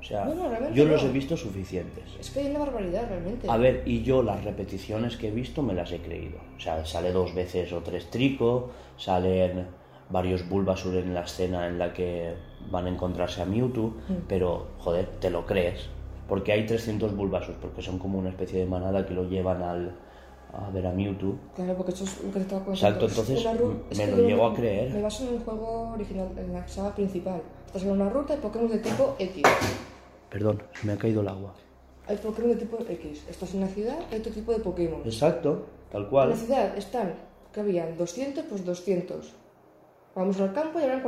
O 0.00 0.02
sea, 0.02 0.24
No, 0.24 0.34
no, 0.34 0.48
realmente 0.48 0.74
yo 0.74 0.84
los 0.84 1.02
he 1.04 1.10
visto 1.10 1.36
suficientes. 1.36 2.04
Es 2.18 2.30
que 2.30 2.40
hay 2.40 2.50
una 2.50 2.60
barbaridad 2.60 3.08
realmente. 3.08 3.50
A 3.50 3.56
ver, 3.56 3.82
y 3.86 4.02
yo 4.02 4.22
las 4.22 4.44
repeticiones 4.44 5.16
que 5.16 5.28
he 5.28 5.30
visto 5.30 5.62
me 5.62 5.74
las 5.74 5.92
he 5.92 5.98
creído. 5.98 6.38
O 6.56 6.60
sea, 6.60 6.84
sale 6.86 7.12
dos 7.12 7.34
veces 7.34 7.72
o 7.72 7.80
tres 7.80 8.08
Trico, 8.10 8.70
salen 8.96 9.66
varios 10.08 10.48
Bulbasur 10.48 10.94
en 10.94 11.12
la 11.12 11.22
escena 11.22 11.66
en 11.66 11.78
la 11.78 11.92
que 11.92 12.34
van 12.70 12.86
a 12.86 12.88
encontrarse 12.88 13.42
a 13.42 13.44
Mewtwo, 13.44 13.94
pero, 14.28 14.68
joder, 14.78 15.06
te 15.20 15.30
lo 15.30 15.44
crees. 15.44 15.88
Porque 16.28 16.52
hay 16.52 16.66
300 16.66 17.16
Bulbasur, 17.16 17.54
porque 17.56 17.82
son 17.82 17.98
como 17.98 18.18
una 18.18 18.30
especie 18.30 18.60
de 18.60 18.66
manada 18.66 19.06
que 19.06 19.14
lo 19.14 19.28
llevan 19.28 19.62
al, 19.62 19.96
a 20.52 20.70
ver 20.70 20.86
a 20.86 20.92
Mewtwo. 20.92 21.36
Claro, 21.54 21.76
porque 21.76 21.92
eso 21.92 22.04
es 22.04 22.14
te 22.32 22.40
estaba 22.40 22.64
comentando. 22.64 22.72
Exacto, 23.06 23.06
Es 23.06 23.12
entonces, 23.30 23.98
me 23.98 24.06
lo 24.16 24.28
llego 24.28 24.46
a 24.46 24.54
creer. 24.54 24.90
Me 24.92 25.02
baso 25.02 25.26
en 25.28 25.34
el 25.34 25.40
juego 25.40 25.90
original, 25.90 26.28
en 26.36 26.52
la 26.52 26.66
saga 26.68 26.94
principal. 26.94 27.42
Estás 27.66 27.82
en 27.82 27.90
una 27.90 28.08
ruta 28.08 28.34
de 28.36 28.42
Pokémon 28.42 28.68
de 28.68 28.78
tipo 28.78 29.14
X. 29.18 29.42
Perdón, 30.30 30.62
me 30.82 30.92
ha 30.92 30.96
caído 30.98 31.20
el 31.20 31.28
agua. 31.28 31.54
Hay 32.08 32.16
Pokémon 32.16 32.50
de 32.50 32.56
tipo 32.56 32.78
X. 32.88 33.24
Estás 33.28 33.54
en 33.54 33.62
una 33.62 33.68
ciudad, 33.68 33.98
hay 34.10 34.20
otro 34.20 34.32
tipo 34.32 34.52
de 34.52 34.58
Pokémon. 34.60 35.00
Exacto, 35.04 35.66
tal 35.90 36.04
En 36.04 36.08
cual. 36.08 36.30
la 36.30 36.36
ciudad 36.36 36.78
están, 36.78 37.14
que 37.52 37.60
habían 37.60 37.96
200, 37.96 38.44
pues 38.44 38.64
200. 38.64 39.32
Vamos 40.14 40.40
al 40.40 40.52
campo 40.52 40.78
y 40.80 40.84
habrán 40.84 41.02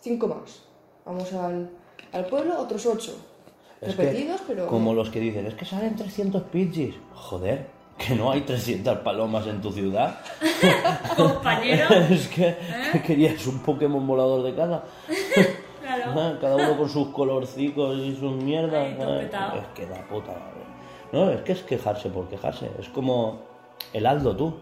5 0.00 0.26
más. 0.28 0.62
Vamos 1.04 1.32
al, 1.32 1.70
al 2.12 2.26
pueblo, 2.26 2.58
otros 2.60 2.84
8. 2.86 3.12
Es 3.80 3.94
que, 3.94 4.02
Repetidos, 4.02 4.40
pero... 4.46 4.66
como 4.66 4.92
los 4.92 5.08
que 5.10 5.20
dicen, 5.20 5.46
es 5.46 5.54
que 5.54 5.64
salen 5.64 5.94
300 5.94 6.42
Pidgeys. 6.44 6.96
Joder, 7.14 7.66
que 8.06 8.14
no 8.14 8.30
hay 8.30 8.42
300 8.42 8.98
palomas 8.98 9.46
en 9.46 9.60
tu 9.60 9.72
ciudad. 9.72 10.20
Compañero. 11.16 11.88
es 12.10 12.28
que, 12.28 12.56
que 12.92 13.02
querías 13.02 13.46
un 13.46 13.58
Pokémon 13.60 14.06
volador 14.06 14.42
de 14.44 14.54
cada. 14.54 14.84
Claro. 15.82 16.12
Ah, 16.16 16.38
Cada 16.40 16.56
uno 16.56 16.76
con 16.76 16.88
sus 16.88 17.08
colorcicos 17.08 17.96
y 17.98 18.14
sus 18.16 18.32
mierdas. 18.42 18.94
Ah. 19.00 19.54
Es 19.56 19.66
que 19.74 19.86
da 19.86 19.96
puta 20.08 20.32
madre. 20.32 20.58
No, 21.12 21.30
es 21.30 21.40
que 21.42 21.52
es 21.52 21.62
quejarse 21.62 22.10
por 22.10 22.28
quejarse. 22.28 22.70
Es 22.78 22.88
como 22.90 23.40
el 23.92 24.06
Aldo 24.06 24.36
tú. 24.36 24.54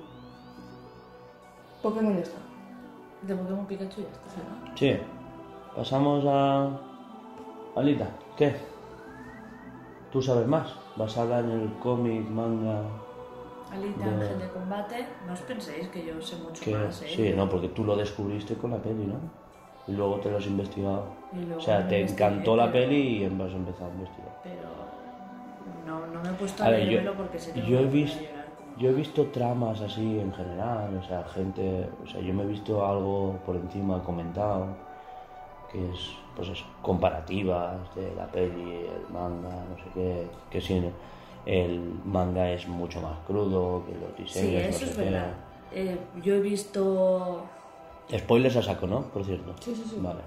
Pokémon 1.82 2.14
ya 2.14 2.22
está. 2.22 2.38
De 3.22 3.34
Pokémon 3.34 3.66
Pikachu 3.66 4.02
ya 4.02 4.08
está, 4.08 4.70
¿no? 4.70 4.76
Sí. 4.76 4.96
Pasamos 5.74 6.24
a. 6.26 6.70
Alita, 7.74 8.08
¿qué? 8.36 8.56
¿Tú 10.10 10.22
sabes 10.22 10.46
más? 10.46 10.72
¿Basada 10.96 11.40
en 11.40 11.50
el 11.50 11.72
cómic, 11.80 12.26
manga? 12.30 12.82
Alita, 13.76 14.04
De- 14.04 14.14
ángel 14.16 14.38
de 14.44 14.48
combate. 14.56 14.96
No 15.26 15.32
os 15.32 15.42
penséis 15.50 15.88
que 15.92 16.00
yo 16.08 16.14
sé 16.20 16.36
mucho 16.36 16.64
Que... 16.64 16.72
más, 16.76 17.02
¿eh? 17.02 17.06
Sí, 17.14 17.32
no, 17.36 17.48
porque 17.48 17.68
tú 17.68 17.84
lo 17.84 17.96
descubriste 17.96 18.54
con 18.56 18.70
la 18.70 18.78
peli, 18.78 19.04
¿no? 19.06 19.18
Y 19.86 19.92
luego 19.92 20.16
te 20.20 20.30
lo 20.30 20.38
has 20.38 20.46
investigado. 20.46 21.04
O 21.56 21.60
sea, 21.60 21.86
te 21.88 22.00
encantó 22.00 22.56
la 22.56 22.70
pero- 22.72 22.86
peli 22.88 23.00
y 23.18 23.24
has 23.24 23.52
empezado 23.62 23.90
a 23.90 23.94
investigar. 23.94 24.32
Pero 24.42 24.68
no, 25.86 26.06
no 26.06 26.22
me 26.22 26.30
he 26.30 26.32
puesto 26.34 26.62
a, 26.62 26.66
A 26.66 26.70
ver, 26.70 26.88
yo, 26.88 26.98
porque 27.16 27.38
sé 27.38 27.52
que 27.52 27.62
yo 27.62 27.78
he 27.80 27.84
a 27.86 27.90
visto 27.90 28.24
yo 28.78 28.90
he 28.90 28.92
visto 28.92 29.24
tramas 29.28 29.80
así 29.80 30.18
en 30.20 30.32
general, 30.34 30.94
o 30.98 31.02
sea, 31.02 31.24
gente, 31.24 31.88
o 32.04 32.06
sea, 32.06 32.20
yo 32.20 32.34
me 32.34 32.42
he 32.42 32.46
visto 32.46 32.84
algo 32.86 33.40
por 33.46 33.56
encima 33.56 34.02
comentado, 34.04 34.66
que 35.72 35.92
es, 35.92 36.00
pues 36.34 36.48
eso, 36.50 36.66
comparativas 36.82 37.94
de 37.94 38.14
la 38.14 38.30
peli, 38.30 38.84
el 38.86 39.08
manga, 39.08 39.64
no 39.70 39.76
sé 39.78 39.90
qué, 39.94 40.30
que 40.50 40.60
si 40.60 40.74
el 41.46 41.80
manga 42.04 42.50
es 42.50 42.66
mucho 42.66 43.00
más 43.00 43.18
crudo, 43.26 43.84
que 43.86 43.92
los 43.92 44.30
Sí, 44.30 44.40
diseños, 44.40 44.62
eso 44.64 44.84
no 44.84 44.90
es 44.90 44.96
verdad. 44.96 45.34
Eh, 45.72 45.98
yo 46.22 46.34
he 46.34 46.40
visto... 46.40 47.44
Spoilers 48.12 48.56
a 48.56 48.62
saco, 48.62 48.86
¿no? 48.86 49.02
Por 49.02 49.24
cierto. 49.24 49.54
Sí, 49.60 49.74
sí, 49.74 49.84
sí. 49.88 49.96
Vale, 50.00 50.20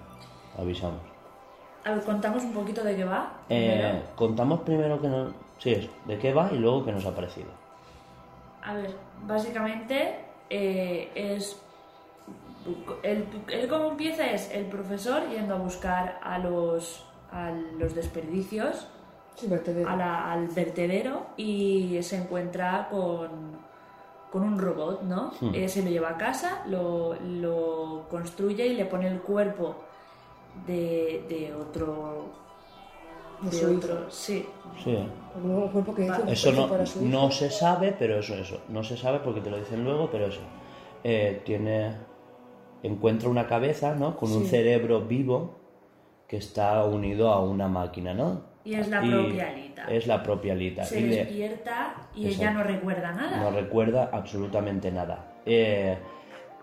avisamos. 0.58 1.02
A 1.84 1.92
ver, 1.92 2.04
contamos 2.04 2.44
un 2.44 2.54
poquito 2.54 2.84
de 2.84 2.96
qué 2.96 3.04
va. 3.04 3.34
Eh, 3.50 4.02
contamos 4.16 4.62
primero 4.62 5.02
que 5.02 5.08
nos... 5.08 5.34
Sí, 5.58 5.72
es 5.72 5.90
de 6.06 6.18
qué 6.18 6.34
va 6.34 6.50
y 6.54 6.58
luego 6.58 6.86
qué 6.86 6.92
nos 6.94 7.06
ha 7.06 7.14
parecido. 7.14 7.50
A 8.64 8.74
ver, 8.74 8.96
básicamente 9.26 10.20
eh, 10.50 11.10
es... 11.16 11.62
El, 13.04 13.26
el 13.52 13.68
cómo 13.68 13.92
empieza 13.92 14.30
es 14.32 14.52
el 14.54 14.66
profesor 14.66 15.28
yendo 15.30 15.56
a 15.56 15.58
buscar 15.58 16.20
a 16.22 16.38
los, 16.40 17.06
a 17.32 17.52
los 17.52 17.96
desperdicios 17.96 18.76
Sí, 18.76 18.99
vertedero. 19.48 19.90
a 19.90 19.96
la- 19.96 20.32
al 20.32 20.48
vertedero 20.48 21.28
y 21.38 22.00
se 22.02 22.18
encuentra 22.18 22.88
con, 22.90 23.30
con 24.32 24.44
un 24.44 24.60
robot, 24.60 25.04
¿no? 25.04 25.32
Hmm. 25.40 25.54
Eh, 25.56 25.68
se 25.70 25.84
lo 25.84 25.90
lleva 25.90 26.10
a 26.10 26.18
casa, 26.18 26.64
lo, 26.68 27.16
lo 27.16 28.06
construye 28.10 28.68
y 28.68 28.76
le 28.76 28.86
pone 28.86 29.08
el 29.08 29.22
cuerpo 29.22 29.76
de, 30.68 31.26
de 31.30 31.54
otro... 31.54 32.26
De 33.42 33.66
otro, 33.66 34.12
sí. 34.12 34.46
Sí. 34.84 34.98
Un 35.42 35.70
cuerpo 35.70 35.96
que 35.96 36.04
hizo, 36.06 36.26
Eso 36.28 36.52
no, 36.52 36.68
para 36.68 36.86
su 36.86 37.06
no 37.06 37.32
se 37.32 37.50
sabe, 37.50 37.96
pero 37.98 38.20
eso, 38.20 38.36
eso. 38.36 38.60
No 38.68 38.84
se 38.84 38.98
sabe 38.98 39.20
porque 39.20 39.40
te 39.40 39.50
lo 39.50 39.58
dicen 39.58 39.86
luego, 39.86 40.10
pero 40.12 40.26
eso. 40.28 40.42
Eh, 41.06 41.42
tiene. 41.46 41.96
Encuentra 42.84 43.30
una 43.30 43.48
cabeza, 43.48 43.96
¿no? 43.96 44.18
Con 44.18 44.32
un 44.34 44.46
cerebro 44.46 45.02
vivo 45.02 45.56
que 46.28 46.36
está 46.36 46.84
unido 46.84 47.32
a 47.32 47.40
una 47.42 47.70
máquina, 47.70 48.14
¿no? 48.14 48.42
Y 48.66 48.74
es 48.76 48.88
la 48.90 49.02
propia 49.02 49.48
Alita. 49.50 49.84
Es 49.90 50.08
la 50.08 50.22
propia 50.24 50.54
Alita. 50.54 50.84
Se 50.84 51.00
y 51.00 51.04
le- 51.04 51.16
despierta 51.18 51.94
y 52.16 52.28
ella 52.28 52.52
no 52.52 52.64
recuerda 52.64 53.12
nada. 53.14 53.38
no 53.38 53.52
recuerda 53.52 54.10
absolutamente 54.12 54.92
nada. 54.92 55.34
Eh, 55.46 55.98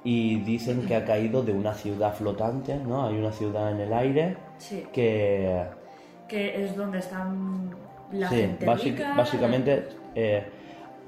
y 0.04 0.36
dicen 0.40 0.86
que 0.86 0.94
ha 0.94 1.04
caído 1.04 1.42
de 1.42 1.52
una 1.52 1.74
ciudad 1.74 2.14
flotante, 2.14 2.76
¿no? 2.76 3.06
Hay 3.06 3.16
una 3.16 3.32
ciudad 3.32 3.72
en 3.72 3.80
el 3.80 3.92
aire 3.92 4.36
Sí, 4.58 4.86
que 4.92 5.62
que 6.28 6.64
es 6.64 6.76
donde 6.76 6.98
están 6.98 7.70
la 8.12 8.28
Sí, 8.28 8.36
gente 8.36 8.66
básic- 8.66 8.92
rica. 8.96 9.14
básicamente 9.16 9.88
eh, 10.14 10.44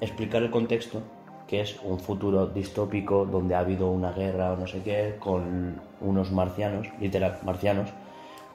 explicar 0.01 0.41
el 0.43 0.49
contexto, 0.51 1.01
que 1.47 1.61
es 1.61 1.77
un 1.83 1.99
futuro 1.99 2.47
distópico 2.47 3.25
donde 3.25 3.53
ha 3.55 3.59
habido 3.59 3.89
una 3.91 4.11
guerra 4.11 4.53
o 4.53 4.55
no 4.57 4.65
sé 4.67 4.81
qué, 4.81 5.15
con 5.19 5.81
unos 6.01 6.31
marcianos, 6.31 6.87
literal, 6.99 7.37
marcianos, 7.43 7.89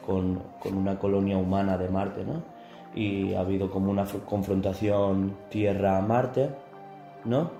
con, 0.04 0.42
con 0.60 0.74
una 0.76 0.98
colonia 0.98 1.36
humana 1.36 1.78
de 1.78 1.88
Marte, 1.88 2.24
¿no? 2.24 2.42
Y 2.94 3.34
ha 3.34 3.40
habido 3.40 3.70
como 3.70 3.90
una 3.90 4.04
fr- 4.04 4.24
confrontación 4.24 5.36
Tierra-Marte, 5.50 6.50
¿no? 7.24 7.50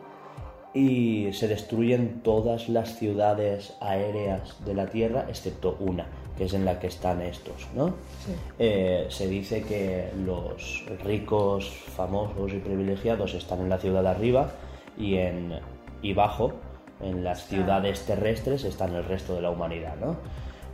Y 0.72 1.32
se 1.32 1.47
destruyen 1.49 2.20
todas 2.22 2.68
las 2.68 2.97
ciudades 2.97 3.76
aéreas 3.80 4.57
de 4.64 4.74
la 4.74 4.86
Tierra, 4.86 5.26
excepto 5.28 5.76
una, 5.78 6.07
que 6.36 6.45
es 6.45 6.55
en 6.55 6.64
la 6.64 6.80
que 6.80 6.88
están 6.88 7.22
estos, 7.22 7.68
¿no? 7.74 7.88
Sí. 8.24 8.32
Eh, 8.59 9.07
se 9.09 9.28
dice 9.28 9.62
que 9.62 10.11
los 10.24 10.84
ricos, 11.05 11.68
famosos 11.70 12.53
y 12.53 12.59
privilegiados 12.59 13.34
están 13.34 13.61
en 13.61 13.68
la 13.68 13.78
ciudad 13.78 14.03
de 14.03 14.09
arriba 14.09 14.51
y, 14.99 15.14
en, 15.16 15.59
y 16.03 16.12
bajo, 16.12 16.53
en 17.01 17.22
las 17.22 17.47
ciudades 17.47 18.05
terrestres, 18.07 18.64
están 18.64 18.95
el 18.95 19.05
resto 19.05 19.34
de 19.34 19.42
la 19.42 19.51
humanidad. 19.51 19.95
¿no? 20.01 20.16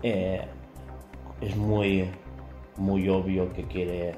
Eh, 0.03 0.41
es 1.41 1.57
muy, 1.57 2.11
muy 2.77 3.09
obvio 3.09 3.53
que 3.53 3.65
quiere 3.65 4.15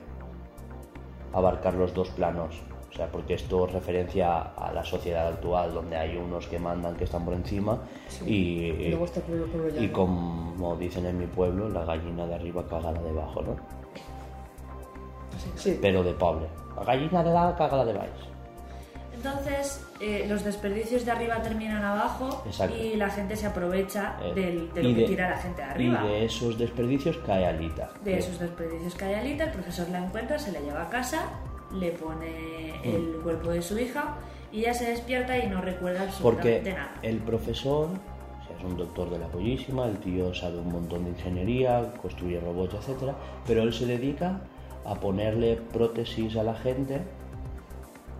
abarcar 1.32 1.74
los 1.74 1.94
dos 1.94 2.08
planos. 2.10 2.60
O 2.90 2.94
sea, 2.94 3.06
porque 3.10 3.32
esto 3.34 3.66
es 3.66 3.72
referencia 3.72 4.38
a 4.42 4.70
la 4.70 4.84
sociedad 4.84 5.26
actual, 5.28 5.72
donde 5.72 5.96
hay 5.96 6.14
unos 6.18 6.46
que 6.46 6.58
mandan 6.58 6.94
que 6.94 7.04
están 7.04 7.24
por 7.24 7.32
encima 7.32 7.78
Sí. 8.08 8.24
y, 8.28 8.66
Y 8.84 8.88
luego 8.90 9.06
está 9.06 9.20
el 9.20 9.26
pueblo, 9.26 9.46
pueblo 9.46 9.68
y 9.70 9.72
llano. 9.86 9.92
como 9.94 10.76
dicen 10.76 11.06
en 11.06 11.18
mi 11.18 11.26
pueblo, 11.26 11.70
la 11.70 11.86
gallina 11.86 12.26
de 12.26 12.34
arriba 12.34 12.62
cagada 12.68 13.00
de 13.00 13.08
abajo, 13.08 13.40
¿no? 13.42 13.56
Sí. 15.56 15.78
Pero 15.80 16.02
de 16.02 16.12
pobre. 16.12 16.46
La 16.76 16.84
gallina 16.84 17.22
de 17.24 17.30
la 17.32 17.54
cagada 17.56 17.84
de 17.86 17.94
baix. 17.94 18.12
Entonces, 19.24 19.80
eh, 20.00 20.26
los 20.28 20.42
desperdicios 20.42 21.04
de 21.04 21.12
arriba 21.12 21.40
terminan 21.42 21.84
abajo 21.84 22.42
Exacto. 22.44 22.74
y 22.76 22.96
la 22.96 23.08
gente 23.08 23.36
se 23.36 23.46
aprovecha 23.46 24.16
Eh, 24.20 24.34
del- 24.34 24.72
de 24.74 24.82
lo 24.82 24.94
que 24.96 25.04
tira 25.04 25.30
la 25.30 25.36
gente 25.38 25.62
de 25.62 25.68
arriba. 25.68 26.02
Y 26.04 26.08
de 26.08 26.24
esos 26.24 26.58
desperdicios 26.58 27.16
cae 27.18 27.46
Alita. 27.46 27.90
De 28.02 28.18
esos 28.18 28.40
desperdicios 28.40 29.00
hay 29.00 29.14
Alita, 29.14 29.44
el 29.44 29.52
profesor 29.52 29.88
la 29.90 30.04
encuentra, 30.04 30.38
se 30.40 30.50
la 30.50 30.58
lleva 30.60 30.82
a 30.82 30.90
casa, 30.90 31.22
le 31.72 31.92
pone 31.92 32.70
el 32.82 33.18
Mm. 33.18 33.22
cuerpo 33.22 33.50
de 33.50 33.62
su 33.62 33.78
hija 33.78 34.16
y 34.50 34.60
ella 34.60 34.74
se 34.74 34.86
despierta 34.90 35.38
y 35.38 35.48
no 35.48 35.60
recuerda 35.60 36.00
Porque 36.20 36.56
absolutamente 36.56 36.72
nada. 36.72 36.90
el 37.02 37.18
profesor 37.18 37.88
es 38.58 38.64
un 38.64 38.76
doctor 38.76 39.08
de 39.08 39.20
la 39.20 39.28
pollísima, 39.28 39.86
el 39.86 39.98
tío 39.98 40.34
sabe 40.34 40.58
un 40.58 40.72
montón 40.72 41.04
de 41.04 41.10
ingeniería, 41.10 41.92
construye 42.02 42.40
robots, 42.40 42.74
etcétera, 42.74 43.14
pero 43.46 43.62
él 43.62 43.72
se 43.72 43.86
dedica 43.86 44.40
a 44.84 44.96
ponerle 44.96 45.56
prótesis 45.72 46.36
a 46.36 46.42
la 46.42 46.54
gente 46.56 47.00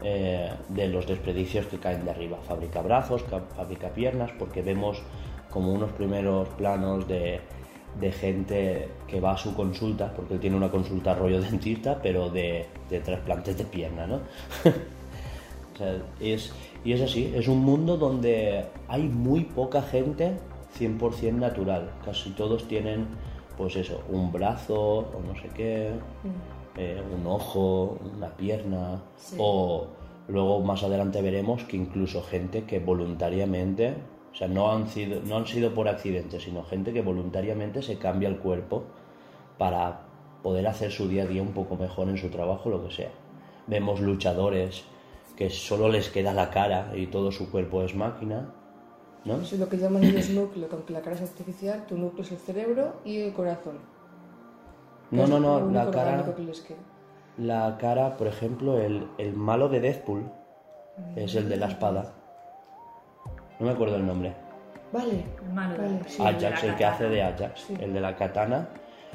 eh, 0.05 0.50
de 0.68 0.88
los 0.88 1.07
desperdicios 1.07 1.66
que 1.66 1.78
caen 1.78 2.05
de 2.05 2.11
arriba. 2.11 2.38
Fabrica 2.46 2.82
brazos, 2.82 3.22
ca- 3.24 3.40
fabrica 3.57 3.88
piernas, 3.90 4.30
porque 4.38 4.62
vemos 4.62 5.03
como 5.50 5.72
unos 5.72 5.92
primeros 5.92 6.48
planos 6.50 7.07
de, 7.09 7.40
de 8.00 8.12
gente 8.12 8.88
que 9.07 9.20
va 9.20 9.32
a 9.32 9.36
su 9.36 9.55
consulta, 9.55 10.12
porque 10.14 10.34
él 10.34 10.40
tiene 10.40 10.57
una 10.57 10.70
consulta 10.70 11.14
rollo 11.14 11.40
dentista, 11.50 11.98
pero 12.03 12.28
de, 12.30 12.66
trasplantes 13.05 13.57
de 13.59 13.64
pierna, 13.64 14.07
¿no? 14.07 14.20
Es, 16.20 16.53
y 16.84 16.92
es 16.92 17.00
así, 17.00 17.32
es 17.34 17.48
un 17.48 17.59
mundo 17.64 17.96
donde 17.96 18.66
hay 18.86 19.03
muy 19.03 19.40
poca 19.40 19.82
gente 19.82 20.36
100% 20.78 21.32
natural. 21.32 21.90
Casi 22.05 22.30
todos 22.30 22.68
tienen 22.68 23.07
pues 23.57 23.74
eso, 23.76 24.00
un 24.09 24.30
brazo 24.30 24.80
o 24.80 25.20
no 25.26 25.34
sé 25.40 25.48
qué, 25.57 25.90
eh, 26.77 27.03
un 27.14 27.27
ojo, 27.27 27.99
una 28.16 28.29
pierna, 28.37 29.03
Sí. 29.16 29.37
o 29.39 29.87
luego 30.29 30.61
más 30.61 30.83
adelante 30.83 31.20
veremos 31.20 31.64
que 31.64 31.77
incluso 31.77 32.23
gente 32.23 32.64
que 32.64 32.79
voluntariamente, 32.79 33.95
o 34.33 34.35
sea, 34.35 34.49
no 34.49 34.70
han 34.73 34.89
sido, 34.89 35.20
no 35.23 35.37
han 35.37 35.47
sido 35.47 35.75
por 35.75 35.89
accidente, 35.89 36.41
sino 36.41 36.64
gente 36.64 36.93
que 36.93 37.03
voluntariamente 37.03 37.83
se 37.83 37.99
cambia 37.99 38.29
el 38.29 38.39
cuerpo 38.39 38.85
para 39.59 40.01
poder 40.43 40.66
hacer 40.66 40.91
su 40.91 41.09
día 41.09 41.25
a 41.25 41.27
día 41.27 41.43
un 41.43 41.53
poco 41.53 41.77
mejor 41.77 42.09
en 42.09 42.16
su 42.18 42.29
trabajo, 42.31 42.68
lo 42.70 42.83
que 42.87 42.93
sea. 42.95 43.11
Vemos 43.66 44.01
luchadores 44.01 44.85
que 45.37 45.51
solo 45.51 45.89
les 45.89 46.09
queda 46.11 46.33
la 46.35 46.51
cara 46.51 46.93
y 46.97 47.07
todo 47.07 47.31
su 47.33 47.51
cuerpo 47.51 47.83
es 47.83 47.95
máquina, 47.95 48.53
¿no? 49.25 49.37
Eso 49.37 49.55
es 49.55 49.61
lo 49.61 49.68
que 49.68 49.79
llaman 49.79 50.03
ellos 50.05 50.31
núcleo, 50.31 50.68
que 50.68 50.75
aunque 50.75 50.93
la 50.93 51.01
cara 51.01 51.16
es 51.16 51.23
artificial, 51.23 51.87
tu 51.87 51.97
núcleo 51.97 52.23
es 52.23 52.33
el 52.33 52.39
cerebro 52.39 52.95
y 53.05 53.18
el 53.18 53.33
corazón. 53.33 53.79
No, 55.12 55.26
no, 55.26 55.38
no, 55.38 55.70
la 55.70 55.90
cara, 55.90 56.24
que 56.34 56.42
les 56.42 56.60
queda. 56.62 56.78
la 57.38 57.76
cara, 57.78 58.16
por 58.16 58.26
ejemplo, 58.26 58.78
el, 58.80 59.06
el 59.18 59.34
malo 59.34 59.68
de 59.68 59.80
Deadpool 59.80 60.24
es 61.16 61.34
el 61.34 61.48
de 61.48 61.56
la 61.58 61.66
espada. 61.66 62.12
No 63.60 63.66
me 63.66 63.72
acuerdo 63.72 63.96
el 63.96 64.06
nombre. 64.06 64.34
Vale. 64.92 65.24
El 65.46 65.52
malo 65.52 65.74
de- 65.74 65.78
Vale, 65.88 66.00
sí. 66.06 66.16
sí. 66.16 66.22
de 66.22 66.28
Ajax, 66.28 66.62
la 66.64 66.70
el 66.70 66.76
que 66.76 66.84
hace 66.84 67.04
de 67.08 67.22
Ajax, 67.22 67.60
Sí. 67.60 67.74
el 67.80 67.92
de 67.94 68.00
la 68.00 68.16
katana, 68.16 68.68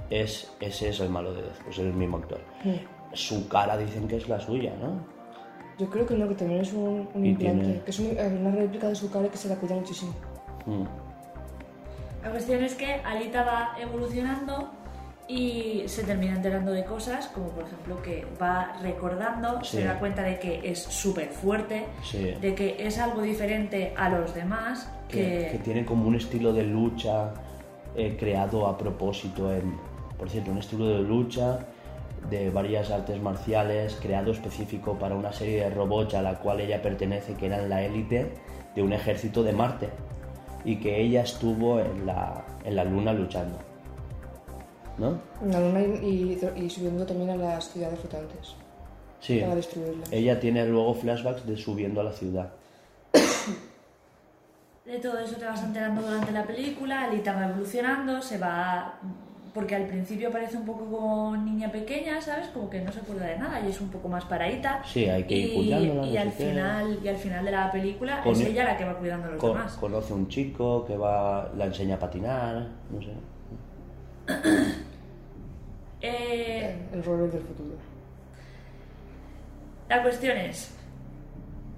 es, 0.09 0.51
ese 0.59 0.89
es 0.89 0.99
el 0.99 1.09
malo 1.09 1.33
de 1.33 1.41
Deadpool, 1.41 1.69
es 1.71 1.79
el 1.79 1.93
mismo 1.93 2.17
actor. 2.17 2.39
Mm. 2.63 2.73
Su 3.13 3.47
cara 3.49 3.77
dicen 3.77 4.07
que 4.07 4.17
es 4.17 4.29
la 4.29 4.39
suya, 4.39 4.73
¿no? 4.81 4.99
Yo 5.77 5.89
creo 5.89 6.05
que 6.07 6.15
no, 6.15 6.27
que 6.27 6.35
también 6.35 6.61
es 6.61 6.73
un, 6.73 7.07
un 7.13 7.25
implante, 7.25 7.63
tiene- 7.63 7.81
que 7.83 7.91
es 7.91 7.99
un- 7.99 8.17
eh, 8.17 8.37
una 8.39 8.51
réplica 8.55 8.87
de 8.87 8.95
su 8.95 9.11
cara 9.11 9.27
que 9.29 9.37
se 9.37 9.49
la 9.49 9.55
cuida 9.55 9.75
muchísimo. 9.75 10.13
Mm. 10.65 10.83
La 12.23 12.31
cuestión 12.31 12.63
es 12.63 12.75
que 12.75 12.93
Alita 12.95 13.43
va 13.43 13.75
evolucionando 13.79 14.69
y 15.27 15.83
se 15.87 16.03
termina 16.03 16.35
enterando 16.35 16.71
de 16.71 16.85
cosas, 16.85 17.27
como 17.27 17.49
por 17.49 17.65
ejemplo 17.65 18.01
que 18.01 18.25
va 18.41 18.77
recordando, 18.81 19.61
Sí. 19.63 19.77
se 19.77 19.83
da 19.83 19.99
cuenta 19.99 20.23
de 20.23 20.39
que 20.39 20.61
es 20.63 20.79
súper 20.79 21.29
fuerte, 21.29 21.85
Sí. 22.03 22.33
de 22.39 22.55
que 22.55 22.77
es 22.87 22.97
algo 22.97 23.21
diferente 23.21 23.93
a 23.97 24.09
los 24.09 24.33
demás, 24.33 24.89
que, 25.09 25.17
que, 25.17 25.49
que 25.53 25.57
tiene 25.59 25.85
como 25.85 26.07
un 26.07 26.15
estilo 26.15 26.53
de 26.53 26.63
lucha 26.63 27.33
eh, 27.95 28.15
creado 28.19 28.67
a 28.67 28.77
propósito, 28.77 29.53
en, 29.53 29.75
por 30.17 30.29
cierto, 30.29 30.51
un 30.51 30.59
estilo 30.59 30.87
de 30.87 30.99
lucha 30.99 31.59
de 32.29 32.49
varias 32.49 32.89
artes 32.91 33.21
marciales 33.21 33.97
creado 34.01 34.31
específico 34.31 34.93
para 34.99 35.15
una 35.15 35.31
serie 35.33 35.63
de 35.63 35.69
robots 35.69 36.13
a 36.15 36.21
la 36.21 36.35
cual 36.39 36.59
ella 36.61 36.81
pertenece, 36.81 37.33
que 37.33 37.45
eran 37.47 37.69
la 37.69 37.83
élite 37.83 38.33
de 38.75 38.81
un 38.83 38.93
ejército 38.93 39.43
de 39.43 39.53
Marte 39.53 39.89
y 40.65 40.77
que 40.77 41.01
ella 41.01 41.21
estuvo 41.23 41.79
en 41.79 42.05
la, 42.05 42.43
en 42.65 42.75
la 42.75 42.83
luna 42.83 43.13
luchando. 43.13 43.57
¿No? 44.97 45.19
En 45.43 45.51
la 45.51 45.59
luna 45.59 45.81
y, 45.81 46.39
y- 46.57 46.63
y 46.65 46.69
subiendo 46.69 47.05
también 47.05 47.29
a 47.29 47.35
las 47.35 47.69
ciudades 47.71 47.99
flotantes 47.99 48.55
Sí. 49.19 49.39
para 49.39 49.55
destruirlas. 49.55 50.11
Ella 50.11 50.39
tiene 50.39 50.65
luego 50.67 50.93
flashbacks 50.93 51.45
de 51.45 51.55
subiendo 51.57 52.01
a 52.01 52.03
la 52.05 52.11
ciudad. 52.11 52.49
de 54.85 54.99
todo 54.99 55.19
eso 55.19 55.35
te 55.35 55.45
vas 55.45 55.61
enterando 55.63 56.01
durante 56.01 56.31
la 56.31 56.45
película, 56.45 57.03
Alita 57.03 57.33
va 57.33 57.47
evolucionando, 57.49 58.21
se 58.21 58.37
va... 58.37 58.99
Porque 59.53 59.75
al 59.75 59.87
principio 59.87 60.31
parece 60.31 60.55
un 60.55 60.65
poco 60.65 60.85
como 60.85 61.35
niña 61.35 61.71
pequeña, 61.71 62.21
¿sabes? 62.21 62.47
Como 62.49 62.69
que 62.69 62.79
no 62.81 62.91
se 62.91 62.99
acuerda 62.99 63.25
de 63.25 63.39
nada 63.39 63.59
y 63.59 63.69
es 63.71 63.81
un 63.81 63.89
poco 63.89 64.07
más 64.07 64.23
paradita. 64.25 64.83
Sí, 64.85 65.05
hay 65.05 65.23
que 65.23 65.33
ir 65.35 65.49
y, 65.51 65.55
cuidándola, 65.55 66.07
y 66.07 66.13
no 66.13 66.21
al 66.21 66.31
final 66.31 66.99
Y 67.03 67.07
al 67.07 67.15
final 67.15 67.43
de 67.45 67.51
la 67.51 67.71
película 67.71 68.21
Con- 68.21 68.33
es 68.33 68.41
ella 68.41 68.63
la 68.65 68.77
que 68.77 68.85
va 68.85 68.93
cuidando 68.99 69.27
a 69.27 69.31
los 69.31 69.39
Co- 69.41 69.47
demás. 69.49 69.73
conoce 69.77 70.13
un 70.13 70.27
chico 70.27 70.85
que 70.85 70.95
va, 70.95 71.51
la 71.57 71.65
enseña 71.65 71.95
a 71.95 71.99
patinar, 71.99 72.67
no 72.91 73.01
sé. 73.01 73.13
Eh, 76.01 76.75
El 76.93 77.03
roller 77.03 77.31
del 77.31 77.41
futuro. 77.41 77.75
La 79.89 80.01
cuestión 80.03 80.37
es. 80.37 80.75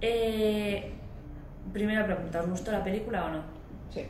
eh, 0.02 0.92
primera 1.72 2.06
pregunta, 2.06 2.42
¿os 2.42 2.50
gustó 2.50 2.72
la 2.72 2.84
película 2.84 3.26
o 3.26 3.30
no? 3.30 3.44
Sí. 3.94 4.06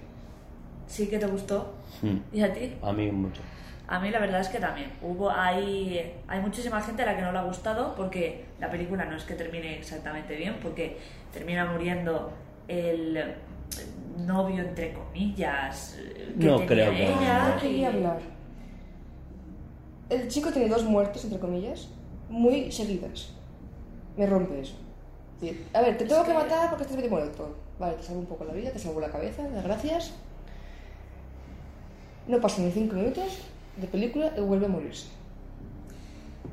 Sí 0.88 1.08
que 1.10 1.20
te 1.20 1.26
gustó. 1.28 1.74
Hmm. 2.02 2.18
¿Y 2.32 2.42
a 2.42 2.54
ti? 2.54 2.74
A 2.82 2.92
mí 2.94 3.12
mucho. 3.12 3.42
A 3.88 4.00
mí 4.00 4.10
la 4.12 4.20
verdad 4.20 4.40
es 4.42 4.48
que 4.50 4.60
también. 4.60 4.92
Hubo, 5.02 5.30
hay, 5.32 6.14
hay 6.28 6.40
muchísima 6.40 6.80
gente 6.82 7.04
a 7.04 7.08
la 7.08 7.16
que 7.16 7.22
no 7.24 7.32
le 7.32 7.40
ha 7.40 7.44
gustado 7.44 7.96
porque 7.96 8.46
la 8.60 8.70
película 8.70 9.06
no 9.06 9.18
es 9.18 9.24
que 9.24 9.34
termine 9.34 9.78
exactamente 9.80 10.36
bien, 10.36 10.56
porque 10.62 10.98
termina 11.34 11.66
muriendo 11.66 12.32
el 12.68 13.36
novio, 14.20 14.64
entre 14.64 14.94
comillas, 14.94 15.98
que 16.40 16.46
No 16.46 16.56
tenía 16.60 16.68
creo 16.68 16.92
que- 16.92 17.04
ella. 17.04 17.50
No 17.56 17.62
quería 17.62 17.88
hablar. 17.90 18.20
El 20.10 20.28
chico 20.28 20.52
tiene 20.52 20.70
dos 20.70 20.84
muertes, 20.84 21.24
entre 21.24 21.40
comillas, 21.40 21.90
muy 22.30 22.72
seguidas. 22.72 23.34
Me 24.18 24.26
rompe 24.26 24.60
eso. 24.62 24.76
Sí. 25.40 25.66
A 25.74 25.82
ver, 25.82 25.98
te 25.98 26.06
tengo 26.06 26.24
que 26.24 26.30
que- 26.30 26.34
matar 26.38 26.70
porque 26.70 26.84
estás 26.84 26.98
medio 26.98 27.10
muerto. 27.12 27.56
Vale, 27.80 27.94
te 27.96 28.04
salvo 28.04 28.20
un 28.22 28.26
poco 28.26 28.44
la 28.44 28.54
vida, 28.54 28.72
te 28.72 28.80
salvo 28.80 29.00
la 29.00 29.10
cabeza, 29.10 29.44
gracias. 29.64 30.14
No 32.28 32.40
pasan 32.42 32.66
ni 32.66 32.72
cinco 32.72 32.96
minutos 32.96 33.40
de 33.78 33.88
película 33.88 34.32
y 34.38 34.42
vuelve 34.42 34.66
a 34.66 34.70
morirse. 34.70 35.08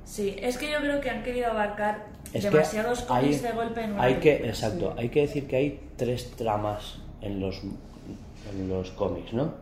Sí, 0.04 0.36
es 0.40 0.56
que 0.56 0.70
yo 0.70 0.78
creo 0.78 1.00
que 1.00 1.10
han 1.10 1.22
querido 1.24 1.48
abarcar 1.50 2.06
Es 2.32 2.44
que 2.44 2.50
demasiados 2.50 3.02
cómics 3.02 3.42
de 3.42 3.52
golpe 3.52 3.82
en 3.82 3.92
una 3.94 4.02
hay 4.04 4.14
que, 4.14 4.20
película. 4.38 4.48
exacto, 4.50 4.94
hay 4.96 5.08
que 5.08 5.20
decir 5.22 5.48
que 5.48 5.56
hay 5.56 5.90
tres 5.96 6.30
tramas 6.36 6.98
en 7.20 7.40
los, 7.40 7.62
en 7.62 8.68
los 8.68 8.90
cómics, 8.92 9.32
¿no? 9.32 9.54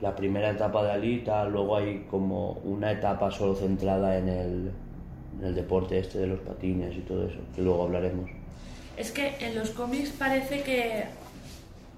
La 0.00 0.14
primera 0.14 0.50
etapa 0.50 0.84
de 0.84 0.92
Alita, 0.92 1.44
luego 1.46 1.76
hay 1.76 2.06
como 2.10 2.52
una 2.64 2.92
etapa 2.92 3.30
solo 3.30 3.54
centrada 3.54 4.18
en 4.18 4.28
el, 4.28 4.72
en 5.38 5.46
el 5.46 5.54
deporte 5.54 5.98
este 5.98 6.18
de 6.18 6.26
los 6.26 6.40
patines 6.40 6.94
y 6.96 7.00
todo 7.00 7.26
eso, 7.26 7.38
que 7.54 7.62
luego 7.62 7.84
hablaremos. 7.84 8.30
Es 8.96 9.12
que 9.12 9.34
en 9.40 9.54
los 9.54 9.70
cómics 9.70 10.10
parece 10.10 10.62
que 10.62 11.04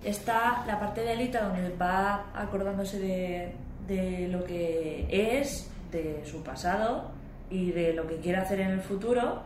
está 0.04 0.64
la 0.66 0.78
parte 0.78 1.02
de 1.02 1.12
Alita 1.12 1.48
donde 1.48 1.74
va 1.76 2.26
acordándose 2.34 2.98
de, 2.98 3.52
de 3.88 4.28
lo 4.28 4.44
que 4.44 5.06
es, 5.10 5.70
de 5.90 6.22
su 6.24 6.42
pasado 6.42 7.10
y 7.50 7.70
de 7.72 7.92
lo 7.92 8.06
que 8.06 8.16
quiere 8.16 8.38
hacer 8.38 8.60
en 8.60 8.70
el 8.70 8.80
futuro. 8.80 9.40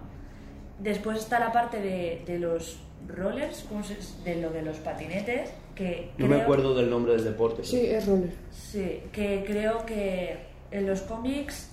Después 0.78 1.18
está 1.18 1.38
la 1.38 1.52
parte 1.52 1.80
de, 1.80 2.22
de 2.26 2.38
los 2.38 2.78
rollers, 3.08 3.64
¿cómo 3.68 3.82
se, 3.82 3.96
de 4.24 4.40
lo 4.40 4.50
de 4.50 4.62
los 4.62 4.76
patinetes, 4.78 5.50
que 5.74 6.10
No 6.18 6.26
me 6.26 6.34
creo- 6.34 6.42
acuerdo 6.42 6.74
del 6.74 6.90
nombre 6.90 7.12
del 7.14 7.24
deporte. 7.24 7.64
Sí, 7.64 7.86
es 7.86 8.06
roller. 8.06 8.30
Sí, 8.50 9.00
que 9.12 9.44
creo 9.46 9.84
que 9.86 10.38
en 10.70 10.86
los 10.86 11.00
cómics 11.02 11.70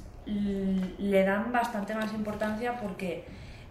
le 0.98 1.24
dan 1.24 1.52
bastante 1.52 1.96
más 1.96 2.14
importancia 2.14 2.78
porque 2.80 3.24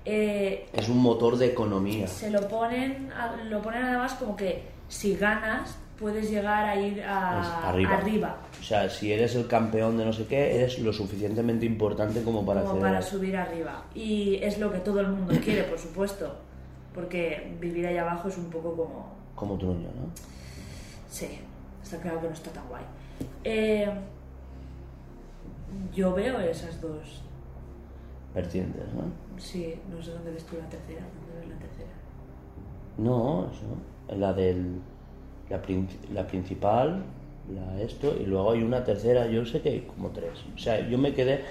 eh, 0.04 0.66
Es 0.72 0.88
un 0.88 0.98
motor 0.98 1.36
de 1.36 1.46
economía. 1.46 2.06
se 2.06 2.30
lo 2.30 2.46
ponen, 2.48 3.10
a- 3.12 3.36
lo 3.44 3.60
ponen 3.60 3.82
además 3.84 4.14
como 4.14 4.36
que 4.36 4.62
si 4.88 5.16
ganas 5.16 5.76
puedes 5.98 6.30
llegar 6.30 6.64
a 6.64 6.76
ir 6.76 7.02
a- 7.02 7.40
Es 7.42 7.64
arriba. 7.64 7.94
arriba, 7.96 8.36
O 8.60 8.62
sea, 8.62 8.88
si 8.88 9.12
eres 9.12 9.34
el 9.34 9.46
campeón 9.48 9.96
de 9.98 10.04
no 10.04 10.12
sé 10.12 10.26
qué, 10.26 10.54
eres 10.56 10.78
lo 10.78 10.92
suficientemente 10.92 11.66
importante 11.66 12.22
como 12.22 12.44
para 12.46 12.62
como 12.62 12.80
para 12.80 13.02
subir 13.02 13.36
arriba. 13.36 13.84
Y 13.94 14.36
es 14.42 14.58
lo 14.58 14.70
que 14.72 14.78
todo 14.78 15.00
el 15.00 15.08
mundo 15.08 15.34
quiere, 15.44 15.64
por 15.64 15.78
supuesto, 15.78 16.36
porque 16.96 17.56
vivir 17.60 17.86
ahí 17.86 17.96
abajo 17.98 18.26
es 18.28 18.36
un 18.38 18.50
poco 18.50 18.74
como 18.74 19.14
como 19.36 19.56
truño, 19.56 19.88
¿no? 19.94 20.10
Sí, 21.08 21.28
está 21.82 21.98
claro 22.00 22.20
que 22.20 22.26
no 22.28 22.32
está 22.32 22.50
tan 22.50 22.66
guay. 22.68 22.82
Eh, 23.44 23.88
yo 25.94 26.12
veo 26.14 26.40
esas 26.40 26.80
dos. 26.80 27.22
Vertientes, 28.34 28.82
¿no? 28.94 29.04
Sí, 29.40 29.74
no 29.90 30.02
sé 30.02 30.10
dónde 30.12 30.30
ves 30.32 30.44
tú 30.44 30.56
la 30.56 30.68
tercera. 30.68 31.00
¿Dónde 31.00 31.40
ves 31.40 31.48
la 31.48 31.58
tercera? 31.66 31.90
No, 32.98 33.50
eso. 33.50 34.16
La 34.18 34.32
del. 34.32 34.80
La, 35.48 35.62
prin- 35.62 35.88
la 36.12 36.26
principal, 36.26 37.04
la 37.54 37.80
esto, 37.80 38.16
y 38.20 38.26
luego 38.26 38.50
hay 38.50 38.62
una 38.64 38.82
tercera, 38.82 39.26
yo 39.28 39.44
sé 39.46 39.60
que 39.60 39.68
hay 39.68 39.80
como 39.82 40.08
tres. 40.10 40.32
O 40.54 40.58
sea, 40.58 40.80
yo 40.88 40.98
me 40.98 41.14
quedé. 41.14 41.44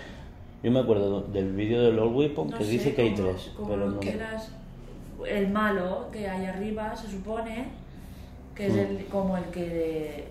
Yo 0.64 0.72
me 0.72 0.80
acuerdo 0.80 1.22
del 1.22 1.54
vídeo 1.54 1.82
de 1.82 1.92
Lord 1.92 2.14
Weapon 2.16 2.50
No 2.50 2.58
que 2.58 2.64
sé, 2.66 2.72
dice 2.72 2.96
que 2.96 3.04
hay 3.04 3.14
tres, 3.14 3.52
como 3.56 3.70
pero 3.70 3.90
no. 3.92 4.00
quieras. 4.00 4.52
El 5.28 5.50
malo 5.50 6.10
que 6.12 6.28
hay 6.30 6.46
arriba 6.46 6.96
se 6.96 7.08
supone 7.08 7.66
que 8.56 8.68
es 8.68 8.74
Mm. 8.74 8.80
el, 8.80 9.06
como 9.08 9.38
el 9.38 9.44
que. 9.46 10.28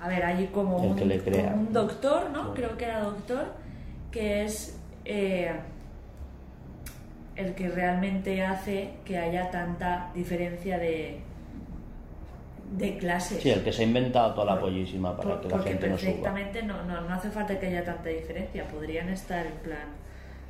A 0.00 0.08
ver, 0.08 0.24
hay 0.24 0.46
como, 0.48 0.76
un, 0.78 0.96
que 0.96 1.04
le 1.06 1.18
crea. 1.20 1.50
como 1.52 1.62
un 1.62 1.72
doctor, 1.72 2.30
¿no? 2.30 2.46
Sí. 2.46 2.50
Creo 2.56 2.76
que 2.76 2.84
era 2.84 3.00
doctor, 3.00 3.52
que 4.10 4.44
es 4.44 4.78
eh, 5.04 5.50
el 7.36 7.54
que 7.54 7.68
realmente 7.68 8.42
hace 8.44 8.90
que 9.04 9.18
haya 9.18 9.50
tanta 9.50 10.10
diferencia 10.14 10.78
de, 10.78 11.20
de 12.76 12.96
clases. 12.98 13.42
Sí, 13.42 13.50
el 13.50 13.62
que 13.64 13.72
se 13.72 13.82
ha 13.82 13.86
inventado 13.86 14.34
toda 14.34 14.54
la 14.54 14.60
pollísima 14.60 15.16
para 15.16 15.30
Por- 15.30 15.40
que 15.40 15.48
la 15.48 15.54
porque 15.56 15.70
gente 15.70 15.88
no 15.88 15.96
suba. 15.98 16.06
perfectamente 16.08 16.62
no, 16.62 16.82
no, 16.84 17.00
no 17.00 17.14
hace 17.14 17.30
falta 17.30 17.58
que 17.58 17.66
haya 17.66 17.84
tanta 17.84 18.08
diferencia, 18.10 18.66
podrían 18.68 19.08
estar 19.08 19.46
en 19.46 19.54
plan. 19.54 19.88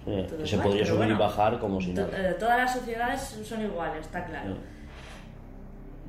Que 0.05 0.47
se 0.47 0.59
podría 0.59 0.85
subir 0.85 0.95
y 0.95 1.13
bueno, 1.13 1.19
bajar 1.19 1.59
como 1.59 1.81
si 1.81 1.95
to- 1.95 2.03
nada. 2.07 2.31
eh, 2.31 2.35
todas 2.39 2.59
las 2.59 2.75
sociedades 2.75 3.21
son 3.43 3.63
iguales, 3.63 4.01
está 4.05 4.25
claro. 4.27 4.55
Sí. 4.55 4.61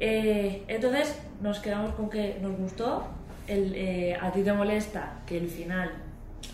Eh, 0.01 0.63
entonces 0.67 1.17
nos 1.41 1.59
quedamos 1.59 1.93
con 1.93 2.09
que 2.09 2.37
nos 2.41 2.57
gustó. 2.57 3.03
el, 3.47 3.73
eh, 3.75 4.17
a 4.19 4.31
ti 4.31 4.41
te 4.41 4.51
molesta 4.51 5.19
que 5.27 5.37
el 5.37 5.47
final, 5.47 5.91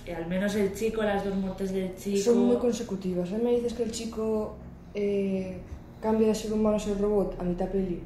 eh, 0.05 0.13
al 0.13 0.27
menos 0.27 0.53
el 0.55 0.73
chico, 0.73 1.01
las 1.03 1.23
dos 1.23 1.33
muertes 1.35 1.71
del 1.71 1.95
chico... 1.95 2.19
Son 2.31 2.37
muy 2.47 2.57
consecutivas. 2.57 3.31
A 3.31 3.37
mí 3.37 3.43
me 3.45 3.51
dices 3.51 3.73
que 3.73 3.83
el 3.83 3.91
chico 3.91 4.57
eh, 4.93 5.57
cambia 6.01 6.27
de 6.27 6.35
ser 6.35 6.51
humano 6.51 6.75
a 6.75 6.79
ser 6.79 6.99
robot 6.99 7.37
a 7.39 7.43
mitad 7.45 7.69
peli 7.69 8.01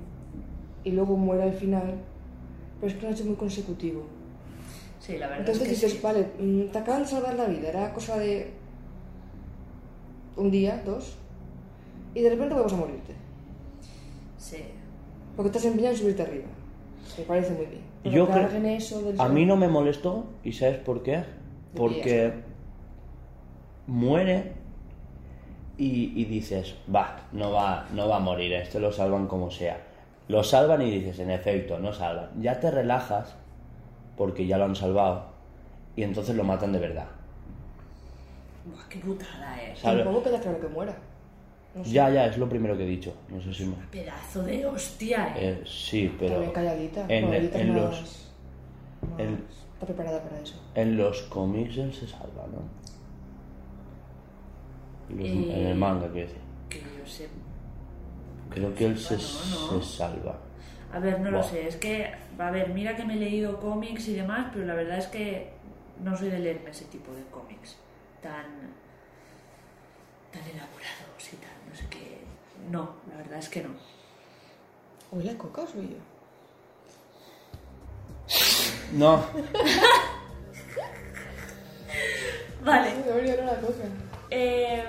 y 0.83 0.91
luego 0.91 1.17
muere 1.17 1.41
al 1.43 1.53
final, 1.53 1.95
pero 2.79 2.91
es 2.91 2.93
que 2.95 3.01
lo 3.01 3.07
han 3.07 3.13
hecho 3.15 3.25
muy 3.25 3.35
consecutivo. 3.35 4.03
Sí, 4.99 5.13
la 5.17 5.25
verdad 5.29 5.39
Entonces 5.39 5.63
es 5.63 5.67
que 5.67 5.73
dices, 5.73 5.91
sí. 5.93 5.99
vale, 6.03 6.27
mm, 6.39 6.67
te 6.71 6.77
acaban 6.77 7.01
de 7.01 7.07
salvar 7.09 7.33
la 7.33 7.45
vida, 7.45 7.69
era 7.69 7.91
cosa 7.91 8.19
de 8.19 8.51
un 10.37 10.51
día, 10.51 10.81
dos, 10.85 11.15
y 12.13 12.21
de 12.21 12.29
repente 12.29 12.53
vamos 12.55 12.73
a 12.73 12.77
morirte. 12.77 13.13
Sí. 14.37 14.57
Porque 15.35 15.47
estás 15.47 15.65
empeñado 15.65 15.93
en 15.93 15.99
subirte 15.99 16.21
arriba. 16.21 16.45
Me 17.17 17.23
parece 17.25 17.53
muy 17.53 17.65
bien. 17.65 17.81
Pero 18.03 18.15
Yo 18.15 18.27
creo- 18.27 18.47
eso 18.67 19.01
del 19.01 19.19
A 19.19 19.27
mí 19.29 19.45
no 19.45 19.57
me 19.57 19.67
molestó, 19.67 20.25
¿y 20.43 20.51
sabes 20.53 20.77
por 20.77 21.03
qué? 21.03 21.23
Porque 21.75 22.33
muere 23.87 24.53
y, 25.77 26.19
y 26.19 26.25
dices, 26.25 26.75
va, 26.93 27.27
no 27.31 27.51
va, 27.51 27.87
no 27.93 28.07
va 28.07 28.17
a 28.17 28.19
morir, 28.19 28.53
este 28.53 28.79
lo 28.79 28.91
salvan 28.91 29.27
como 29.27 29.51
sea. 29.51 29.81
Lo 30.27 30.43
salvan 30.43 30.81
y 30.81 30.91
dices, 30.91 31.19
en 31.19 31.29
efecto, 31.31 31.79
no 31.79 31.93
salvan. 31.93 32.29
Ya 32.41 32.59
te 32.59 32.71
relajas 32.71 33.35
porque 34.17 34.47
ya 34.47 34.57
lo 34.57 34.65
han 34.65 34.75
salvado 34.75 35.25
y 35.95 36.03
entonces 36.03 36.35
lo 36.35 36.43
matan 36.43 36.71
de 36.71 36.79
verdad. 36.79 37.07
Buah, 38.65 38.89
qué 38.89 38.99
putada, 38.99 39.57
eh. 39.63 39.73
¿sabes? 39.75 40.03
Tampoco 40.03 40.23
queda 40.25 40.39
claro 40.41 40.59
que 40.59 40.67
muera. 40.67 40.95
No 41.75 41.83
sé. 41.83 41.91
Ya, 41.91 42.09
ya, 42.09 42.25
es 42.27 42.37
lo 42.37 42.47
primero 42.49 42.77
que 42.77 42.83
he 42.83 42.87
dicho. 42.87 43.13
No 43.29 43.41
sé 43.41 43.53
si 43.53 43.65
me... 43.65 43.75
Pedazo 43.91 44.43
de 44.43 44.65
hostia, 44.65 45.35
eh. 45.37 45.59
eh, 45.61 45.63
sí, 45.65 46.15
pero 46.17 46.31
También 46.33 46.51
calladita. 46.53 47.05
en- 47.09 47.75
los- 47.75 48.01
más- 48.01 48.31
más- 49.11 49.19
en- 49.19 49.45
Está 49.73 49.85
preparada 49.87 50.23
para 50.23 50.39
eso. 50.39 50.55
en 50.73 50.95
los 50.97 51.21
cómics 51.23 51.77
él 51.77 51.93
se 51.93 52.07
salva, 52.07 52.47
¿no? 52.47 52.61
Los- 55.15 55.27
Eh, 55.27 55.59
En 55.61 55.67
el 55.67 55.75
manga, 55.75 56.07
quiero 56.11 56.27
decir. 56.27 56.41
Que 56.69 56.79
yo 56.79 57.05
sé. 57.05 57.27
Creo 58.49 58.73
que 58.73 58.85
él 58.85 58.97
se, 58.97 59.15
No, 59.15 59.19
no. 59.73 59.81
se 59.81 59.97
salva. 59.97 60.39
A 60.93 60.99
ver, 60.99 61.19
no 61.19 61.29
lo 61.29 61.43
sé. 61.43 61.67
Es 61.67 61.75
que, 61.75 62.09
a 62.39 62.51
ver, 62.51 62.69
mira 62.69 62.95
que 62.95 63.03
me 63.03 63.15
he 63.15 63.17
leído 63.17 63.59
cómics 63.59 64.07
y 64.07 64.13
demás, 64.15 64.47
pero 64.53 64.65
la 64.65 64.75
verdad 64.75 64.97
es 64.97 65.07
que 65.07 65.51
no 66.01 66.15
soy 66.15 66.29
de 66.29 66.39
leerme 66.39 66.69
ese 66.69 66.85
tipo 66.85 67.11
de 67.13 67.23
cómics 67.25 67.77
tan, 68.25 68.45
tan 70.33 70.43
elaborados 70.49 71.23
y 71.31 71.35
tal. 71.37 71.57
No 71.69 71.75
sé 71.75 71.85
qué. 71.89 72.21
No, 72.71 72.95
la 73.09 73.17
verdad 73.17 73.37
es 73.37 73.49
que 73.49 73.61
no. 73.61 73.69
¿Huele 75.11 75.31
a 75.31 75.37
coca 75.37 75.61
o 75.61 75.67
soy 75.67 75.89
yo? 75.89 75.97
No, 78.93 79.23
Vale. 82.63 82.93
Eh, 84.31 84.83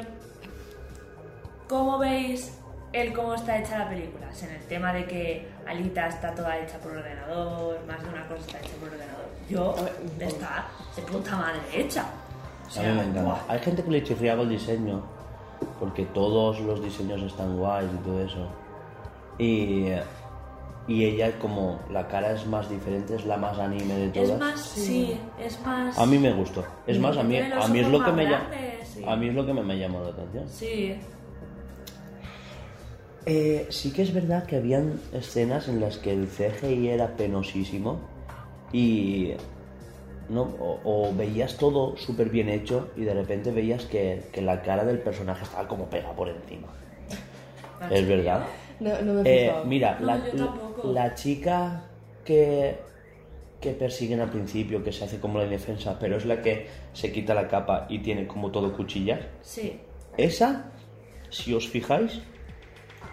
¿Cómo 1.69 1.99
veis 1.99 2.53
el 2.93 3.13
cómo 3.13 3.35
está 3.35 3.59
hecha 3.59 3.79
la 3.81 3.89
película? 3.91 4.31
En 4.41 4.51
el 4.51 4.67
tema 4.67 4.95
de 4.95 5.05
que 5.05 5.47
Alita 5.67 6.09
está 6.09 6.35
toda 6.35 6.59
hecha 6.59 6.79
por 6.79 6.93
ordenador, 6.93 7.85
más 7.87 8.03
de 8.03 8.09
una 8.09 8.27
cosa 8.29 8.41
está 8.41 8.61
hecha 8.61 8.77
por 8.81 8.89
ordenador. 8.89 9.27
Yo, 9.51 9.75
está 10.21 10.69
de 10.95 11.03
puta 11.03 11.37
madre 11.37 11.61
hecha. 11.75 12.07
O 12.77 12.81
a 12.81 12.83
mí 12.83 12.89
me 12.95 13.03
encanta. 13.05 13.45
Hay 13.49 13.59
gente 13.61 13.83
que 13.83 13.91
le 13.91 14.03
chirriaba 14.03 14.43
el 14.43 14.49
diseño, 14.51 15.03
porque 15.81 16.05
todos 16.07 16.61
los 16.61 16.83
diseños 16.83 17.23
están 17.23 17.57
guays 17.57 17.89
y 17.93 18.05
todo 18.05 18.23
eso. 18.23 18.47
Y, 19.39 19.87
y 20.89 21.05
ella, 21.05 21.39
como 21.39 21.81
la 21.91 22.07
cara 22.09 22.33
es 22.33 22.47
más 22.47 22.69
diferente, 22.71 23.17
es 23.17 23.25
la 23.27 23.37
más 23.37 23.59
anime 23.59 23.95
de 23.95 24.09
todas. 24.09 24.31
Es 24.31 24.39
más, 24.39 24.61
sí, 24.61 25.19
es 25.39 25.61
más. 25.67 25.99
A 25.99 26.07
mí 26.07 26.19
me 26.19 26.33
gustó. 26.33 26.65
Es 26.87 26.99
más, 26.99 27.17
a 27.17 27.23
mí, 27.23 27.39
a 27.39 27.69
mí 27.69 27.79
es 27.81 27.89
lo 27.89 28.05
que 28.05 28.13
me 28.13 28.25
llama. 28.25 28.51
sí. 28.85 29.05
A 29.07 29.17
mí 29.17 29.29
es 29.29 29.35
lo 29.35 29.45
que 29.45 29.53
me, 29.53 29.63
me 29.63 29.79
llamó 29.79 30.01
la 30.03 30.09
atención. 30.11 30.49
Sí, 30.49 30.97
Eh, 33.29 33.67
sí 33.71 33.93
que 33.93 34.03
es 34.03 34.15
verdad 34.15 34.47
que 34.47 34.55
habían 34.57 35.01
escenas 35.13 35.67
en 35.69 35.81
las 35.81 35.99
que 35.99 36.13
el 36.13 36.29
CGI 36.29 36.89
era 36.91 37.17
penosísimo 37.17 37.99
y 38.73 39.33
no 40.29 40.43
o, 40.43 40.81
o 40.85 41.15
veías 41.15 41.57
todo 41.57 41.97
súper 41.97 42.31
bien 42.31 42.49
hecho 42.49 42.91
y 42.97 43.03
de 43.03 43.15
repente 43.15 43.51
veías 43.51 43.85
que, 43.85 44.23
que 44.33 44.43
la 44.43 44.63
cara 44.63 44.85
del 44.85 44.99
personaje 44.99 45.45
estaba 45.45 45.69
como 45.69 45.87
pegada 45.87 46.15
por 46.15 46.29
encima. 46.29 46.69
Es 47.91 48.07
verdad. 48.07 48.47
No, 48.81 49.01
no 49.03 49.15
me 49.15 49.23
Eh, 49.25 49.53
mira, 49.65 49.99
la, 50.01 50.23
la 50.85 51.15
chica 51.15 51.85
que, 52.25 52.79
que 53.61 53.73
persiguen 53.73 54.21
al 54.21 54.31
principio, 54.31 54.83
que 54.83 54.93
se 54.93 55.05
hace 55.05 55.19
como 55.21 55.39
la 55.39 55.45
indefensa, 55.45 55.99
pero 55.99 56.17
es 56.17 56.27
la 56.27 56.43
que 56.43 56.67
se 56.93 57.13
quita 57.13 57.35
la 57.35 57.49
capa 57.49 57.87
y 57.89 58.01
tiene 58.01 58.27
como 58.27 58.51
todo 58.51 58.73
cuchillas. 58.73 59.21
sí. 59.43 59.81
Esa, 60.17 60.73
si 61.29 61.53
os 61.53 61.69
fijáis, 61.69 62.23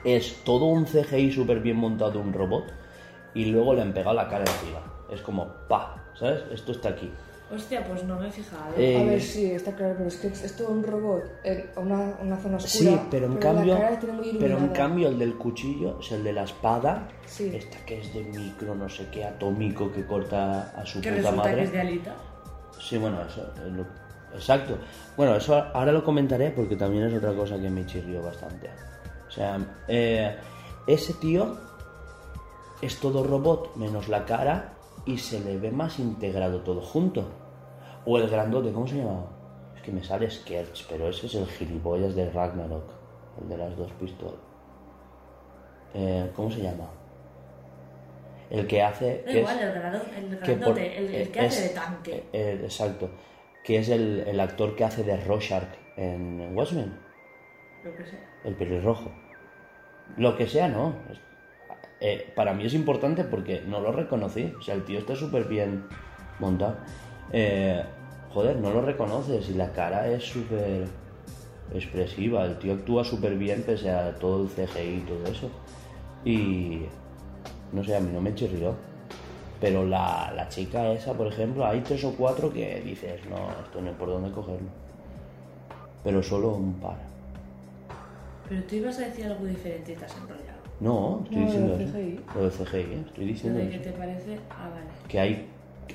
es 0.05 0.41
todo 0.45 0.65
un 0.65 0.85
CGI 0.85 1.31
súper 1.33 1.59
bien 1.59 1.75
montado 1.75 2.19
un 2.19 2.31
robot 2.31 2.73
y 3.33 3.45
luego 3.45 3.73
le 3.73 3.81
han 3.81 3.93
pegado 3.93 4.15
la 4.15 4.29
cara 4.29 4.45
encima. 4.45 4.79
Es 5.11 5.21
como, 5.21 5.47
pa, 5.67 6.02
¿sabes? 6.19 6.43
Esto 6.51 6.71
está 6.71 6.89
aquí. 6.89 7.11
Hostia, 7.53 7.85
pues 7.85 8.03
no 8.05 8.17
me 8.17 8.29
he 8.29 8.31
fijado. 8.31 8.73
Eh, 8.77 8.99
A 8.99 9.03
ver, 9.03 9.21
sí, 9.21 9.51
está 9.51 9.73
claro, 9.75 9.93
pero 9.97 10.07
es 10.07 10.15
que 10.15 10.27
es 10.27 10.55
todo 10.55 10.69
un 10.69 10.83
robot 10.83 11.23
en 11.43 11.65
una, 11.75 12.15
una 12.21 12.37
zona 12.37 12.57
oscura. 12.57 12.91
Sí, 12.91 12.99
pero 13.11 13.25
en 13.27 13.33
la 13.35 13.39
cambio, 13.39 13.77
pero 14.39 14.57
en 14.57 14.67
cambio 14.69 15.07
el 15.09 15.19
del 15.19 15.35
cuchillo, 15.35 15.99
es 15.99 16.11
el 16.13 16.23
de 16.23 16.33
la 16.33 16.43
espada, 16.43 17.07
Sí. 17.27 17.51
esta 17.53 17.77
que 17.85 17.99
es 17.99 18.11
de 18.13 18.23
micro, 18.23 18.73
no 18.73 18.89
sé 18.89 19.07
qué, 19.11 19.23
atómico 19.25 19.91
que 19.91 20.03
corta 20.05 20.71
a 20.75 20.83
su 20.85 20.99
que 21.01 21.11
puta 21.11 21.31
madre. 21.31 21.55
que 21.57 21.63
es 21.63 21.71
de 21.73 21.79
Alita. 21.81 22.15
Sí, 22.79 22.97
bueno, 22.97 23.21
eso 23.21 23.41
es 23.65 23.71
lo- 23.73 23.85
Exacto. 24.33 24.77
Bueno, 25.15 25.35
eso 25.35 25.53
ahora 25.55 25.91
lo 25.91 26.03
comentaré 26.03 26.49
porque 26.49 26.75
también 26.75 27.03
es 27.05 27.13
otra 27.13 27.33
cosa 27.33 27.59
que 27.61 27.69
me 27.69 27.85
chirrió 27.85 28.23
bastante. 28.23 28.67
O 29.27 29.31
sea, 29.31 29.59
eh, 29.87 30.35
ese 30.87 31.13
tío 31.15 31.55
es 32.81 32.99
todo 32.99 33.23
robot 33.23 33.75
menos 33.75 34.07
la 34.09 34.25
cara 34.25 34.73
y 35.05 35.17
se 35.17 35.39
le 35.41 35.57
ve 35.57 35.71
más 35.71 35.99
integrado 35.99 36.61
todo 36.61 36.81
junto. 36.81 37.25
O 38.05 38.17
el 38.17 38.29
grandote, 38.29 38.71
¿cómo 38.71 38.87
se 38.87 38.97
llamaba? 38.97 39.27
Es 39.75 39.81
que 39.81 39.91
me 39.91 40.03
sale 40.03 40.29
Skerch, 40.29 40.85
pero 40.89 41.07
ese 41.09 41.25
es 41.27 41.35
el 41.35 41.45
gilipollas 41.47 42.15
de 42.15 42.29
Ragnarok, 42.29 42.89
el 43.41 43.49
de 43.49 43.57
las 43.57 43.75
dos 43.77 43.91
pistolas. 43.93 44.39
Eh, 45.93 46.31
¿Cómo 46.35 46.49
se 46.51 46.61
llama? 46.61 46.89
El 48.49 48.67
que 48.67 48.81
hace... 48.83 49.23
Que 49.25 49.39
igual, 49.39 49.57
es- 49.57 49.63
el, 49.63 49.71
grado, 49.73 50.01
el 50.15 50.29
que 50.39 50.53
por- 50.53 50.59
grandote, 50.75 50.97
el, 50.97 51.15
el 51.15 51.31
que 51.31 51.39
es- 51.45 51.45
hace 51.57 51.67
de 51.69 51.73
tanque. 51.73 52.23
eh, 52.33 52.59
exacto. 52.63 53.09
Que 53.63 53.77
es 53.79 53.89
el, 53.89 54.19
el 54.27 54.39
actor 54.39 54.75
que 54.75 54.83
hace 54.83 55.03
de 55.03 55.17
Rorschach 55.17 55.63
en 55.95 56.55
Watchmen. 56.55 56.99
Lo 57.83 57.95
que 57.95 58.05
sea. 58.05 58.19
El 58.43 58.55
pelirrojo. 58.55 59.09
Lo 60.17 60.35
que 60.35 60.47
sea, 60.47 60.67
no. 60.67 60.93
Es- 62.03 62.19
eh, 62.21 62.31
para 62.35 62.53
mí 62.53 62.65
es 62.65 62.73
importante 62.73 63.23
porque 63.23 63.61
no 63.67 63.79
lo 63.79 63.91
reconocí. 63.91 64.53
O 64.59 64.61
sea, 64.61 64.75
el 64.75 64.83
tío 64.83 64.99
está 64.99 65.15
súper 65.15 65.45
bien 65.45 65.83
montado. 66.39 66.75
Eh, 67.31 67.81
joder, 68.33 68.57
no 68.57 68.71
lo 68.71 68.81
reconoces 68.81 69.49
y 69.49 69.53
la 69.53 69.71
cara 69.71 70.07
es 70.07 70.23
súper 70.23 70.85
expresiva. 71.73 72.45
El 72.45 72.57
tío 72.59 72.73
actúa 72.73 73.03
súper 73.03 73.35
bien 73.35 73.63
pese 73.63 73.89
a 73.89 74.13
todo 74.19 74.43
el 74.43 74.49
CGI 74.49 74.97
y 74.97 75.05
todo 75.07 75.31
eso. 75.31 75.49
Y 76.25 76.81
no 77.71 77.83
sé, 77.83 77.95
a 77.95 77.99
mí 77.99 78.09
no 78.13 78.21
me 78.21 78.35
chirrió. 78.35 78.75
Pero 79.59 79.85
la, 79.85 80.31
la 80.35 80.49
chica 80.49 80.91
esa, 80.91 81.13
por 81.13 81.27
ejemplo, 81.27 81.65
hay 81.65 81.79
tres 81.81 82.03
o 82.03 82.11
cuatro 82.15 82.51
que 82.51 82.81
dices, 82.81 83.21
no, 83.29 83.49
esto 83.63 83.81
no 83.81 83.87
hay 83.89 83.95
por 83.95 84.09
dónde 84.09 84.29
cogerlo. 84.31 84.67
Pero 86.03 86.21
solo 86.21 86.49
un 86.49 86.73
par. 86.81 86.97
Pero 88.49 88.61
tú 88.63 88.75
ibas 88.75 88.97
a 88.99 89.03
decir 89.03 89.25
algo 89.25 89.45
diferente 89.45 89.93
y 89.93 89.95
te 89.95 90.03
has 90.03 90.13
enrollado. 90.17 90.52
No, 90.83 91.21
estoy 91.23 91.37
No, 91.37 91.45
diciendo 91.45 91.77
lo. 91.77 91.85
CGI. 91.85 92.19
Lo 92.35 92.41
del 92.41 92.51
CGI, 92.51 92.77
¿eh? 92.77 93.03
estoy 93.07 93.25
diciendo 93.25 93.59
¿De 93.59 93.69
qué 93.69 93.75
eso. 93.75 93.83
te 93.83 93.91
parece? 93.91 94.37
Ah, 94.49 94.69
vale. 94.69 94.85
Que 95.07 95.19
hay, 95.19 95.47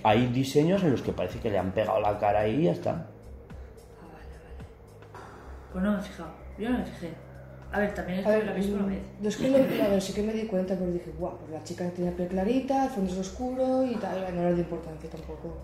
hay 0.03 0.27
diseños 0.29 0.83
en 0.83 0.93
los 0.93 1.03
que 1.03 1.13
parece 1.13 1.39
que 1.41 1.51
le 1.51 1.59
han 1.59 1.73
pegado 1.73 2.01
la 2.01 2.19
cara 2.19 2.41
ahí 2.41 2.61
y 2.61 2.65
ya 2.65 2.73
está. 2.73 2.91
Ah, 2.93 4.07
vale, 4.13 4.35
vale. 4.45 4.69
Pues 5.73 5.85
no 5.85 5.93
me 5.93 5.99
he 5.99 6.03
fijado. 6.03 6.31
Yo 6.59 6.71
no 6.71 6.79
me 6.79 6.85
fijé. 6.87 7.11
A 7.71 7.81
ver, 7.81 7.93
también 7.95 8.21
es 8.21 8.27
A 8.27 8.31
que 8.31 8.37
ver, 8.37 8.47
lo 8.47 8.53
he 8.53 8.55
visto 8.55 8.75
una 8.77 8.87
vez. 8.87 9.03
yo 9.21 9.29
es 9.29 9.37
que 9.37 9.83
a 9.83 9.89
ver, 9.89 10.01
sí 10.01 10.13
que 10.15 10.23
me 10.23 10.33
di 10.33 10.47
cuenta, 10.47 10.75
pero 10.75 10.91
dije, 10.91 11.13
guau, 11.19 11.37
pues 11.37 11.51
la 11.51 11.63
chica 11.65 11.87
tenía 11.91 12.17
piel 12.17 12.29
clarita, 12.29 12.85
el 12.85 12.91
fondo 12.91 13.13
es 13.13 13.19
oscuro 13.19 13.85
y 13.85 13.95
tal, 13.97 14.21
no 14.35 14.41
era 14.41 14.53
de 14.55 14.61
importancia 14.61 15.11
tampoco. 15.11 15.55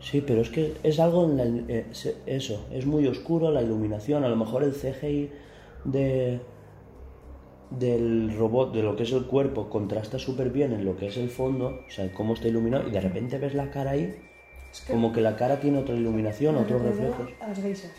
Sí, 0.00 0.22
pero 0.26 0.40
es 0.40 0.48
que 0.48 0.78
es 0.82 0.98
algo 0.98 1.26
en 1.26 1.36
la, 1.36 1.44
eh, 1.68 1.86
se- 1.92 2.16
eso, 2.24 2.66
es 2.72 2.86
muy 2.86 3.06
oscuro 3.06 3.50
la 3.50 3.60
iluminación, 3.60 4.24
a 4.24 4.28
lo 4.30 4.36
mejor 4.36 4.62
el 4.64 4.72
CGI 4.72 5.30
de 5.84 6.40
del 7.70 8.36
robot, 8.36 8.74
de 8.74 8.82
lo 8.82 8.96
que 8.96 9.04
es 9.04 9.12
el 9.12 9.26
cuerpo, 9.26 9.70
contrasta 9.70 10.18
súper 10.18 10.50
bien 10.50 10.72
en 10.72 10.84
lo 10.84 10.96
que 10.96 11.06
es 11.06 11.16
el 11.16 11.30
fondo, 11.30 11.82
o 11.86 11.90
sea, 11.90 12.12
cómo 12.12 12.34
está 12.34 12.48
iluminado, 12.48 12.88
y 12.88 12.90
de 12.90 13.00
repente 13.00 13.38
ves 13.38 13.54
la 13.54 13.70
cara 13.70 13.92
ahí, 13.92 14.16
Es 14.72 14.80
que 14.82 14.92
como 14.92 15.12
que 15.12 15.20
la 15.20 15.36
cara 15.36 15.60
tiene 15.60 15.78
otra 15.78 15.94
iluminación, 15.94 16.56
otros 16.56 16.82
reflejos. 16.82 17.28
A 17.40 17.48
las 17.48 17.60
geisas. 17.62 17.92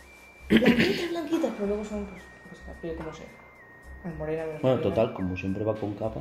Blanquitas, 0.48 1.10
blanquitas, 1.10 1.52
pero 1.54 1.66
luego 1.66 1.84
son, 1.84 2.06
pues, 2.06 2.22
pues 2.80 2.96
como 2.96 3.12
sea. 3.12 3.26
Ay, 4.04 4.12
morena, 4.16 4.44
me 4.46 4.58
Bueno, 4.60 4.80
total, 4.80 5.12
como 5.12 5.36
siempre 5.36 5.64
va 5.64 5.74
con 5.74 5.94
capa. 5.94 6.20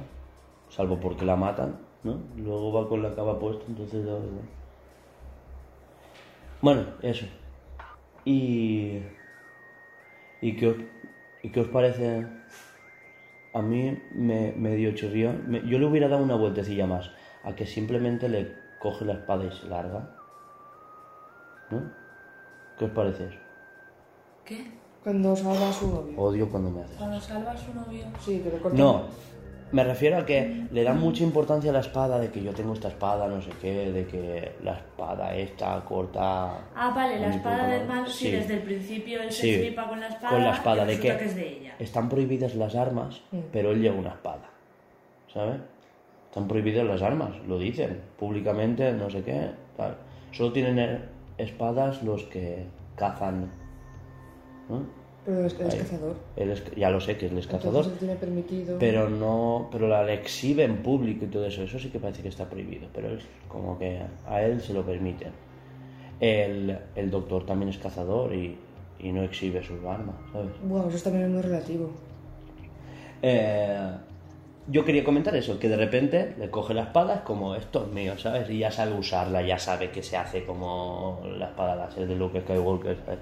salvo 0.69 0.99
porque 0.99 1.23
la 1.23 1.35
matan, 1.35 1.77
¿no? 2.03 2.19
Luego 2.35 2.73
va 2.73 2.89
con 2.89 3.03
la 3.03 3.13
capa 3.13 3.39
puesta, 3.39 3.63
entonces 3.67 4.05
da 4.05 4.13
igual. 4.13 4.49
Bueno, 6.61 6.85
eso. 7.01 7.25
Y... 8.25 8.99
¿Y 10.41 10.55
qué 10.55 10.67
os, 10.67 10.75
y 11.43 11.49
qué 11.49 11.61
os 11.61 11.67
parece? 11.67 12.25
A 13.53 13.61
mí 13.61 13.97
me, 14.13 14.53
me 14.57 14.75
dio 14.75 14.93
chirrión. 14.93 15.43
Me- 15.47 15.65
yo 15.67 15.79
le 15.79 15.85
hubiera 15.85 16.07
dado 16.07 16.23
una 16.23 16.35
vueltecilla 16.35 16.85
más 16.85 17.11
a 17.43 17.55
que 17.55 17.65
simplemente 17.65 18.29
le 18.29 18.55
coge 18.79 19.05
la 19.05 19.13
espada 19.13 19.45
y 19.45 19.51
se 19.51 19.67
larga. 19.67 20.09
¿No? 21.69 21.81
¿Qué 22.77 22.85
os 22.85 22.91
parece? 22.91 23.39
¿Qué? 24.45 24.65
Cuando 25.03 25.35
salva 25.35 25.69
a 25.69 25.73
su 25.73 25.87
novio. 25.87 26.19
Odio 26.19 26.49
cuando 26.49 26.69
me 26.69 26.83
hace. 26.83 26.95
Cuando 26.95 27.19
salva 27.19 27.51
a 27.51 27.57
su 27.57 27.73
novio. 27.73 28.05
Sí, 28.19 28.39
que 28.39 28.51
le 28.51 28.57
corta. 28.59 28.77
No, 28.77 29.03
me 29.71 29.83
refiero 29.83 30.17
a 30.17 30.25
que 30.25 30.65
le 30.71 30.83
dan 30.83 30.99
mucha 30.99 31.23
importancia 31.23 31.69
a 31.69 31.73
la 31.73 31.81
espada, 31.81 32.19
de 32.19 32.29
que 32.31 32.41
yo 32.41 32.53
tengo 32.53 32.73
esta 32.73 32.87
espada, 32.87 33.27
no 33.27 33.41
sé 33.41 33.49
qué, 33.61 33.91
de 33.91 34.05
que 34.07 34.53
la 34.63 34.73
espada 34.73 35.35
esta 35.35 35.83
corta... 35.83 36.57
Ah, 36.75 36.93
vale, 36.95 37.19
la 37.19 37.29
espada 37.35 37.67
del 37.67 37.85
mal, 37.87 38.07
sí, 38.07 38.31
desde 38.31 38.55
el 38.55 38.61
principio 38.61 39.21
él 39.21 39.31
Sí, 39.31 39.53
se 39.55 39.59
flipa 39.59 39.87
con 39.87 39.99
la 39.99 40.07
espada. 40.07 40.29
con 40.33 40.43
la 40.43 40.51
espada, 40.55 40.83
y 40.83 40.85
de 40.87 40.93
resulta 40.95 41.17
que, 41.19 41.25
es 41.25 41.35
de 41.35 41.47
ella. 41.47 41.75
están 41.79 42.07
prohibidas 42.09 42.55
las 42.55 42.75
armas, 42.75 43.21
Mm. 43.31 43.37
pero 43.51 43.71
él 43.71 43.81
lleva 43.81 43.97
una 43.97 44.09
espada, 44.11 44.49
¿sabes? 45.33 45.59
Están 46.29 46.47
prohibidas 46.47 46.85
las 46.85 47.01
armas, 47.01 47.31
lo 47.47 47.57
dicen 47.59 48.01
públicamente, 48.17 48.91
no 48.93 49.09
sé 49.09 49.21
qué, 49.23 49.51
tal. 49.75 49.95
Solo 50.31 50.51
tienen 50.53 50.77
eh, 50.79 50.99
espadas 51.37 52.03
los 52.03 52.23
que 52.23 52.65
cazan, 52.95 53.49
¿no? 54.69 54.85
Pero 55.27 55.45
es, 55.45 55.59
es 55.59 55.75
cazador. 55.75 56.15
Él 56.37 56.51
es- 56.51 56.63
ya 56.75 56.89
lo 56.89 57.01
sé 57.01 57.17
que 57.17 57.27
él 57.27 57.37
es 57.37 57.45
cazador, 57.47 57.85
Entonces 57.85 57.93
él 57.93 57.99
tiene 57.99 58.15
permitido. 58.15 58.79
pero 58.79 59.09
no 59.09 59.67
pero 59.71 59.87
la 59.89 60.11
exhibe 60.13 60.63
en 60.63 60.77
público 60.77 61.25
y 61.25 61.27
todo 61.27 61.45
eso 61.45 61.61
eso 61.63 61.77
sí 61.77 61.89
que 61.89 61.99
parece 61.99 62.21
que 62.23 62.29
está 62.29 62.45
prohibido 62.49 62.87
pero 62.93 63.09
es 63.13 63.23
como 63.49 63.77
que 63.77 63.99
a 64.25 64.41
él 64.41 64.61
se 64.61 64.73
lo 64.73 64.83
permiten 64.85 65.33
el, 66.21 66.77
el 66.95 67.11
doctor 67.11 67.45
también 67.45 67.69
es 67.69 67.77
cazador 67.77 68.33
y, 68.33 68.57
y 68.99 69.11
no 69.11 69.21
exhibe 69.23 69.61
sus 69.61 69.83
armas 69.83 70.15
sabes 70.31 70.49
Bueno, 70.63 70.87
eso 70.89 71.03
también 71.03 71.25
es 71.25 71.31
muy 71.31 71.41
relativo. 71.41 71.91
Eh, 73.21 73.89
yo 74.67 74.83
quería 74.85 75.03
comentar 75.03 75.35
eso 75.35 75.57
que 75.59 75.69
de 75.69 75.77
repente 75.77 76.35
le 76.37 76.49
coge 76.49 76.73
la 76.73 76.83
espada 76.83 77.15
es 77.15 77.21
como 77.21 77.55
esto 77.55 77.85
es 77.85 77.93
mío 77.93 78.17
sabes 78.17 78.49
y 78.49 78.59
ya 78.59 78.71
sabe 78.71 78.93
usarla 78.93 79.41
ya 79.41 79.57
sabe 79.59 79.91
que 79.91 80.03
se 80.03 80.17
hace 80.17 80.45
como 80.45 81.21
la 81.37 81.47
espada 81.47 81.75
láser 81.75 82.05
de 82.07 82.15
Luke 82.15 82.41
Skywalker 82.41 82.97
¿sabes? 83.05 83.19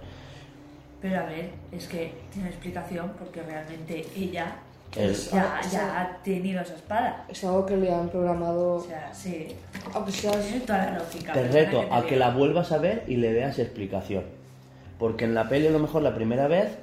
Pero 1.05 1.19
a 1.19 1.23
ver, 1.25 1.51
es 1.71 1.87
que 1.87 2.15
tiene 2.33 2.49
explicación 2.49 3.11
porque 3.19 3.43
realmente 3.43 4.07
ella 4.17 4.55
El- 4.95 5.13
ya, 5.13 5.57
Ah, 5.59 5.61
sí. 5.63 5.69
ya 5.73 6.01
ha 6.01 6.17
tenido 6.23 6.61
esa 6.61 6.73
espada. 6.73 7.25
Es 7.29 7.43
algo 7.43 7.63
que 7.63 7.77
le 7.77 7.93
han 7.93 8.09
programado. 8.09 8.77
O 8.77 8.81
sea, 8.81 9.13
sí, 9.13 9.49
Aunque 9.93 10.11
seas. 10.11 10.43
tiene 10.43 10.61
toda 10.61 10.79
la 10.85 10.97
lógica. 10.97 11.33
Te 11.33 11.47
reto 11.49 11.81
te 11.81 11.93
a 11.93 12.01
que 12.07 12.15
la 12.15 12.31
vuelvas 12.31 12.71
a 12.71 12.79
ver 12.79 13.03
y 13.07 13.17
le 13.17 13.33
veas 13.33 13.59
explicación. 13.59 14.23
Porque 14.97 15.25
en 15.25 15.35
la 15.35 15.47
peli 15.47 15.67
a 15.67 15.71
lo 15.71 15.77
mejor 15.77 16.01
la 16.01 16.15
primera 16.15 16.47
vez, 16.47 16.75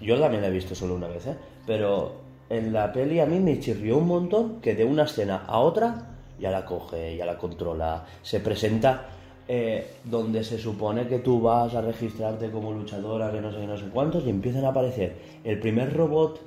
yo 0.00 0.18
también 0.18 0.42
la 0.42 0.48
he 0.48 0.50
visto 0.50 0.74
solo 0.74 0.96
una 0.96 1.06
vez, 1.06 1.24
¿eh? 1.28 1.36
pero 1.68 2.20
en 2.50 2.72
la 2.72 2.92
peli 2.92 3.20
a 3.20 3.26
mí 3.26 3.38
me 3.38 3.60
chirrió 3.60 3.98
un 3.98 4.08
montón 4.08 4.60
que 4.60 4.74
de 4.74 4.84
una 4.84 5.04
escena 5.04 5.44
a 5.46 5.58
otra 5.60 6.16
ya 6.40 6.50
la 6.50 6.64
coge, 6.64 7.16
ya 7.16 7.26
la 7.26 7.38
controla, 7.38 8.06
se 8.22 8.40
presenta 8.40 9.04
eh, 9.48 9.86
donde 10.04 10.42
se 10.44 10.58
supone 10.58 11.06
que 11.06 11.18
tú 11.20 11.40
vas 11.40 11.74
a 11.74 11.80
registrarte 11.80 12.50
como 12.50 12.72
luchadora, 12.72 13.30
que 13.30 13.40
no 13.40 13.52
sé 13.52 13.58
qué, 13.60 13.66
no 13.66 13.76
sé 13.78 13.84
cuántos, 13.92 14.24
y 14.26 14.30
empiezan 14.30 14.64
a 14.64 14.68
aparecer 14.68 15.14
el 15.44 15.58
primer 15.60 15.96
robot 15.96 16.40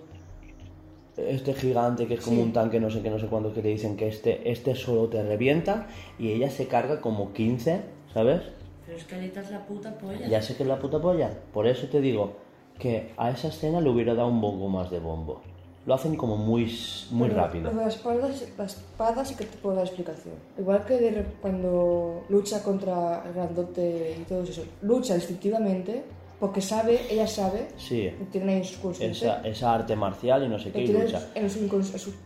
este 1.18 1.54
gigante 1.54 2.08
que 2.08 2.14
es 2.14 2.22
como 2.22 2.38
Sí. 2.38 2.44
un 2.44 2.54
tanque, 2.54 2.80
no 2.80 2.90
sé 2.90 3.02
qué, 3.02 3.10
no 3.10 3.20
sé 3.20 3.28
cuánto, 3.28 3.54
que 3.54 3.62
te 3.62 3.68
dicen 3.68 3.98
que 3.98 4.08
este, 4.08 4.50
este 4.50 4.74
solo 4.76 5.08
te 5.10 5.22
revienta 5.22 5.88
y 6.18 6.32
ella 6.32 6.50
se 6.50 6.68
carga 6.68 7.02
como 7.02 7.34
15, 7.34 7.82
¿sabes? 8.14 8.42
Pero 8.86 8.98
es 8.98 9.04
que 9.04 9.16
Alita 9.16 9.42
es 9.42 9.52
la 9.52 9.66
puta 9.66 9.98
polla. 9.98 10.28
Ya 10.28 10.42
sé 10.42 10.56
que 10.56 10.64
es 10.64 10.70
la 10.70 10.80
puta 10.80 11.00
polla. 11.02 11.30
Por 11.54 11.68
eso 11.68 11.88
te 11.88 12.00
digo 12.00 12.34
que 12.80 13.12
a 13.18 13.30
esa 13.32 13.50
escena 13.50 13.82
le 13.82 13.90
hubiera 13.90 14.14
dado 14.14 14.30
un 14.30 14.40
poco 14.40 14.68
más 14.70 14.90
de 14.90 15.00
bombo. 15.00 15.42
Lo 15.90 15.96
hacen 15.96 16.16
como 16.16 16.38
muy, 16.38 16.72
muy 17.10 17.30
Pero 17.30 17.42
rápido. 17.42 17.72
La 17.74 17.88
espada, 17.88 18.30
la 18.60 18.66
espada 18.66 19.26
sí 19.26 19.34
que 19.34 19.46
te 19.46 19.58
puedo 19.58 19.76
dar 19.76 19.88
explicación. 19.88 20.36
Igual 20.60 20.86
que 20.86 20.94
de 21.00 21.26
cuando 21.42 22.26
lucha 22.30 22.62
contra 22.62 23.24
el 23.26 23.34
grandote 23.34 24.18
y 24.22 24.24
todo 24.26 24.44
eso. 24.44 24.66
Lucha 24.84 25.16
instintivamente 25.16 26.04
porque 26.40 26.62
sabe, 26.62 27.02
ella 27.10 27.28
sabe, 27.28 27.68
Sí, 27.76 28.10
tiene 28.32 28.54
ahí 28.54 28.58
en 28.60 28.64
su 28.66 28.92
esa, 28.92 29.42
esa 29.46 29.74
arte 29.74 29.96
marcial 29.96 30.44
y 30.46 30.48
no 30.48 30.58
sé 30.58 30.72
qué 30.72 30.84
y 30.84 30.86
tiene 30.86 31.04
lucha. 31.04 31.28
en 31.36 31.50
su 31.50 31.68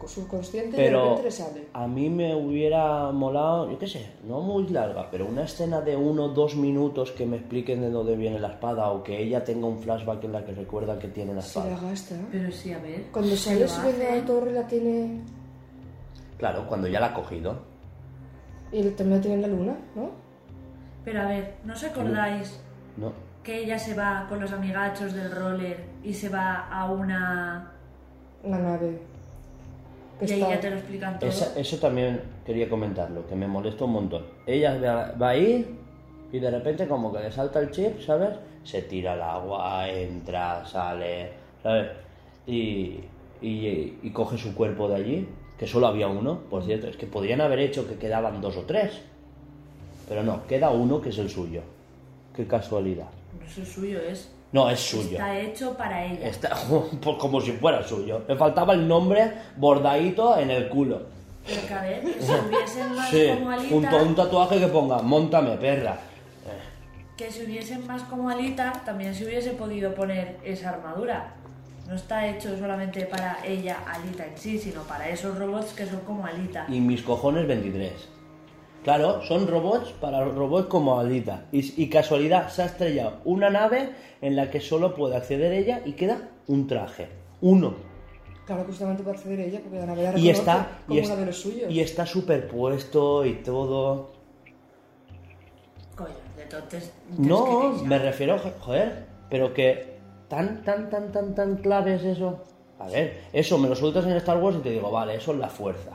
subconsciente 0.07 0.68
y 0.69 0.72
de 0.80 0.85
Pero 0.85 0.99
repente 1.02 1.23
le 1.23 1.31
sale. 1.31 1.68
a 1.73 1.88
mí 1.88 2.10
me 2.11 2.35
hubiera 2.35 3.11
molado, 3.11 3.72
yo 3.72 3.80
qué 3.80 3.88
sé, 3.88 4.06
no 4.27 4.41
muy 4.41 4.68
larga, 4.68 5.10
pero 5.10 5.26
una 5.26 5.44
escena 5.45 5.81
de 5.81 5.95
uno 5.95 6.26
o 6.26 6.30
dos 6.30 6.56
minutos 6.56 7.11
que 7.11 7.26
me 7.26 7.38
expliquen 7.38 7.81
de 7.81 7.90
dónde 7.90 8.15
viene 8.15 8.40
la 8.40 8.49
espada 8.49 8.91
o 8.91 9.02
que 9.03 9.19
ella 9.19 9.44
tenga 9.44 9.65
un 9.65 9.80
flashback 9.80 10.23
en 10.26 10.31
la 10.34 10.45
que 10.45 10.52
recuerda 10.53 10.99
que 10.99 11.07
tiene 11.07 11.34
la 11.34 11.41
Se 11.41 11.57
la 11.60 11.65
espada. 11.73 11.90
gasta. 11.90 12.15
Pero 12.31 12.52
sí, 12.52 12.72
a 12.72 12.77
ver. 12.80 13.06
Cuando 13.11 13.35
sale 13.35 13.64
a 13.64 13.65
hace. 13.65 13.98
la 14.19 14.26
torre 14.26 14.52
la 14.52 14.68
tiene... 14.68 15.22
Claro, 16.38 16.68
cuando 16.68 16.88
ya 16.88 16.99
la 16.99 17.07
ha 17.07 17.14
cogido. 17.14 17.56
Y 18.72 18.80
él 18.80 18.95
también 18.95 19.18
la 19.18 19.22
tiene 19.22 19.35
en 19.38 19.41
la 19.41 19.48
luna, 19.48 19.77
¿no? 19.95 20.11
Pero 21.06 21.22
a 21.22 21.27
ver, 21.27 21.56
¿no 21.65 21.73
os 21.73 21.84
acordáis 21.84 22.60
No. 22.98 23.11
Que 23.44 23.60
ella 23.64 23.78
se 23.78 23.94
va 23.94 24.26
con 24.30 24.40
los 24.40 24.52
amigachos 24.53 25.14
del 25.14 25.32
roller 25.32 25.78
y 26.03 26.14
se 26.14 26.30
va 26.30 26.68
a 26.70 26.90
una... 26.91 27.72
Una 28.44 28.57
nave. 28.60 28.99
Que 30.20 30.26
y 30.26 30.32
ahí 30.32 30.41
está... 30.41 30.56
ya 30.56 30.60
te 30.61 30.70
lo 30.70 30.76
explican 30.78 31.20
todo? 31.20 31.30
Esa- 31.30 31.60
eso 31.60 31.78
también 31.78 32.22
quería 32.45 32.70
comentarlo, 32.70 33.28
que 33.28 33.36
me 33.36 33.48
molesta 33.48 33.84
un 33.86 33.94
montón. 33.94 34.26
Ella 34.45 34.80
va, 34.80 35.11
va 35.22 35.30
ahí 35.30 35.78
y 36.32 36.40
de 36.40 36.49
repente 36.52 36.88
como 36.88 37.11
que 37.11 37.20
le 37.20 37.32
salta 37.32 37.60
el 37.60 37.72
chip, 37.72 37.99
¿sabes? 38.02 38.30
Se 38.64 38.82
tira 38.84 39.14
al 39.14 39.22
agua, 39.22 39.90
entra, 39.90 40.65
sale, 40.65 41.32
¿sabes? 41.61 41.90
Y, 42.48 42.99
y, 43.41 43.98
y 44.02 44.10
coge 44.14 44.38
su 44.38 44.56
cuerpo 44.56 44.88
de 44.88 44.95
allí, 44.95 45.30
que 45.57 45.68
solo 45.68 45.88
había 45.88 46.07
uno, 46.07 46.40
por 46.49 46.64
cierto. 46.64 46.88
Es 46.88 46.95
que 46.98 47.07
podrían 47.07 47.41
haber 47.41 47.60
hecho 47.60 47.88
que 47.88 47.95
quedaban 47.95 48.40
dos 48.40 48.56
o 48.57 48.61
tres. 48.61 49.02
Pero 50.07 50.24
no, 50.24 50.45
queda 50.48 50.70
uno 50.70 51.02
que 51.02 51.10
es 51.10 51.18
el 51.18 51.30
suyo. 51.30 51.61
Qué 52.36 52.48
casualidad. 52.48 53.07
No 53.39 53.64
es 53.64 53.69
suyo, 53.69 53.99
es... 53.99 54.30
No, 54.51 54.69
es 54.69 54.80
suyo. 54.80 55.11
Está 55.14 55.39
hecho 55.39 55.76
para 55.76 56.05
ella. 56.05 56.27
Está 56.27 56.55
pues 57.01 57.18
como 57.18 57.41
si 57.41 57.53
fuera 57.53 57.84
suyo. 57.84 58.22
Le 58.27 58.35
faltaba 58.35 58.73
el 58.73 58.88
nombre 58.88 59.31
bordadito 59.57 60.38
en 60.38 60.51
el 60.51 60.69
culo. 60.69 61.01
Pero 61.45 61.68
que 61.68 61.73
a 61.73 61.81
ver, 61.81 62.01
que 62.01 62.22
si 62.22 62.31
hubiesen 62.31 62.95
más 62.95 63.10
Sí, 63.10 63.27
como 63.34 63.51
Alita... 63.51 63.69
junto 63.69 63.97
a 63.97 64.03
un 64.03 64.15
tatuaje 64.15 64.60
que 64.60 64.68
ponga, 64.68 65.01
montame, 65.01 65.57
perra. 65.57 65.97
Que 67.18 67.31
si 67.31 67.43
hubiesen 67.43 67.85
más 67.85 68.03
como 68.03 68.30
Alita, 68.30 68.73
también 68.85 69.14
se 69.14 69.26
hubiese 69.26 69.51
podido 69.51 69.93
poner 69.93 70.39
esa 70.43 70.69
armadura. 70.69 71.35
No 71.88 71.95
está 71.95 72.27
hecho 72.27 72.57
solamente 72.57 73.05
para 73.05 73.38
ella, 73.45 73.80
Alita 73.85 74.26
en 74.26 74.38
sí, 74.38 74.57
sino 74.57 74.81
para 74.84 75.10
esos 75.10 75.38
robots 75.38 75.73
que 75.73 75.85
son 75.85 75.99
como 76.01 76.26
Alita. 76.26 76.65
Y 76.69 76.80
mis 76.80 77.01
cojones 77.01 77.45
23. 77.47 77.91
Claro, 78.84 79.22
son 79.23 79.47
robots 79.47 79.91
para 79.93 80.23
robots 80.26 80.68
como 80.68 80.99
Alita. 80.99 81.45
Y, 81.51 81.81
y 81.84 81.89
casualidad, 81.89 82.49
se 82.49 82.64
ha 82.64 82.65
estrellado 82.65 83.18
una 83.26 83.49
nave 83.49 83.91
en 84.22 84.35
la 84.35 84.49
que 84.51 84.60
solo 84.60 84.93
puede 84.93 85.15
acceder 85.15 85.53
ella 85.53 85.81
y 85.85 85.93
queda 85.93 86.30
un 86.47 86.68
traje. 86.68 87.07
Uno. 87.41 87.76
Claro 88.45 88.64
que 88.64 88.72
justamente 88.72 89.03
puede 89.03 89.15
acceder 89.15 89.39
ella 89.39 89.60
porque 89.61 89.80
la 89.80 89.85
nave 89.85 90.03
la 90.11 90.19
Y 90.19 90.30
está, 90.30 90.80
como 90.85 90.99
y, 90.99 91.01
es- 91.01 91.07
una 91.07 91.15
de 91.15 91.26
los 91.27 91.38
suyos. 91.39 91.72
y 91.72 91.80
está 91.80 92.05
superpuesto 92.05 93.26
y 93.26 93.35
todo. 93.35 94.11
Coño, 95.95 96.10
entonces... 96.41 96.91
No, 97.18 97.45
entonces, 97.45 97.81
¿qué 97.84 97.88
me 97.88 97.99
refiero, 97.99 98.38
joder, 98.60 99.05
pero 99.30 99.53
que 99.53 99.97
tan, 100.27 100.64
tan, 100.64 100.89
tan, 100.89 101.11
tan, 101.11 101.34
tan 101.35 101.55
clave 101.57 101.95
es 101.95 102.03
eso. 102.03 102.41
A 102.80 102.88
ver, 102.88 103.22
eso 103.31 103.57
me 103.57 103.69
lo 103.69 103.76
sueltas 103.76 104.03
en 104.05 104.11
Star 104.14 104.38
Wars 104.38 104.57
y 104.57 104.61
te 104.64 104.72
digo, 104.72 104.91
vale, 104.91 105.15
eso 105.15 105.31
es 105.31 105.38
la 105.39 105.47
fuerza. 105.47 105.91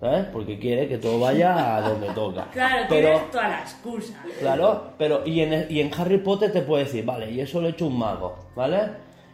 ¿Sabes? 0.00 0.26
Porque 0.32 0.58
quiere 0.58 0.86
que 0.86 0.98
todo 0.98 1.18
vaya 1.18 1.76
a 1.76 1.80
donde 1.80 2.08
toca. 2.10 2.46
Claro, 2.52 2.86
pero, 2.88 3.08
tienes 3.08 3.30
toda 3.30 3.48
la 3.48 3.60
excusa. 3.60 4.14
claro, 4.38 4.92
pero 4.96 5.26
y 5.26 5.40
en, 5.40 5.66
y 5.68 5.80
en 5.80 5.92
Harry 5.94 6.18
Potter 6.18 6.52
te 6.52 6.62
puede 6.62 6.84
decir, 6.84 7.04
vale, 7.04 7.30
y 7.30 7.40
eso 7.40 7.60
lo 7.60 7.66
ha 7.66 7.70
hecho 7.70 7.86
un 7.86 7.98
mago, 7.98 8.36
¿vale? 8.54 8.78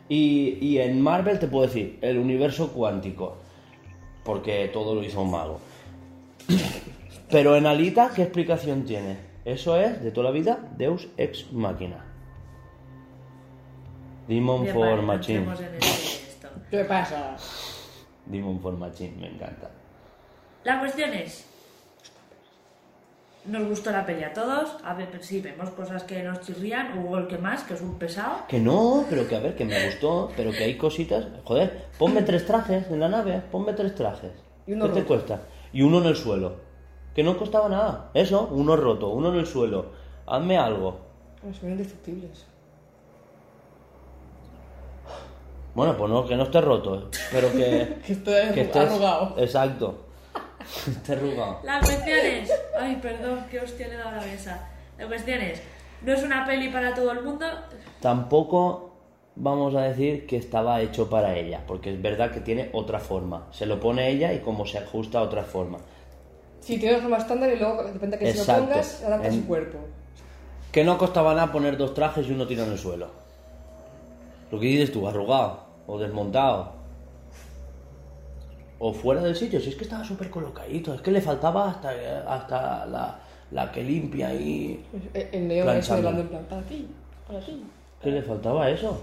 Y, 0.09 0.59
y 0.61 0.79
en 0.79 1.01
Marvel 1.01 1.39
te 1.39 1.49
puedo 1.49 1.67
decir, 1.67 1.99
el 2.01 2.19
universo 2.19 2.73
cuántico, 2.73 3.37
porque 4.25 4.71
todo 4.73 4.95
lo 4.95 5.03
hizo 5.03 5.21
un 5.23 5.31
mago. 5.31 5.61
Pero 7.31 7.57
en 7.57 7.67
Alita, 7.67 8.11
¿qué 8.15 8.23
explicación 8.23 8.85
tiene? 8.85 9.17
Eso 9.45 9.79
es, 9.79 10.03
de 10.03 10.11
toda 10.11 10.27
la 10.27 10.31
vida, 10.31 10.59
Deus 10.77 11.09
ex 11.17 11.53
machina. 11.53 12.05
Demon 14.27 14.63
Bien, 14.63 14.75
for 14.75 14.87
vale, 14.87 15.03
Machine. 15.03 15.47
¿Qué 16.71 16.85
pasa? 16.85 17.37
Demon 18.25 18.59
for 18.61 18.75
Machine, 18.77 19.17
me 19.21 19.29
encanta. 19.29 19.71
La 20.65 20.81
cuestión 20.81 21.13
es... 21.13 21.47
Nos 23.45 23.69
gustó 23.69 23.91
la 23.91 24.07
peli 24.07 24.25
a 24.25 24.33
todos, 24.33 24.77
a 24.83 24.95
ver, 24.95 25.09
sí, 25.21 25.43
vemos 25.43 25.69
cosas 25.71 26.03
que 26.05 26.23
nos 26.23 26.41
chirrían, 26.41 26.99
hubo 26.99 27.19
el 27.19 27.27
que 27.27 27.37
más, 27.37 27.63
que 27.65 27.75
es 27.75 27.83
un 27.83 27.99
pesado. 27.99 28.47
Que 28.49 28.59
no, 28.59 29.05
pero 29.11 29.29
que 29.29 29.37
a 29.37 29.41
ver, 29.41 29.55
que 29.55 29.67
me 29.67 29.85
gustó, 29.85 30.31
pero 30.35 30.51
que 30.51 30.65
hay 30.65 30.79
cositas. 30.79 31.27
Joder, 31.45 31.89
ponme 31.99 32.23
tres 32.23 32.47
trajes 32.47 32.91
en 32.91 33.01
la 33.01 33.09
nave, 33.11 33.43
ponme 33.53 33.75
tres 33.75 33.95
trajes. 33.95 34.33
Y 34.67 34.73
uno 34.73 34.87
¿Qué 34.87 35.01
te 35.01 35.07
cuesta? 35.07 35.43
Y 35.75 35.83
uno 35.83 36.01
en 36.01 36.07
el 36.07 36.17
suelo. 36.17 36.57
Que 37.15 37.23
no 37.23 37.37
costaba 37.37 37.69
nada. 37.69 38.11
Eso, 38.15 38.49
uno 38.51 38.77
roto, 38.77 39.11
uno 39.11 39.31
en 39.31 39.41
el 39.41 39.47
suelo. 39.47 39.93
Hazme 40.27 40.57
algo. 40.57 41.01
Son 41.61 41.71
indestructibles. 41.71 42.47
Bueno, 45.75 45.97
pues 45.99 46.11
no, 46.11 46.25
que 46.25 46.37
no 46.37 46.45
esté 46.45 46.63
roto, 46.63 47.11
pero 47.31 47.53
que, 47.53 47.99
Que 48.07 48.13
esté 48.15 48.53
que 48.55 48.61
estés... 48.63 48.91
arrugado. 48.91 49.35
Exacto. 49.37 50.05
Arrugado. 51.09 51.61
La 51.65 51.81
cuestión 51.81 52.19
es. 52.19 52.51
Ay, 52.79 52.97
perdón, 53.03 53.45
qué 53.51 53.61
hostia 53.61 53.89
le 53.89 53.95
he 53.95 53.99
dado 53.99 54.11
a 54.11 54.17
la 54.17 54.23
mesa. 54.27 54.69
La 54.99 55.07
cuestión 55.07 55.41
es. 55.41 55.61
No 56.03 56.13
es 56.13 56.23
una 56.23 56.45
peli 56.47 56.69
para 56.69 56.95
todo 56.95 57.13
el 57.13 57.23
mundo. 57.23 57.47
Tampoco 58.01 58.91
vamos 59.37 59.75
a 59.75 59.83
decir 59.83 60.27
que 60.27 60.37
estaba 60.37 60.81
hecho 60.81 61.09
para 61.11 61.37
ella, 61.37 61.63
porque 61.67 61.93
es 61.93 62.01
verdad 62.01 62.31
que 62.31 62.41
tiene 62.41 62.71
otra 62.73 63.01
forma. 63.01 63.47
Se 63.51 63.67
lo 63.67 63.81
pone 63.81 64.09
ella 64.11 64.33
y 64.33 64.41
como 64.41 64.67
se 64.67 64.79
ajusta 64.79 65.19
a 65.19 65.23
otra 65.23 65.43
forma. 65.45 65.79
Sí, 66.61 66.79
tiene 66.79 66.95
una 66.95 67.03
forma 67.03 67.17
estándar 67.19 67.51
y 67.53 67.57
luego 67.59 67.83
depende 67.85 68.17
de 68.17 68.25
que 68.25 68.31
se 68.33 68.37
lo 68.37 68.43
Exacto. 68.43 68.65
pongas, 68.69 69.03
adapta 69.03 69.29
En- 69.29 69.35
su 69.35 69.47
cuerpo. 69.47 69.79
Que 70.73 70.85
no 70.85 70.99
costaba 70.99 71.35
nada 71.35 71.53
poner 71.53 71.77
dos 71.77 71.95
trajes 71.95 72.27
y 72.29 72.33
uno 72.33 72.47
tira 72.47 72.65
en 72.65 72.73
el 72.73 72.79
suelo. 72.79 73.09
Lo 74.51 74.61
que 74.61 74.67
dices 74.67 74.93
tú, 74.93 75.07
arrugado 75.09 75.61
o 75.87 75.99
desmontado. 75.99 76.73
O 78.87 78.93
fuera 78.93 79.23
del 79.23 79.35
sitio, 79.35 79.59
si 79.61 79.71
es 79.71 79.77
que 79.77 79.85
estaba 79.85 80.05
súper 80.05 80.29
colocadito, 80.29 80.93
es 80.93 81.01
que 81.01 81.11
le 81.11 81.23
faltaba 81.23 81.71
hasta, 81.71 81.89
hasta 82.29 82.85
la, 82.85 83.19
la 83.51 83.73
que 83.73 83.83
limpia 83.83 84.29
ahí. 84.29 84.85
El- 85.15 85.51
ese 85.51 85.63
Planchando. 85.63 85.95
hablando 86.09 86.21
en 86.21 86.29
plan, 86.29 86.45
para 86.51 86.63
ti, 86.63 86.87
para 87.27 87.41
ti. 87.41 87.63
¿Qué 88.03 88.11
le 88.11 88.23
faltaba 88.23 88.69
eso? 88.69 89.01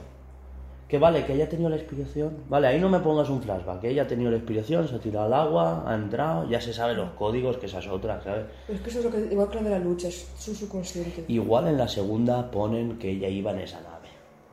Que 0.88 1.00
vale, 1.00 1.26
que 1.26 1.34
ella 1.34 1.46
ha 1.46 1.50
tenido 1.50 1.70
la 1.70 1.78
inspiración. 1.78 2.30
Vale, 2.48 2.68
ahí 2.68 2.80
no 2.80 2.90
me 2.90 3.00
pongas 3.00 3.28
un 3.30 3.42
flashback, 3.42 3.80
que 3.82 3.90
ella 3.90 4.04
ha 4.04 4.08
tenido 4.08 4.30
la 4.30 4.38
inspiración, 4.38 4.88
se 4.88 4.96
ha 4.96 5.00
tirado 5.00 5.26
al 5.26 5.34
agua, 5.34 5.84
ha 5.88 5.96
entrado, 5.96 6.48
ya 6.48 6.62
se 6.62 6.74
sabe 6.74 6.94
los 6.94 7.10
códigos, 7.14 7.58
que 7.58 7.66
esas 7.66 7.88
otras, 7.88 8.24
¿sabes? 8.24 8.46
Es 8.70 8.82
que 8.82 8.90
eso 8.92 9.00
es 9.00 9.06
lo 9.06 9.10
que, 9.12 9.18
igual 9.34 9.50
que 9.50 9.56
lo 9.56 9.64
de 9.64 9.70
la 9.72 9.80
lucha, 9.80 10.10
es 10.10 10.28
su 10.38 10.54
subconsciente. 10.54 11.24
Igual 11.28 11.70
en 11.70 11.78
la 11.78 11.88
segunda 11.88 12.52
ponen 12.52 13.00
que 13.00 13.10
ella 13.10 13.30
iba 13.30 13.50
en 13.52 13.60
esa 13.62 13.80
nave. 13.82 14.10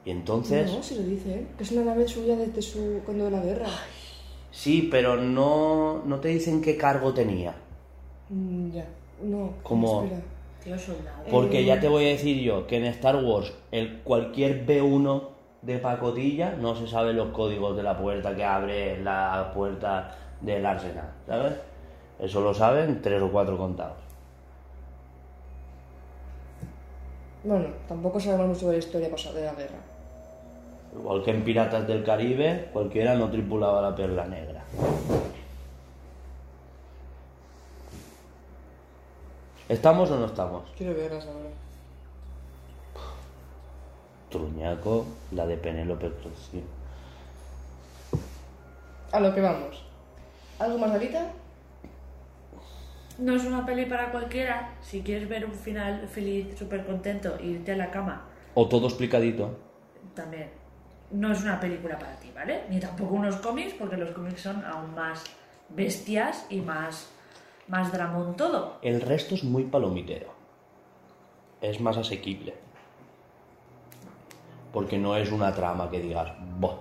Y 0.07 0.11
entonces... 0.11 0.73
No, 0.73 0.83
si 0.83 0.95
lo 0.95 1.03
dice, 1.03 1.35
¿eh? 1.35 1.47
que 1.59 1.65
es 1.65 1.73
una 1.73 1.83
nave 1.85 2.09
suya 2.09 2.35
desde 2.35 2.63
su, 2.63 3.01
cuando 3.05 3.25
de 3.27 3.31
la 3.33 3.43
guerra. 3.43 3.67
Sí, 4.51 4.89
pero 4.91 5.17
no, 5.17 6.03
no 6.05 6.21
te 6.21 6.29
dicen 6.29 6.63
qué 6.63 6.77
cargo 6.77 7.13
tenía. 7.13 7.55
Mm, 8.31 8.71
ya, 8.71 8.87
no. 9.23 9.53
Como- 9.63 10.05
espera. 10.05 10.23
Porque 11.31 11.65
ya 11.65 11.81
te 11.81 11.89
voy 11.89 12.05
a 12.05 12.09
decir 12.09 12.43
yo 12.43 12.67
que 12.67 12.77
en 12.77 12.85
Star 12.87 13.17
Wars 13.25 13.53
el 13.71 14.01
cualquier 14.01 14.67
B1 14.67 15.29
de 15.63 15.79
pacotilla 15.79 16.53
no 16.61 16.75
se 16.75 16.87
sabe 16.87 17.13
los 17.13 17.29
códigos 17.31 17.77
de 17.77 17.83
la 17.83 17.97
puerta 17.99 18.35
que 18.35 18.45
abre 18.45 19.03
la 19.03 19.51
puerta 19.55 20.15
del 20.41 20.65
arsenal, 20.67 21.11
¿sabes? 21.27 21.55
Eso 22.19 22.41
lo 22.41 22.53
saben 22.55 23.01
tres 23.03 23.23
o 23.23 23.31
cuatro 23.31 23.57
contados. 23.57 23.97
Bueno, 27.45 27.67
tampoco 27.87 28.21
sabemos 28.21 28.49
mucho 28.49 28.67
de 28.67 28.73
la 28.73 28.79
historia 28.79 29.11
pasada 29.11 29.37
de 29.37 29.47
la 29.47 29.55
guerra. 29.55 29.79
Igual 30.95 31.23
que 31.25 31.31
en 31.31 31.45
Piratas 31.45 31.87
del 31.87 32.05
Caribe, 32.05 32.71
cualquiera 32.73 33.15
no 33.15 33.31
tripulaba 33.31 33.83
la 33.83 33.95
perla 33.95 34.27
negra. 34.27 34.63
¿Estamos 39.69 40.11
o 40.11 40.19
no 40.19 40.27
estamos? 40.27 40.65
Quiero 40.77 40.95
verlas 40.95 41.27
ahora. 41.27 41.51
Truñaco, 44.31 45.07
la 45.33 45.47
de 45.47 45.57
Penélope 45.57 46.11
Cruz. 46.11 46.51
A 49.13 49.21
lo 49.21 49.35
que 49.35 49.41
vamos. 49.41 49.85
¿Algo 50.59 50.79
más, 50.79 50.91
Alita? 50.91 51.31
No 53.19 53.35
es 53.35 53.45
una 53.45 53.65
peli 53.67 53.87
para 53.87 54.11
cualquiera. 54.11 54.75
Si 54.81 55.03
quieres 55.03 55.29
ver 55.29 55.45
un 55.45 55.53
final 55.55 56.07
feliz, 56.09 56.57
súper 56.59 56.87
contento 56.87 57.37
irte 57.43 57.73
a 57.73 57.77
la 57.77 57.91
cama, 57.91 58.25
O 58.55 58.69
todo 58.69 58.87
explicadito. 58.87 59.57
también. 60.15 60.51
No 61.11 61.33
es 61.33 61.43
una 61.43 61.59
película 61.59 61.99
para 61.99 62.17
ti, 62.17 62.31
¿vale? 62.35 62.65
Ni 62.69 62.79
tampoco 62.81 63.15
unos 63.15 63.37
cómics, 63.37 63.73
porque 63.79 63.97
los 63.97 64.11
cómics 64.11 64.43
son 64.43 64.65
aún 64.65 64.95
más 64.95 65.25
bestias 65.71 66.47
y 66.51 66.61
más, 66.61 67.09
más 67.67 67.91
dramón 67.93 68.37
todo. 68.37 68.79
El 68.83 69.01
resto 69.01 69.35
es 69.35 69.45
muy 69.45 69.65
palomitero. 69.65 70.33
Es 71.61 71.81
más 71.81 71.97
asequible. 71.97 72.55
Porque 74.73 74.99
no 74.99 75.17
es 75.17 75.33
una 75.33 75.53
trama 75.55 75.91
que 75.91 76.01
digas, 76.01 76.31
"Buah". 76.61 76.77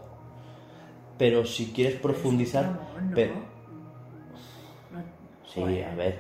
Pero 1.18 1.45
si 1.45 1.72
quieres 1.72 1.99
profundizar... 1.99 2.64
Dramón, 2.66 3.10
¿no? 3.10 3.16
pe- 3.16 3.28
No- 4.91 5.04
Sí, 5.48 5.82
a 5.82 5.95
ver. 5.95 6.20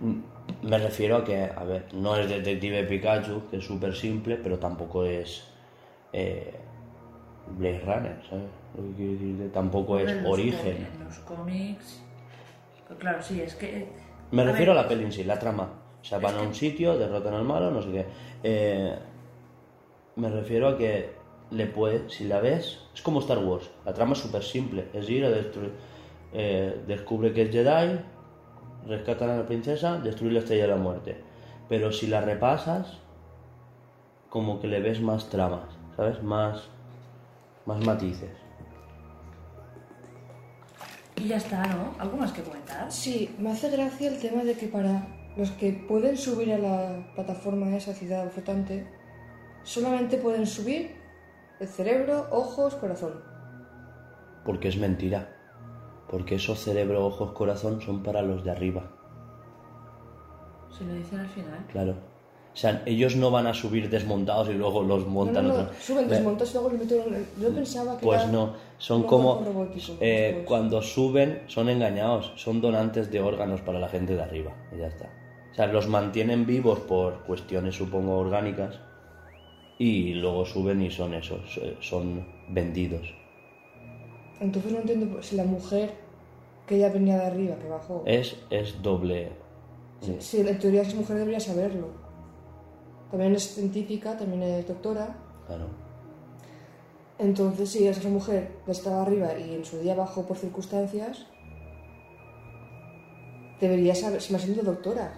mm, 0.00 0.18
Me 0.62 0.78
refiero 0.78 1.18
a 1.18 1.24
que, 1.24 1.44
a 1.44 1.64
ver, 1.64 1.92
no 1.94 2.16
es 2.16 2.28
Detective 2.28 2.84
Pikachu, 2.84 3.48
que 3.50 3.58
es 3.58 3.64
súper 3.64 3.94
simple, 3.94 4.36
pero 4.36 4.58
tampoco 4.58 5.04
es 5.04 5.44
eh, 6.12 6.58
Blade 7.58 7.80
Runner, 7.80 8.16
¿sabes? 8.28 8.44
Lo 8.76 8.82
que 8.88 8.94
quiero 8.96 9.12
decirte, 9.12 9.48
tampoco 9.50 9.98
es 9.98 10.22
los 10.22 10.32
Origen. 10.32 10.76
cómics- 10.88 11.04
los 11.04 11.18
cómics. 11.20 12.02
Pues 12.88 12.98
claro, 12.98 13.22
sí, 13.22 13.40
es 13.40 13.54
que. 13.54 13.88
Me 14.30 14.42
a 14.42 14.46
refiero 14.46 14.72
ver, 14.72 14.80
a 14.80 14.82
la 14.82 14.88
peli 14.88 15.04
en 15.04 15.12
sí, 15.12 15.24
la 15.24 15.38
trama. 15.38 15.68
O 16.00 16.04
sea, 16.04 16.18
van 16.18 16.34
a 16.34 16.40
que- 16.40 16.46
un 16.46 16.54
sitio, 16.54 16.98
derrotan 16.98 17.34
al 17.34 17.44
malo, 17.44 17.70
no 17.70 17.80
sé 17.82 17.90
qué. 17.90 18.06
Eh, 18.42 18.98
me 20.16 20.28
refiero 20.30 20.68
a 20.68 20.76
que 20.78 21.12
le 21.50 21.66
puede, 21.66 22.08
si 22.10 22.24
la 22.24 22.40
ves, 22.40 22.80
es 22.94 23.02
como 23.02 23.20
Star 23.20 23.38
Wars. 23.38 23.70
La 23.84 23.94
trama 23.94 24.12
es 24.12 24.18
súper 24.18 24.42
simple. 24.42 24.86
Es 24.92 25.08
ir 25.08 25.24
a 25.24 25.30
destruir. 25.30 25.72
eh, 26.36 26.82
descubre 26.88 27.32
que 27.32 27.42
es 27.42 27.50
Jedi, 27.52 28.00
rescatan 28.88 29.30
a 29.30 29.36
la 29.36 29.46
princesa, 29.46 29.98
destruir 29.98 30.32
la 30.32 30.40
estrella 30.40 30.62
de 30.64 30.68
la 30.70 30.76
muerte. 30.76 31.16
Pero 31.68 31.92
si 31.92 32.08
la 32.08 32.20
repasas, 32.22 32.98
como 34.30 34.60
que 34.60 34.66
le 34.66 34.80
ves 34.80 35.00
más 35.00 35.28
tramas, 35.30 35.68
¿sabes? 35.96 36.20
Más, 36.24 36.68
más 37.66 37.84
matices. 37.84 38.30
Y 41.16 41.28
ya 41.28 41.36
está, 41.36 41.66
¿no? 41.66 41.94
¿Algo 41.98 42.16
más 42.16 42.32
que 42.32 42.42
comentar? 42.42 42.90
Sí, 42.90 43.34
me 43.38 43.50
hace 43.50 43.70
gracia 43.70 44.08
el 44.08 44.20
tema 44.20 44.42
de 44.42 44.54
que 44.54 44.66
para 44.66 45.06
los 45.36 45.50
que 45.52 45.72
pueden 45.72 46.16
subir 46.16 46.52
a 46.52 46.58
la 46.58 47.12
plataforma 47.14 47.66
de 47.66 47.76
esa 47.76 47.94
ciudad 47.94 48.28
flotante, 48.30 48.86
solamente 49.62 50.18
pueden 50.18 50.46
subir 50.46 50.96
el 51.60 51.68
cerebro, 51.68 52.26
ojos, 52.30 52.74
corazón. 52.74 53.22
Porque 54.44 54.68
es 54.68 54.76
mentira. 54.76 55.30
Porque 56.08 56.34
esos 56.34 56.58
cerebro, 56.58 57.06
ojos, 57.06 57.32
corazón 57.32 57.80
son 57.80 58.02
para 58.02 58.22
los 58.22 58.44
de 58.44 58.50
arriba. 58.50 58.90
Se 60.76 60.84
lo 60.84 60.94
dicen 60.94 61.20
al 61.20 61.28
final. 61.28 61.66
Claro. 61.68 62.13
O 62.54 62.56
sea, 62.56 62.82
ellos 62.86 63.16
no 63.16 63.32
van 63.32 63.48
a 63.48 63.52
subir 63.54 63.90
desmontados 63.90 64.48
y 64.48 64.52
luego 64.52 64.84
los 64.84 65.04
No, 65.04 65.10
montan. 65.10 65.48
no, 65.48 65.54
no, 65.54 65.62
otros. 65.64 65.76
suben 65.82 66.08
desmontados 66.08 66.50
y 66.50 66.54
luego 66.54 66.68
los 66.70 66.78
meten 66.80 67.14
en- 67.14 67.26
Yo 67.42 67.52
pensaba 67.52 67.96
que 67.98 68.06
Pues 68.06 68.22
era 68.22 68.30
no, 68.30 68.52
son 68.78 69.02
como 69.02 69.44
eh, 70.00 70.44
cuando 70.46 70.80
suben 70.80 71.42
son 71.48 71.68
engañados, 71.68 72.32
son 72.36 72.60
donantes 72.60 73.10
de 73.10 73.20
órganos 73.20 73.60
para 73.62 73.80
la 73.80 73.88
gente 73.88 74.14
de 74.14 74.22
arriba 74.22 74.52
y 74.72 74.78
ya 74.78 74.86
está. 74.86 75.10
O 75.50 75.54
sea, 75.56 75.66
los 75.66 75.88
mantienen 75.88 76.46
vivos 76.46 76.78
por 76.80 77.24
cuestiones 77.24 77.74
supongo 77.74 78.18
orgánicas 78.18 78.78
y 79.78 80.14
luego 80.14 80.46
suben 80.46 80.80
y 80.82 80.90
son 80.92 81.14
esos, 81.14 81.60
son 81.80 82.24
vendidos. 82.48 83.12
Entonces 84.40 84.70
no 84.72 84.78
entiendo 84.78 85.20
si 85.22 85.34
la 85.34 85.44
mujer 85.44 85.90
que 86.68 86.78
ya 86.78 86.88
venía 86.90 87.16
de 87.18 87.26
arriba, 87.26 87.56
que 87.56 87.68
bajó. 87.68 88.02
Es, 88.06 88.36
es 88.50 88.80
doble. 88.80 89.30
Sí, 90.00 90.16
sí, 90.20 90.40
en 90.40 90.58
teoría 90.58 90.82
esa 90.82 90.96
mujer 90.96 91.16
debería 91.16 91.40
saberlo. 91.40 92.03
También 93.14 93.36
es 93.36 93.54
científica, 93.54 94.18
también 94.18 94.42
es 94.42 94.66
doctora. 94.66 95.14
Claro. 95.46 95.66
Entonces, 97.16 97.70
si 97.70 97.86
esa 97.86 98.08
mujer 98.08 98.50
estaba 98.66 99.02
arriba 99.02 99.38
y 99.38 99.54
en 99.54 99.64
su 99.64 99.78
día 99.78 99.94
bajó 99.94 100.26
por 100.26 100.36
circunstancias, 100.36 101.24
debería 103.60 103.94
saber, 103.94 104.20
si 104.20 104.32
me 104.32 104.40
siendo 104.40 104.64
doctora, 104.64 105.12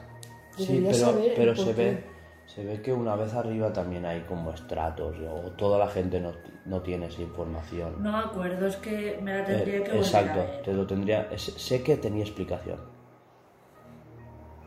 Sí, 0.58 0.82
pero, 0.84 0.94
saber 0.94 1.32
pero 1.36 1.56
se 1.56 1.64
qué. 1.64 1.72
ve, 1.72 2.04
se 2.44 2.64
ve 2.66 2.82
que 2.82 2.92
una 2.92 3.16
vez 3.16 3.32
arriba 3.32 3.72
también 3.72 4.04
hay 4.04 4.20
como 4.24 4.50
estratos, 4.50 5.16
o 5.20 5.52
toda 5.52 5.78
la 5.78 5.88
gente 5.88 6.20
no, 6.20 6.32
no 6.66 6.82
tiene 6.82 7.06
esa 7.06 7.22
información. 7.22 8.02
No 8.02 8.12
me 8.12 8.18
acuerdo, 8.18 8.66
es 8.66 8.76
que 8.76 9.18
me 9.22 9.32
la 9.32 9.40
Eh, 9.40 9.44
tendría 9.46 9.72
que 9.84 9.88
volver 9.88 9.96
exacto, 9.96 10.40
a 10.40 10.44
ver. 10.44 10.62
te 10.64 10.72
lo 10.74 10.86
tendría. 10.86 11.30
sé 11.38 11.82
que 11.82 11.96
tenía 11.96 12.24
explicación. 12.24 12.78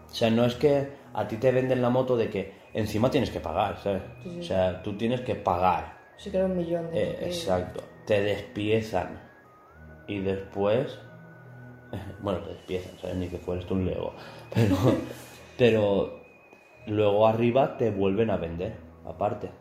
O 0.09 0.13
sea, 0.15 0.31
no 0.31 0.45
es 0.45 0.55
que 0.55 0.89
a 1.13 1.27
ti 1.27 1.37
te 1.37 1.51
venden 1.51 1.83
la 1.83 1.91
moto 1.91 2.17
de 2.17 2.31
que 2.31 2.58
encima 2.73 3.09
tienes 3.09 3.29
que 3.31 3.39
pagar, 3.39 3.77
¿sabes? 3.79 4.03
Sí, 4.23 4.29
sí. 4.29 4.39
O 4.39 4.43
sea, 4.43 4.81
tú 4.81 4.97
tienes 4.97 5.21
que 5.21 5.35
pagar. 5.35 5.97
Sí 6.17 6.29
que 6.31 6.37
era 6.37 6.45
un 6.45 6.57
millón 6.57 6.91
de 6.91 7.03
Eh, 7.03 7.17
exacto. 7.25 7.81
Te 8.05 8.21
despiezan. 8.21 9.19
Y 10.07 10.19
después. 10.19 10.97
Bueno, 12.21 12.39
te 12.41 12.49
despiezan, 12.49 12.97
¿sabes? 12.99 13.15
Ni 13.15 13.27
que 13.27 13.37
fueras 13.37 13.65
tú 13.65 13.73
un 13.73 13.85
Lego. 13.85 14.13
Pero. 14.53 14.75
pero. 15.57 16.19
Luego 16.85 17.27
arriba 17.27 17.77
te 17.77 17.91
vuelven 17.91 18.31
a 18.31 18.37
vender, 18.37 18.75
aparte. 19.05 19.51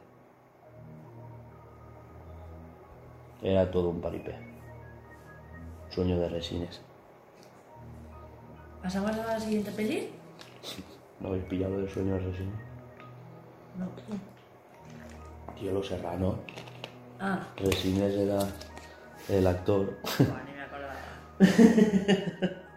Era 3.42 3.70
todo 3.70 3.90
un 3.90 4.00
paripé. 4.00 4.34
Sueño 5.90 6.18
de 6.18 6.28
resines. 6.28 6.80
¿Pasamos 8.82 9.10
a 9.10 9.26
la 9.26 9.40
siguiente 9.40 9.70
peli? 9.72 10.08
¿No 11.20 11.28
habéis 11.28 11.44
pillado 11.44 11.78
el 11.78 11.88
sueño 11.90 12.14
asesino? 12.14 12.67
No. 13.78 13.86
Tío, 15.58 15.72
los 15.72 15.86
serranos. 15.86 16.34
Ah, 17.20 17.46
Resines 17.56 18.14
era 18.14 18.38
el 19.28 19.46
actor. 19.46 19.96
buah, 20.18 20.42
ni 20.44 20.52
me 20.52 20.62
acordaba. 20.62 20.94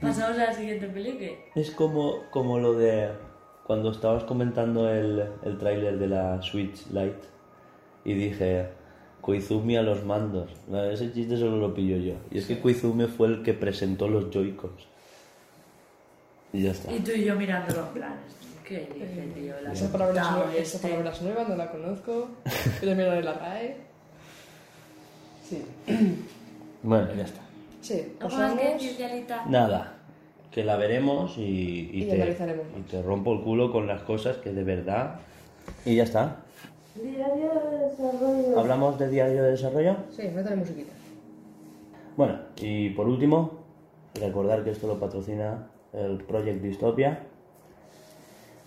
¿Pasamos 0.00 0.38
a 0.38 0.46
la 0.46 0.52
siguiente 0.54 0.86
peli 0.88 1.18
qué? 1.18 1.50
Es 1.54 1.70
como, 1.70 2.24
como 2.30 2.58
lo 2.58 2.74
de 2.74 3.10
cuando 3.66 3.90
estabas 3.90 4.24
comentando 4.24 4.88
el, 4.90 5.24
el 5.42 5.58
tráiler 5.58 5.98
de 5.98 6.06
la 6.08 6.42
Switch 6.42 6.86
Lite 6.88 7.20
y 8.04 8.14
dije 8.14 8.68
Koizumi 9.22 9.76
a 9.76 9.82
los 9.82 10.04
mandos. 10.04 10.50
No, 10.68 10.84
ese 10.84 11.12
chiste 11.12 11.36
solo 11.38 11.56
lo 11.56 11.74
pillo 11.74 11.96
yo. 11.96 12.14
Y 12.30 12.38
es 12.38 12.46
que 12.46 12.60
Koizumi 12.60 13.06
fue 13.06 13.28
el 13.28 13.42
que 13.42 13.54
presentó 13.54 14.06
los 14.08 14.30
Joy-Cons. 14.30 14.86
Y 16.52 16.62
ya 16.62 16.72
está. 16.72 16.92
Y 16.92 17.00
tú 17.00 17.10
y 17.12 17.24
yo 17.24 17.34
mirándolo 17.34 17.86
en 17.86 17.92
plan. 17.94 18.14
¿Qué 18.66 18.88
dice, 18.94 19.22
tío? 19.34 19.54
La 19.62 19.72
Esa 19.72 19.92
palabra, 19.92 20.14
es 20.14 20.20
asustado 20.26 20.44
nue- 20.46 20.56
esa 20.56 20.76
este. 20.76 20.88
palabra 20.88 21.10
es 21.10 21.22
nueva, 21.22 21.44
no 21.48 21.56
la 21.56 21.70
conozco. 21.70 22.28
Yo 22.80 22.88
también 22.88 23.08
la 23.08 23.14
de 23.16 23.22
la 23.22 23.32
RAE. 23.34 23.76
Sí. 25.48 25.62
Bueno, 26.86 27.08
ya 27.14 27.24
está. 27.24 27.40
Sí, 27.80 27.94
¿Algo 28.20 28.36
más 28.36 28.52
pasamos. 28.52 28.60
que 28.60 28.68
decir, 28.74 28.96
Yalita? 28.98 29.46
Nada. 29.46 29.94
Que 30.50 30.62
la 30.64 30.76
veremos 30.76 31.38
y, 31.38 31.88
y 31.94 32.02
Y 32.02 32.06
te, 32.06 32.16
analizaremos. 32.16 32.66
y 32.78 32.82
te 32.82 33.00
rompo 33.02 33.32
el 33.32 33.40
culo 33.40 33.72
con 33.72 33.86
las 33.86 34.02
cosas 34.02 34.36
que 34.36 34.52
de 34.52 34.64
verdad. 34.64 35.14
Y 35.86 35.96
ya 35.96 36.02
está. 36.02 36.36
Diario 36.94 37.52
de 37.70 37.78
desarrollo. 37.88 38.60
¿Hablamos 38.60 38.98
de 38.98 39.08
diario 39.08 39.42
de 39.44 39.50
desarrollo? 39.52 39.96
Sí, 40.14 40.28
métale 40.28 40.56
musiquita. 40.56 40.92
Bueno, 42.18 42.38
y 42.60 42.90
por 42.90 43.08
último, 43.08 43.60
recordar 44.20 44.62
que 44.62 44.70
esto 44.70 44.86
lo 44.86 45.00
patrocina 45.00 45.66
el 45.94 46.18
Project 46.18 46.60
Dystopia, 46.60 47.24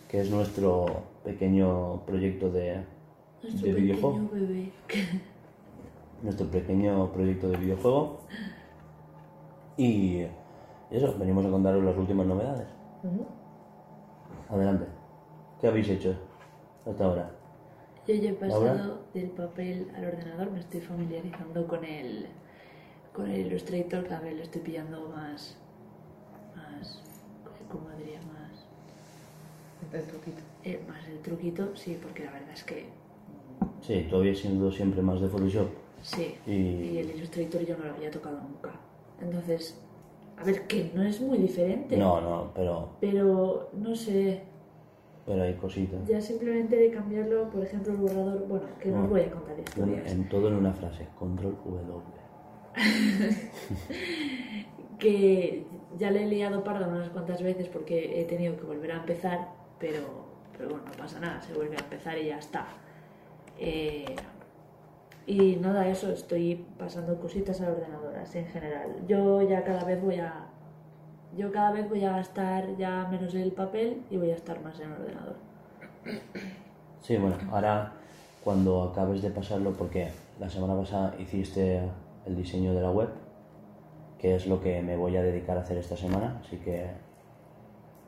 que 0.07 0.21
es 0.21 0.29
nuestro 0.29 0.85
pequeño 1.23 2.05
proyecto 2.05 2.49
de, 2.49 2.83
Nuestro 3.43 3.67
de 3.67 3.73
videojuego. 3.73 4.29
pequeño 4.29 4.47
bebé. 4.47 4.71
Nuestro 6.23 6.47
pequeño 6.47 7.11
proyecto 7.11 7.49
de 7.49 7.57
videojuego. 7.57 8.19
Y 9.77 10.25
eso, 10.89 11.15
venimos 11.19 11.45
a 11.45 11.49
contaros 11.49 11.83
las 11.83 11.97
últimas 11.97 12.25
novedades. 12.25 12.67
Adelante. 14.49 14.85
¿Qué 15.59 15.67
habéis 15.67 15.89
hecho 15.89 16.15
hasta 16.85 17.05
ahora? 17.05 17.31
Yo 18.07 18.15
ya 18.15 18.29
he 18.29 18.33
pasado 18.33 18.99
del 19.13 19.29
papel 19.31 19.91
al 19.95 20.05
ordenador, 20.05 20.51
me 20.51 20.59
estoy 20.59 20.79
familiarizando 20.79 21.67
con 21.67 21.83
el, 21.83 22.27
con 23.13 23.29
el 23.29 23.47
Illustrator, 23.47 24.07
cada 24.07 24.21
vez 24.21 24.37
lo 24.37 24.43
estoy 24.43 24.61
pillando 24.61 25.09
más, 25.09 25.57
más, 26.55 27.03
¿cómo 27.69 27.89
diría? 27.97 28.19
Más, 28.21 28.46
El 29.93 30.03
truquito. 30.03 30.41
eh, 30.63 30.79
más 30.87 31.07
el 31.07 31.19
truquito, 31.19 31.75
sí, 31.75 31.97
porque 32.01 32.25
la 32.25 32.31
verdad 32.31 32.51
es 32.53 32.63
que 32.63 32.85
Sí, 33.81 34.05
tú 34.09 34.17
habías 34.17 34.39
sido 34.39 34.71
siempre 34.71 35.01
más 35.01 35.21
de 35.21 35.27
Photoshop. 35.29 35.67
sí, 36.01 36.35
Y- 36.45 36.51
y 36.51 36.97
el 36.99 37.09
Illustrator 37.11 37.65
yo 37.65 37.77
no 37.77 37.85
lo 37.85 37.93
había 37.93 38.11
tocado 38.11 38.39
nunca. 38.41 38.71
Entonces, 39.21 39.79
a 40.37 40.43
ver, 40.43 40.67
que 40.67 40.91
no 40.93 41.03
es 41.03 41.21
muy 41.21 41.37
diferente, 41.37 41.95
No, 41.97 42.19
no, 42.21 42.51
pero, 42.53 42.89
pero 42.99 43.69
no 43.73 43.95
sé, 43.95 44.43
pero 45.25 45.43
hay 45.43 45.55
cositas. 45.55 46.05
ya 46.07 46.19
simplemente 46.21 46.75
de 46.75 46.91
cambiarlo, 46.91 47.49
por 47.49 47.63
ejemplo, 47.63 47.93
el 47.93 47.99
borrador, 47.99 48.47
bueno, 48.47 48.65
que 48.79 48.89
no 48.89 49.03
os 49.03 49.09
voy 49.09 49.21
a 49.21 49.31
contar 49.31 49.53
En, 49.55 49.59
historias. 49.61 50.11
en 50.11 50.29
todo 50.29 50.47
en 50.49 50.55
una 50.55 50.73
frase, 50.73 51.07
control 51.17 51.55
W. 51.65 52.01
que 54.99 55.65
ya 55.97 56.11
le 56.11 56.23
he 56.23 56.27
liado 56.27 56.63
parda 56.63 56.87
unas 56.87 57.09
cuantas 57.09 57.41
veces 57.41 57.67
porque 57.69 58.19
he 58.21 58.25
tenido 58.25 58.55
que 58.57 58.63
volver 58.63 58.91
a 58.91 58.97
empezar, 58.97 59.47
pero, 59.79 60.25
pero 60.57 60.69
bueno, 60.69 60.85
no 60.85 60.91
pasa 60.93 61.19
nada, 61.19 61.41
se 61.41 61.53
vuelve 61.53 61.75
a 61.75 61.79
empezar 61.79 62.17
y 62.17 62.27
ya 62.27 62.37
está. 62.37 62.67
Eh, 63.57 64.15
y 65.25 65.57
nada, 65.57 65.87
eso, 65.87 66.11
estoy 66.11 66.65
pasando 66.77 67.19
cositas 67.19 67.59
a 67.61 67.69
ordenadoras 67.69 68.33
en 68.35 68.45
general. 68.45 68.95
Yo 69.07 69.41
ya 69.41 69.63
cada 69.63 69.83
vez 69.83 70.01
voy 70.01 70.19
a... 70.19 70.47
Yo 71.35 71.51
cada 71.51 71.71
vez 71.71 71.89
voy 71.89 72.03
a 72.05 72.11
gastar 72.11 72.77
ya 72.77 73.05
menos 73.11 73.35
el 73.35 73.51
papel 73.51 74.01
y 74.09 74.17
voy 74.17 74.31
a 74.31 74.35
estar 74.35 74.61
más 74.61 74.79
en 74.79 74.93
ordenador. 74.93 75.35
Sí, 77.01 77.17
bueno, 77.17 77.37
ahora 77.51 77.93
cuando 78.43 78.83
acabes 78.83 79.21
de 79.21 79.29
pasarlo, 79.29 79.73
porque 79.73 80.09
la 80.39 80.49
semana 80.49 80.75
pasada 80.75 81.13
hiciste 81.19 81.81
el 82.25 82.35
diseño 82.35 82.73
de 82.73 82.81
la 82.81 82.91
web, 82.91 83.09
que 84.17 84.35
es 84.35 84.47
lo 84.47 84.61
que 84.61 84.81
me 84.81 84.95
voy 84.95 85.17
a 85.17 85.21
dedicar 85.21 85.57
a 85.57 85.61
hacer 85.61 85.77
esta 85.77 85.97
semana, 85.97 86.39
así 86.41 86.57
que 86.57 86.87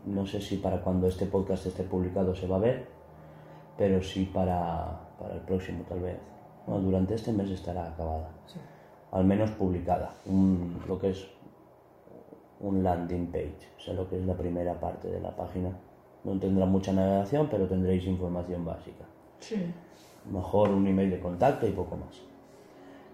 no 0.06 0.26
sé 0.26 0.42
si 0.42 0.58
para 0.58 0.82
cuando 0.82 1.08
este 1.08 1.26
podcast 1.26 1.66
esté 1.68 1.84
publicado 1.84 2.34
se 2.36 2.48
va 2.48 2.58
a 2.58 2.60
ver, 2.60 2.88
pero 3.78 4.02
sí 4.02 4.26
para, 4.34 5.00
para 5.20 5.36
el 5.36 5.42
próximo 5.42 5.84
tal 5.88 6.00
vez. 6.02 6.18
Bueno, 6.66 6.82
durante 6.84 7.16
este 7.16 7.32
mes 7.32 7.50
estará 7.50 7.88
acabada, 7.88 8.30
Sí. 8.46 8.60
al 9.12 9.26
menos 9.26 9.52
publicada, 9.52 10.12
un- 10.26 10.82
lo 10.88 11.00
que 11.00 11.12
es 11.12 11.28
un 12.60 12.84
landing 12.84 13.28
page, 13.32 13.70
o 13.78 13.82
sea, 13.82 13.94
lo 13.94 14.10
que 14.10 14.20
es 14.20 14.26
la 14.26 14.36
primera 14.36 14.80
parte 14.80 15.08
de 15.10 15.20
la 15.22 15.36
página. 15.36 15.72
No 16.26 16.38
tendrá 16.38 16.66
mucha 16.66 16.92
navegación, 16.92 17.48
pero 17.50 17.66
tendréis 17.68 18.06
información 18.06 18.66
básica. 18.66 19.06
Sí. 19.40 19.74
Mejor 20.30 20.70
un 20.70 20.86
email 20.86 21.10
de 21.10 21.20
contacto 21.22 21.66
y 21.66 21.72
poco 21.72 21.96
más. 21.96 22.22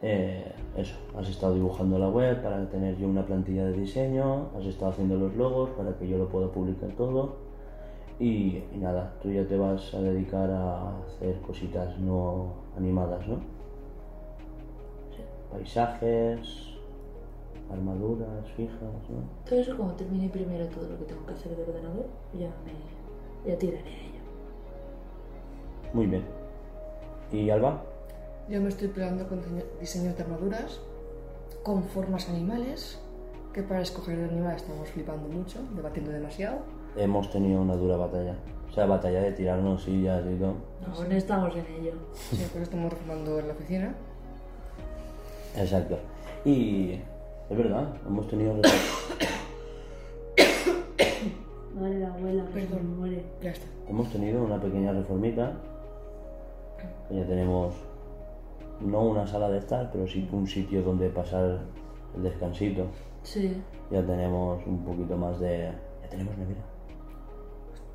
Eh, 0.02 0.52
eso, 0.76 0.96
has 1.18 1.30
estado 1.30 1.56
dibujando 1.56 1.98
la 1.98 2.10
web 2.10 2.42
para 2.44 2.70
tener 2.70 2.98
yo 2.98 3.08
una 3.08 3.26
plantilla 3.26 3.66
de 3.66 3.74
diseño, 3.74 4.50
has 4.58 4.66
estado 4.66 4.92
haciendo 4.92 5.16
los 5.16 5.36
logos 5.36 5.70
para 5.72 5.98
que 5.98 6.08
yo 6.08 6.18
lo 6.18 6.28
pueda 6.28 6.48
publicar 6.52 6.90
todo. 6.92 7.36
Y, 8.20 8.64
y 8.74 8.78
nada, 8.78 9.14
tú 9.22 9.32
ya 9.32 9.46
te 9.46 9.58
vas 9.58 9.94
a 9.94 10.02
dedicar 10.02 10.50
a 10.50 11.00
hacer 11.00 11.40
cositas 11.42 11.98
no 12.00 12.54
animadas, 12.78 13.28
¿no? 13.28 13.40
Paisajes, 15.52 16.76
armaduras 17.72 18.50
fijas, 18.56 18.82
¿no? 18.82 19.50
Todo 19.50 19.60
eso 19.60 19.76
cuando 19.76 19.96
termine 19.96 20.30
primero 20.30 20.66
todo 20.68 20.90
lo 20.90 20.98
que 21.00 21.06
tengo 21.06 21.26
que 21.26 21.34
hacer 21.34 21.56
de 21.56 21.64
ordenador, 21.64 22.06
ya 22.34 22.50
me 22.66 23.50
ya 23.50 23.58
tiraré 23.58 23.90
a 23.90 24.02
ello. 24.02 24.22
Muy 25.94 26.08
bien. 26.08 26.24
¿Y 27.32 27.50
Alba? 27.50 27.84
Yo 28.50 28.62
me 28.62 28.70
estoy 28.70 28.88
peleando 28.90 29.28
con 29.28 29.40
diseño- 29.42 29.66
diseños 29.80 30.16
de 30.18 30.24
armaduras 30.24 30.80
con 31.64 31.84
formas 31.84 32.30
animales, 32.30 33.00
que 33.54 33.64
para 33.64 33.82
escoger 33.82 34.20
el 34.20 34.30
animal 34.30 34.56
estamos 34.56 34.88
flipando 34.90 35.28
mucho, 35.28 35.60
debatiendo 35.76 36.12
demasiado. 36.12 36.58
Hemos 36.96 37.32
tenido 37.32 37.62
una 37.62 37.76
dura 37.76 37.98
batalla. 37.98 38.36
O 38.70 38.74
sea, 38.74 38.86
batalla 38.86 39.22
de 39.22 39.32
tirarnos 39.32 39.84
sillas 39.84 40.24
y 40.32 40.36
todo. 40.38 40.56
Aún 40.94 41.12
estamos 41.12 41.56
en 41.56 41.66
ello. 41.82 41.94
Sí, 42.14 42.46
pues 42.52 42.64
estamos 42.64 42.92
reformando 42.92 43.40
en 43.40 43.48
la 43.48 43.54
oficina. 43.54 43.96
Exacto. 45.58 45.98
Y 46.44 47.00
es 47.50 47.58
verdad, 47.58 47.88
hemos 48.06 48.28
tenido... 48.28 48.56
Madre 51.74 52.00
la 52.00 52.14
abuela, 52.14 52.46
Perdón. 52.54 53.00
muere. 53.00 53.24
Ya 53.42 53.52
está. 53.52 53.66
hemos 53.90 54.10
tenido 54.12 54.44
una 54.44 54.62
pequeña 54.62 54.92
reformita. 54.94 55.54
que 57.10 57.16
Ya 57.16 57.26
tenemos 57.26 57.74
no 58.82 59.02
una 59.04 59.26
sala 59.28 59.50
de 59.50 59.60
estar, 59.60 59.90
pero 59.92 60.08
sí 60.08 60.28
un 60.32 60.48
sitio 60.48 60.82
donde 60.84 61.10
pasar 61.10 61.60
el 62.16 62.24
descansito. 62.24 62.86
Sí. 63.24 63.62
Ya 63.92 64.04
tenemos 64.06 64.66
un 64.66 64.84
poquito 64.84 65.16
más 65.18 65.40
de... 65.40 65.72
Ya 66.04 66.10
tenemos 66.10 66.38
nevera. 66.38 66.62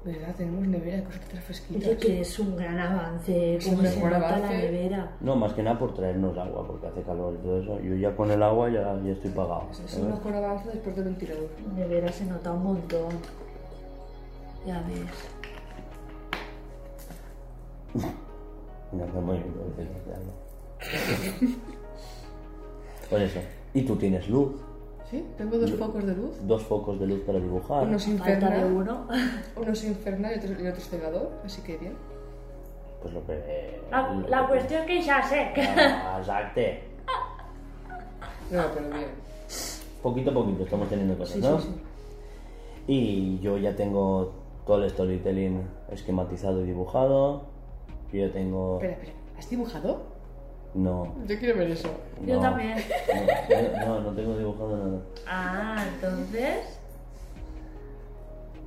¿Verdad? 0.02 0.34
Tenemos 0.34 0.66
nevera, 0.66 1.04
cosas 1.04 1.20
Oye, 1.30 1.40
fresquitas. 1.42 1.96
que 1.96 2.20
es 2.22 2.38
un 2.38 2.56
gran 2.56 2.78
avance, 2.78 3.56
Es 3.56 3.64
como 3.66 3.80
un 3.80 3.86
se 3.86 3.96
mejor 3.96 4.12
nota 4.12 4.28
la 4.30 4.36
avance. 4.38 4.56
nevera. 4.56 5.16
No, 5.20 5.36
más 5.36 5.52
que 5.52 5.62
nada 5.62 5.78
por 5.78 5.92
traernos 5.92 6.38
agua, 6.38 6.66
porque 6.66 6.86
hace 6.86 7.02
calor 7.02 7.34
y 7.34 7.44
todo 7.44 7.60
eso. 7.60 7.80
Yo 7.80 7.94
ya 7.96 8.16
con 8.16 8.30
el 8.30 8.42
agua 8.42 8.70
ya, 8.70 8.98
ya 9.04 9.12
estoy 9.12 9.30
pagado. 9.32 9.66
Es 9.70 9.78
un 9.80 9.88
¿sabes? 9.88 10.06
mejor 10.06 10.34
avance 10.34 10.68
después 10.70 10.96
del 10.96 11.04
ventilador. 11.04 11.48
La 11.68 11.74
nevera 11.74 12.08
se 12.10 12.24
nota 12.24 12.50
un 12.52 12.62
montón. 12.62 13.08
Ya 14.66 14.82
ves. 14.88 15.06
Me 18.92 19.02
hace 19.02 19.20
muy 19.20 19.36
bien, 19.36 19.52
que. 20.80 21.46
Pues 23.10 23.22
eso. 23.22 23.40
Y 23.74 23.82
tú 23.82 23.96
tienes 23.96 24.28
luz. 24.28 24.52
¿Sí? 25.10 25.24
Tengo 25.36 25.58
dos 25.58 25.72
focos 25.72 26.06
de 26.06 26.14
luz. 26.14 26.30
Dos 26.46 26.62
focos 26.62 27.00
de 27.00 27.06
luz 27.08 27.20
para 27.26 27.40
dibujar. 27.40 27.82
Uno 27.82 27.96
es 27.96 28.04
Falta 28.04 28.24
de 28.24 28.32
infernal, 28.34 28.72
uno. 28.72 29.08
uno 29.56 29.72
es 29.72 29.84
infernal 29.84 30.32
y 30.32 30.38
otro, 30.38 30.62
y 30.62 30.66
otro 30.68 30.78
es 30.80 30.88
cegador, 30.88 31.30
así 31.44 31.60
que 31.62 31.76
bien. 31.78 31.94
Pues 33.02 33.12
lo 33.14 33.26
que... 33.26 33.80
La, 33.90 34.12
lo 34.12 34.28
la 34.28 34.42
que- 34.42 34.46
cuestión 34.48 34.86
que 34.86 35.02
ya 35.02 35.20
sé. 35.28 35.50
Ah, 35.56 36.18
Exacto. 36.20 36.60
No, 38.52 38.62
pero 38.74 38.88
bien. 38.90 39.08
Poquito 40.02 40.30
a 40.30 40.34
poquito 40.34 40.62
estamos 40.64 40.88
teniendo 40.88 41.18
cosas, 41.18 41.34
Sí, 41.34 41.40
¿no? 41.40 41.60
sí, 41.60 41.68
sí. 41.68 41.80
Y 42.86 43.38
yo 43.40 43.58
ya 43.58 43.74
tengo 43.74 44.32
todo 44.66 44.84
el 44.84 44.90
storytelling 44.90 45.62
esquematizado 45.90 46.62
y 46.62 46.66
dibujado. 46.66 47.42
Yo 48.12 48.26
ya 48.26 48.32
tengo... 48.32 48.76
Espera, 48.76 48.92
espera. 48.92 49.12
¿Has 49.38 49.50
dibujado? 49.50 50.02
No. 50.74 51.14
Yo 51.26 51.38
quiero 51.38 51.58
ver 51.58 51.70
eso. 51.70 51.90
Yo 52.24 52.38
también. 52.40 52.78
No, 53.80 53.86
no, 53.86 54.00
no 54.00 54.12
tengo 54.12 54.38
dibujado 54.38 54.76
nada. 54.76 55.00
Ah, 55.26 55.84
entonces. 55.94 56.78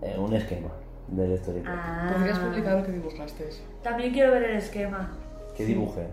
Eh, 0.02 0.16
un 0.18 0.34
esquema 0.34 0.70
del 1.08 1.34
histórico. 1.34 1.66
Ah. 1.70 2.12
Podrías 2.14 2.40
publicar 2.40 2.78
lo 2.80 2.86
que 2.86 2.92
dibujaste. 2.92 3.50
También 3.82 4.12
quiero 4.12 4.34
ver 4.34 4.44
el 4.44 4.58
esquema. 4.58 5.12
¿Qué 5.56 5.66
dibujé? 5.66 6.08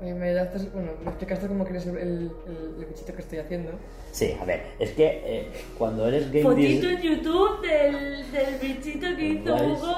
Eh, 0.00 0.14
Me, 0.14 0.32
daste, 0.32 0.58
bueno, 0.72 0.92
me 1.02 1.08
explicaste 1.08 1.48
cómo 1.48 1.64
quieres 1.64 1.84
el, 1.86 1.96
el, 1.98 2.30
el 2.78 2.84
bichito 2.86 3.12
que 3.14 3.20
estoy 3.22 3.38
haciendo. 3.40 3.72
Sí, 4.12 4.36
a 4.40 4.44
ver, 4.44 4.62
es 4.78 4.90
que 4.92 5.22
eh, 5.24 5.52
cuando 5.76 6.06
eres 6.06 6.30
game 6.30 6.44
Fotito 6.44 6.88
en 6.88 7.02
YouTube 7.02 7.60
del, 7.62 8.30
del 8.30 8.54
bichito 8.62 9.06
que 9.16 9.26
hizo 9.26 9.54
Hugo. 9.54 9.96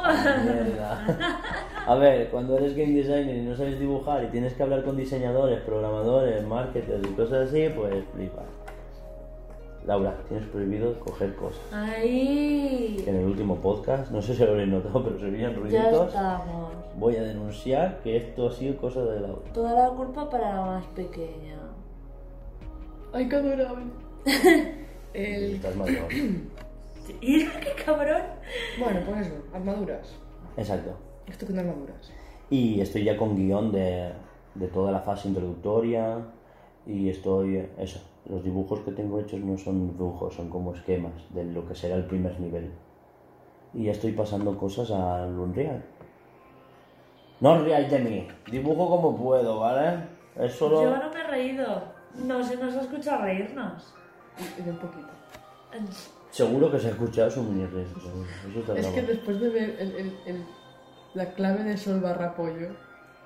A 1.86 1.94
ver, 1.96 2.28
cuando 2.30 2.56
eres 2.56 2.74
game 2.76 2.92
designer 2.94 3.36
y 3.36 3.42
no 3.42 3.54
sabes 3.56 3.78
dibujar 3.78 4.24
y 4.24 4.28
tienes 4.28 4.54
que 4.54 4.62
hablar 4.62 4.84
con 4.84 4.96
diseñadores, 4.96 5.60
programadores, 5.60 6.42
marketers 6.44 7.06
y 7.06 7.12
cosas 7.12 7.48
así, 7.48 7.68
pues 7.74 7.94
flipa. 8.14 8.42
Laura, 9.86 10.14
tienes 10.28 10.46
prohibido 10.48 10.98
coger 11.00 11.34
cosas. 11.36 11.60
Ahí. 11.72 13.02
En 13.06 13.16
el 13.16 13.24
último 13.26 13.56
podcast, 13.56 14.10
no 14.10 14.20
sé 14.20 14.34
si 14.34 14.44
lo 14.44 14.50
habréis 14.50 14.68
notado, 14.68 15.02
pero 15.04 15.18
se 15.18 15.30
veían 15.30 15.52
Ya 15.52 15.58
ruiditos. 15.58 16.08
estamos. 16.08 16.72
Voy 16.96 17.16
a 17.16 17.22
denunciar 17.22 18.00
que 18.02 18.16
esto 18.18 18.48
ha 18.48 18.52
sido 18.52 18.76
cosa 18.76 19.02
de 19.04 19.20
Laura. 19.20 19.40
Toda 19.54 19.72
la 19.74 19.88
culpa 19.94 20.28
para 20.28 20.54
la 20.54 20.60
más 20.62 20.84
pequeña. 20.88 21.56
¡Ay, 23.12 23.28
qué 23.28 23.36
adorable! 23.36 23.86
Y 24.26 24.30
el... 25.14 25.54
estás 25.54 25.74
mayor. 25.76 26.04
¿Y 27.20 27.44
qué 27.46 27.82
cabrón? 27.84 28.22
Bueno, 28.78 29.00
pues 29.06 29.26
eso, 29.26 29.34
armaduras. 29.52 30.14
Exacto. 30.56 30.90
Esto 31.26 31.46
con 31.46 31.58
armaduras. 31.58 32.12
Y 32.50 32.80
estoy 32.80 33.04
ya 33.04 33.16
con 33.16 33.34
guion 33.34 33.72
de, 33.72 34.12
de 34.54 34.68
toda 34.68 34.92
la 34.92 35.00
fase 35.00 35.28
introductoria 35.28 36.18
y 36.86 37.08
estoy, 37.08 37.66
eso, 37.78 38.00
los 38.28 38.42
dibujos 38.44 38.80
que 38.80 38.92
tengo 38.92 39.18
hechos 39.20 39.40
no 39.40 39.56
son 39.56 39.88
dibujos, 39.88 40.34
son 40.34 40.48
como 40.50 40.74
esquemas 40.74 41.12
de 41.30 41.44
lo 41.44 41.66
que 41.66 41.74
será 41.74 41.96
el 41.96 42.04
primer 42.04 42.38
nivel. 42.40 42.70
Y 43.72 43.84
ya 43.84 43.92
estoy 43.92 44.12
pasando 44.12 44.56
cosas 44.58 44.90
al 44.90 45.38
Unreal. 45.38 45.82
No 47.40 47.52
os 47.52 47.64
de 47.64 47.98
mí, 48.00 48.28
dibujo 48.50 48.88
como 48.88 49.16
puedo, 49.16 49.60
¿vale? 49.60 50.04
Es 50.36 50.52
solo... 50.54 50.82
Yo 50.82 50.96
no 50.96 51.10
me 51.10 51.20
he 51.20 51.24
reído. 51.24 51.82
No 52.14 52.44
se 52.44 52.56
nos 52.56 52.74
ha 52.76 52.82
escuchado 52.82 53.22
reírnos. 53.22 53.94
Y, 54.38 54.60
y 54.60 54.64
de 54.64 54.70
un 54.70 54.78
poquito. 54.78 55.08
Seguro 56.30 56.70
que 56.70 56.78
se 56.78 56.88
ha 56.88 56.90
escuchado 56.90 57.30
su 57.30 57.42
mini 57.42 57.66
Es 58.76 58.86
que 58.88 59.02
después 59.02 59.40
de 59.40 59.48
ver 59.48 59.76
el, 59.80 59.94
el, 59.94 60.18
el- 60.26 60.44
la 61.14 61.32
clave 61.32 61.64
de 61.64 61.76
sol 61.76 62.00
barra 62.00 62.34
pollo, 62.36 62.68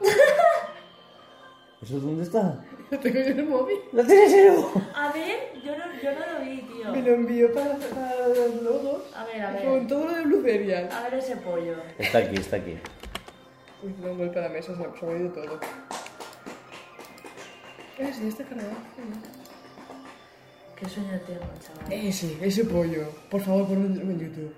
¿Eso 1.82 2.00
dónde 2.00 2.22
está? 2.22 2.64
Lo 2.94 3.00
tengo 3.00 3.18
yo 3.20 3.26
en 3.26 3.38
el 3.38 3.46
móvil. 3.46 3.78
¡Lo 3.92 4.04
tienes 4.06 4.32
en 4.32 4.52
el- 4.52 4.64
A 4.94 5.12
ver, 5.12 5.52
yo 5.64 5.76
no, 5.76 5.84
yo 6.02 6.12
no 6.12 6.38
lo 6.38 6.44
vi, 6.44 6.60
tío. 6.62 6.90
Me 6.92 7.02
lo 7.02 7.14
envió 7.14 7.52
para, 7.54 7.76
para 7.76 8.28
los 8.28 8.62
logos. 8.62 9.02
A 9.16 9.24
ver, 9.24 9.42
a 9.42 9.52
Con 9.62 9.74
ver. 9.80 9.86
todo 9.88 10.04
lo 10.06 10.12
de 10.14 10.22
Blue 10.22 10.42
Cereal. 10.42 10.88
A 10.92 11.02
ver 11.04 11.14
ese 11.14 11.36
pollo. 11.36 11.74
Está 11.98 12.18
aquí, 12.18 12.36
está 12.36 12.56
aquí. 12.56 12.78
Uy, 13.82 13.94
da 14.02 14.10
un 14.10 14.18
golpe 14.18 14.38
a 14.38 14.42
la 14.42 14.48
mesa, 14.48 14.74
se 14.74 15.06
me 15.06 15.12
ha 15.12 15.16
ido 15.18 15.30
todo. 15.30 15.60
Ese, 17.98 18.26
este 18.28 18.44
cargador. 18.44 18.72
Qué 20.76 20.88
sueño 20.88 21.20
tengo, 21.26 21.40
chaval. 21.60 21.92
Ese, 21.92 22.36
ese 22.44 22.64
pollo. 22.64 23.04
Por 23.30 23.40
favor, 23.40 23.66
ponlo 23.68 23.86
en 23.86 24.18
YouTube. 24.18 24.52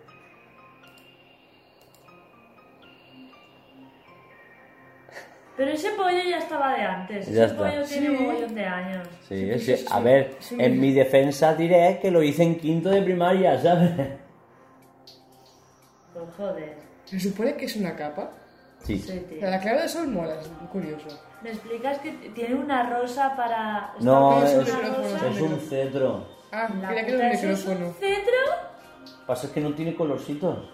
Pero 5.56 5.70
ese 5.70 5.90
pollo 5.92 6.18
ya 6.28 6.38
estaba 6.38 6.74
de 6.74 6.82
antes. 6.82 7.26
Ya 7.26 7.44
ese 7.44 7.54
está. 7.54 7.56
pollo 7.56 7.84
tiene 7.84 8.06
Sí. 8.08 8.12
un 8.16 8.22
mogollón 8.26 8.54
de 8.54 8.64
años. 8.66 9.08
Sí, 9.28 9.58
Sí, 9.58 9.72
a 9.72 9.76
sí. 9.98 10.02
ver, 10.04 10.36
Sí. 10.40 10.56
en 10.58 10.80
mi 10.80 10.92
defensa 10.92 11.54
diré 11.54 11.98
que 12.00 12.10
lo 12.10 12.22
hice 12.22 12.42
en 12.42 12.58
quinto 12.58 12.90
de 12.90 13.02
primaria, 13.02 13.58
¿sabes? 13.60 13.90
Pues 16.12 16.24
joder. 16.36 16.76
Se 17.04 17.20
supone 17.20 17.54
que 17.56 17.66
es 17.66 17.76
una 17.76 17.94
capa. 17.96 18.30
Sí. 18.82 18.98
Sí, 18.98 19.18
tío. 19.28 19.40
La 19.48 19.58
clave 19.60 19.82
de 19.82 19.88
sol 19.88 20.08
mola, 20.08 20.40
es 20.40 20.48
curioso. 20.70 21.08
¿Me 21.42 21.50
explicas 21.50 21.98
que 21.98 22.10
tiene 22.34 22.54
una 22.54 22.88
rosa 22.90 23.34
para... 23.36 23.94
No, 24.00 24.42
¿Está 24.44 24.62
es, 24.62 24.68
una 24.78 24.94
rosa? 24.96 25.28
es 25.28 25.40
un 25.40 25.60
cetro. 25.60 26.26
Ah, 26.52 26.68
La 26.80 26.88
que 26.94 27.12
puta, 27.12 27.16
era 27.16 27.26
un 27.28 27.32
¿eso 27.32 27.50
es 27.50 27.58
micrófono. 27.60 27.86
un 27.88 27.94
cetro? 27.94 29.16
Pasa 29.26 29.46
es 29.46 29.52
que 29.52 29.60
no 29.60 29.74
tiene 29.74 29.94
colorcitos. 29.94 30.70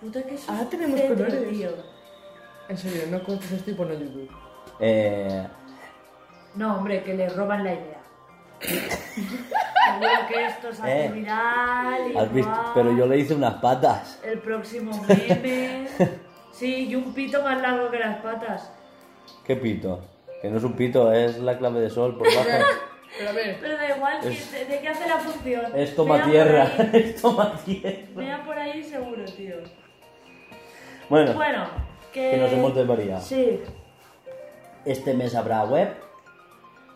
Puta 0.00 0.22
que 0.22 0.34
es 0.34 0.48
un 0.48 0.54
Ah, 0.54 0.66
tenemos 0.70 1.00
cetro, 1.00 1.16
colores. 1.16 1.48
tío. 1.50 1.70
En 2.70 2.78
serio, 2.78 3.02
no 3.10 3.22
cortes 3.22 3.50
esto 3.52 3.70
y 3.70 3.74
ponlo 3.74 3.94
en 3.94 4.00
YouTube. 4.00 4.30
Eh, 4.78 5.46
No, 6.54 6.76
hombre, 6.76 7.02
que 7.02 7.14
le 7.14 7.28
roban 7.28 7.64
la 7.64 7.72
idea. 7.74 8.00
Seguro 8.60 10.28
que 10.28 10.46
esto 10.46 10.72
se 10.72 10.82
hace 10.82 11.04
Eh, 11.06 11.08
viral 11.10 12.12
y 12.12 12.16
has 12.16 12.32
visto, 12.32 12.60
pero 12.74 12.96
yo 12.96 13.06
le 13.06 13.18
hice 13.18 13.34
unas 13.34 13.54
patas. 13.54 14.20
El 14.22 14.38
próximo 14.38 14.92
meme... 15.08 15.88
Sí, 16.52 16.88
y 16.88 16.94
un 16.94 17.12
pito 17.14 17.42
más 17.42 17.60
largo 17.60 17.90
que 17.90 17.98
las 17.98 18.18
patas. 18.18 18.72
¿Qué 19.44 19.56
pito? 19.56 20.00
Que 20.42 20.50
no 20.50 20.58
es 20.58 20.64
un 20.64 20.74
pito, 20.74 21.12
es 21.12 21.38
la 21.38 21.56
clave 21.58 21.80
de 21.80 21.90
sol 21.90 22.16
por 22.18 22.26
bajo. 22.26 22.48
Pero 23.18 23.30
a 23.30 23.32
ver, 23.32 23.58
Pero 23.60 23.76
da 23.76 23.96
igual, 23.96 24.20
que- 24.20 24.28
Es- 24.28 24.52
de, 24.52 24.64
de 24.66 24.80
qué 24.80 24.88
hace 24.88 25.08
la 25.08 25.16
función? 25.18 25.64
Es 25.74 25.96
toma 25.96 26.14
Vea 26.16 26.22
por 26.24 26.32
tierra, 26.32 26.62
ahí. 26.78 26.90
es 27.14 27.20
toma 27.22 27.56
tierra. 27.64 27.98
Vea 28.14 28.42
por 28.44 28.58
ahí 28.58 28.82
seguro, 28.84 29.24
tío. 29.24 29.56
Bueno, 31.08 31.32
Bueno, 31.34 31.64
que... 32.12 32.30
que 32.32 32.36
nos 32.38 32.52
hemos 32.52 32.74
desvariado. 32.74 33.20
Sí, 33.20 33.60
Este 34.84 35.14
mes 35.14 35.34
habrá 35.34 35.64
web. 35.64 35.88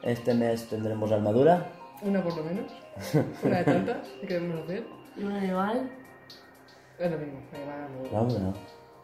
Este 0.03 0.35
mes 0.35 0.69
tendremos 0.69 1.11
armadura. 1.13 1.71
una 2.03 2.23
por 2.23 2.37
lo 2.37 2.45
menos. 2.45 2.71
Una 3.43 3.59
de 3.59 3.65
tantas 3.65 4.07
que 4.21 4.27
queremos 4.27 4.63
hacer. 4.65 4.85
y 5.17 5.25
un 5.25 5.33
animal. 5.33 5.91
Es 6.99 7.11
lo 7.11 7.19
mismo, 7.19 7.41
me 7.53 7.65
va 7.67 7.85
a 7.85 7.89
mover. 7.89 8.13
Laura, 8.13 8.55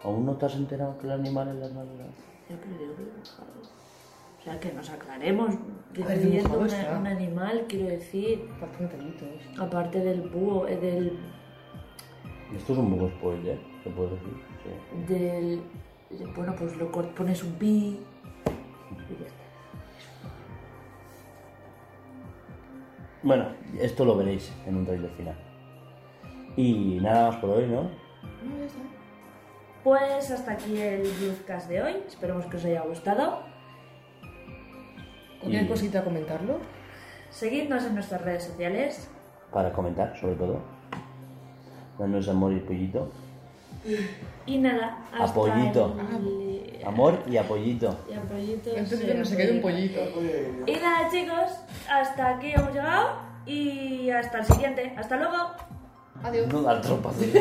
¿aún 0.05 0.27
no 0.27 0.37
te 0.37 0.47
has 0.47 0.55
enterado 0.55 0.97
que 0.99 1.07
el 1.07 1.13
animal 1.13 1.49
es 1.49 1.55
la 1.57 1.67
armadura? 1.67 2.05
Yo 2.49 2.57
creo 2.61 2.97
que. 2.97 3.03
O 3.03 4.43
sea, 4.45 4.61
que 4.61 4.73
nos 4.73 4.89
aclaremos. 4.91 5.55
Definiendo 5.93 6.59
una- 6.61 6.99
un 7.01 7.07
animal, 7.07 7.65
quiero 7.69 7.89
decir. 7.89 8.49
Faltan 8.61 8.89
detallitos. 8.89 9.29
Aparte 9.59 9.99
del 10.01 10.21
búho, 10.29 10.69
eh, 10.69 10.77
del. 10.77 11.19
Esto 12.57 12.73
es 12.75 12.79
un 12.79 12.91
poco 12.97 13.09
spoiler, 13.11 13.59
se 13.83 13.91
puede 13.91 14.11
decir. 14.11 14.35
sí. 14.63 15.13
del. 15.15 15.63
Bueno, 16.37 16.55
pues 16.59 16.77
lo 16.77 16.91
pones 16.91 17.43
un 17.43 17.53
pi. 17.55 18.01
y 19.09 19.15
ya 19.21 19.27
está. 19.27 19.41
Bueno, 23.23 23.47
esto 23.79 24.05
lo 24.05 24.17
veréis 24.17 24.53
en 24.67 24.77
un 24.77 24.87
trailer 24.87 25.11
final. 25.13 25.37
Y 26.57 26.99
nada 27.01 27.31
más 27.31 27.37
por 27.41 27.51
hoy, 27.51 27.67
¿no? 27.67 27.83
No, 27.83 28.59
ya 28.59 28.65
está. 28.67 28.79
Pues 29.85 30.31
hasta 30.31 30.53
aquí 30.53 30.77
el 30.81 31.03
Bluescast 31.03 31.69
de 31.69 31.83
hoy. 31.83 31.97
Esperemos 32.07 32.45
que 32.47 32.57
os 32.57 32.65
haya 32.65 32.83
gustado. 32.83 33.41
Cualquier 35.41 35.65
Y- 35.65 35.69
cosita 35.69 36.01
a 36.01 36.05
comentarlo. 36.05 36.59
Seguidnos 37.31 37.85
en 37.85 37.95
nuestras 37.95 38.21
redes 38.23 38.45
sociales. 38.45 39.09
Para 39.53 39.73
comentar, 39.73 40.19
sobre 40.19 40.35
todo. 40.35 40.61
Danos 41.99 42.29
amor 42.29 42.53
y 42.53 42.61
pollito. 42.61 43.11
Y 44.47 44.59
nada, 44.59 44.99
hasta 45.13 45.25
Apoyito. 45.41 45.97
el- 45.99 46.87
Amor 46.87 47.23
y 47.29 47.37
apoyito. 47.37 47.99
Y 48.11 48.15
apoyito. 48.15 48.71
Entonces 48.71 49.01
sí, 49.01 49.07
no 49.15 49.25
se 49.25 49.37
quede 49.37 49.53
un 49.53 49.61
pollito. 49.63 50.01
Y 50.67 50.73
nada, 50.77 51.11
chicos, 51.11 51.51
hasta 51.91 52.37
aquí 52.37 52.53
hemos 52.53 52.73
llegado. 52.73 53.19
Y 53.47 54.11
hasta 54.11 54.39
el 54.39 54.45
siguiente. 54.47 54.95
Hasta 54.97 55.17
luego. 55.17 55.37
Adiós. 56.23 56.49
No 56.49 56.63
dar 56.63 56.81
tropas 56.81 57.19
de 57.21 57.27